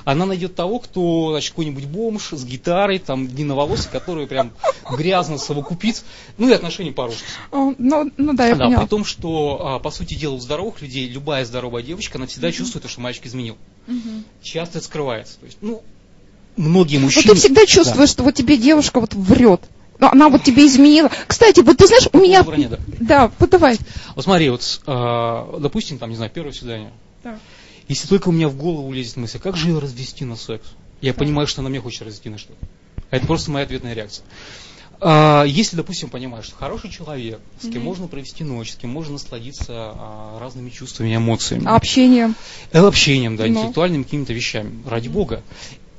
Она 0.04 0.26
найдет 0.26 0.56
того, 0.56 0.80
кто, 0.80 1.32
значит, 1.32 1.52
какой-нибудь 1.52 1.86
бомж 1.86 2.30
с 2.32 2.44
гитарой, 2.44 3.00
там, 3.00 3.28
длинноволосый, 3.28 3.92
который 3.92 4.26
прям 4.28 4.52
грязно 4.90 5.38
совокупит, 5.38 6.04
ну 6.38 6.50
и 6.50 6.54
отношения 6.54 6.92
порушатся. 6.92 7.26
О, 7.52 7.74
Ну, 7.78 8.12
ну 8.18 8.34
да, 8.34 8.48
я 8.48 8.56
Да, 8.56 8.66
поняла. 8.66 8.82
при 8.82 8.90
том, 8.90 9.06
что, 9.06 9.62
а, 9.64 9.80
по 9.80 9.92
сути 9.92 10.16
дела, 10.16 10.34
у 10.34 10.40
здоровых 10.40 10.82
людей 10.82 11.08
любая 11.08 11.46
здоровая 11.46 11.84
девочка, 11.84 12.18
она 12.18 12.28
всегда 12.28 12.52
чувствует, 12.52 12.90
что 12.90 13.02
мальчик 13.02 13.26
изменил. 13.28 13.58
Часто 14.42 14.80
это 14.80 14.88
скрывается. 14.88 15.38
То 15.40 15.46
есть, 15.46 15.58
ну, 15.62 15.84
многие 16.58 16.98
Но 16.98 17.06
мужчины... 17.06 17.26
Ну, 17.28 17.34
ты 17.34 17.40
всегда 17.40 17.66
чувствуешь, 17.66 18.10
что 18.10 18.24
вот 18.24 18.34
тебе 18.34 18.58
девушка 18.58 19.00
вот 19.00 19.14
врет. 19.14 19.62
Ну, 20.00 20.10
Она 20.12 20.30
вот 20.30 20.44
тебе 20.44 20.66
изменила. 20.66 21.12
Кстати, 21.28 21.60
вот 21.60 21.78
ты 21.78 21.86
знаешь, 21.86 22.08
у 22.12 22.18
меня... 22.18 22.42
Вранье, 22.42 22.70
да. 22.70 22.80
Да, 23.00 23.32
вот 23.38 23.50
давай. 23.52 23.78
Вот 24.16 24.26
смотри, 24.26 24.50
вот, 24.50 24.82
а, 24.88 25.60
допустим, 25.60 26.00
там, 26.00 26.10
не 26.10 26.16
знаю, 26.16 26.32
первое 26.34 26.54
свидание. 26.54 26.92
Да. 27.24 27.40
Если 27.88 28.08
только 28.08 28.30
у 28.30 28.32
меня 28.32 28.48
в 28.48 28.56
голову 28.56 28.92
лезет 28.92 29.18
мысль, 29.18 29.40
как 29.40 29.58
же 29.58 29.70
ее 29.70 29.80
развести 29.80 30.26
на 30.26 30.36
секс? 30.36 30.68
Я 31.02 31.14
понимаю, 31.14 31.48
что 31.48 31.62
она 31.62 31.70
меня 31.70 31.82
хочет 31.82 32.04
развести 32.04 32.30
на 32.30 32.38
что-то. 32.38 32.66
А 33.10 33.18
Это 33.18 33.28
просто 33.28 33.52
моя 33.52 33.66
ответная 33.66 33.94
реакция. 33.94 34.24
А, 35.04 35.44
если, 35.46 35.76
допустим, 35.76 36.10
понимаешь, 36.10 36.46
что 36.46 36.56
хороший 36.56 36.92
человек, 36.92 37.40
с 37.60 37.68
кем 37.68 37.82
можно 37.82 38.08
провести 38.08 38.44
ночь, 38.44 38.72
с 38.74 38.76
кем 38.76 38.92
можно 38.92 39.14
насладиться 39.14 39.74
а, 39.74 40.40
разными 40.40 40.70
чувствами 40.70 41.10
и 41.10 41.16
эмоциями. 41.16 41.66
А 41.66 41.76
общение. 41.76 42.34
Э, 42.72 42.82
общением, 42.86 43.36
да, 43.36 43.48
Ну. 43.48 43.50
интеллектуальными 43.50 44.04
какими-то 44.04 44.34
вещами, 44.34 44.80
ради 44.88 45.08
бога. 45.08 45.42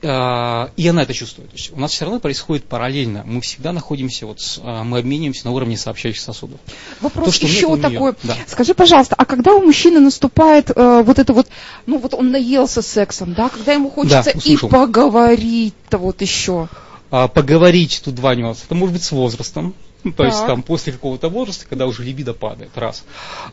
А, 0.04 0.70
И 0.76 0.88
она 0.88 1.02
это 1.02 1.14
чувствует. 1.14 1.50
То 1.50 1.56
есть 1.56 1.72
у 1.72 1.78
нас 1.78 1.92
все 1.92 2.04
равно 2.04 2.18
происходит 2.20 2.64
параллельно. 2.64 3.22
Мы 3.24 3.40
всегда 3.40 3.72
находимся, 3.72 4.26
вот, 4.26 4.40
с- 4.40 4.60
а, 4.62 4.82
мы 4.82 4.98
обмениваемся 4.98 5.44
на 5.46 5.52
уровне 5.52 5.76
сообщающих 5.76 6.20
сосудов. 6.20 6.58
Вопрос 7.00 7.26
То, 7.26 7.32
что 7.32 7.46
еще 7.46 7.68
нет 7.70 7.82
такой. 7.82 8.14
Да. 8.24 8.36
Скажи, 8.48 8.74
пожалуйста, 8.74 9.14
а 9.16 9.24
когда 9.24 9.54
у 9.54 9.62
мужчины 9.64 10.00
наступает 10.00 10.70
э, 10.74 11.02
вот 11.04 11.18
это 11.18 11.32
вот, 11.32 11.46
ну 11.86 11.98
вот 11.98 12.14
он 12.14 12.32
наелся 12.32 12.82
сексом, 12.82 13.34
да, 13.34 13.48
когда 13.48 13.72
ему 13.74 13.90
хочется 13.90 14.30
и 14.30 14.36
услышал. 14.38 14.68
поговорить-то 14.68 15.98
вот 15.98 16.20
еще. 16.20 16.68
А, 17.10 17.28
поговорить 17.28 18.00
тут 18.04 18.14
два 18.14 18.34
нюанса. 18.34 18.62
Это 18.66 18.74
может 18.74 18.94
быть 18.94 19.02
с 19.04 19.12
возрастом. 19.12 19.74
Ну, 20.04 20.10
то 20.10 20.24
есть 20.24 20.38
Так. 20.38 20.48
там 20.48 20.62
после 20.62 20.92
какого-то 20.92 21.28
возраста, 21.28 21.64
когда 21.68 21.86
уже 21.86 22.02
либидо 22.02 22.34
падает, 22.34 22.70
раз. 22.74 23.04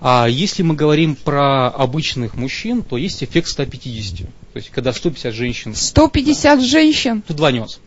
А 0.01 0.25
если 0.27 0.63
мы 0.63 0.73
говорим 0.73 1.15
про 1.15 1.67
обычных 1.67 2.33
мужчин, 2.33 2.81
то 2.81 2.97
есть 2.97 3.23
эффект 3.23 3.49
150. 3.49 4.27
То 4.59 4.63
есть 4.63 4.71
когда 4.71 4.91
150 4.91 5.33
женщин 5.33 5.73
150 5.73 6.61
женщин. 6.61 7.23
Тут 7.25 7.37
два 7.37 7.49
нюанса. 7.49 7.79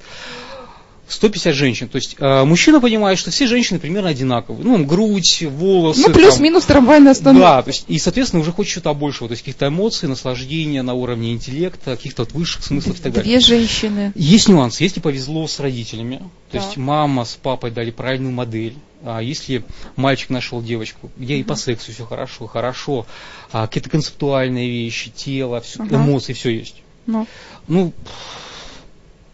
150 1.06 1.54
женщин. 1.54 1.88
То 1.88 1.96
есть 1.96 2.16
э, 2.18 2.44
мужчина 2.44 2.80
понимает, 2.80 3.18
что 3.18 3.30
все 3.30 3.46
женщины 3.46 3.78
примерно 3.78 4.08
одинаковые. 4.08 4.64
Ну, 4.64 4.82
грудь, 4.86 5.42
волосы. 5.42 6.08
Ну, 6.08 6.14
плюс-минус 6.14 6.64
трамвайная 6.64 7.12
остановка. 7.12 7.46
Да, 7.46 7.62
то 7.62 7.68
есть, 7.68 7.84
и, 7.88 7.98
соответственно, 7.98 8.40
уже 8.40 8.52
хочет 8.52 8.72
что-то 8.72 8.94
большего. 8.94 9.28
То 9.28 9.32
есть 9.32 9.42
каких-то 9.42 9.68
эмоций, 9.68 10.08
наслаждения 10.08 10.80
на 10.80 10.94
уровне 10.94 11.32
интеллекта, 11.34 11.96
каких-то 11.96 12.22
вот 12.22 12.32
высших 12.32 12.64
смыслов 12.64 12.98
и 12.98 13.02
так 13.02 13.12
далее. 13.12 13.38
Две 13.38 13.40
женщины. 13.40 14.12
Есть 14.14 14.48
нюанс. 14.48 14.80
Если 14.80 15.00
повезло 15.00 15.46
с 15.46 15.60
родителями, 15.60 16.22
то 16.50 16.58
Так. 16.58 16.62
есть 16.62 16.76
мама 16.78 17.26
с 17.26 17.34
папой 17.34 17.70
дали 17.70 17.90
правильную 17.90 18.32
модель, 18.32 18.76
а 19.04 19.20
если 19.20 19.64
мальчик 19.96 20.30
нашел 20.30 20.62
девочку, 20.62 21.10
где 21.16 21.36
и 21.36 21.42
по 21.42 21.54
сексу 21.56 21.92
все 21.92 22.04
хорошо, 22.06 22.46
хорошо, 22.46 23.06
а, 23.50 23.66
какие-то 23.66 23.90
концептуальные 23.90 24.68
вещи, 24.70 25.10
тело, 25.10 25.60
всё- 25.60 25.82
Ага. 25.82 25.96
эмоции, 25.96 26.32
все 26.32 26.50
есть. 26.50 26.76
Ну. 27.06 27.26
Ну, 27.68 27.92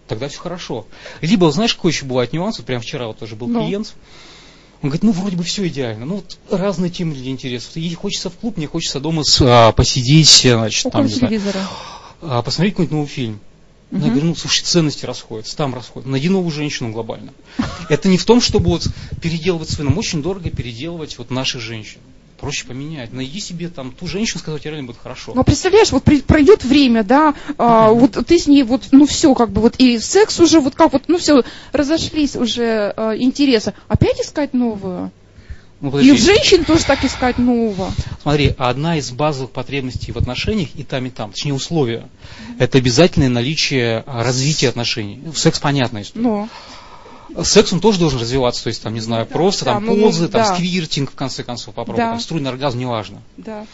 тогда 0.07 0.29
все 0.29 0.39
хорошо. 0.39 0.87
Либо, 1.21 1.51
знаешь, 1.51 1.75
какой 1.75 1.93
еще 1.93 2.05
бывает 2.07 2.33
нюанс? 2.33 2.59
Вот 2.59 2.67
прям 2.67 2.81
вчера 2.81 3.07
вот 3.09 3.19
тоже 3.19 3.37
был 3.37 3.49
Ну. 3.49 3.63
клиент. 3.65 3.95
Он 4.81 4.91
говорит, 4.91 5.03
ну, 5.03 5.11
вроде 5.13 5.37
бы 5.37 5.43
все 5.43 5.67
идеально. 5.67 6.07
Ну, 6.07 6.15
вот 6.17 6.39
разные 6.51 6.89
темы 6.91 7.15
для 7.15 7.31
интересов. 7.31 7.77
Ей 7.77 7.93
хочется 7.95 8.31
в 8.31 8.35
клуб, 8.37 8.57
мне 8.57 8.67
хочется 8.69 9.01
дома 9.01 9.25
с- 9.25 9.41
а, 9.43 9.73
посидеть, 9.73 10.29
значит, 10.43 10.85
там, 10.93 11.07
Около 11.07 11.29
не 11.29 11.39
знаю, 11.39 11.69
а, 12.23 12.43
посмотреть 12.43 12.75
какой-нибудь 12.75 12.93
новый 12.97 13.09
фильм. 13.09 13.41
Ну, 13.91 14.05
Я 14.05 14.11
говорю, 14.11 14.27
ну, 14.29 14.35
слушай, 14.37 14.63
ценности 14.65 15.07
расходятся, 15.07 15.57
там 15.57 15.75
расходятся. 15.75 16.11
Найди 16.11 16.29
новую 16.29 16.51
женщину 16.51 16.93
глобально. 16.93 17.33
Это 17.89 18.09
не 18.09 18.19
в 18.19 18.25
том, 18.25 18.41
чтобы 18.41 18.69
вот 18.69 18.87
переделывать 19.23 19.71
свой, 19.71 19.87
нам 19.87 19.97
очень 19.97 20.23
дорого 20.23 20.51
переделывать 20.51 21.17
вот 21.17 21.31
наших 21.31 21.63
женщин. 21.63 22.01
Проще 22.39 22.67
поменять. 22.67 23.13
Найди 23.13 23.41
себе 23.41 23.69
там 23.69 23.91
ту 23.91 24.07
женщину, 24.07 24.39
с 24.39 24.43
которой 24.43 24.61
тебе 24.61 24.73
реально 24.73 24.89
будет 24.89 25.01
хорошо. 25.03 25.33
Ну, 25.35 25.43
представляешь, 25.43 25.91
вот 25.91 26.05
при- 26.05 26.21
пройдет 26.21 26.65
время, 26.65 27.03
да, 27.03 27.35
а, 27.57 27.91
вот 27.91 28.13
ты 28.27 28.39
с 28.39 28.47
ней 28.47 28.63
вот, 28.63 28.83
ну 28.93 29.07
все, 29.07 29.35
как 29.35 29.51
бы 29.51 29.61
вот, 29.61 29.75
и 29.79 29.99
секс 29.99 30.39
уже 30.39 30.61
вот 30.61 30.75
как 30.77 30.93
вот, 30.93 31.05
ну 31.09 31.19
все, 31.19 31.43
разошлись 31.73 32.37
уже 32.37 32.93
а, 32.97 33.17
интересы. 33.17 33.73
Опять 33.89 34.21
искать 34.21 34.53
новую? 34.55 35.11
Ну, 35.81 35.97
И 35.99 36.11
в 36.11 36.19
женщин 36.19 36.65
тоже 36.65 36.85
так 36.85 37.05
искать 37.05 37.39
нового. 37.39 37.93
Смотри, 38.23 38.55
одна 38.59 38.99
из 38.99 39.11
базовых 39.13 39.53
потребностей 39.53 40.11
в 40.11 40.17
отношениях 40.17 40.71
и 40.75 40.83
там, 40.83 41.07
и 41.07 41.11
там, 41.11 41.31
точнее 41.31 41.55
условия, 41.55 42.09
это 42.59 42.79
обязательное 42.79 43.29
наличие 43.29 44.03
а, 44.07 44.25
развития 44.25 44.71
отношений. 44.71 45.21
Ну, 45.25 45.33
Секс 45.35 45.61
понятно. 45.61 46.03
история. 46.03 46.25
Но. 46.25 46.49
Секс 47.45 47.73
он 47.73 47.81
тоже 47.81 47.99
должен 48.01 48.19
развиваться, 48.21 48.65
то 48.65 48.69
есть 48.69 48.83
там, 48.83 48.95
не 48.95 49.01
знаю, 49.01 49.27
просто 49.27 49.65
да, 49.67 49.75
там 49.75 49.87
ну, 49.87 49.95
ну, 49.95 50.07
позы, 50.07 50.29
там 50.29 50.43
да. 50.43 50.55
сквиртинг, 50.55 51.13
в 51.13 51.15
конце 51.15 51.45
концов, 51.45 51.75
попробовать, 51.75 52.07
Да. 52.07 52.11
там 52.13 52.21
струйный 52.21 52.51
оргазм, 52.51 52.79
неважно. 52.81 53.23
Да. 53.37 53.67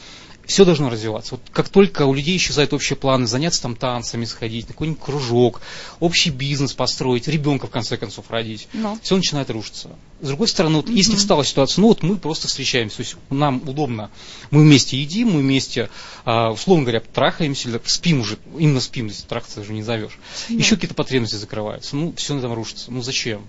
Все 0.47 0.65
должно 0.67 0.91
развиваться. 0.91 1.37
Вот 1.37 1.41
как 1.53 1.69
только 1.71 2.05
у 2.05 2.13
людей 2.13 2.37
исчезают 2.37 2.75
общие 2.75 2.97
планы, 2.97 3.27
заняться 3.27 3.63
там 3.63 3.77
танцами, 3.77 4.27
сходить, 4.27 4.69
на 4.69 4.75
какой-нибудь 4.75 5.01
кружок, 5.01 5.63
общий 6.01 6.31
бизнес 6.31 6.75
построить, 6.75 7.29
ребенка 7.29 7.67
в 7.67 7.71
конце 7.71 7.97
концов 7.97 8.31
родить, 8.31 8.69
Но. 8.75 8.99
все 9.03 9.17
начинает 9.17 9.49
рушиться. 9.51 9.89
С 10.25 10.29
другой 10.29 10.49
стороны, 10.49 10.77
вот 10.77 10.89
если 10.89 11.17
встала 11.17 11.45
ситуация, 11.45 11.83
ну 11.83 11.89
вот 11.89 12.03
мы 12.03 12.17
просто 12.17 12.49
встречаемся, 12.49 12.97
то 12.97 13.03
есть 13.03 13.17
нам 13.29 13.61
удобно, 13.67 14.11
мы 14.51 14.63
вместе 14.63 14.97
едим, 14.97 15.33
мы 15.33 15.41
вместе, 15.41 15.91
а, 16.25 16.51
условно 16.51 16.85
говоря, 16.85 17.01
трахаемся, 17.01 17.69
или 17.69 17.79
спим 17.85 18.21
уже, 18.21 18.39
именно 18.59 18.81
спим, 18.81 19.09
если 19.09 19.27
трахаться 19.27 19.61
уже 19.61 19.75
не 19.75 19.83
зовешь. 19.83 20.19
Еще 20.49 20.77
какие-то 20.77 20.95
потребности 20.95 21.37
закрываются, 21.37 21.95
ну 21.95 22.15
все 22.17 22.33
на 22.33 22.39
этом 22.39 22.55
рушится. 22.55 22.91
Ну 22.91 23.03
зачем? 23.03 23.43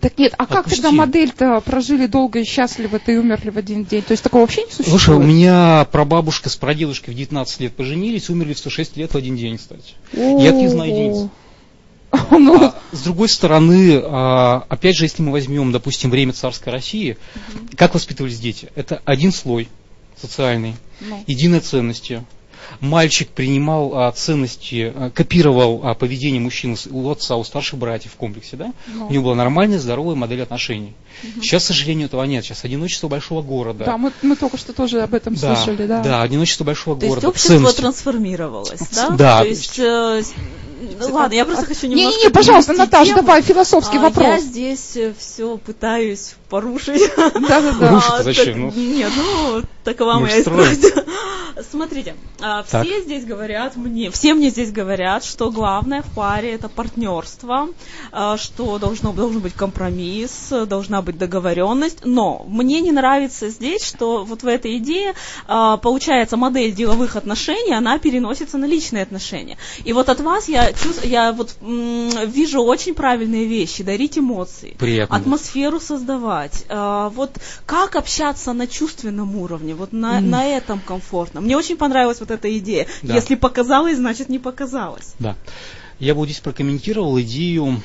Так 0.00 0.16
нет, 0.16 0.32
а 0.38 0.46
как 0.46 0.60
Отпусти. 0.60 0.80
тогда 0.80 0.96
модель-то 0.96 1.60
прожили 1.60 2.06
долго 2.06 2.38
и 2.38 2.44
счастливо, 2.44 2.98
ты 2.98 3.20
умерли 3.20 3.50
в 3.50 3.58
один 3.58 3.84
день? 3.84 4.00
То 4.00 4.12
есть 4.12 4.22
такого 4.22 4.40
вообще 4.40 4.62
не 4.62 4.70
существует? 4.70 4.88
Слушай, 4.88 5.14
у 5.16 5.22
меня 5.22 5.86
прабабушка 5.92 6.48
с 6.48 6.56
прадедушкой 6.56 7.12
в 7.12 7.16
19 7.18 7.60
лет 7.60 7.76
поженились, 7.76 8.30
умерли 8.30 8.54
в 8.54 8.58
106 8.58 8.96
лет 8.96 9.12
в 9.12 9.16
один 9.18 9.36
день, 9.36 9.58
кстати. 9.58 9.92
Я 10.14 10.52
таких 10.52 10.70
знаю 10.70 10.90
единиц. 10.90 11.28
Ну, 12.30 12.64
А, 12.64 12.74
с 12.92 13.02
другой 13.02 13.28
стороны, 13.28 14.00
а, 14.02 14.64
опять 14.68 14.96
же, 14.96 15.04
если 15.04 15.22
мы 15.22 15.32
возьмем, 15.32 15.72
допустим, 15.72 16.10
время 16.10 16.32
царской 16.32 16.72
России, 16.72 17.16
как 17.76 17.94
воспитывались 17.94 18.38
дети? 18.38 18.68
Это 18.74 19.00
один 19.04 19.32
слой 19.32 19.68
социальный, 20.20 20.74
Ну. 21.00 21.22
единые 21.26 21.60
ценности. 21.60 22.24
Мальчик 22.80 23.28
принимал 23.30 23.92
а, 23.96 24.12
ценности, 24.12 24.92
а, 24.94 25.10
копировал 25.10 25.80
а, 25.84 25.94
поведение 25.94 26.40
мужчины 26.40 26.76
с- 26.76 26.86
у 26.86 27.08
отца, 27.10 27.36
у 27.36 27.42
старших 27.44 27.78
братьев 27.78 28.12
в 28.12 28.16
комплексе, 28.16 28.56
да? 28.56 28.72
Ну. 28.88 29.06
У 29.08 29.12
него 29.12 29.24
была 29.24 29.34
нормальная, 29.36 29.78
здоровая 29.78 30.14
модель 30.16 30.42
отношений. 30.42 30.92
Сейчас, 31.40 31.64
к 31.64 31.66
сожалению, 31.68 32.06
этого 32.06 32.22
нет. 32.24 32.44
Сейчас 32.44 32.64
одиночество 32.64 33.08
большого 33.08 33.42
города. 33.42 33.84
да, 33.84 33.96
мы, 33.96 34.12
мы 34.22 34.36
только 34.36 34.58
что 34.58 34.72
тоже 34.72 35.00
об 35.02 35.14
этом 35.14 35.34
да, 35.34 35.56
слышали, 35.56 35.86
да. 35.86 36.02
да, 36.02 36.22
одиночество 36.22 36.64
большого 36.64 36.96
То 36.98 37.06
есть 37.06 37.10
города. 37.14 37.28
общество 37.28 37.54
ценности. 37.56 37.80
трансформировалось, 37.80 38.80
да? 38.94 39.10
Да. 39.10 39.38
То 39.40 39.48
есть, 39.48 39.78
э, 39.78 40.22
ладно, 41.10 41.34
я 41.34 41.44
просто 41.44 41.66
хочу 41.66 41.86
немножко... 41.86 42.10
Не-не-не, 42.10 42.30
пожалуйста, 42.30 42.72
Наташа, 42.72 43.10
тему. 43.10 43.22
давай, 43.22 43.42
философский 43.42 43.98
А, 43.98 44.00
вопрос. 44.00 44.26
Я 44.26 44.38
здесь 44.38 44.98
все 45.18 45.56
пытаюсь 45.58 46.34
порушить. 46.48 47.10
Да-да-да. 47.16 47.90
Рушить-то 47.90 48.16
А, 48.16 48.22
зачем? 48.22 48.60
Ну. 48.60 48.72
Нет, 48.74 49.12
ну, 49.16 49.62
такова 49.84 50.14
моя 50.18 50.40
страсть. 50.40 50.84
Смотрите, 51.62 52.14
а, 52.40 52.62
Так. 52.62 52.84
все 52.86 53.02
здесь 53.02 53.24
говорят 53.24 53.76
мне, 53.76 54.10
все 54.10 54.34
мне 54.34 54.50
здесь 54.50 54.70
говорят, 54.70 55.24
что 55.24 55.50
главное 55.50 56.02
в 56.02 56.14
паре 56.14 56.52
это 56.52 56.68
партнерство, 56.68 57.68
а, 58.12 58.36
что 58.36 58.78
должно, 58.78 59.12
должен 59.12 59.40
быть 59.40 59.54
компромисс, 59.54 60.52
должна 60.66 61.02
быть 61.02 61.18
договоренность, 61.18 62.04
но 62.04 62.44
мне 62.48 62.80
не 62.80 62.92
нравится 62.92 63.48
здесь, 63.48 63.82
что 63.84 64.24
вот 64.24 64.42
в 64.42 64.46
этой 64.46 64.78
идее 64.78 65.14
а, 65.46 65.76
получается 65.78 66.36
модель 66.36 66.72
деловых 66.72 67.16
отношений, 67.16 67.72
она 67.74 67.98
переносится 67.98 68.58
на 68.58 68.66
личные 68.66 69.02
отношения. 69.02 69.56
И 69.84 69.92
вот 69.92 70.08
от 70.08 70.20
вас 70.20 70.48
я, 70.48 70.70
чувс- 70.70 71.06
я 71.06 71.32
вот, 71.32 71.56
вижу 71.60 72.62
очень 72.62 72.94
правильные 72.94 73.46
вещи, 73.46 73.82
дарить 73.82 74.18
эмоции, 74.18 74.76
Приятно. 74.78 75.16
атмосферу 75.16 75.80
создавать. 75.80 76.64
Вот 76.68 77.32
как 77.66 77.96
общаться 77.96 78.52
на 78.52 78.66
чувственном 78.66 79.36
уровне, 79.36 79.74
вот 79.74 79.92
на, 79.92 80.20
на 80.20 80.44
этом 80.46 80.80
комфортно. 80.80 81.40
Мне 81.48 81.56
очень 81.56 81.78
понравилась 81.78 82.20
вот 82.20 82.30
эта 82.30 82.58
идея. 82.58 82.86
Да. 83.00 83.14
Если 83.14 83.34
показалось, 83.34 83.96
значит 83.96 84.28
не 84.28 84.38
показалось. 84.38 85.14
Да. 85.18 85.34
Я 85.98 86.12
бы 86.12 86.18
вот 86.18 86.26
здесь 86.26 86.40
прокомментировал 86.40 87.18
идею 87.22 87.80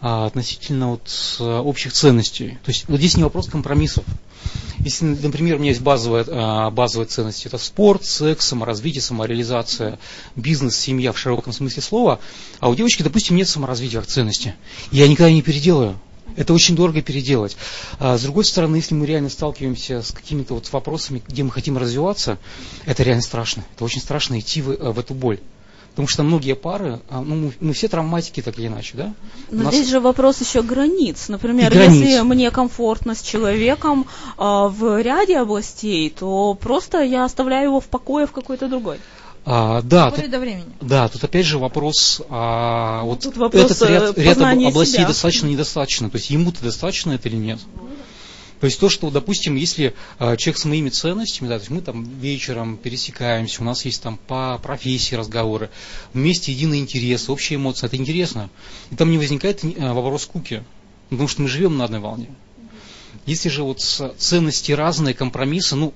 а, 0.00 0.26
относительно 0.26 0.90
вот 0.92 1.10
а, 1.40 1.62
общих 1.62 1.92
ценностей. 1.92 2.58
То 2.64 2.70
есть 2.70 2.84
вот 2.86 2.98
здесь 2.98 3.16
не 3.16 3.24
вопрос 3.24 3.48
компромиссов. 3.48 4.04
Если, 4.78 5.04
например, 5.04 5.56
у 5.56 5.58
меня 5.58 5.70
есть 5.70 5.82
базовая, 5.82 6.24
а, 6.28 6.70
базовые 6.70 7.08
ценности, 7.08 7.48
это 7.48 7.58
спорт, 7.58 8.04
секс, 8.04 8.46
саморазвитие, 8.46 9.02
самореализация, 9.02 9.98
бизнес, 10.36 10.76
семья 10.76 11.10
в 11.10 11.18
широком 11.18 11.52
смысле 11.52 11.82
слова, 11.82 12.20
а 12.60 12.68
у 12.68 12.76
девочки, 12.76 13.02
допустим, 13.02 13.34
нет 13.34 13.48
саморазвития 13.48 13.98
как 13.98 14.08
ценности. 14.08 14.54
Я 14.92 15.08
никогда 15.08 15.32
не 15.32 15.42
переделаю. 15.42 15.98
Это 16.36 16.52
очень 16.54 16.76
дорого 16.76 17.02
переделать. 17.02 17.56
А 17.98 18.16
с 18.16 18.22
другой 18.22 18.44
стороны, 18.44 18.76
если 18.76 18.94
мы 18.94 19.06
реально 19.06 19.28
сталкиваемся 19.28 20.02
с 20.02 20.12
какими-то 20.12 20.54
вот 20.54 20.72
вопросами, 20.72 21.22
где 21.26 21.42
мы 21.42 21.50
хотим 21.50 21.78
развиваться, 21.78 22.38
это 22.86 23.02
реально 23.02 23.22
страшно. 23.22 23.64
Это 23.74 23.84
очень 23.84 24.00
страшно 24.00 24.38
идти 24.38 24.62
в, 24.62 24.70
э, 24.70 24.90
в 24.92 24.98
эту 24.98 25.14
боль. 25.14 25.38
Потому 25.92 26.08
что 26.08 26.22
многие 26.22 26.54
пары, 26.54 27.00
а, 27.10 27.20
ну, 27.20 27.34
мы, 27.34 27.52
мы 27.60 27.72
все 27.74 27.86
травматики 27.86 28.40
так 28.40 28.58
или 28.58 28.68
иначе, 28.68 28.96
да? 28.96 29.14
Но 29.50 29.64
нас- 29.64 29.74
здесь 29.74 29.88
же 29.90 30.00
вопрос 30.00 30.40
еще 30.40 30.62
границ. 30.62 31.28
Например, 31.28 31.70
И 31.70 31.74
границ. 31.74 32.02
если 32.02 32.22
мне 32.22 32.50
комфортно 32.50 33.14
с 33.14 33.20
человеком 33.20 34.06
а, 34.38 34.68
в 34.68 35.02
ряде 35.02 35.38
областей, 35.38 36.08
то 36.08 36.54
просто 36.54 37.02
я 37.02 37.26
оставляю 37.26 37.64
его 37.64 37.80
в 37.80 37.86
покое 37.88 38.26
в 38.26 38.32
какой-то 38.32 38.68
другой. 38.68 38.98
А, 39.44 39.82
да, 39.82 40.10
тут, 40.10 40.30
до 40.30 40.38
времени. 40.38 40.64
да, 40.80 41.08
тут 41.08 41.24
опять 41.24 41.46
же 41.46 41.58
вопрос, 41.58 42.22
а, 42.28 43.02
вот 43.02 43.22
Тут 43.22 43.36
вопрос, 43.36 43.72
этот 43.72 43.88
ряд, 43.88 44.18
э, 44.18 44.22
ряд 44.22 44.38
областей 44.38 44.98
себя. 44.98 45.08
достаточно 45.08 45.46
недостаточно. 45.48 46.10
То 46.10 46.16
есть 46.16 46.30
ему-то 46.30 46.62
достаточно 46.62 47.12
это 47.12 47.28
или 47.28 47.36
нет? 47.36 47.58
То 48.60 48.66
есть 48.66 48.78
то, 48.78 48.88
что, 48.88 49.10
допустим, 49.10 49.56
если 49.56 49.94
а, 50.20 50.36
человек 50.36 50.58
с 50.58 50.64
моими 50.64 50.88
ценностями, 50.88 51.48
да, 51.48 51.56
то 51.56 51.62
есть 51.62 51.70
мы 51.70 51.80
там 51.80 52.04
вечером 52.04 52.76
пересекаемся, 52.76 53.60
у 53.60 53.64
нас 53.64 53.84
есть 53.84 54.00
там 54.00 54.16
по 54.16 54.60
профессии 54.62 55.16
разговоры, 55.16 55.68
вместе 56.12 56.52
единый 56.52 56.78
интерес, 56.78 57.28
общие 57.28 57.56
эмоции, 57.56 57.86
это 57.86 57.96
интересно. 57.96 58.48
И 58.92 58.94
там 58.94 59.10
не 59.10 59.18
возникает 59.18 59.64
а, 59.64 59.92
вопрос 59.92 60.22
скуки, 60.22 60.62
потому 61.10 61.26
что 61.26 61.42
мы 61.42 61.48
живем 61.48 61.76
на 61.76 61.86
одной 61.86 61.98
волне. 61.98 62.28
Если 63.26 63.48
же 63.48 63.64
вот 63.64 63.80
ценности 63.80 64.70
разные, 64.70 65.14
компромиссы, 65.14 65.74
ну, 65.74 65.92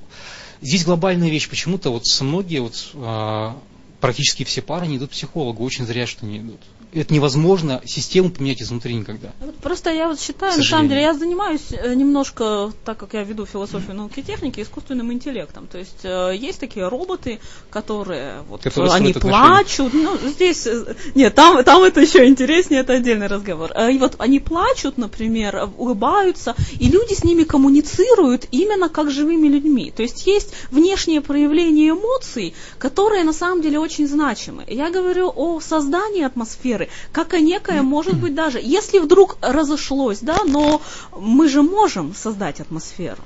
здесь 0.60 0.84
глобальная 0.84 1.28
вещь, 1.28 1.48
почему-то 1.48 1.90
вот 1.90 2.04
многие 2.20 2.60
вот 2.60 2.90
а, 2.94 3.60
практически 4.00 4.44
все 4.44 4.62
пары 4.62 4.86
не 4.86 4.96
идут 4.96 5.10
к 5.10 5.12
психологу, 5.12 5.64
очень 5.64 5.86
зря, 5.86 6.06
что 6.06 6.26
не 6.26 6.38
идут. 6.38 6.60
Это 6.96 7.12
невозможно 7.12 7.82
систему 7.84 8.30
поменять 8.30 8.62
изнутри 8.62 8.94
никогда. 8.94 9.32
Вот 9.40 9.54
Просто 9.56 9.90
я 9.90 10.08
вот 10.08 10.20
считаю, 10.20 10.56
на 10.56 10.64
самом 10.64 10.88
деле, 10.88 11.02
я 11.02 11.14
занимаюсь 11.14 11.66
э, 11.70 11.94
немножко, 11.94 12.72
так 12.84 12.96
как 12.96 13.12
я 13.14 13.22
веду 13.22 13.44
философию 13.44 13.94
науки 13.94 14.20
и 14.20 14.22
техники, 14.22 14.60
искусственным 14.60 15.12
интеллектом. 15.12 15.66
То 15.66 15.78
есть 15.78 16.04
э, 16.04 16.32
есть 16.34 16.58
такие 16.58 16.88
роботы, 16.88 17.38
которые 17.70 18.42
вот 18.48 18.62
Которые 18.62 18.92
они 18.92 19.12
строят 19.12 19.34
отношения. 19.34 19.90
плачут. 19.90 19.94
Ну, 19.94 20.16
здесь 20.30 20.66
э, 20.66 20.94
нет, 21.14 21.34
там, 21.34 21.62
там 21.64 21.82
это 21.82 22.00
еще 22.00 22.26
интереснее, 22.26 22.80
это 22.80 22.94
отдельный 22.94 23.26
разговор. 23.26 23.72
И 23.90 23.98
вот 23.98 24.14
они 24.18 24.40
плачут, 24.40 24.96
например, 24.96 25.68
улыбаются, 25.76 26.54
и 26.80 26.88
люди 26.88 27.14
с 27.14 27.24
ними 27.24 27.44
коммуницируют 27.44 28.46
именно 28.50 28.88
как 28.88 29.10
живыми 29.10 29.48
людьми. 29.48 29.92
То 29.94 30.02
есть 30.02 30.26
есть 30.26 30.52
внешние 30.70 31.20
проявления 31.20 31.90
эмоций, 31.90 32.54
которые 32.78 33.24
на 33.24 33.32
самом 33.32 33.60
деле 33.60 33.78
очень 33.78 34.08
значимы. 34.08 34.64
Я 34.66 34.90
говорю 34.90 35.32
о 35.34 35.60
создании 35.60 36.22
атмосферы, 36.24 36.85
как 37.12 37.34
о 37.34 37.40
некое, 37.40 37.82
может 37.82 38.16
быть, 38.16 38.34
даже, 38.34 38.60
если 38.62 38.98
вдруг 38.98 39.38
разошлось, 39.42 40.18
да, 40.20 40.38
но 40.44 40.80
мы 41.18 41.48
же 41.48 41.62
можем 41.62 42.14
создать 42.14 42.60
атмосферу. 42.60 43.22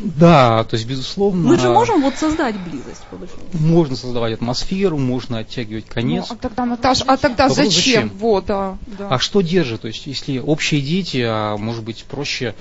Да, 0.00 0.64
то 0.64 0.74
есть, 0.74 0.86
безусловно, 0.88 1.46
Мы 1.48 1.58
же 1.58 1.68
можем 1.68 2.00
вот 2.02 2.16
создать 2.16 2.58
близость, 2.58 3.02
по 3.10 3.16
большому 3.16 3.42
счету. 3.52 3.58
можно 3.62 3.94
создавать 3.94 4.32
атмосферу, 4.34 4.96
можно 4.98 5.38
оттягивать 5.38 5.84
Ну, 5.88 5.94
конец. 5.94 6.26
а 6.30 6.34
тогда, 6.36 6.64
Наташа, 6.64 7.04
а 7.06 7.16
тогда 7.16 7.48
Вопрос 7.48 7.56
зачем? 7.66 8.02
зачем? 8.04 8.12
Вот, 8.18 8.46
да, 8.46 8.78
да. 8.98 9.08
А 9.10 9.18
что 9.18 9.42
держит? 9.42 9.82
То 9.82 9.88
есть, 9.88 10.06
если 10.06 10.38
общие 10.38 10.80
дети, 10.80 11.22
а 11.28 11.56
может 11.56 11.84
быть, 11.84 12.04
проще 12.04 12.54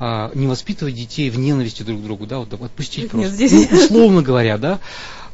а, 0.00 0.30
не 0.34 0.46
воспитывать 0.46 0.94
детей 0.94 1.28
в 1.30 1.38
ненависти 1.38 1.82
друг 1.82 2.00
к 2.00 2.04
другу, 2.04 2.26
да, 2.26 2.38
вот 2.38 2.52
отпустить 2.52 3.04
Нет, 3.04 3.10
просто. 3.10 3.30
здесь- 3.32 3.68
Ну, 3.70 3.78
условно 3.78 4.22
говоря, 4.22 4.56
да. 4.58 4.78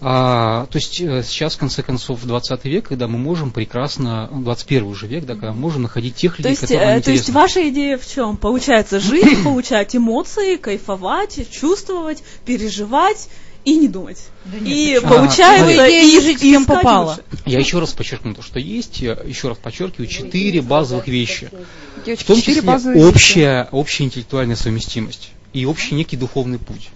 А, 0.00 0.66
то 0.66 0.76
есть 0.76 1.00
э, 1.00 1.22
сейчас, 1.22 1.54
в 1.54 1.58
конце 1.58 1.82
концов, 1.82 2.24
20 2.24 2.64
век, 2.64 2.88
когда 2.88 3.08
мы 3.08 3.18
можем 3.18 3.50
прекрасно, 3.50 4.28
ну, 4.30 4.42
21 4.42 4.84
уже 4.84 5.06
век, 5.06 5.24
да, 5.24 5.34
когда 5.34 5.52
мы 5.52 5.60
можем 5.60 5.82
находить 5.82 6.16
тех 6.16 6.36
То 6.36 6.38
людей, 6.38 6.50
есть, 6.50 6.62
которые 6.62 6.82
э, 6.82 6.94
нам 6.94 7.02
то 7.02 7.10
есть 7.10 7.24
интересны. 7.24 7.40
ваша 7.40 7.68
идея 7.70 7.98
в 7.98 8.06
чем? 8.06 8.36
Получается 8.36 9.00
жить, 9.00 9.42
получать 9.44 9.94
эмоции, 9.96 10.56
кайфовать, 10.56 11.50
чувствовать, 11.50 12.22
переживать 12.44 13.28
и 13.64 13.76
не 13.76 13.88
думать. 13.88 14.18
и 14.60 14.98
почему? 15.00 15.16
получается 15.16 15.82
А, 15.82 15.88
идея 15.88 16.02
и, 16.02 16.12
не 16.12 16.20
жить 16.20 16.42
и 16.42 16.50
кем 16.50 16.66
попало. 16.66 17.18
Я 17.46 17.58
еще 17.58 17.78
раз 17.78 17.92
подчеркну 17.92 18.34
то, 18.34 18.42
что 18.42 18.58
есть, 18.58 19.00
я 19.00 19.12
еще 19.12 19.48
раз 19.48 19.58
подчеркиваю, 19.58 20.06
четыре 20.06 20.60
базовых 20.60 21.08
вещи. 21.08 21.50
В 21.96 22.04
Девочки, 22.04 22.26
том 22.26 22.36
четыре 22.36 22.60
числе 22.60 23.02
общая, 23.02 23.68
общая 23.70 24.04
интеллектуальная 24.04 24.56
совместимость 24.56 25.30
и 25.54 25.64
общий 25.64 25.94
некий 25.94 26.16
духовный 26.16 26.58
путь. 26.58 26.90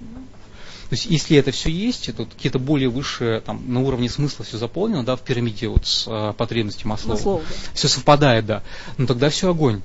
То 0.89 0.95
есть, 0.95 1.07
если 1.07 1.37
это 1.37 1.51
все 1.51 1.71
есть, 1.71 2.09
вот 2.17 2.29
какие-то 2.35 2.59
более 2.59 2.89
высшие, 2.89 3.41
там, 3.41 3.63
на 3.71 3.81
уровне 3.81 4.09
смысла 4.09 4.45
все 4.45 4.57
заполнено, 4.57 5.05
да, 5.05 5.17
в 5.17 5.21
пирамиде 5.21 5.69
вот 5.69 5.87
с 5.87 6.07
а, 6.09 6.33
потребностями 6.33 6.91
Маслоу. 6.91 7.17
Маслоу, 7.17 7.39
да. 7.39 7.55
Все 7.75 7.89
совпадает, 7.89 8.47
да. 8.47 8.63
Ну 8.97 9.07
тогда 9.07 9.29
все 9.29 9.51
огонь. 9.51 9.83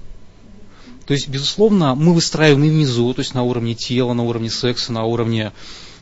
То 1.06 1.14
есть, 1.14 1.28
безусловно, 1.28 1.96
мы 1.96 2.14
выстраиваем 2.14 2.64
и 2.64 2.70
внизу, 2.70 3.14
то 3.14 3.20
есть 3.20 3.34
на 3.34 3.44
уровне 3.44 3.76
тела, 3.76 4.14
на 4.14 4.24
уровне 4.24 4.50
секса, 4.50 4.94
на 4.94 5.04
уровне 5.04 5.52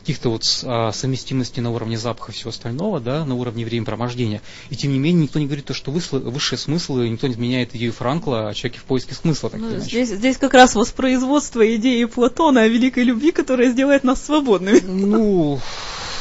каких-то 0.02 0.30
вот 0.30 0.44
а, 0.64 0.92
совместимости 0.92 1.60
на 1.60 1.70
уровне 1.70 1.96
запаха 1.96 2.32
и 2.32 2.34
всего 2.34 2.50
остального, 2.50 3.00
да, 3.00 3.24
на 3.24 3.36
уровне 3.36 3.64
времяпровождения. 3.64 4.42
И 4.68 4.76
тем 4.76 4.92
не 4.92 4.98
менее 4.98 5.24
никто 5.24 5.38
не 5.38 5.46
говорит 5.46 5.64
то, 5.64 5.74
что 5.74 5.92
высшие 5.92 6.58
смыслы, 6.58 7.08
никто 7.08 7.28
не 7.28 7.34
изменяет 7.34 7.74
идею 7.74 7.92
Франкла 7.92 8.48
о 8.48 8.54
человеке 8.54 8.80
в 8.80 8.84
поиске 8.84 9.14
смысла. 9.14 9.48
Так 9.50 9.60
ну, 9.60 9.78
здесь, 9.78 10.08
здесь 10.08 10.36
как 10.36 10.54
раз 10.54 10.74
воспроизводство 10.74 11.64
идеи 11.76 12.04
Платона 12.04 12.62
о 12.62 12.68
великой 12.68 13.04
любви, 13.04 13.30
которая 13.30 13.70
сделает 13.70 14.02
нас 14.02 14.22
свободными. 14.22 14.80
Ну, 14.80 15.60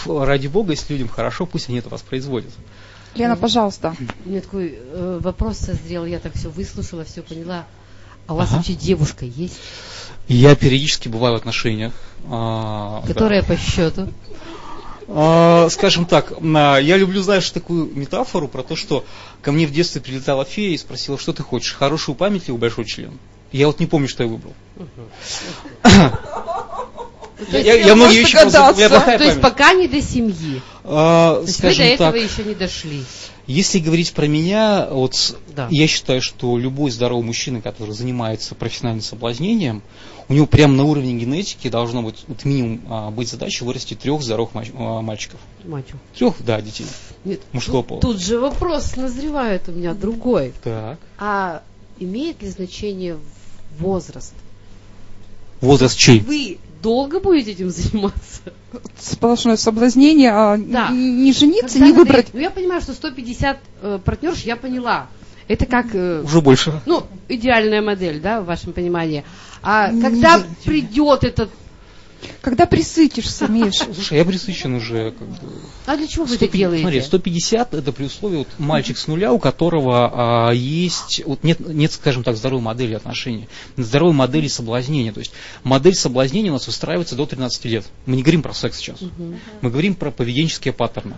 ради 0.06 0.48
бога, 0.48 0.72
если 0.72 0.94
людям 0.94 1.10
хорошо, 1.10 1.48
пусть 1.48 1.68
они 1.70 1.80
это 1.80 1.90
воспроизводят. 1.90 2.52
Лена, 3.16 3.36
пожалуйста. 3.36 3.96
У 4.26 4.30
меня 4.30 4.42
такой 4.42 4.78
э, 4.78 5.20
вопрос 5.22 5.58
созрел, 5.58 6.06
я 6.06 6.20
так 6.20 6.34
все 6.36 6.50
выслушала, 6.50 7.04
все 7.04 7.22
поняла. 7.22 7.66
А 8.28 8.34
у 8.34 8.38
вас 8.38 8.50
ага. 8.50 8.58
вообще 8.58 8.74
девушка 8.74 9.26
есть? 9.26 9.58
Я 10.32 10.56
периодически 10.56 11.10
бываю 11.10 11.34
в 11.34 11.38
отношениях. 11.38 11.94
А, 12.30 13.04
Которая 13.06 13.42
да. 13.42 13.48
по 13.48 13.58
счету? 13.58 14.08
А, 15.10 15.68
скажем 15.70 16.06
так, 16.06 16.32
я 16.42 16.98
люблю, 16.98 17.22
знаешь, 17.22 17.50
такую 17.50 17.94
метафору 17.94 18.48
про 18.48 18.64
то, 18.64 18.78
что 18.78 19.04
ко 19.42 19.52
мне 19.52 19.68
в 19.68 19.72
детстве 19.72 20.00
прилетала 20.00 20.46
фея 20.46 20.74
и 20.74 20.78
спросила, 20.78 21.18
что 21.18 21.34
ты 21.34 21.44
хочешь, 21.44 21.74
хорошую 21.74 22.16
память 22.16 22.44
или 22.48 22.56
большой 22.56 22.86
член? 22.86 23.20
Я 23.52 23.68
вот 23.68 23.82
не 23.82 23.88
помню, 23.88 24.08
что 24.08 24.24
я 24.24 24.30
выбрал. 24.30 24.54
Я, 27.50 27.74
я 27.74 27.96
многие 27.96 28.20
вещи 28.20 28.40
просто, 28.40 28.74
То 28.74 29.24
есть 29.24 29.42
пока 29.42 29.74
не 29.74 29.88
до 29.88 30.02
семьи. 30.02 30.62
А, 30.84 31.42
То 31.42 31.48
есть 31.48 31.62
вы 31.62 31.76
до 31.76 31.84
этого 31.84 32.16
еще 32.16 32.44
не 32.44 32.54
дошли. 32.54 33.04
Если 33.48 33.80
говорить 33.80 34.14
про 34.14 34.28
меня, 34.28 34.88
вот 34.90 35.36
да. 35.56 35.68
я 35.72 35.88
считаю, 35.88 36.22
что 36.22 36.58
любой 36.58 36.92
здоровый 36.92 37.26
мужчина, 37.26 37.62
который 37.62 37.94
занимается 37.94 38.56
профессиональным 38.56 39.02
соблазнением, 39.02 39.82
у 40.32 40.34
него 40.34 40.46
прямо 40.46 40.74
на 40.74 40.86
уровне 40.86 41.14
генетики 41.14 41.68
должно 41.68 42.02
быть 42.04 42.24
вот 42.26 42.46
минимум 42.46 42.82
а, 42.90 43.12
быть 43.12 43.28
задача 43.28 43.66
вырасти 43.66 43.96
трех 43.96 44.22
здоровых 44.22 44.52
а, 44.54 45.02
мальчиков. 45.02 45.42
Мальчик. 45.66 45.98
Трех, 46.18 46.36
да, 46.40 46.62
детей. 46.62 46.86
Нет, 47.26 47.42
мужского 47.52 47.82
тут, 47.82 47.88
пола. 47.90 48.02
Тут 48.02 48.22
же 48.22 48.40
вопрос 48.40 48.96
назревает 48.96 49.68
у 49.68 49.74
меня 49.74 49.94
другой. 49.94 50.54
Так. 50.64 51.00
А 51.18 51.64
имеет 52.00 52.42
ли 52.42 52.48
значение 52.48 53.18
возраст? 53.78 54.34
Возраст 55.60 55.98
чей? 55.98 56.22
Вы 56.22 56.60
долго 56.82 57.20
будете 57.20 57.52
этим 57.52 57.70
заниматься? 57.70 58.54
Сплошное 58.98 59.58
соблазнение, 59.58 60.32
а 60.32 60.58
да. 60.58 60.92
не 60.92 61.34
жениться, 61.34 61.78
Когда 61.78 61.88
не 61.88 61.92
выбрать. 61.92 62.28
Ну, 62.32 62.40
я 62.40 62.52
понимаю, 62.52 62.80
что 62.80 62.94
150 62.94 63.60
э, 63.82 64.00
партнерш, 64.02 64.44
я 64.44 64.56
поняла. 64.56 65.08
Это 65.50 65.66
как... 65.66 65.88
Э, 65.94 66.22
Уже 66.24 66.40
больше. 66.40 66.82
Ну, 66.86 67.04
идеальная 67.28 67.82
модель, 67.82 68.22
да, 68.22 68.40
в 68.40 68.46
вашем 68.46 68.72
понимании. 68.72 69.26
А 69.64 69.92
не 69.92 70.02
когда 70.02 70.44
придет 70.64 71.24
этот 71.24 71.50
когда 72.42 72.66
присытишься, 72.66 73.48
Миш. 73.48 73.76
Слушай, 73.96 74.20
я 74.20 74.26
присыщен 74.26 74.74
уже. 74.76 75.12
Как 75.12 75.28
бы. 75.28 75.38
А 75.86 75.98
для 75.98 76.08
чего 76.08 76.26
100, 76.26 76.38
вы 76.38 76.46
это 76.46 76.58
делаете? 76.58 76.84
Смотри, 76.84 77.02
150 77.02 77.74
это 77.74 77.92
при 77.92 78.06
условии 78.06 78.38
вот, 78.38 78.48
мальчик 78.58 78.98
с 78.98 79.08
нуля, 79.08 79.32
у 79.32 79.40
которого 79.40 80.50
а, 80.50 80.52
есть, 80.52 81.22
вот 81.26 81.44
нет, 81.44 81.60
нет, 81.60 81.92
скажем 81.92 82.24
так, 82.24 82.38
здоровой 82.38 82.64
модели 82.64 82.94
отношений, 82.94 83.48
здоровой 83.78 84.14
модели 84.14 84.48
соблазнения. 84.48 85.12
То 85.12 85.20
есть 85.20 85.34
модель 85.64 85.96
соблазнения 85.96 86.52
у 86.52 86.54
нас 86.54 86.68
выстраивается 86.68 87.16
до 87.16 87.26
13 87.26 87.66
лет. 87.66 87.86
Мы 88.06 88.16
не 88.16 88.24
говорим 88.24 88.44
про 88.44 88.54
секс 88.54 88.78
сейчас. 88.78 89.02
Угу. 89.02 89.40
Мы 89.62 89.70
говорим 89.70 89.96
про 89.96 90.12
поведенческие 90.12 90.74
паттерны. 90.74 91.16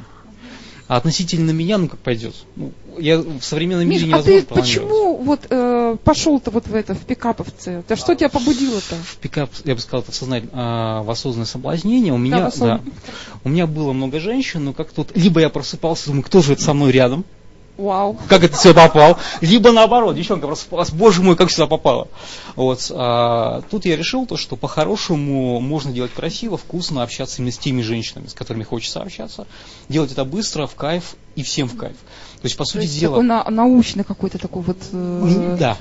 А 0.87 0.97
относительно 0.97 1.51
меня, 1.51 1.77
ну 1.77 1.87
как 1.87 1.99
пойдет. 1.99 2.35
Ну, 2.55 2.71
я 2.97 3.19
в 3.19 3.41
современном 3.41 3.87
Миш, 3.87 4.01
мире 4.01 4.11
невозможно 4.11 4.41
а 4.41 4.41
ты 4.41 4.61
почему 4.61 5.17
вот 5.17 5.47
э, 5.49 5.97
пошел-то 6.03 6.51
вот 6.51 6.67
в 6.67 6.75
это, 6.75 6.93
в 6.93 6.99
пикаповцы? 6.99 7.83
Да 7.87 7.95
что 7.95 8.15
тебя 8.15 8.29
побудило-то? 8.29 8.95
В 8.95 9.17
пикап, 9.17 9.49
я 9.63 9.75
бы 9.75 9.81
сказал, 9.81 10.01
это 10.01 10.11
в, 10.11 10.33
э, 10.33 11.03
в 11.03 11.09
осознанное 11.09 11.45
соблазнение. 11.45 12.13
У 12.13 12.17
меня, 12.17 12.51
да, 12.51 12.51
да, 12.57 12.81
у 13.43 13.49
меня 13.49 13.65
было 13.65 13.93
много 13.93 14.19
женщин, 14.19 14.65
но 14.65 14.73
как 14.73 14.91
тут, 14.91 15.15
либо 15.15 15.39
я 15.39 15.49
просыпался, 15.49 16.07
думаю, 16.07 16.23
кто 16.23 16.41
же 16.41 16.53
это 16.53 16.61
со 16.61 16.73
мной 16.73 16.91
рядом, 16.91 17.25
Вау. 17.77 18.19
Как 18.29 18.43
это 18.43 18.55
сюда 18.55 18.87
попал? 18.87 19.17
Либо 19.41 19.71
наоборот, 19.71 20.15
девчонка 20.15 20.45
просто, 20.45 20.95
боже 20.95 21.23
мой, 21.23 21.35
как 21.35 21.49
сюда 21.49 21.65
попало. 21.65 22.07
Вот, 22.55 22.91
а, 22.91 23.63
тут 23.71 23.85
я 23.85 23.95
решил 23.95 24.27
то, 24.27 24.37
что 24.37 24.55
по-хорошему 24.55 25.59
можно 25.59 25.91
делать 25.91 26.13
красиво, 26.13 26.55
вкусно, 26.55 27.01
общаться 27.01 27.41
именно 27.41 27.51
с 27.51 27.57
теми 27.57 27.81
женщинами, 27.81 28.27
с 28.27 28.33
которыми 28.35 28.63
хочется 28.63 29.01
общаться. 29.01 29.47
Делать 29.89 30.11
это 30.11 30.23
быстро, 30.23 30.67
в 30.67 30.75
кайф 30.75 31.15
и 31.35 31.41
всем 31.41 31.67
в 31.67 31.75
кайф. 31.75 31.97
То 32.43 32.47
есть, 32.47 32.57
по 32.57 32.65
сути 32.65 32.81
есть 32.81 32.99
дела... 32.99 33.13
Такой 33.13 33.25
на, 33.25 33.49
научный 33.49 34.03
какой-то 34.03 34.37
такой 34.37 34.63
вот... 34.63 34.77
Э... 34.91 35.55
Да. 35.57 35.77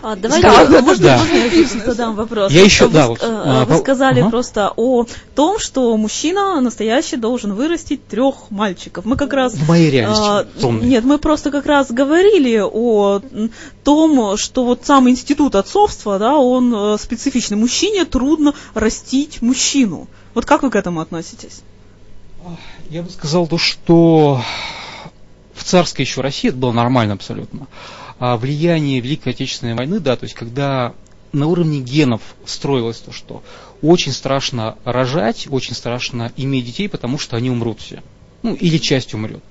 А, 0.00 0.16
давайте, 0.16 0.46
да, 0.46 0.64
да, 0.64 0.80
можно, 0.80 1.04
да. 1.04 1.18
можно 1.18 1.34
я 1.34 1.84
задам 1.84 2.16
вопрос? 2.16 2.50
Я 2.50 2.64
еще, 2.64 2.86
вы, 2.86 2.94
да. 2.94 3.08
Вот, 3.08 3.18
э, 3.22 3.64
вы 3.66 3.76
сказали 3.76 4.20
ага. 4.20 4.30
просто 4.30 4.72
о 4.74 5.04
том, 5.34 5.58
что 5.58 5.94
мужчина 5.98 6.58
настоящий 6.62 7.18
должен 7.18 7.52
вырастить 7.52 8.06
трех 8.06 8.50
мальчиков. 8.50 9.04
Мы 9.04 9.16
как 9.16 9.34
раз... 9.34 9.52
В 9.52 9.68
моей 9.68 9.90
реальности. 9.90 10.64
А, 10.64 10.70
нет, 10.70 11.04
мы 11.04 11.18
просто 11.18 11.50
как 11.50 11.66
раз 11.66 11.90
говорили 11.90 12.58
о 12.64 13.20
том, 13.84 14.38
что 14.38 14.64
вот 14.64 14.86
сам 14.86 15.10
институт 15.10 15.56
отцовства, 15.56 16.18
да, 16.18 16.38
он 16.38 16.74
э, 16.74 16.96
специфичный. 16.98 17.58
Мужчине 17.58 18.06
трудно 18.06 18.54
растить 18.72 19.42
мужчину. 19.42 20.08
Вот 20.32 20.46
как 20.46 20.62
вы 20.62 20.70
к 20.70 20.76
этому 20.76 21.00
относитесь? 21.02 21.60
Я 22.88 23.02
бы 23.02 23.10
сказал 23.10 23.46
то, 23.46 23.58
что 23.58 24.40
в 25.62 25.64
царской 25.64 26.04
еще 26.04 26.20
России 26.20 26.48
это 26.48 26.58
было 26.58 26.72
нормально 26.72 27.14
абсолютно. 27.14 27.68
А 28.18 28.36
влияние 28.36 29.00
Великой 29.00 29.32
Отечественной 29.32 29.74
войны, 29.74 30.00
да, 30.00 30.16
то 30.16 30.24
есть 30.24 30.34
когда 30.34 30.92
на 31.32 31.46
уровне 31.46 31.80
генов 31.80 32.20
строилось 32.44 32.98
то, 32.98 33.12
что 33.12 33.42
очень 33.80 34.12
страшно 34.12 34.76
рожать, 34.84 35.46
очень 35.48 35.74
страшно 35.74 36.32
иметь 36.36 36.66
детей, 36.66 36.88
потому 36.88 37.16
что 37.16 37.36
они 37.36 37.48
умрут 37.48 37.80
все. 37.80 38.02
Ну, 38.42 38.54
или 38.54 38.78
часть 38.78 39.14
умрет. 39.14 39.42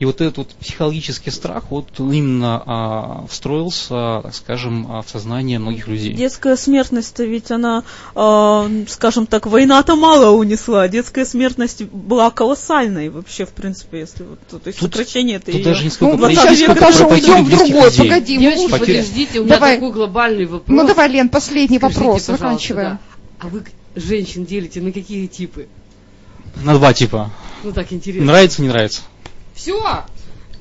И 0.00 0.06
вот 0.06 0.22
этот 0.22 0.38
вот 0.38 0.48
психологический 0.54 1.30
страх 1.30 1.64
вот 1.68 1.88
именно 1.98 2.62
а, 2.64 3.26
встроился, 3.28 4.20
так 4.22 4.34
скажем, 4.34 4.86
а, 4.90 5.02
в 5.02 5.10
сознание 5.10 5.58
многих 5.58 5.88
людей. 5.88 6.14
Детская 6.14 6.56
смертность-то 6.56 7.24
ведь 7.24 7.50
она, 7.50 7.84
а, 8.14 8.66
скажем 8.88 9.26
так, 9.26 9.44
война-то 9.44 9.96
мало 9.96 10.30
унесла. 10.30 10.88
Детская 10.88 11.26
смертность 11.26 11.82
была 11.82 12.30
колоссальной 12.30 13.10
вообще, 13.10 13.44
в 13.44 13.50
принципе, 13.50 14.00
если 14.00 14.22
вот, 14.22 14.38
то 14.48 14.58
есть 14.64 14.78
тут, 14.78 14.94
сокращение 14.94 15.36
это 15.36 15.52
Тут 15.52 15.56
ее... 15.56 15.64
даже 15.64 15.84
не 15.84 15.90
сколько 15.90 16.16
ну, 16.16 16.30
сейчас 16.30 16.66
мы 16.66 16.74
даже 16.76 17.04
уйдем 17.04 17.44
в 17.44 17.50
другое. 17.50 17.90
Погоди, 17.90 18.38
Девочки, 18.38 18.70
подождите, 18.70 19.40
у 19.40 19.44
меня 19.44 19.54
давай. 19.56 19.74
такой 19.74 19.92
глобальный 19.92 20.46
вопрос. 20.46 20.78
Ну 20.78 20.86
давай, 20.86 21.10
Лен, 21.10 21.28
последний 21.28 21.76
Скажите, 21.76 22.00
вопрос, 22.00 22.24
заканчиваем. 22.24 22.88
Да. 22.88 22.98
А 23.38 23.48
вы 23.48 23.64
женщин 23.94 24.46
делите 24.46 24.80
на 24.80 24.92
какие 24.92 25.26
типы? 25.26 25.68
На 26.62 26.72
два 26.78 26.94
типа. 26.94 27.30
Ну 27.62 27.72
так 27.72 27.92
интересно. 27.92 28.24
Нравится, 28.24 28.62
не 28.62 28.68
нравится. 28.68 29.02
Все. 29.60 30.04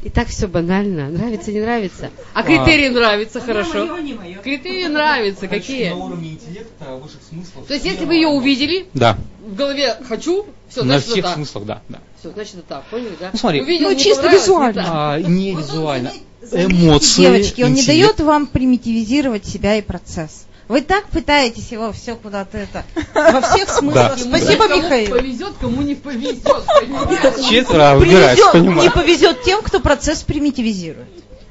И 0.03 0.09
так 0.09 0.27
все 0.27 0.47
банально. 0.47 1.09
Нравится, 1.09 1.51
не 1.53 1.61
нравится. 1.61 2.09
А 2.33 2.43
критерии 2.43 2.87
а, 2.87 2.91
нравится, 2.91 3.39
хорошо. 3.39 3.85
Мое, 3.85 4.01
не 4.01 4.13
мое. 4.13 4.37
Критерии 4.37 4.87
нравятся, 4.87 5.47
Значит, 5.47 5.67
какие? 5.67 5.89
На 5.89 5.95
уровне 5.95 6.31
интеллекта, 6.31 6.95
высших 6.95 7.21
смыслов. 7.29 7.65
То 7.65 7.73
есть, 7.73 7.85
если 7.85 8.05
вы 8.05 8.15
ее 8.15 8.27
увидели, 8.27 8.87
да. 8.93 9.17
в 9.45 9.55
голове 9.55 9.95
хочу, 10.07 10.45
все, 10.67 10.83
На 10.83 10.99
значит, 10.99 11.11
всех 11.11 11.25
это 11.25 11.33
смыслах, 11.33 11.65
да. 11.65 11.81
да. 11.87 11.99
Все, 12.19 12.31
значит, 12.31 12.55
это 12.55 12.63
так, 12.67 12.85
поняли, 12.85 13.15
да? 13.19 13.29
Ну, 13.31 13.39
смотри. 13.39 13.61
Увидел, 13.61 13.89
ну, 13.89 13.95
чисто 13.95 14.27
визуально. 14.27 14.85
А, 14.87 15.19
не 15.19 15.55
визуально. 15.55 16.11
Эмоции. 16.51 17.21
Девочки, 17.21 17.61
он 17.61 17.71
интеллект. 17.71 17.75
не 17.75 17.85
дает 17.85 18.19
вам 18.19 18.47
примитивизировать 18.47 19.45
себя 19.45 19.75
и 19.75 19.81
процесс. 19.81 20.45
Вы 20.69 20.81
так 20.81 21.09
пытаетесь 21.09 21.71
его 21.71 21.91
все 21.91 22.15
куда-то 22.15 22.59
это 22.59 22.85
во 23.15 23.41
всех 23.41 23.67
смыслах. 23.69 24.15
Да. 24.15 24.17
Спасибо, 24.17 24.67
кому 24.67 24.83
Михаил. 24.83 25.09
повезет, 25.09 25.53
кому 25.59 25.81
не 25.81 25.95
повезет. 25.95 26.43
Четверо 27.49 27.95
выбирать, 27.95 28.39
понимаю. 28.53 28.83
Не 28.83 28.91
повезет 28.91 29.41
тем, 29.41 29.63
кто 29.63 29.79
процесс 29.79 30.21
примитивизирует. 30.21 31.09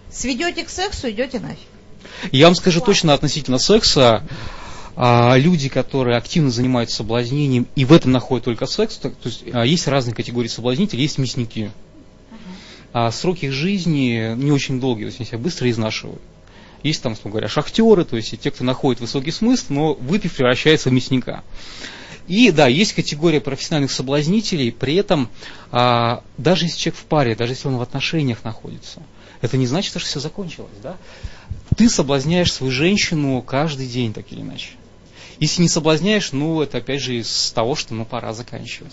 Сведете 0.08 0.62
к 0.62 0.70
сексу, 0.70 1.10
идете 1.10 1.40
нафиг. 1.40 1.58
Я 2.30 2.46
вам 2.46 2.54
скажу 2.54 2.80
точно 2.80 3.12
относительно 3.12 3.58
секса. 3.58 4.22
А, 4.94 5.36
люди, 5.36 5.68
которые 5.68 6.16
активно 6.16 6.50
занимаются 6.50 6.96
соблазнением 6.96 7.66
и 7.74 7.84
в 7.84 7.92
этом 7.92 8.12
находят 8.12 8.44
только 8.44 8.66
секс, 8.66 8.96
то, 8.98 9.10
то 9.10 9.28
есть 9.28 9.44
а, 9.52 9.64
есть 9.64 9.88
разные 9.88 10.14
категории 10.14 10.48
соблазнителей, 10.48 11.02
есть 11.02 11.18
мясники. 11.18 11.72
А 12.92 13.10
сроки 13.10 13.46
их 13.46 13.52
жизни 13.52 14.34
не 14.36 14.52
очень 14.52 14.80
долгие, 14.80 15.02
то 15.02 15.06
есть 15.06 15.20
они 15.20 15.26
себя 15.26 15.38
быстро 15.38 15.68
изнашивают. 15.68 16.22
Есть 16.82 17.02
там, 17.02 17.12
условно 17.12 17.32
говоря, 17.32 17.48
шахтеры, 17.48 18.04
то 18.04 18.16
есть 18.16 18.38
те, 18.40 18.50
кто 18.50 18.64
находит 18.64 19.00
высокий 19.00 19.30
смысл, 19.30 19.64
но 19.68 19.94
выпив 19.94 20.34
превращается 20.34 20.90
в 20.90 20.92
мясника. 20.92 21.42
И 22.28 22.50
да, 22.50 22.66
есть 22.66 22.92
категория 22.92 23.40
профессиональных 23.40 23.90
соблазнителей, 23.90 24.70
при 24.70 24.96
этом 24.96 25.30
а, 25.72 26.22
даже 26.36 26.66
если 26.66 26.78
человек 26.78 27.00
в 27.00 27.04
паре, 27.04 27.34
даже 27.34 27.52
если 27.52 27.68
он 27.68 27.78
в 27.78 27.82
отношениях 27.82 28.44
находится, 28.44 29.02
это 29.40 29.56
не 29.56 29.66
значит, 29.66 29.90
что 29.90 29.98
все 30.00 30.20
закончилось. 30.20 30.70
Да? 30.82 30.96
Ты 31.76 31.88
соблазняешь 31.88 32.52
свою 32.52 32.70
женщину 32.70 33.40
каждый 33.40 33.86
день, 33.86 34.12
так 34.12 34.30
или 34.30 34.42
иначе. 34.42 34.70
Если 35.40 35.62
не 35.62 35.68
соблазняешь, 35.68 36.32
ну, 36.32 36.60
это 36.60 36.78
опять 36.78 37.00
же 37.00 37.16
из 37.16 37.52
того, 37.52 37.76
что 37.76 37.94
ну, 37.94 38.04
пора 38.04 38.32
заканчивать. 38.34 38.92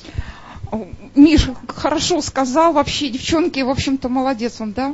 Миш, 1.16 1.50
хорошо 1.68 2.22
сказал 2.22 2.74
вообще, 2.74 3.10
девчонки, 3.10 3.60
в 3.62 3.70
общем-то, 3.70 4.10
молодец 4.10 4.60
он, 4.60 4.74
да? 4.74 4.94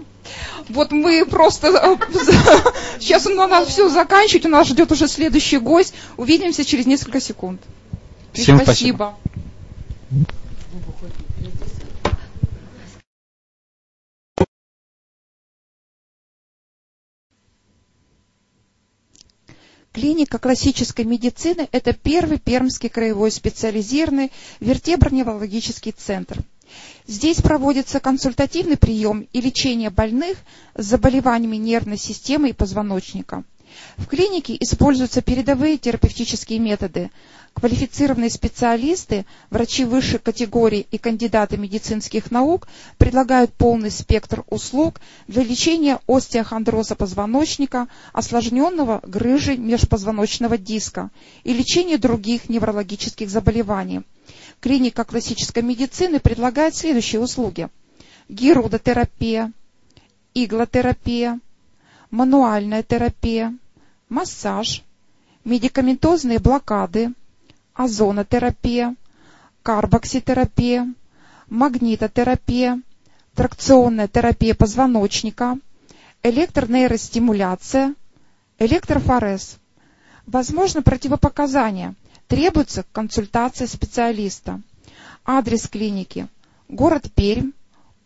Вот 0.69 0.91
мы 0.91 1.25
просто... 1.25 1.67
Э, 1.67 1.97
сейчас 2.99 3.25
у 3.25 3.33
нас 3.33 3.67
все 3.67 3.89
заканчивать, 3.89 4.45
у 4.45 4.49
нас 4.49 4.67
ждет 4.67 4.91
уже 4.91 5.07
следующий 5.07 5.57
гость. 5.57 5.93
Увидимся 6.17 6.63
через 6.63 6.85
несколько 6.85 7.19
секунд. 7.19 7.61
Всем 8.33 8.57
спасибо. 8.57 9.15
спасибо. 10.09 10.27
Клиника 19.91 20.39
классической 20.39 21.03
медицины– 21.03 21.67
это 21.73 21.91
первый 21.91 22.39
Пермский 22.39 22.87
краевой 22.87 23.29
специализированный 23.29 24.31
вертеброневрологический 24.61 25.91
центр. 25.91 26.37
Здесь 27.07 27.41
проводится 27.41 27.99
консультативный 27.99 28.77
прием 28.77 29.27
и 29.33 29.41
лечение 29.41 29.89
больных 29.89 30.37
с 30.75 30.85
заболеваниями 30.85 31.57
нервной 31.57 31.97
системы 31.97 32.49
и 32.49 32.53
позвоночника. 32.53 33.43
В 33.97 34.07
клинике 34.07 34.55
используются 34.59 35.21
передовые 35.21 35.77
терапевтические 35.77 36.59
методы, 36.59 37.09
Квалифицированные 37.53 38.29
специалисты, 38.29 39.25
врачи 39.49 39.83
высшей 39.83 40.19
категории 40.19 40.87
и 40.89 40.97
кандидаты 40.97 41.57
медицинских 41.57 42.31
наук 42.31 42.67
предлагают 42.97 43.51
полный 43.53 43.91
спектр 43.91 44.43
услуг 44.49 45.01
для 45.27 45.43
лечения 45.43 45.99
остеохондроза 46.07 46.95
позвоночника, 46.95 47.87
осложненного 48.13 49.01
грыжей 49.03 49.57
межпозвоночного 49.57 50.57
диска 50.57 51.11
и 51.43 51.53
лечения 51.53 51.97
других 51.97 52.47
неврологических 52.47 53.29
заболеваний. 53.29 54.01
Клиника 54.61 55.03
классической 55.03 55.61
медицины 55.61 56.19
предлагает 56.19 56.75
следующие 56.75 57.21
услуги. 57.21 57.67
Гирудотерапия, 58.29 59.51
иглотерапия, 60.33 61.39
мануальная 62.11 62.81
терапия, 62.81 63.53
массаж, 64.11 64.83
медикаментозные 65.45 66.37
блокады, 66.37 67.13
озонотерапия, 67.73 68.95
карбокситерапия, 69.63 70.93
магнитотерапия, 71.47 72.81
тракционная 73.33 74.09
терапия 74.09 74.53
позвоночника, 74.53 75.57
электронейростимуляция, 76.23 77.95
электрофорез. 78.59 79.57
Возможно 80.27 80.81
противопоказания. 80.81 81.95
Требуется 82.27 82.83
консультация 82.91 83.65
специалиста. 83.67 84.61
Адрес 85.25 85.67
клиники. 85.67 86.27
Город 86.67 87.09
Пермь, 87.15 87.51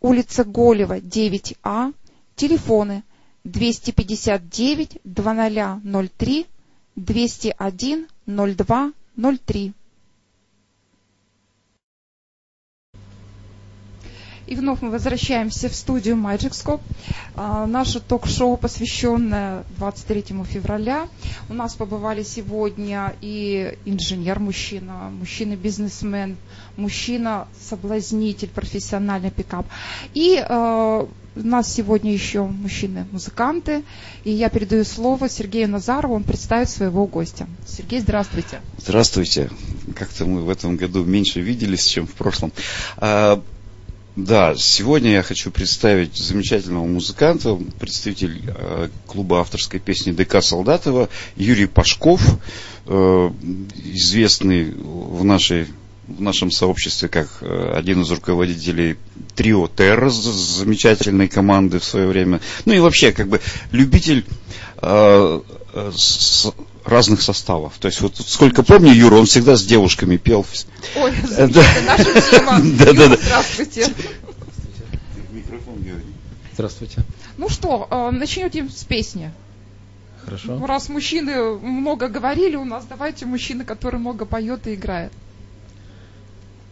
улица 0.02 0.44
Голева, 0.44 1.00
9А, 1.00 1.94
телефоны 2.36 3.04
259 3.46 5.00
2003 5.04 6.46
201 6.96 8.08
02 8.26 8.92
03. 9.46 9.74
И 14.48 14.56
вновь 14.56 14.82
мы 14.82 14.92
возвращаемся 14.92 15.70
в 15.70 15.76
студию 15.76 16.16
Magic 16.16 16.52
Scope. 16.52 16.82
А, 17.36 17.66
наше 17.66 18.00
ток-шоу, 18.00 18.58
посвященное 18.58 19.64
23 19.78 20.44
февраля. 20.44 21.08
У 21.50 21.54
нас 21.56 21.74
побывали 21.76 22.22
сегодня 22.22 23.16
и 23.22 23.76
инженер-мужчина, 23.86 25.10
мужчина-бизнесмен, 25.10 26.38
мужчина-соблазнитель, 26.78 28.50
профессиональный 28.50 29.32
пикап. 29.32 29.66
И 30.14 30.38
э, 30.38 31.06
у 31.36 31.46
нас 31.46 31.74
сегодня 31.74 32.14
еще 32.14 32.44
мужчины-музыканты. 32.44 33.84
И 34.24 34.32
я 34.32 34.50
передаю 34.50 34.84
слово 34.86 35.30
Сергею 35.30 35.70
Назарову, 35.70 36.16
он 36.16 36.24
представит 36.24 36.70
своего 36.70 37.06
гостя. 37.06 37.48
Сергей, 37.68 38.00
здравствуйте. 38.00 38.62
Здравствуйте. 38.78 39.50
Как-то 39.96 40.26
мы 40.26 40.44
в 40.44 40.50
этом 40.50 40.78
году 40.78 41.04
меньше 41.04 41.42
виделись, 41.42 41.86
чем 41.86 42.08
в 42.08 42.14
прошлом. 42.14 42.52
А, 42.98 43.42
да, 44.16 44.56
сегодня 44.56 45.12
я 45.12 45.24
хочу 45.24 45.52
представить 45.52 46.16
замечательного 46.16 46.86
музыканта, 46.86 47.60
представитель 47.80 48.42
э, 48.48 48.90
клуба 49.08 49.42
авторской 49.42 49.82
песни 49.82 50.14
ДК 50.14 50.42
Солдатова 50.42 51.10
Юрий 51.36 51.68
Пашков, 51.68 52.22
э, 52.86 53.32
известный 53.84 54.72
в 54.72 55.26
нашей 55.26 55.68
в 56.08 56.22
нашем 56.22 56.52
сообществе 56.52 57.10
как 57.10 57.28
э, 57.42 57.74
один 57.76 58.02
из 58.02 58.12
руководителей 58.12 58.98
трио 59.36 59.68
Терра, 59.68 60.10
замечательной 60.10 61.28
команды 61.28 61.80
в 61.80 61.84
свое 61.84 62.08
время. 62.08 62.42
Ну 62.66 62.74
и 62.74 62.80
вообще, 62.80 63.12
как 63.12 63.28
бы, 63.28 63.42
любитель 63.72 64.26
э, 64.82 65.42
с, 65.96 66.54
разных 66.86 67.22
составов. 67.22 67.74
То 67.80 67.88
есть 67.88 68.02
вот 68.02 68.16
сколько 68.18 68.64
помню 68.64 68.94
Юра, 68.94 69.16
он 69.16 69.26
всегда 69.26 69.56
с 69.56 69.64
девушками 69.64 70.18
пел. 70.18 70.46
Ой, 70.96 71.14
это 71.38 71.64
наша 71.86 72.22
тема. 72.22 72.62
Да, 72.78 72.94
да, 72.94 73.08
да. 73.10 73.18
Здравствуйте. 73.18 73.88
Здравствуйте. 76.54 77.04
Ну 77.38 77.50
что, 77.50 77.88
э, 77.90 78.12
начнете 78.12 78.68
с 78.70 78.84
песни. 78.84 79.32
Хорошо. 80.24 80.66
Раз 80.66 80.90
мужчины 80.90 81.58
много 81.58 82.08
говорили 82.08 82.56
у 82.56 82.66
нас, 82.66 82.86
давайте 82.90 83.26
мужчины, 83.26 83.64
который 83.64 84.00
много 84.00 84.26
поет 84.26 84.66
и 84.68 84.74
играет. 84.74 85.12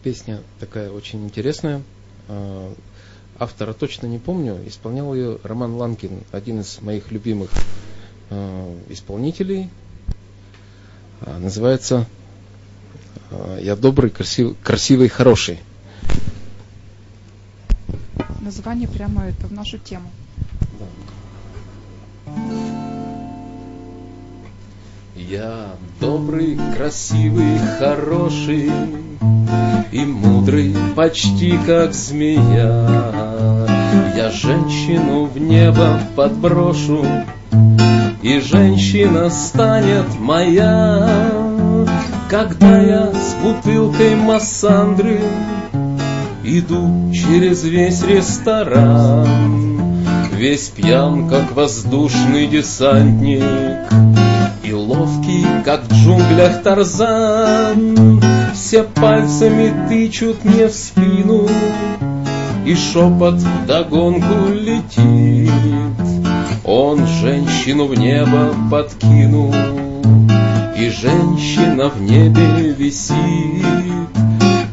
Песня 0.04 0.42
такая 0.60 0.90
очень 0.90 1.24
интересная. 1.24 1.82
А, 2.28 2.74
автора 3.38 3.72
точно 3.72 4.06
не 4.06 4.18
помню. 4.18 4.60
Исполнял 4.66 5.14
ее 5.14 5.38
Роман 5.42 5.76
Ланкин, 5.76 6.24
один 6.30 6.60
из 6.60 6.82
моих 6.82 7.10
любимых 7.10 7.48
а, 8.28 8.78
исполнителей. 8.90 9.70
А, 11.22 11.38
называется 11.38 12.06
«Я 13.58 13.76
добрый, 13.76 14.10
красивый, 14.10 14.56
красивый, 14.62 15.08
хороший». 15.08 15.58
Название 18.42 18.88
прямо 18.88 19.24
это 19.24 19.46
в 19.46 19.52
нашу 19.52 19.78
тему. 19.78 20.10
Я 25.16 25.74
добрый, 25.98 26.58
красивый, 26.76 27.58
хороший 27.78 28.70
и 29.92 30.04
мудрый, 30.04 30.74
почти 30.96 31.58
как 31.66 31.94
змея. 31.94 32.88
Я 34.16 34.30
женщину 34.30 35.26
в 35.26 35.38
небо 35.38 36.00
подброшу, 36.16 37.04
и 38.22 38.40
женщина 38.40 39.30
станет 39.30 40.18
моя. 40.18 41.08
Когда 42.28 42.80
я 42.80 43.12
с 43.12 43.34
бутылкой 43.42 44.16
массандры 44.16 45.20
иду 46.42 47.12
через 47.12 47.62
весь 47.64 48.02
ресторан, 48.02 49.26
весь 50.32 50.68
пьян, 50.70 51.28
как 51.28 51.52
воздушный 51.52 52.46
десантник, 52.46 53.44
ловкий, 54.74 55.44
как 55.64 55.84
в 55.84 55.92
джунглях 55.92 56.62
Тарзан. 56.62 58.20
Все 58.54 58.82
пальцами 58.84 59.88
тычут 59.88 60.44
мне 60.44 60.68
в 60.68 60.72
спину, 60.72 61.48
и 62.64 62.74
шепот 62.74 63.40
догонку 63.66 64.52
летит. 64.52 65.50
Он 66.64 67.06
женщину 67.06 67.86
в 67.86 67.94
небо 67.94 68.54
подкинул, 68.70 69.52
и 70.76 70.88
женщина 70.90 71.88
в 71.88 72.00
небе 72.00 72.70
висит. 72.70 73.64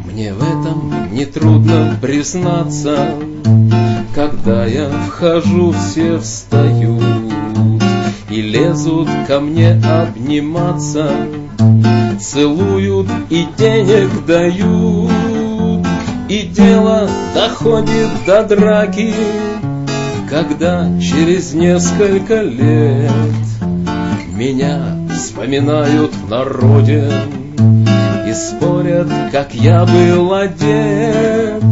Мне 0.06 0.34
в 0.34 0.42
этом 0.42 1.14
нетрудно 1.14 1.98
признаться, 2.02 3.16
когда 4.16 4.66
я 4.66 4.90
вхожу, 4.90 5.74
все 5.74 6.20
встают 6.20 7.31
и 8.32 8.42
лезут 8.42 9.10
ко 9.28 9.42
мне 9.42 9.74
обниматься, 9.74 11.12
целуют 12.20 13.08
и 13.30 13.46
денег 13.58 14.26
дают, 14.26 15.12
и 16.30 16.44
дело 16.44 17.10
доходит 17.36 18.10
до 18.26 18.44
драки, 18.44 19.14
когда 20.30 20.88
через 21.00 21.54
несколько 21.54 22.42
лет 22.42 23.12
меня 24.34 24.98
вспоминают 25.14 26.14
в 26.14 26.30
народе 26.30 27.12
и 28.28 28.34
спорят, 28.34 29.10
как 29.34 29.54
я 29.54 29.86
был 29.86 30.34
одет. 30.34 31.64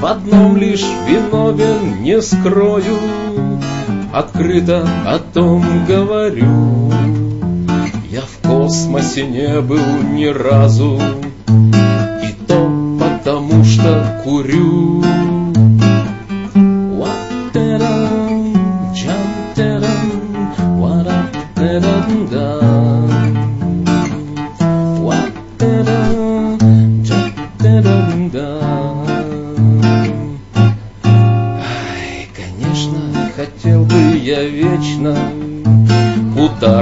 В 0.00 0.06
одном 0.06 0.56
лишь 0.56 0.84
виновен 1.06 2.02
не 2.02 2.20
скрою, 2.20 2.98
открыто 4.12 4.86
о 5.06 5.18
том 5.18 5.86
говорю. 5.86 6.92
Я 8.10 8.20
в 8.20 8.46
космосе 8.46 9.26
не 9.26 9.60
был 9.60 10.02
ни 10.12 10.26
разу, 10.26 11.00
и 11.48 12.46
то 12.46 12.98
потому, 13.00 13.64
что 13.64 14.20
курю. 14.24 15.02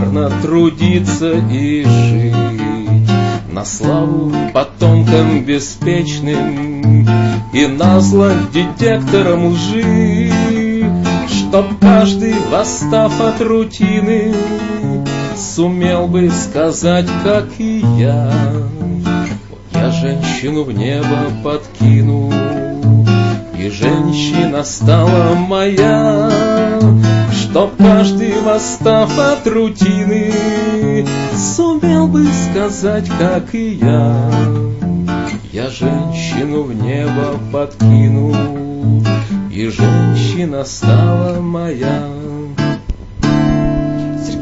Ударно 0.01 0.31
трудиться 0.43 1.33
и 1.51 1.85
жить 1.85 2.35
на 3.53 3.65
славу 3.65 4.33
потомкам 4.53 5.45
беспечным 5.45 7.07
и 7.53 7.67
назло 7.67 8.31
детектором 8.53 9.47
лжи, 9.47 10.33
чтоб 11.29 11.67
каждый, 11.81 12.35
восстав 12.51 13.21
от 13.21 13.41
рутины, 13.41 14.35
сумел 15.37 16.07
бы 16.07 16.31
сказать, 16.31 17.09
как 17.25 17.49
и 17.59 17.85
я. 17.99 18.33
Я 19.73 19.91
женщину 19.91 20.65
в 20.65 20.73
небо 20.73 21.31
подкину, 21.43 22.33
и 23.59 23.69
женщина 23.69 24.63
стала 24.63 25.35
моя, 25.35 26.31
Чтоб 27.51 27.77
каждый, 27.77 28.41
восстав 28.43 29.11
от 29.19 29.45
рутины, 29.49 30.33
Сумел 31.37 32.07
бы 32.07 32.25
сказать, 32.27 33.09
как 33.19 33.53
и 33.57 33.71
я. 33.71 34.31
Я 35.53 35.69
женщину 35.69 36.63
в 36.63 36.73
небо 36.73 37.41
подкину, 37.53 39.03
И 39.53 39.67
женщина 39.67 40.65
стала 40.65 41.41
моя. 41.41 42.30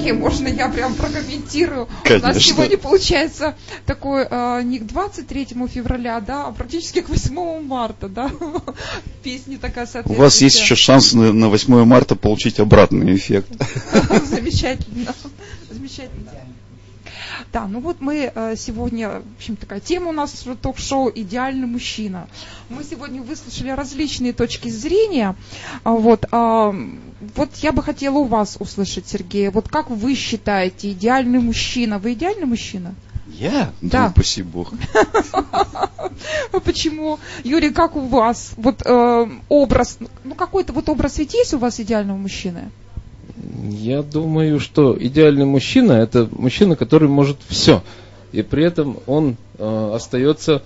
Сергей, 0.09 0.13
можно 0.13 0.49
я 0.49 0.69
прям 0.69 0.95
прокомментирую? 0.95 1.85
У 1.85 2.05
Конечно. 2.05 2.29
нас 2.29 2.39
сегодня 2.43 2.79
получается 2.79 3.55
такой 3.87 4.27
э, 4.29 4.63
не 4.65 4.79
к 4.79 4.87
23 4.87 5.47
февраля, 5.69 6.21
да, 6.21 6.47
а 6.47 6.53
практически 6.53 7.01
к 7.01 7.09
8 7.09 7.61
марта, 7.63 8.09
да. 8.09 8.31
Песня 9.23 9.59
такая 9.59 9.85
У 9.85 9.89
соответствующая. 9.89 10.23
вас 10.23 10.41
есть 10.41 10.61
еще 10.61 10.75
шанс 10.75 11.13
на, 11.13 11.33
на 11.33 11.49
8 11.49 11.85
марта 11.85 12.15
получить 12.15 12.59
обратный 12.59 13.15
эффект. 13.15 13.49
Замечательно. 14.25 15.15
Замечательно. 15.71 16.31
Да, 17.53 17.67
ну 17.67 17.81
вот 17.81 18.01
мы 18.01 18.31
э, 18.35 18.57
сегодня, 18.57 19.21
в 19.21 19.37
общем, 19.39 19.57
такая 19.57 19.81
тема 19.81 20.11
у 20.11 20.13
нас 20.13 20.45
ток-шоу 20.61 21.11
«Идеальный 21.15 21.67
мужчина». 21.67 22.29
Мы 22.69 22.85
сегодня 22.85 23.23
выслушали 23.23 23.71
различные 23.71 24.35
точки 24.35 24.69
зрения. 24.69 25.35
А, 25.83 25.93
Вот, 25.93 26.27
а, 26.31 26.75
вот 27.37 27.57
я 27.57 27.73
бы 27.73 27.83
хотела 27.83 28.19
у 28.19 28.25
вас 28.25 28.59
услышать, 28.61 29.09
Сергей, 29.09 29.49
вот 29.49 29.69
как 29.69 29.89
вы 29.89 30.15
считаете, 30.15 30.93
идеальный 30.93 31.39
мужчина? 31.39 31.99
Вы 31.99 32.13
идеальный 32.13 32.47
мужчина? 32.47 32.95
Я? 33.27 33.73
Да. 33.81 34.05
Ну, 34.05 34.11
упаси 34.11 34.43
бог. 34.43 34.73
А 36.53 36.61
Почему? 36.61 37.19
Юрий, 37.45 37.71
как 37.71 37.97
у 37.97 38.01
вас? 38.01 38.53
Вот 38.57 38.83
э, 38.85 39.29
образ, 39.49 39.99
ну 40.25 40.35
какой-то 40.35 40.73
вот 40.73 40.89
образ 40.89 41.19
ведь 41.19 41.35
есть 41.35 41.55
у 41.55 41.59
вас 41.59 41.79
идеального 41.79 42.17
мужчины? 42.17 42.71
Я 43.71 44.03
думаю, 44.03 44.61
что 44.61 44.97
идеальный 44.99 45.45
мужчина 45.45 45.93
это 45.93 46.29
мужчина, 46.33 46.77
который 46.77 47.09
может 47.09 47.39
все. 47.49 47.83
И 48.33 48.43
при 48.43 48.65
этом 48.65 48.99
он 49.07 49.37
э, 49.59 49.91
остается 49.95 50.63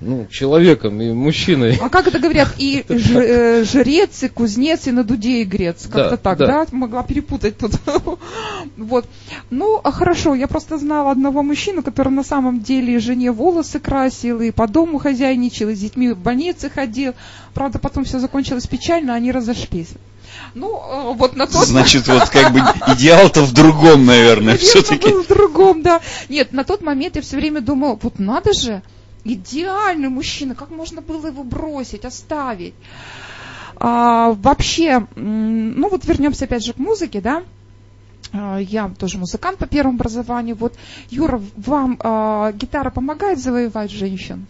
ну, 0.00 0.26
человеком 0.30 1.00
и 1.00 1.12
мужчиной. 1.12 1.78
А 1.80 1.88
как 1.88 2.08
это 2.08 2.18
говорят, 2.18 2.54
и 2.58 2.84
ж- 2.88 3.16
э, 3.16 3.64
жрец, 3.64 4.22
и 4.22 4.28
кузнец, 4.28 4.86
и 4.86 4.92
на 4.92 5.04
дуде 5.04 5.42
игрец. 5.42 5.84
Как-то 5.84 6.10
Да, 6.10 6.16
так, 6.16 6.38
да. 6.38 6.46
да. 6.46 6.66
Могла 6.72 7.02
перепутать 7.02 7.56
тут. 7.58 7.72
Вот. 8.76 9.06
Ну, 9.50 9.80
а 9.82 9.90
хорошо, 9.90 10.34
я 10.34 10.48
просто 10.48 10.78
знала 10.78 11.10
одного 11.12 11.42
мужчину, 11.42 11.82
который 11.82 12.12
на 12.12 12.24
самом 12.24 12.60
деле 12.60 12.98
жене 12.98 13.32
волосы 13.32 13.78
красил, 13.80 14.40
и 14.40 14.50
по 14.50 14.66
дому 14.66 14.98
хозяйничал, 14.98 15.68
и 15.68 15.74
с 15.74 15.80
детьми 15.80 16.10
в 16.12 16.18
больнице 16.18 16.70
ходил. 16.70 17.14
Правда, 17.54 17.78
потом 17.78 18.04
все 18.04 18.18
закончилось 18.18 18.66
печально, 18.66 19.14
они 19.14 19.30
разошлись. 19.32 19.90
Ну, 20.54 20.76
э, 20.76 21.14
вот 21.14 21.36
на 21.36 21.46
тот 21.46 21.66
Значит, 21.66 22.08
вот 22.08 22.28
как 22.28 22.52
бы 22.52 22.60
идеал-то 22.94 23.42
в 23.42 23.52
другом, 23.52 24.04
наверное, 24.04 24.56
все-таки. 24.58 25.10
в 25.10 25.26
другом, 25.26 25.82
да. 25.82 26.00
Нет, 26.28 26.52
на 26.52 26.64
тот 26.64 26.82
момент 26.82 27.16
я 27.16 27.22
все 27.22 27.36
время 27.36 27.60
думала, 27.60 27.98
вот 28.00 28.18
надо 28.18 28.52
же, 28.52 28.82
идеальный 29.24 30.08
мужчина, 30.08 30.54
как 30.54 30.70
можно 30.70 31.00
было 31.00 31.28
его 31.28 31.44
бросить, 31.44 32.04
оставить. 32.04 32.74
А, 33.76 34.32
вообще, 34.32 35.06
ну 35.16 35.88
вот 35.88 36.04
вернемся 36.04 36.44
опять 36.44 36.64
же 36.64 36.72
к 36.72 36.78
музыке, 36.78 37.20
да. 37.20 37.42
А, 38.32 38.58
Я 38.58 38.88
тоже 38.90 39.18
музыкант 39.18 39.58
по 39.58 39.66
первому 39.66 39.96
образованию. 39.96 40.56
Вот, 40.56 40.74
Юра, 41.10 41.42
вам 41.56 41.98
а, 42.00 42.52
гитара 42.52 42.90
помогает 42.90 43.40
завоевать 43.40 43.90
женщин? 43.90 44.46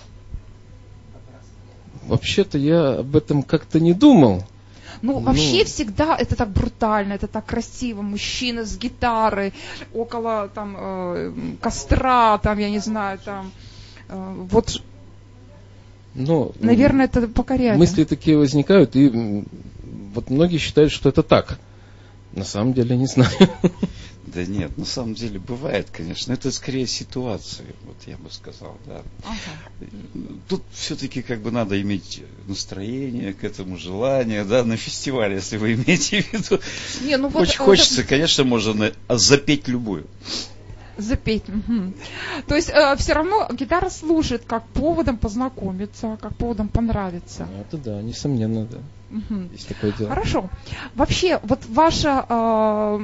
Вообще-то 2.07 2.59
я 2.59 2.99
об 2.99 3.15
этом 3.17 3.43
как-то 3.43 3.79
не 3.79 3.95
думал. 3.95 4.45
Ну, 5.03 5.15
Ну. 5.15 5.21
вообще 5.21 5.65
всегда 5.65 6.17
это 6.17 6.37
так 6.37 6.49
брутально, 6.51 7.15
это 7.15 7.27
так 7.27 7.45
красиво. 7.47 8.03
Мужчина 8.03 8.65
с 8.65 8.79
гитарой, 8.79 9.53
около 9.93 10.49
там 10.55 10.77
э, 10.79 11.33
костра, 11.61 12.39
там, 12.39 12.59
я 12.59 12.71
не 12.71 12.79
знаю, 12.79 13.19
там. 13.25 13.51
э, 14.09 14.47
вот, 14.51 14.81
Но, 16.15 16.53
наверное, 16.61 17.07
это 17.07 17.27
покоряет. 17.27 17.79
мысли 17.79 18.05
такие 18.05 18.37
возникают, 18.39 18.95
и 18.97 19.45
вот 20.15 20.31
многие 20.31 20.59
считают, 20.59 20.93
что 20.93 21.09
это 21.09 21.23
так. 21.23 21.59
На 22.33 22.45
самом 22.45 22.73
деле 22.73 22.97
не 22.97 23.07
знаю. 23.07 23.31
Да 24.35 24.45
нет, 24.47 24.79
на 24.79 24.85
самом 24.87 25.15
деле 25.15 25.39
бывает, 25.39 25.89
конечно. 25.93 26.33
Это 26.33 26.51
скорее 26.51 26.87
ситуации, 26.87 27.65
вот 27.85 27.97
я 28.07 28.17
бы 28.17 28.31
сказал, 28.31 28.77
да. 28.87 29.03
Тут 30.49 30.63
все-таки 30.73 31.23
как 31.23 31.41
бы 31.41 31.51
надо 31.51 31.81
иметь 31.83 32.23
настроение 32.47 33.35
к 33.35 33.45
этому, 33.45 33.77
желание, 33.77 34.45
да, 34.45 34.65
на 34.65 34.77
фестивале, 34.77 35.37
если 35.37 35.59
вы 35.59 35.75
имеете 35.75 36.23
в 36.23 36.33
виду. 36.33 36.63
Не, 37.03 37.17
ну 37.19 37.29
вот, 37.29 37.43
Очень 37.43 37.61
э, 37.61 37.65
хочется, 37.65 38.05
конечно, 38.05 38.45
можно 38.45 38.75
на- 38.75 38.93
а 39.07 39.19
запеть 39.19 39.69
любую. 39.69 40.07
Запеть. 40.97 41.49
мгм. 41.49 41.95
То 42.47 42.55
есть 42.55 42.71
все 42.99 43.13
равно 43.13 43.49
гитара 43.53 43.91
служит 43.91 44.45
как 44.47 44.67
поводом 44.69 45.19
познакомиться, 45.19 46.19
как 46.21 46.37
поводом 46.37 46.69
понравиться. 46.69 47.49
Это 47.61 47.77
да, 47.79 48.03
несомненно, 48.03 48.67
да. 48.67 48.79
Мгм. 49.11 49.51
Есть 49.53 49.69
такое 49.69 49.93
дело. 49.93 50.09
Хорошо. 50.11 50.49
Вообще, 50.95 51.39
вот 51.43 51.67
ваша, 51.67 52.25
э, 52.29 52.99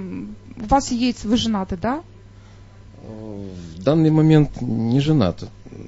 у 0.62 0.66
вас 0.66 0.90
есть, 0.90 1.24
вы 1.24 1.36
женаты, 1.36 1.76
да? 1.76 2.02
В 3.02 3.82
данный 3.82 4.10
момент 4.10 4.60
не 4.60 5.00
женат. 5.00 5.44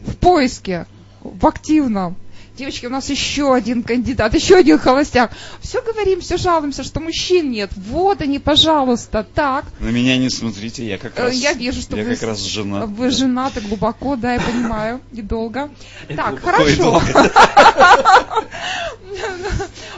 В 0.06 0.16
поиске, 0.16 0.86
в 1.22 1.47
активном. 1.47 2.16
Девочки, 2.61 2.85
у 2.85 2.91
нас 2.91 3.09
еще 3.09 3.55
один 3.55 3.82
кандидат, 3.82 4.35
еще 4.35 4.57
один 4.57 4.78
холостяк. 4.78 5.32
Все 5.62 5.81
говорим, 5.81 6.20
все 6.20 6.37
жалуемся, 6.37 6.85
что 6.85 7.01
мужчин 7.01 7.51
нет. 7.51 7.70
Вот 7.74 8.20
они, 8.20 8.39
пожалуйста, 8.39 9.27
так. 9.35 9.65
На 9.78 9.89
меня 9.89 10.19
не 10.19 10.28
смотрите, 10.28 10.87
я 10.87 10.99
как 10.99 11.19
Э, 11.19 11.23
раз, 11.23 11.35
Я 11.37 11.55
вижу, 11.55 11.81
что 11.81 11.97
я 11.97 12.05
вы, 12.05 12.15
как 12.16 12.23
раз 12.28 12.41
жена. 12.41 12.85
вы 12.85 13.09
женаты 13.09 13.62
глубоко, 13.62 14.15
да, 14.16 14.35
я 14.35 14.41
понимаю, 14.43 15.01
и 15.11 15.23
долго. 15.23 15.70
Так, 16.15 16.41
хорошо. 16.41 17.01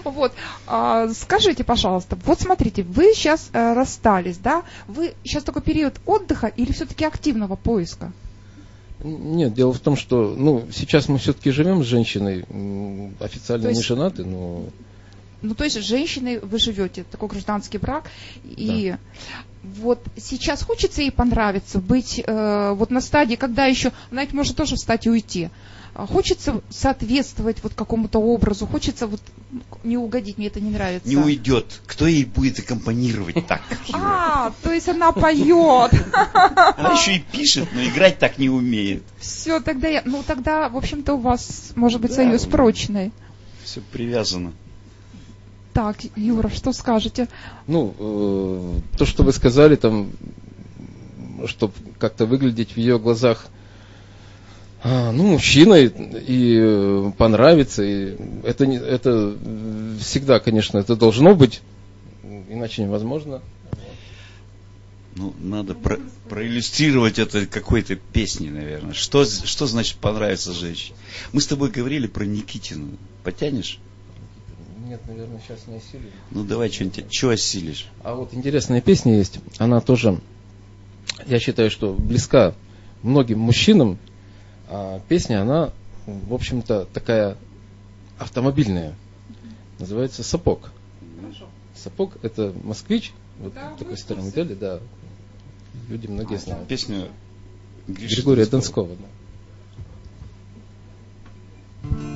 Вот, 0.04 0.32
а, 0.66 1.08
скажите, 1.14 1.64
пожалуйста, 1.64 2.16
вот 2.24 2.40
смотрите, 2.40 2.82
вы 2.82 3.12
сейчас 3.14 3.50
э, 3.52 3.72
расстались, 3.72 4.36
да? 4.38 4.62
Вы 4.88 5.14
сейчас 5.24 5.44
такой 5.44 5.62
период 5.62 5.94
отдыха 6.06 6.46
или 6.48 6.72
все-таки 6.72 7.04
активного 7.04 7.54
поиска? 7.56 8.12
Нет, 9.04 9.54
дело 9.54 9.72
в 9.72 9.80
том, 9.80 9.96
что 9.96 10.34
ну, 10.36 10.66
сейчас 10.72 11.08
мы 11.08 11.18
все-таки 11.18 11.50
живем 11.50 11.82
с 11.82 11.86
женщиной, 11.86 12.44
официально 13.20 13.68
есть- 13.68 13.78
не 13.78 13.82
женаты, 13.84 14.24
но 14.24 14.64
Ну, 15.42 15.54
то 15.54 15.64
есть 15.64 15.76
с 15.76 15.84
женщиной 15.84 16.38
вы 16.38 16.58
живете, 16.58 17.04
такой 17.10 17.28
гражданский 17.28 17.78
брак, 17.78 18.04
и 18.44 18.94
вот 19.62 20.00
сейчас 20.16 20.62
хочется 20.62 21.02
ей 21.02 21.10
понравиться, 21.10 21.78
быть 21.80 22.22
э, 22.24 22.72
вот 22.74 22.90
на 22.90 23.00
стадии, 23.00 23.34
когда 23.34 23.66
еще, 23.66 23.92
она 24.10 24.22
ведь 24.22 24.32
может 24.34 24.56
тоже 24.56 24.76
встать 24.76 25.06
и 25.06 25.10
уйти. 25.10 25.50
А 25.94 26.06
Хочется 26.06 26.62
соответствовать 26.70 27.62
вот 27.62 27.74
какому-то 27.74 28.18
образу, 28.18 28.66
хочется 28.66 29.06
вот 29.06 29.20
не 29.84 29.98
угодить, 29.98 30.38
мне 30.38 30.46
это 30.46 30.58
не 30.58 30.70
нравится. 30.70 31.06
Не 31.06 31.16
уйдет. 31.16 31.80
Кто 31.86 32.06
ей 32.06 32.24
будет 32.24 32.58
аккомпанировать 32.60 33.46
так? 33.46 33.60
А, 33.92 34.52
то 34.62 34.72
есть 34.72 34.88
она 34.88 35.12
поет. 35.12 35.92
Она 36.76 36.92
еще 36.92 37.16
и 37.16 37.18
пишет, 37.18 37.68
но 37.74 37.84
играть 37.84 38.18
так 38.18 38.38
не 38.38 38.48
умеет. 38.48 39.02
Все, 39.18 39.60
тогда 39.60 39.88
я, 39.88 40.02
ну 40.06 40.22
тогда, 40.26 40.70
в 40.70 40.78
общем-то, 40.78 41.14
у 41.14 41.18
вас 41.18 41.72
может 41.74 42.00
быть 42.00 42.12
союз 42.12 42.46
прочный. 42.46 43.12
Все 43.62 43.80
привязано. 43.80 44.52
Так, 45.74 45.98
Юра, 46.16 46.48
что 46.48 46.72
скажете? 46.72 47.28
ну, 47.66 47.94
э, 47.98 48.96
то, 48.98 49.06
что 49.06 49.22
вы 49.24 49.32
сказали, 49.32 49.76
там, 49.76 50.10
чтобы 51.46 51.72
как-то 51.98 52.26
выглядеть 52.26 52.72
в 52.72 52.76
ее 52.76 52.98
глазах 52.98 53.46
ну, 54.84 55.26
мужчиной 55.32 55.86
и 55.86 56.58
э, 56.60 57.12
понравится. 57.16 57.82
И 57.84 58.16
это, 58.44 58.66
не- 58.66 58.76
это 58.78 59.36
всегда, 60.00 60.40
конечно, 60.40 60.78
это 60.78 60.96
должно 60.96 61.34
быть, 61.34 61.60
иначе 62.48 62.82
невозможно. 62.82 63.40
Ну, 65.14 65.34
надо 65.40 65.74
про- 65.74 66.00
проиллюстрировать 66.28 67.18
это 67.18 67.46
какой-то 67.46 67.96
песней, 67.96 68.48
наверное. 68.50 68.94
Что, 68.94 69.24
что 69.26 69.66
значит 69.66 69.96
понравится 69.98 70.52
женщине? 70.54 70.96
Мы 71.32 71.40
с 71.42 71.46
тобой 71.46 71.70
говорили 71.70 72.06
про 72.06 72.24
Никитину. 72.24 72.88
Потянешь? 73.22 73.78
Нет, 74.88 75.00
наверное, 75.06 75.40
сейчас 75.46 75.66
не 75.68 75.76
осилю. 75.76 76.10
Ну, 76.30 76.44
давай 76.44 76.70
что-нибудь. 76.70 77.12
Что 77.14 77.28
осилишь? 77.28 77.86
А 78.02 78.14
вот 78.14 78.32
интересная 78.34 78.80
песня 78.80 79.16
есть. 79.18 79.38
Она 79.58 79.80
тоже, 79.80 80.18
я 81.26 81.38
считаю, 81.38 81.70
что 81.70 81.92
близка 81.92 82.54
многим 83.02 83.38
мужчинам. 83.38 83.98
А 84.74 85.00
песня, 85.06 85.42
она, 85.42 85.70
в 86.06 86.32
общем-то, 86.32 86.86
такая 86.86 87.36
автомобильная. 88.18 88.94
Называется 89.78 90.22
«Сапог». 90.22 90.70
«Сапог»— 91.76 92.16
это 92.22 92.54
москвич, 92.64 93.12
вот 93.38 93.52
такой 93.78 93.98
старой 93.98 94.24
модели, 94.24 94.54
да. 94.54 94.80
Люди 95.88 96.06
многие 96.06 96.38
знают. 96.38 96.68
Песню 96.68 97.08
Гриши 97.86 98.16
Григория 98.16 98.46
Донского. 98.46 98.88
Донского. 98.88 99.08
да. 101.90 102.11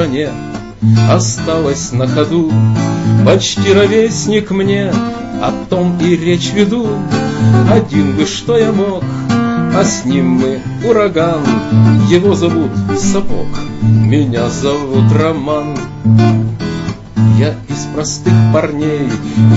Стране, 0.00 0.30
осталось 1.10 1.92
на 1.92 2.06
ходу. 2.06 2.50
Почти 3.26 3.72
ровесник 3.74 4.50
мне, 4.50 4.90
о 5.42 5.52
том 5.68 5.98
и 6.00 6.16
речь 6.16 6.52
веду. 6.54 6.88
Один 7.70 8.16
бы 8.16 8.24
что 8.24 8.56
я 8.56 8.72
мог, 8.72 9.04
а 9.30 9.84
с 9.84 10.06
ним 10.06 10.26
мы 10.26 10.60
ураган. 10.88 11.42
Его 12.08 12.34
зовут 12.34 12.70
Сапог, 12.98 13.48
меня 13.82 14.48
зовут 14.48 15.12
Роман. 15.12 15.76
Я 17.38 17.54
из 17.68 17.84
простых 17.94 18.32
парней, 18.52 19.08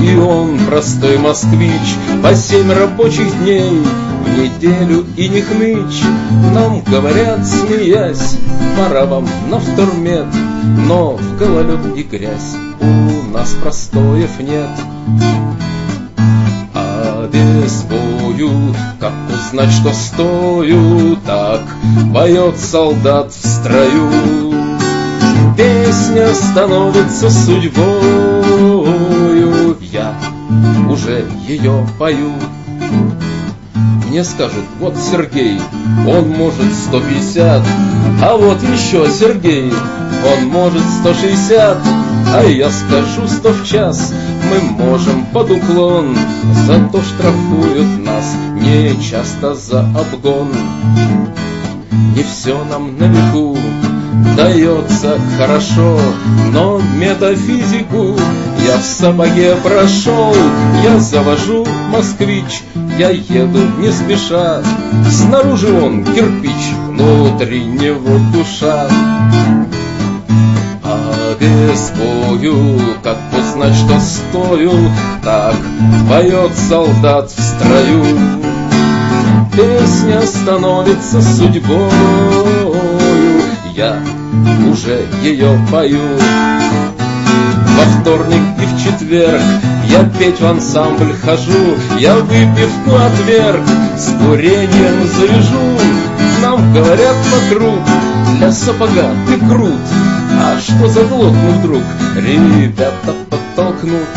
и 0.01 0.15
он 0.15 0.57
простой 0.67 1.17
москвич, 1.17 1.95
По 2.21 2.33
семь 2.35 2.71
рабочих 2.71 3.37
дней 3.39 3.83
в 4.23 4.37
неделю 4.37 5.05
и 5.17 5.27
не 5.27 5.41
хнычь. 5.41 6.01
Нам 6.53 6.81
говорят, 6.81 7.45
смеясь, 7.45 8.37
пора 8.77 9.05
вам 9.05 9.27
на 9.49 9.59
втормет, 9.59 10.27
Но 10.87 11.17
в 11.17 11.37
гололед 11.37 11.97
и 11.97 12.03
грязь 12.03 12.55
у 12.79 13.31
нас 13.31 13.53
простоев 13.61 14.39
нет. 14.39 14.69
А 16.73 17.29
без 17.29 17.83
бою, 17.83 18.73
как 18.99 19.13
узнать, 19.29 19.71
что 19.71 19.93
стою, 19.93 21.17
Так 21.25 21.61
поет 22.13 22.57
солдат 22.57 23.31
в 23.31 23.47
строю. 23.47 24.62
Песня 25.57 26.33
становится 26.33 27.29
судьбою, 27.29 28.87
я 29.81 30.15
уже 30.89 31.25
ее 31.47 31.87
пою. 31.99 32.33
Мне 34.07 34.23
скажут, 34.23 34.65
вот 34.79 34.95
Сергей, 34.97 35.59
он 36.07 36.29
может 36.29 36.73
150, 36.87 37.63
а 38.23 38.37
вот 38.37 38.57
еще 38.63 39.09
Сергей, 39.11 39.71
он 39.71 40.47
может 40.47 40.83
160, 41.01 41.77
а 42.33 42.43
я 42.45 42.71
скажу 42.71 43.27
100 43.27 43.53
в 43.53 43.67
час, 43.67 44.13
мы 44.49 44.85
можем 44.85 45.25
под 45.25 45.51
уклон, 45.51 46.17
зато 46.65 47.01
штрафуют 47.01 48.05
нас 48.05 48.25
не 48.59 48.99
часто 49.03 49.53
за 49.53 49.81
обгон. 49.81 50.49
Не 52.15 52.23
все 52.23 52.63
нам 52.65 52.97
на 52.97 53.05
веку 53.05 53.57
дается 54.35 55.19
хорошо, 55.37 55.99
но 56.51 56.81
метафизику 56.95 58.15
я 58.65 58.77
в 58.77 58.83
сапоге 58.83 59.55
прошел. 59.63 60.35
Я 60.83 60.99
завожу 60.99 61.65
москвич, 61.89 62.63
я 62.97 63.09
еду 63.09 63.59
не 63.79 63.91
спеша. 63.91 64.61
Снаружи 65.09 65.71
он 65.71 66.03
кирпич, 66.03 66.73
внутри 66.87 67.65
него 67.65 68.19
душа. 68.33 68.87
А 70.83 71.13
бою, 71.97 72.79
как 73.03 73.17
узнать, 73.31 73.75
что 73.75 73.99
стою, 73.99 74.71
так 75.23 75.55
поет 76.09 76.51
солдат 76.69 77.31
в 77.31 77.41
строю. 77.41 78.05
Песня 79.55 80.21
становится 80.25 81.21
судьбою, 81.21 82.75
я 83.75 83.95
уже 84.69 85.05
ее 85.23 85.59
пою. 85.71 85.99
Во 87.75 88.01
вторник 88.01 88.41
и 88.61 88.65
в 88.65 88.83
четверг 88.83 89.41
я 89.85 90.03
петь 90.19 90.39
в 90.39 90.45
ансамбль 90.45 91.13
хожу, 91.23 91.75
я 91.97 92.15
выпивку 92.15 92.95
отверг, 92.95 93.61
с 93.97 94.11
курением 94.19 95.07
завяжу. 95.07 95.79
Нам 96.41 96.73
говорят 96.73 97.15
вокруг, 97.31 97.79
для 98.37 98.51
сапога 98.51 99.11
ты 99.27 99.37
крут, 99.39 99.81
а 100.39 100.59
что 100.59 100.87
за 100.87 101.03
глотну 101.05 101.51
вдруг, 101.59 101.83
ребята 102.15 103.13
подтолкнут. 103.29 104.07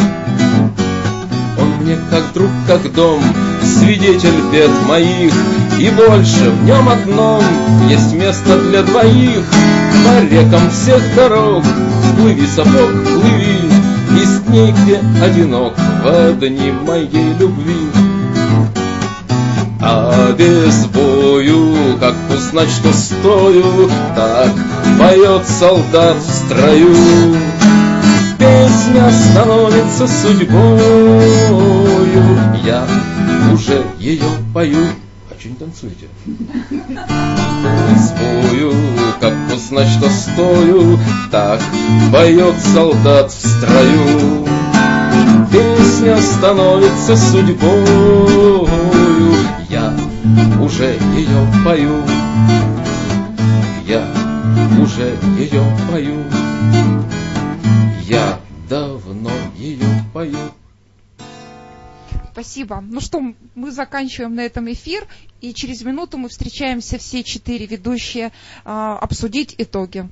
Мне 1.86 1.98
как 2.10 2.32
друг, 2.34 2.50
как 2.66 2.92
дом, 2.94 3.22
свидетель 3.62 4.40
бед 4.50 4.72
моих, 4.88 5.32
И 5.78 5.88
больше 5.90 6.50
в 6.50 6.64
нем 6.64 6.88
одном 6.88 7.44
есть 7.88 8.12
место 8.12 8.58
для 8.58 8.82
двоих. 8.82 9.44
По 10.04 10.20
рекам 10.24 10.68
всех 10.68 11.00
дорог 11.14 11.62
плыви, 12.18 12.44
сапог, 12.44 12.90
плыви, 13.04 13.70
Из 14.20 14.40
дней, 14.40 14.72
где 14.72 15.00
одинок 15.24 15.74
в 16.02 16.32
дни 16.40 16.72
моей 16.72 17.32
любви. 17.38 17.86
А 19.80 20.32
без 20.32 20.86
бою, 20.86 21.98
как 22.00 22.16
узнать, 22.34 22.68
что 22.68 22.92
стою, 22.92 23.88
Так 24.16 24.50
поет 24.98 25.46
солдат 25.46 26.16
в 26.16 26.34
строю. 26.34 27.36
Песня 28.76 29.10
становится 29.10 30.06
судьбою, 30.06 30.78
я 32.62 32.86
уже 33.50 33.82
ее 33.98 34.28
пою. 34.52 34.84
А 35.30 35.40
что 35.40 35.48
не 35.48 35.54
танцуете? 35.54 36.08
Спою, 38.06 38.74
как 39.18 39.32
узнать, 39.54 39.88
что 39.88 40.10
стою, 40.10 40.98
так 41.30 41.62
поет 42.12 42.54
солдат 42.74 43.32
в 43.32 43.48
строю. 43.48 44.46
Песня 45.50 46.18
становится 46.20 47.16
судьбою, 47.16 48.68
я 49.70 49.94
уже 50.60 50.98
ее 51.16 51.48
пою. 51.64 52.02
Я 53.86 54.04
уже 54.78 55.16
ее 55.38 55.62
пою. 55.90 56.24
Я 58.06 58.38
давно 58.68 59.30
ее 59.56 59.86
пою. 60.12 60.38
Спасибо. 62.32 62.82
Ну 62.82 63.00
что, 63.00 63.22
мы 63.54 63.70
заканчиваем 63.70 64.34
на 64.34 64.40
этом 64.40 64.70
эфир, 64.70 65.06
и 65.40 65.54
через 65.54 65.82
минуту 65.82 66.18
мы 66.18 66.28
встречаемся 66.28 66.98
все 66.98 67.24
четыре 67.24 67.64
ведущие 67.64 68.30
а, 68.64 68.98
обсудить 68.98 69.54
итоги. 69.56 70.08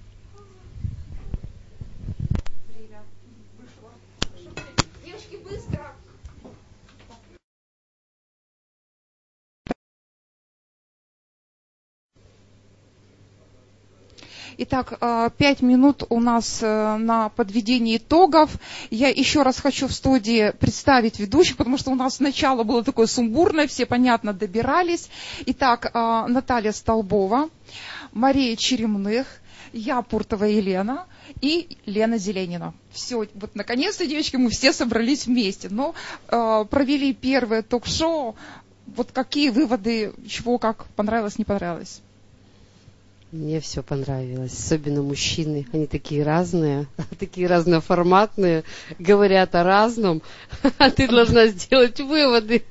Итак, 14.57 14.99
а, 15.01 15.31
пять 15.31 15.63
минут 15.63 16.05
у 16.09 16.21
нас 16.21 16.61
э, 16.63 16.97
на 16.97 17.29
подведение 17.31 17.97
итогов. 17.97 18.53
Я 18.91 19.09
еще 19.09 19.43
раз 19.43 19.59
хочу 19.59 19.89
в 19.89 19.93
студии 19.93 20.53
представить 20.53 21.19
ведущих, 21.19 21.57
потому 21.57 21.77
что 21.77 21.91
у 21.91 21.97
нас 21.97 22.17
сначала 22.17 22.63
было 22.63 22.85
такое 22.85 23.07
сумбурное, 23.07 23.67
все, 23.67 23.85
понятно, 23.85 24.33
добирались. 24.33 25.09
Итак, 25.47 25.91
а, 25.93 26.29
Наталья 26.29 26.71
Столбова, 26.71 27.49
Мария 28.13 28.55
Черемных, 28.55 29.27
я 29.73 30.01
Пуртова 30.03 30.45
Елена 30.45 31.07
и 31.41 31.77
Лена 31.85 32.19
Зеленина. 32.19 32.75
Все, 32.93 33.27
вот 33.35 33.57
наконец-то, 33.57 34.07
девочки, 34.07 34.37
мы 34.37 34.51
все 34.51 34.73
собрались 34.73 35.27
вместе. 35.27 35.69
Но 35.69 35.95
э, 36.29 36.65
провели 36.71 37.13
первое 37.13 37.63
ток-шоу. 37.63 38.37
Вот 38.87 39.11
какие 39.11 39.51
выводы, 39.51 40.13
чего, 40.29 40.59
как 40.59 40.87
понравилось, 40.95 41.39
не 41.39 41.45
понравилось? 41.45 42.03
Мне 43.35 43.59
все 43.59 43.83
понравилось, 43.83 44.53
особенно 44.53 45.03
мужчины. 45.03 45.67
Они 45.73 45.89
такие 45.89 46.23
разные, 46.23 46.87
такие 47.19 47.49
разноформатные, 47.49 48.63
говорят 49.01 49.57
о 49.57 49.65
разном, 49.65 50.23
а 50.79 50.89
ты 50.89 51.09
должна 51.09 51.49
сделать 51.49 51.99
выводы. 51.99 52.63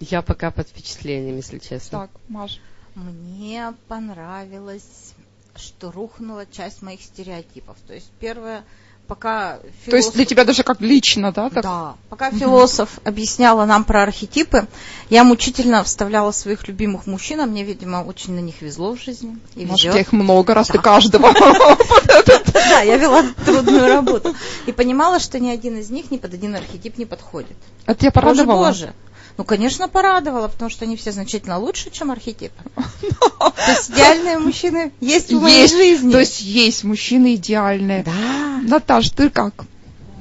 Я 0.00 0.22
пока 0.22 0.50
под 0.50 0.66
впечатлением, 0.68 1.36
если 1.36 1.58
честно. 1.58 2.00
Так, 2.00 2.10
Маш. 2.28 2.58
Мне 2.94 3.74
понравилось, 3.86 5.12
что 5.54 5.92
рухнула 5.92 6.46
часть 6.46 6.80
моих 6.80 7.02
стереотипов. 7.02 7.76
То 7.86 7.92
есть 7.92 8.10
первое, 8.18 8.64
пока 9.06 9.58
философ... 9.84 9.90
То 9.90 9.96
есть 9.96 10.14
для 10.14 10.24
тебя 10.24 10.44
даже 10.44 10.62
как 10.62 10.80
лично, 10.80 11.32
да? 11.32 11.50
Так? 11.50 11.62
Да. 11.62 11.94
Пока 12.08 12.30
философ 12.30 12.98
объясняла 13.04 13.64
нам 13.64 13.84
про 13.84 14.02
архетипы, 14.02 14.66
я 15.10 15.24
мучительно 15.24 15.82
вставляла 15.84 16.32
своих 16.32 16.66
любимых 16.68 17.06
мужчин, 17.06 17.40
а 17.40 17.46
мне, 17.46 17.64
видимо, 17.64 18.04
очень 18.04 18.34
на 18.34 18.40
них 18.40 18.62
везло 18.62 18.94
в 18.94 19.00
жизни. 19.02 19.38
И 19.54 19.64
Может, 19.64 19.86
везет. 19.86 20.00
их 20.00 20.12
много, 20.12 20.54
раз 20.54 20.68
ты 20.68 20.78
каждого. 20.78 21.32
Да, 22.68 22.80
я 22.80 22.96
вела 22.96 23.24
трудную 23.44 23.86
работу. 23.88 24.34
И 24.66 24.72
понимала, 24.72 25.20
что 25.20 25.38
ни 25.38 25.48
один 25.48 25.78
из 25.78 25.88
них 25.88 26.10
ни 26.10 26.16
под 26.18 26.34
один 26.34 26.56
архетип 26.56 26.98
не 26.98 27.06
подходит. 27.06 27.56
Это 27.86 28.00
тебя 28.00 28.10
Боже, 28.10 28.44
порадовало? 28.44 28.66
боже. 28.66 28.92
Ну, 29.38 29.44
конечно, 29.44 29.88
порадовало, 29.88 30.48
потому 30.48 30.70
что 30.70 30.84
они 30.86 30.96
все 30.96 31.12
значительно 31.12 31.58
лучше, 31.58 31.90
чем 31.90 32.10
архетипы. 32.10 32.54
То 33.38 33.70
есть 33.70 33.90
идеальные 33.90 34.38
мужчины 34.38 34.92
есть 35.00 35.32
в 35.32 35.40
моей 35.42 35.68
жизни. 35.68 36.10
то 36.12 36.18
есть 36.20 36.40
есть 36.40 36.84
мужчины 36.84 37.34
идеальные. 37.34 38.02
Да. 38.04 38.60
Наташ, 38.62 39.10
ты 39.10 39.28
как? 39.28 39.64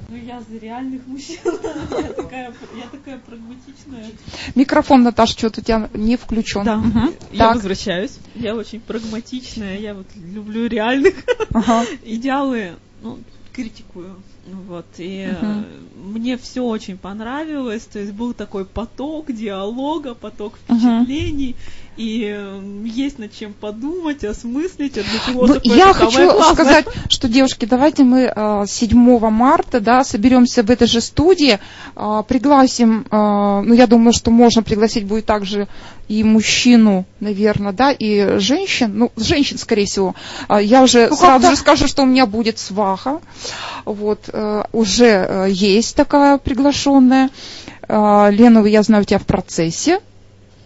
Ну, 0.10 0.18
я 0.18 0.40
за 0.50 0.58
реальных 0.58 1.08
мужчин. 1.08 1.38
Я 1.46 2.14
такая, 2.14 2.54
я 2.76 2.88
такая 2.92 3.18
прагматичная. 3.20 4.12
Микрофон, 4.54 5.02
Наташ, 5.04 5.30
что-то 5.32 5.62
у 5.62 5.64
тебя 5.64 5.90
не 5.94 6.16
включен. 6.16 6.64
Да, 6.64 6.78
Мгм. 6.78 7.14
я 7.32 7.46
Так. 7.46 7.56
возвращаюсь. 7.56 8.12
Я 8.36 8.56
очень 8.56 8.80
прагматичная, 8.82 9.80
я 9.80 9.94
вот 9.96 10.06
люблю 10.16 10.68
реальных 10.68 11.16
Ага. 11.54 11.86
идеалы, 12.04 12.76
ну, 13.02 13.20
критикую. 13.54 14.22
Вот, 14.46 14.86
и 14.98 15.28
э, 15.28 15.64
мне 15.96 16.38
все 16.38 16.64
очень 16.64 16.98
понравилось, 16.98 17.84
то 17.84 17.98
есть 17.98 18.14
был 18.14 18.34
такой 18.36 18.64
поток 18.66 19.32
диалога, 19.32 20.14
поток 20.14 20.54
впечатлений, 20.58 21.56
и 21.98 22.34
э, 22.36 22.62
есть 22.86 23.20
над 23.20 23.34
чем 23.34 23.54
подумать, 23.54 24.24
осмыслить, 24.24 24.98
а 24.98 25.02
для 25.04 25.20
Ну, 25.28 25.34
философа 25.34 25.62
я 25.64 25.90
это 25.90 25.94
самое 25.94 25.94
хочу 25.94 26.26
главное. 26.26 26.54
сказать, 26.54 26.86
что, 27.10 27.28
девушки, 27.28 27.66
давайте 27.66 28.04
мы 28.04 28.32
э, 28.36 28.64
7 28.68 29.20
марта 29.30 29.80
да, 29.80 30.04
соберемся 30.04 30.64
в 30.64 30.70
этой 30.70 30.88
же 30.88 31.02
студии, 31.02 31.60
э, 31.96 32.24
пригласим, 32.28 33.06
э, 33.10 33.16
ну, 33.66 33.74
я 33.74 33.88
думаю, 33.88 34.14
что 34.14 34.32
можно 34.32 34.62
пригласить 34.64 35.06
будет 35.06 35.26
также 35.26 35.68
и 36.08 36.24
мужчину, 36.24 37.06
наверное, 37.20 37.72
да, 37.72 37.92
и 37.92 38.38
женщин, 38.40 38.92
ну, 38.94 39.12
женщин, 39.16 39.58
скорее 39.58 39.86
всего. 39.86 40.14
Я 40.62 40.84
уже 40.84 41.08
Ну, 41.10 41.16
сразу 41.16 41.50
же 41.50 41.56
скажу, 41.56 41.88
что 41.88 42.04
у 42.04 42.06
меня 42.06 42.26
будет 42.26 42.60
сваха, 42.60 43.22
вот, 43.86 44.30
э, 44.32 44.64
уже 44.72 45.06
э, 45.06 45.48
есть 45.50 45.96
такая 45.96 46.38
приглашенная. 46.38 47.30
Э, 47.88 48.30
Лена, 48.32 48.66
я 48.66 48.84
знаю, 48.84 49.04
у 49.04 49.06
тебя 49.06 49.20
в 49.20 49.26
процессе. 49.26 50.00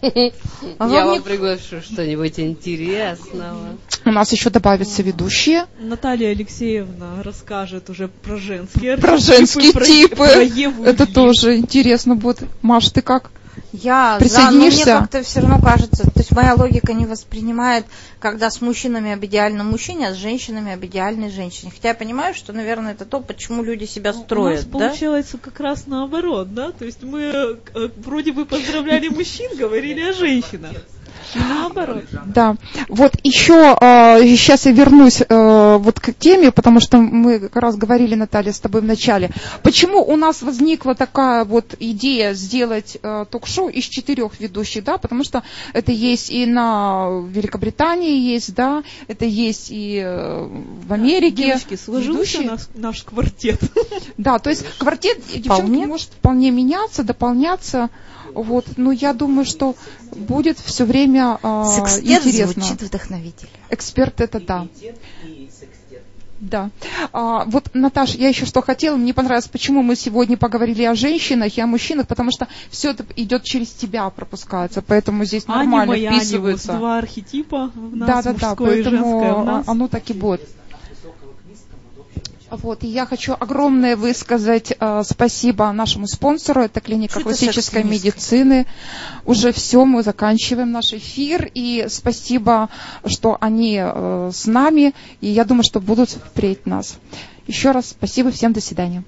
А 0.02 0.88
Я 0.88 1.06
вам 1.06 1.22
приглашу 1.22 1.80
что-нибудь 1.82 2.38
интересного. 2.40 3.76
У 4.04 4.10
нас 4.10 4.32
еще 4.32 4.50
добавятся 4.50 5.02
ведущие. 5.02 5.66
Наталья 5.78 6.30
Алексеевна 6.30 7.22
расскажет 7.22 7.90
уже 7.90 8.08
про 8.08 8.36
женские 8.36 8.96
Про 8.96 9.18
женские 9.18 9.72
типы. 9.72 10.24
Это 10.84 11.06
тоже 11.06 11.56
интересно 11.56 12.16
будет. 12.16 12.44
Маш, 12.62 12.88
ты 12.90 13.02
как? 13.02 13.30
Я 13.72 14.18
за, 14.20 14.40
но 14.40 14.50
мне 14.50 14.70
Присоединишься? 14.70 14.84
как-то 14.84 15.22
все 15.22 15.40
равно 15.40 15.60
кажется, 15.60 16.04
то 16.04 16.18
есть 16.18 16.32
моя 16.32 16.54
логика 16.54 16.92
не 16.92 17.06
воспринимает, 17.06 17.86
когда 18.18 18.50
с 18.50 18.60
мужчинами 18.60 19.12
об 19.12 19.24
идеальном 19.24 19.68
мужчине, 19.68 20.08
а 20.08 20.12
с 20.12 20.16
женщинами 20.16 20.72
об 20.72 20.84
идеальной 20.84 21.30
женщине. 21.30 21.70
Хотя 21.74 21.88
я 21.88 21.94
понимаю, 21.94 22.34
что, 22.34 22.52
наверное, 22.52 22.92
это 22.92 23.04
то, 23.04 23.20
почему 23.20 23.62
люди 23.62 23.84
себя 23.84 24.10
У 24.10 24.14
нас 24.14 24.22
строят, 24.22 24.64
да? 24.70 24.78
получается 24.78 25.38
как 25.38 25.60
раз 25.60 25.86
наоборот, 25.86 26.52
да? 26.54 26.72
То 26.72 26.84
есть 26.84 27.02
мы 27.02 27.22
э, 27.22 27.88
вроде 27.96 28.32
бы 28.32 28.44
поздравляли 28.44 29.08
мужчин, 29.08 29.56
говорили 29.56 30.00
о 30.00 30.12
женщинах. 30.12 30.72
Наоборот. 31.34 32.04
Да. 32.26 32.56
Вот 32.88 33.12
еще 33.22 33.76
сейчас 34.36 34.66
я 34.66 34.72
вернусь 34.72 35.22
э, 35.26 35.76
вот 35.80 36.00
к 36.00 36.12
теме, 36.12 36.50
потому 36.50 36.80
что 36.80 36.98
мы 36.98 37.38
как 37.40 37.56
раз 37.56 37.76
говорили, 37.76 38.14
Наталья, 38.14 38.52
с 38.52 38.60
тобой 38.60 38.80
в 38.80 38.84
начале. 38.84 39.30
Почему 39.62 40.02
у 40.02 40.16
нас 40.16 40.42
возникла 40.42 40.94
такая 40.94 41.44
вот 41.44 41.74
идея 41.78 42.34
сделать 42.34 42.98
э, 43.02 43.24
ток-шоу 43.30 43.68
из 43.68 43.84
четырех 43.84 44.38
ведущих, 44.40 44.84
да? 44.84 44.98
Потому 44.98 45.24
что 45.24 45.42
это 45.72 45.92
есть 45.92 46.30
и 46.30 46.46
на 46.46 47.22
Великобритании 47.28 48.18
есть, 48.32 48.54
да, 48.54 48.82
это 49.08 49.24
есть 49.24 49.68
и 49.70 50.00
э, 50.04 50.48
в 50.86 50.92
Америке. 50.92 51.46
Девочки, 51.46 51.76
сложился 51.76 52.42
наш, 52.42 52.60
наш 52.74 53.02
квартет. 53.02 53.60
Да, 54.16 54.38
то 54.38 54.50
есть 54.50 54.64
квартет 54.78 55.18
девчонки 55.26 55.48
Вполне. 55.48 55.86
может 55.86 56.08
вполне 56.08 56.50
меняться, 56.50 57.02
дополняться. 57.02 57.90
Вот, 58.34 58.66
но 58.76 58.92
я 58.92 59.12
думаю, 59.12 59.44
что 59.44 59.74
будет 60.14 60.58
все 60.58 60.84
время 60.84 61.38
э, 61.42 61.64
Секстет 61.76 62.26
интересно. 62.26 62.62
звучит 62.62 62.82
вдохновительно. 62.82 63.50
Эксперт 63.70 64.20
это 64.20 64.40
да. 64.40 64.66
Да. 66.40 66.70
А, 67.12 67.44
вот, 67.44 67.66
Наташ, 67.74 68.14
я 68.14 68.28
еще 68.28 68.46
что 68.46 68.62
хотела, 68.62 68.96
мне 68.96 69.12
понравилось, 69.12 69.48
почему 69.48 69.82
мы 69.82 69.94
сегодня 69.94 70.38
поговорили 70.38 70.84
о 70.84 70.94
женщинах 70.94 71.54
и 71.58 71.60
о 71.60 71.66
мужчинах, 71.66 72.06
потому 72.08 72.30
что 72.30 72.48
все 72.70 72.92
это 72.92 73.04
идет 73.16 73.44
через 73.44 73.68
тебя, 73.68 74.08
пропускается, 74.08 74.80
поэтому 74.80 75.24
здесь 75.26 75.46
нормально 75.46 75.92
Аня, 75.94 76.10
вот 76.10 76.16
вписывается. 76.16 76.72
два 76.72 76.96
архетипа 76.98 77.70
в 77.74 77.94
нас, 77.94 78.08
Да, 78.08 78.22
да, 78.22 78.38
да, 78.38 78.48
мужское 78.48 78.76
и 78.78 78.82
женское 78.82 79.02
поэтому 79.02 79.42
в 79.42 79.44
нас. 79.44 79.68
оно 79.68 79.88
так 79.88 80.08
и 80.08 80.12
будет. 80.14 80.40
От 80.40 80.48
высокого 80.88 81.32
к 81.34 81.46
низкому 81.46 81.82
от 81.92 82.00
общего 82.06 82.22
к 82.22 82.26
частному. 82.38 82.39
Вот, 82.50 82.82
и 82.82 82.88
я 82.88 83.06
хочу 83.06 83.34
огромное 83.38 83.96
высказать 83.96 84.72
э, 84.78 85.02
спасибо 85.04 85.70
нашему 85.70 86.08
спонсору, 86.08 86.62
это 86.62 86.80
клиника 86.80 87.12
Что 87.12 87.20
это 87.20 87.28
классической 87.28 87.82
секс-феминистка? 87.82 88.08
медицины. 88.08 88.66
Уже 89.24 89.52
все, 89.52 89.84
мы 89.84 90.02
заканчиваем 90.02 90.72
наш 90.72 90.92
эфир, 90.92 91.48
и 91.54 91.86
спасибо, 91.88 92.68
что 93.06 93.36
они 93.40 93.80
э, 93.80 94.30
с 94.34 94.46
нами, 94.46 94.94
и 95.20 95.28
я 95.28 95.44
думаю, 95.44 95.62
что 95.62 95.80
будут 95.80 96.10
впредь 96.10 96.66
нас. 96.66 96.98
Еще 97.46 97.70
раз 97.70 97.90
спасибо 97.90 98.30
всем, 98.32 98.52
до 98.52 98.60
свидания. 98.60 99.04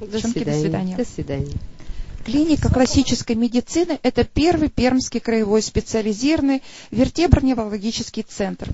До 0.00 0.06
Девчонки, 0.06 0.40
до 0.40 0.52
свидания. 0.52 0.60
свидания. 0.62 0.96
До 0.96 1.04
свидания. 1.04 1.52
Клиника 2.24 2.72
классической 2.72 3.34
медицины– 3.36 3.98
это 4.02 4.24
первый 4.24 4.68
пермский 4.68 5.20
краевой 5.20 5.62
специализированный 5.62 6.62
вертеброневрологический 6.92 8.22
центр. 8.22 8.68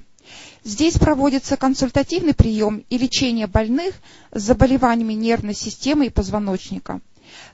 Здесь 0.64 0.98
проводится 0.98 1.56
консультативный 1.56 2.35
прием 2.35 2.85
и 2.90 2.98
лечение 2.98 3.47
больных 3.47 3.94
с 4.32 4.43
заболеваниями 4.43 5.14
нервной 5.14 5.55
системы 5.55 6.06
и 6.06 6.10
позвоночника. 6.10 7.01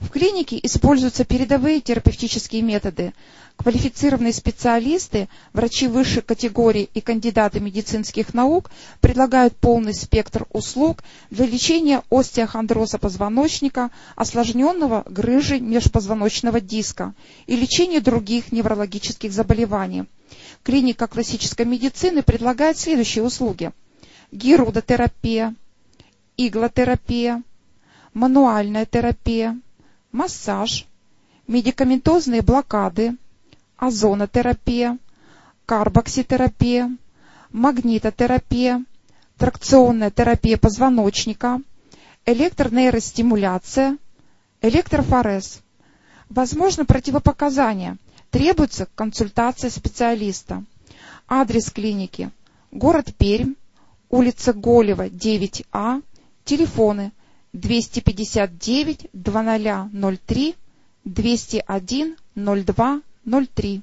В 0.00 0.08
клинике 0.08 0.58
используются 0.62 1.24
передовые 1.24 1.80
терапевтические 1.80 2.62
методы. 2.62 3.12
Квалифицированные 3.56 4.32
специалисты, 4.32 5.28
врачи 5.52 5.86
высшей 5.86 6.22
категории 6.22 6.88
и 6.92 7.00
кандидаты 7.00 7.60
медицинских 7.60 8.34
наук 8.34 8.70
предлагают 9.00 9.56
полный 9.56 9.94
спектр 9.94 10.46
услуг 10.52 11.04
для 11.30 11.46
лечения 11.46 12.02
остеохондроза 12.10 12.98
позвоночника, 12.98 13.90
осложненного 14.16 15.04
грыжей 15.06 15.60
межпозвоночного 15.60 16.60
диска 16.60 17.14
и 17.46 17.56
лечения 17.56 18.00
других 18.00 18.50
неврологических 18.50 19.32
заболеваний. 19.32 20.04
Клиника 20.62 21.06
классической 21.06 21.66
медицины 21.66 22.22
предлагает 22.22 22.78
следующие 22.78 23.24
услуги. 23.24 23.72
Гирудотерапия, 24.32 25.54
иглотерапия, 26.36 27.42
мануальная 28.14 28.86
терапия, 28.86 29.60
массаж, 30.12 30.86
медикаментозные 31.46 32.42
блокады, 32.42 33.16
озонотерапия, 33.76 34.98
карбокситерапия, 35.66 36.96
магнитотерапия, 37.50 38.84
тракционная 39.36 40.10
терапия 40.10 40.56
позвоночника, 40.56 41.60
электронейростимуляция, 42.26 43.98
электрофорез. 44.62 45.60
Возможно 46.30 46.84
противопоказания. 46.84 47.98
Требуется 48.34 48.88
консультация 48.96 49.70
специалиста. 49.70 50.64
Адрес 51.28 51.70
клиники. 51.70 52.32
Город 52.72 53.14
Пермь, 53.16 53.54
улица 54.10 54.52
Голева, 54.52 55.06
9А, 55.06 56.02
телефоны 56.44 57.12
259 57.52 59.06
2003 59.12 60.56
201 61.04 62.16
02 62.34 63.02
03. 63.24 63.82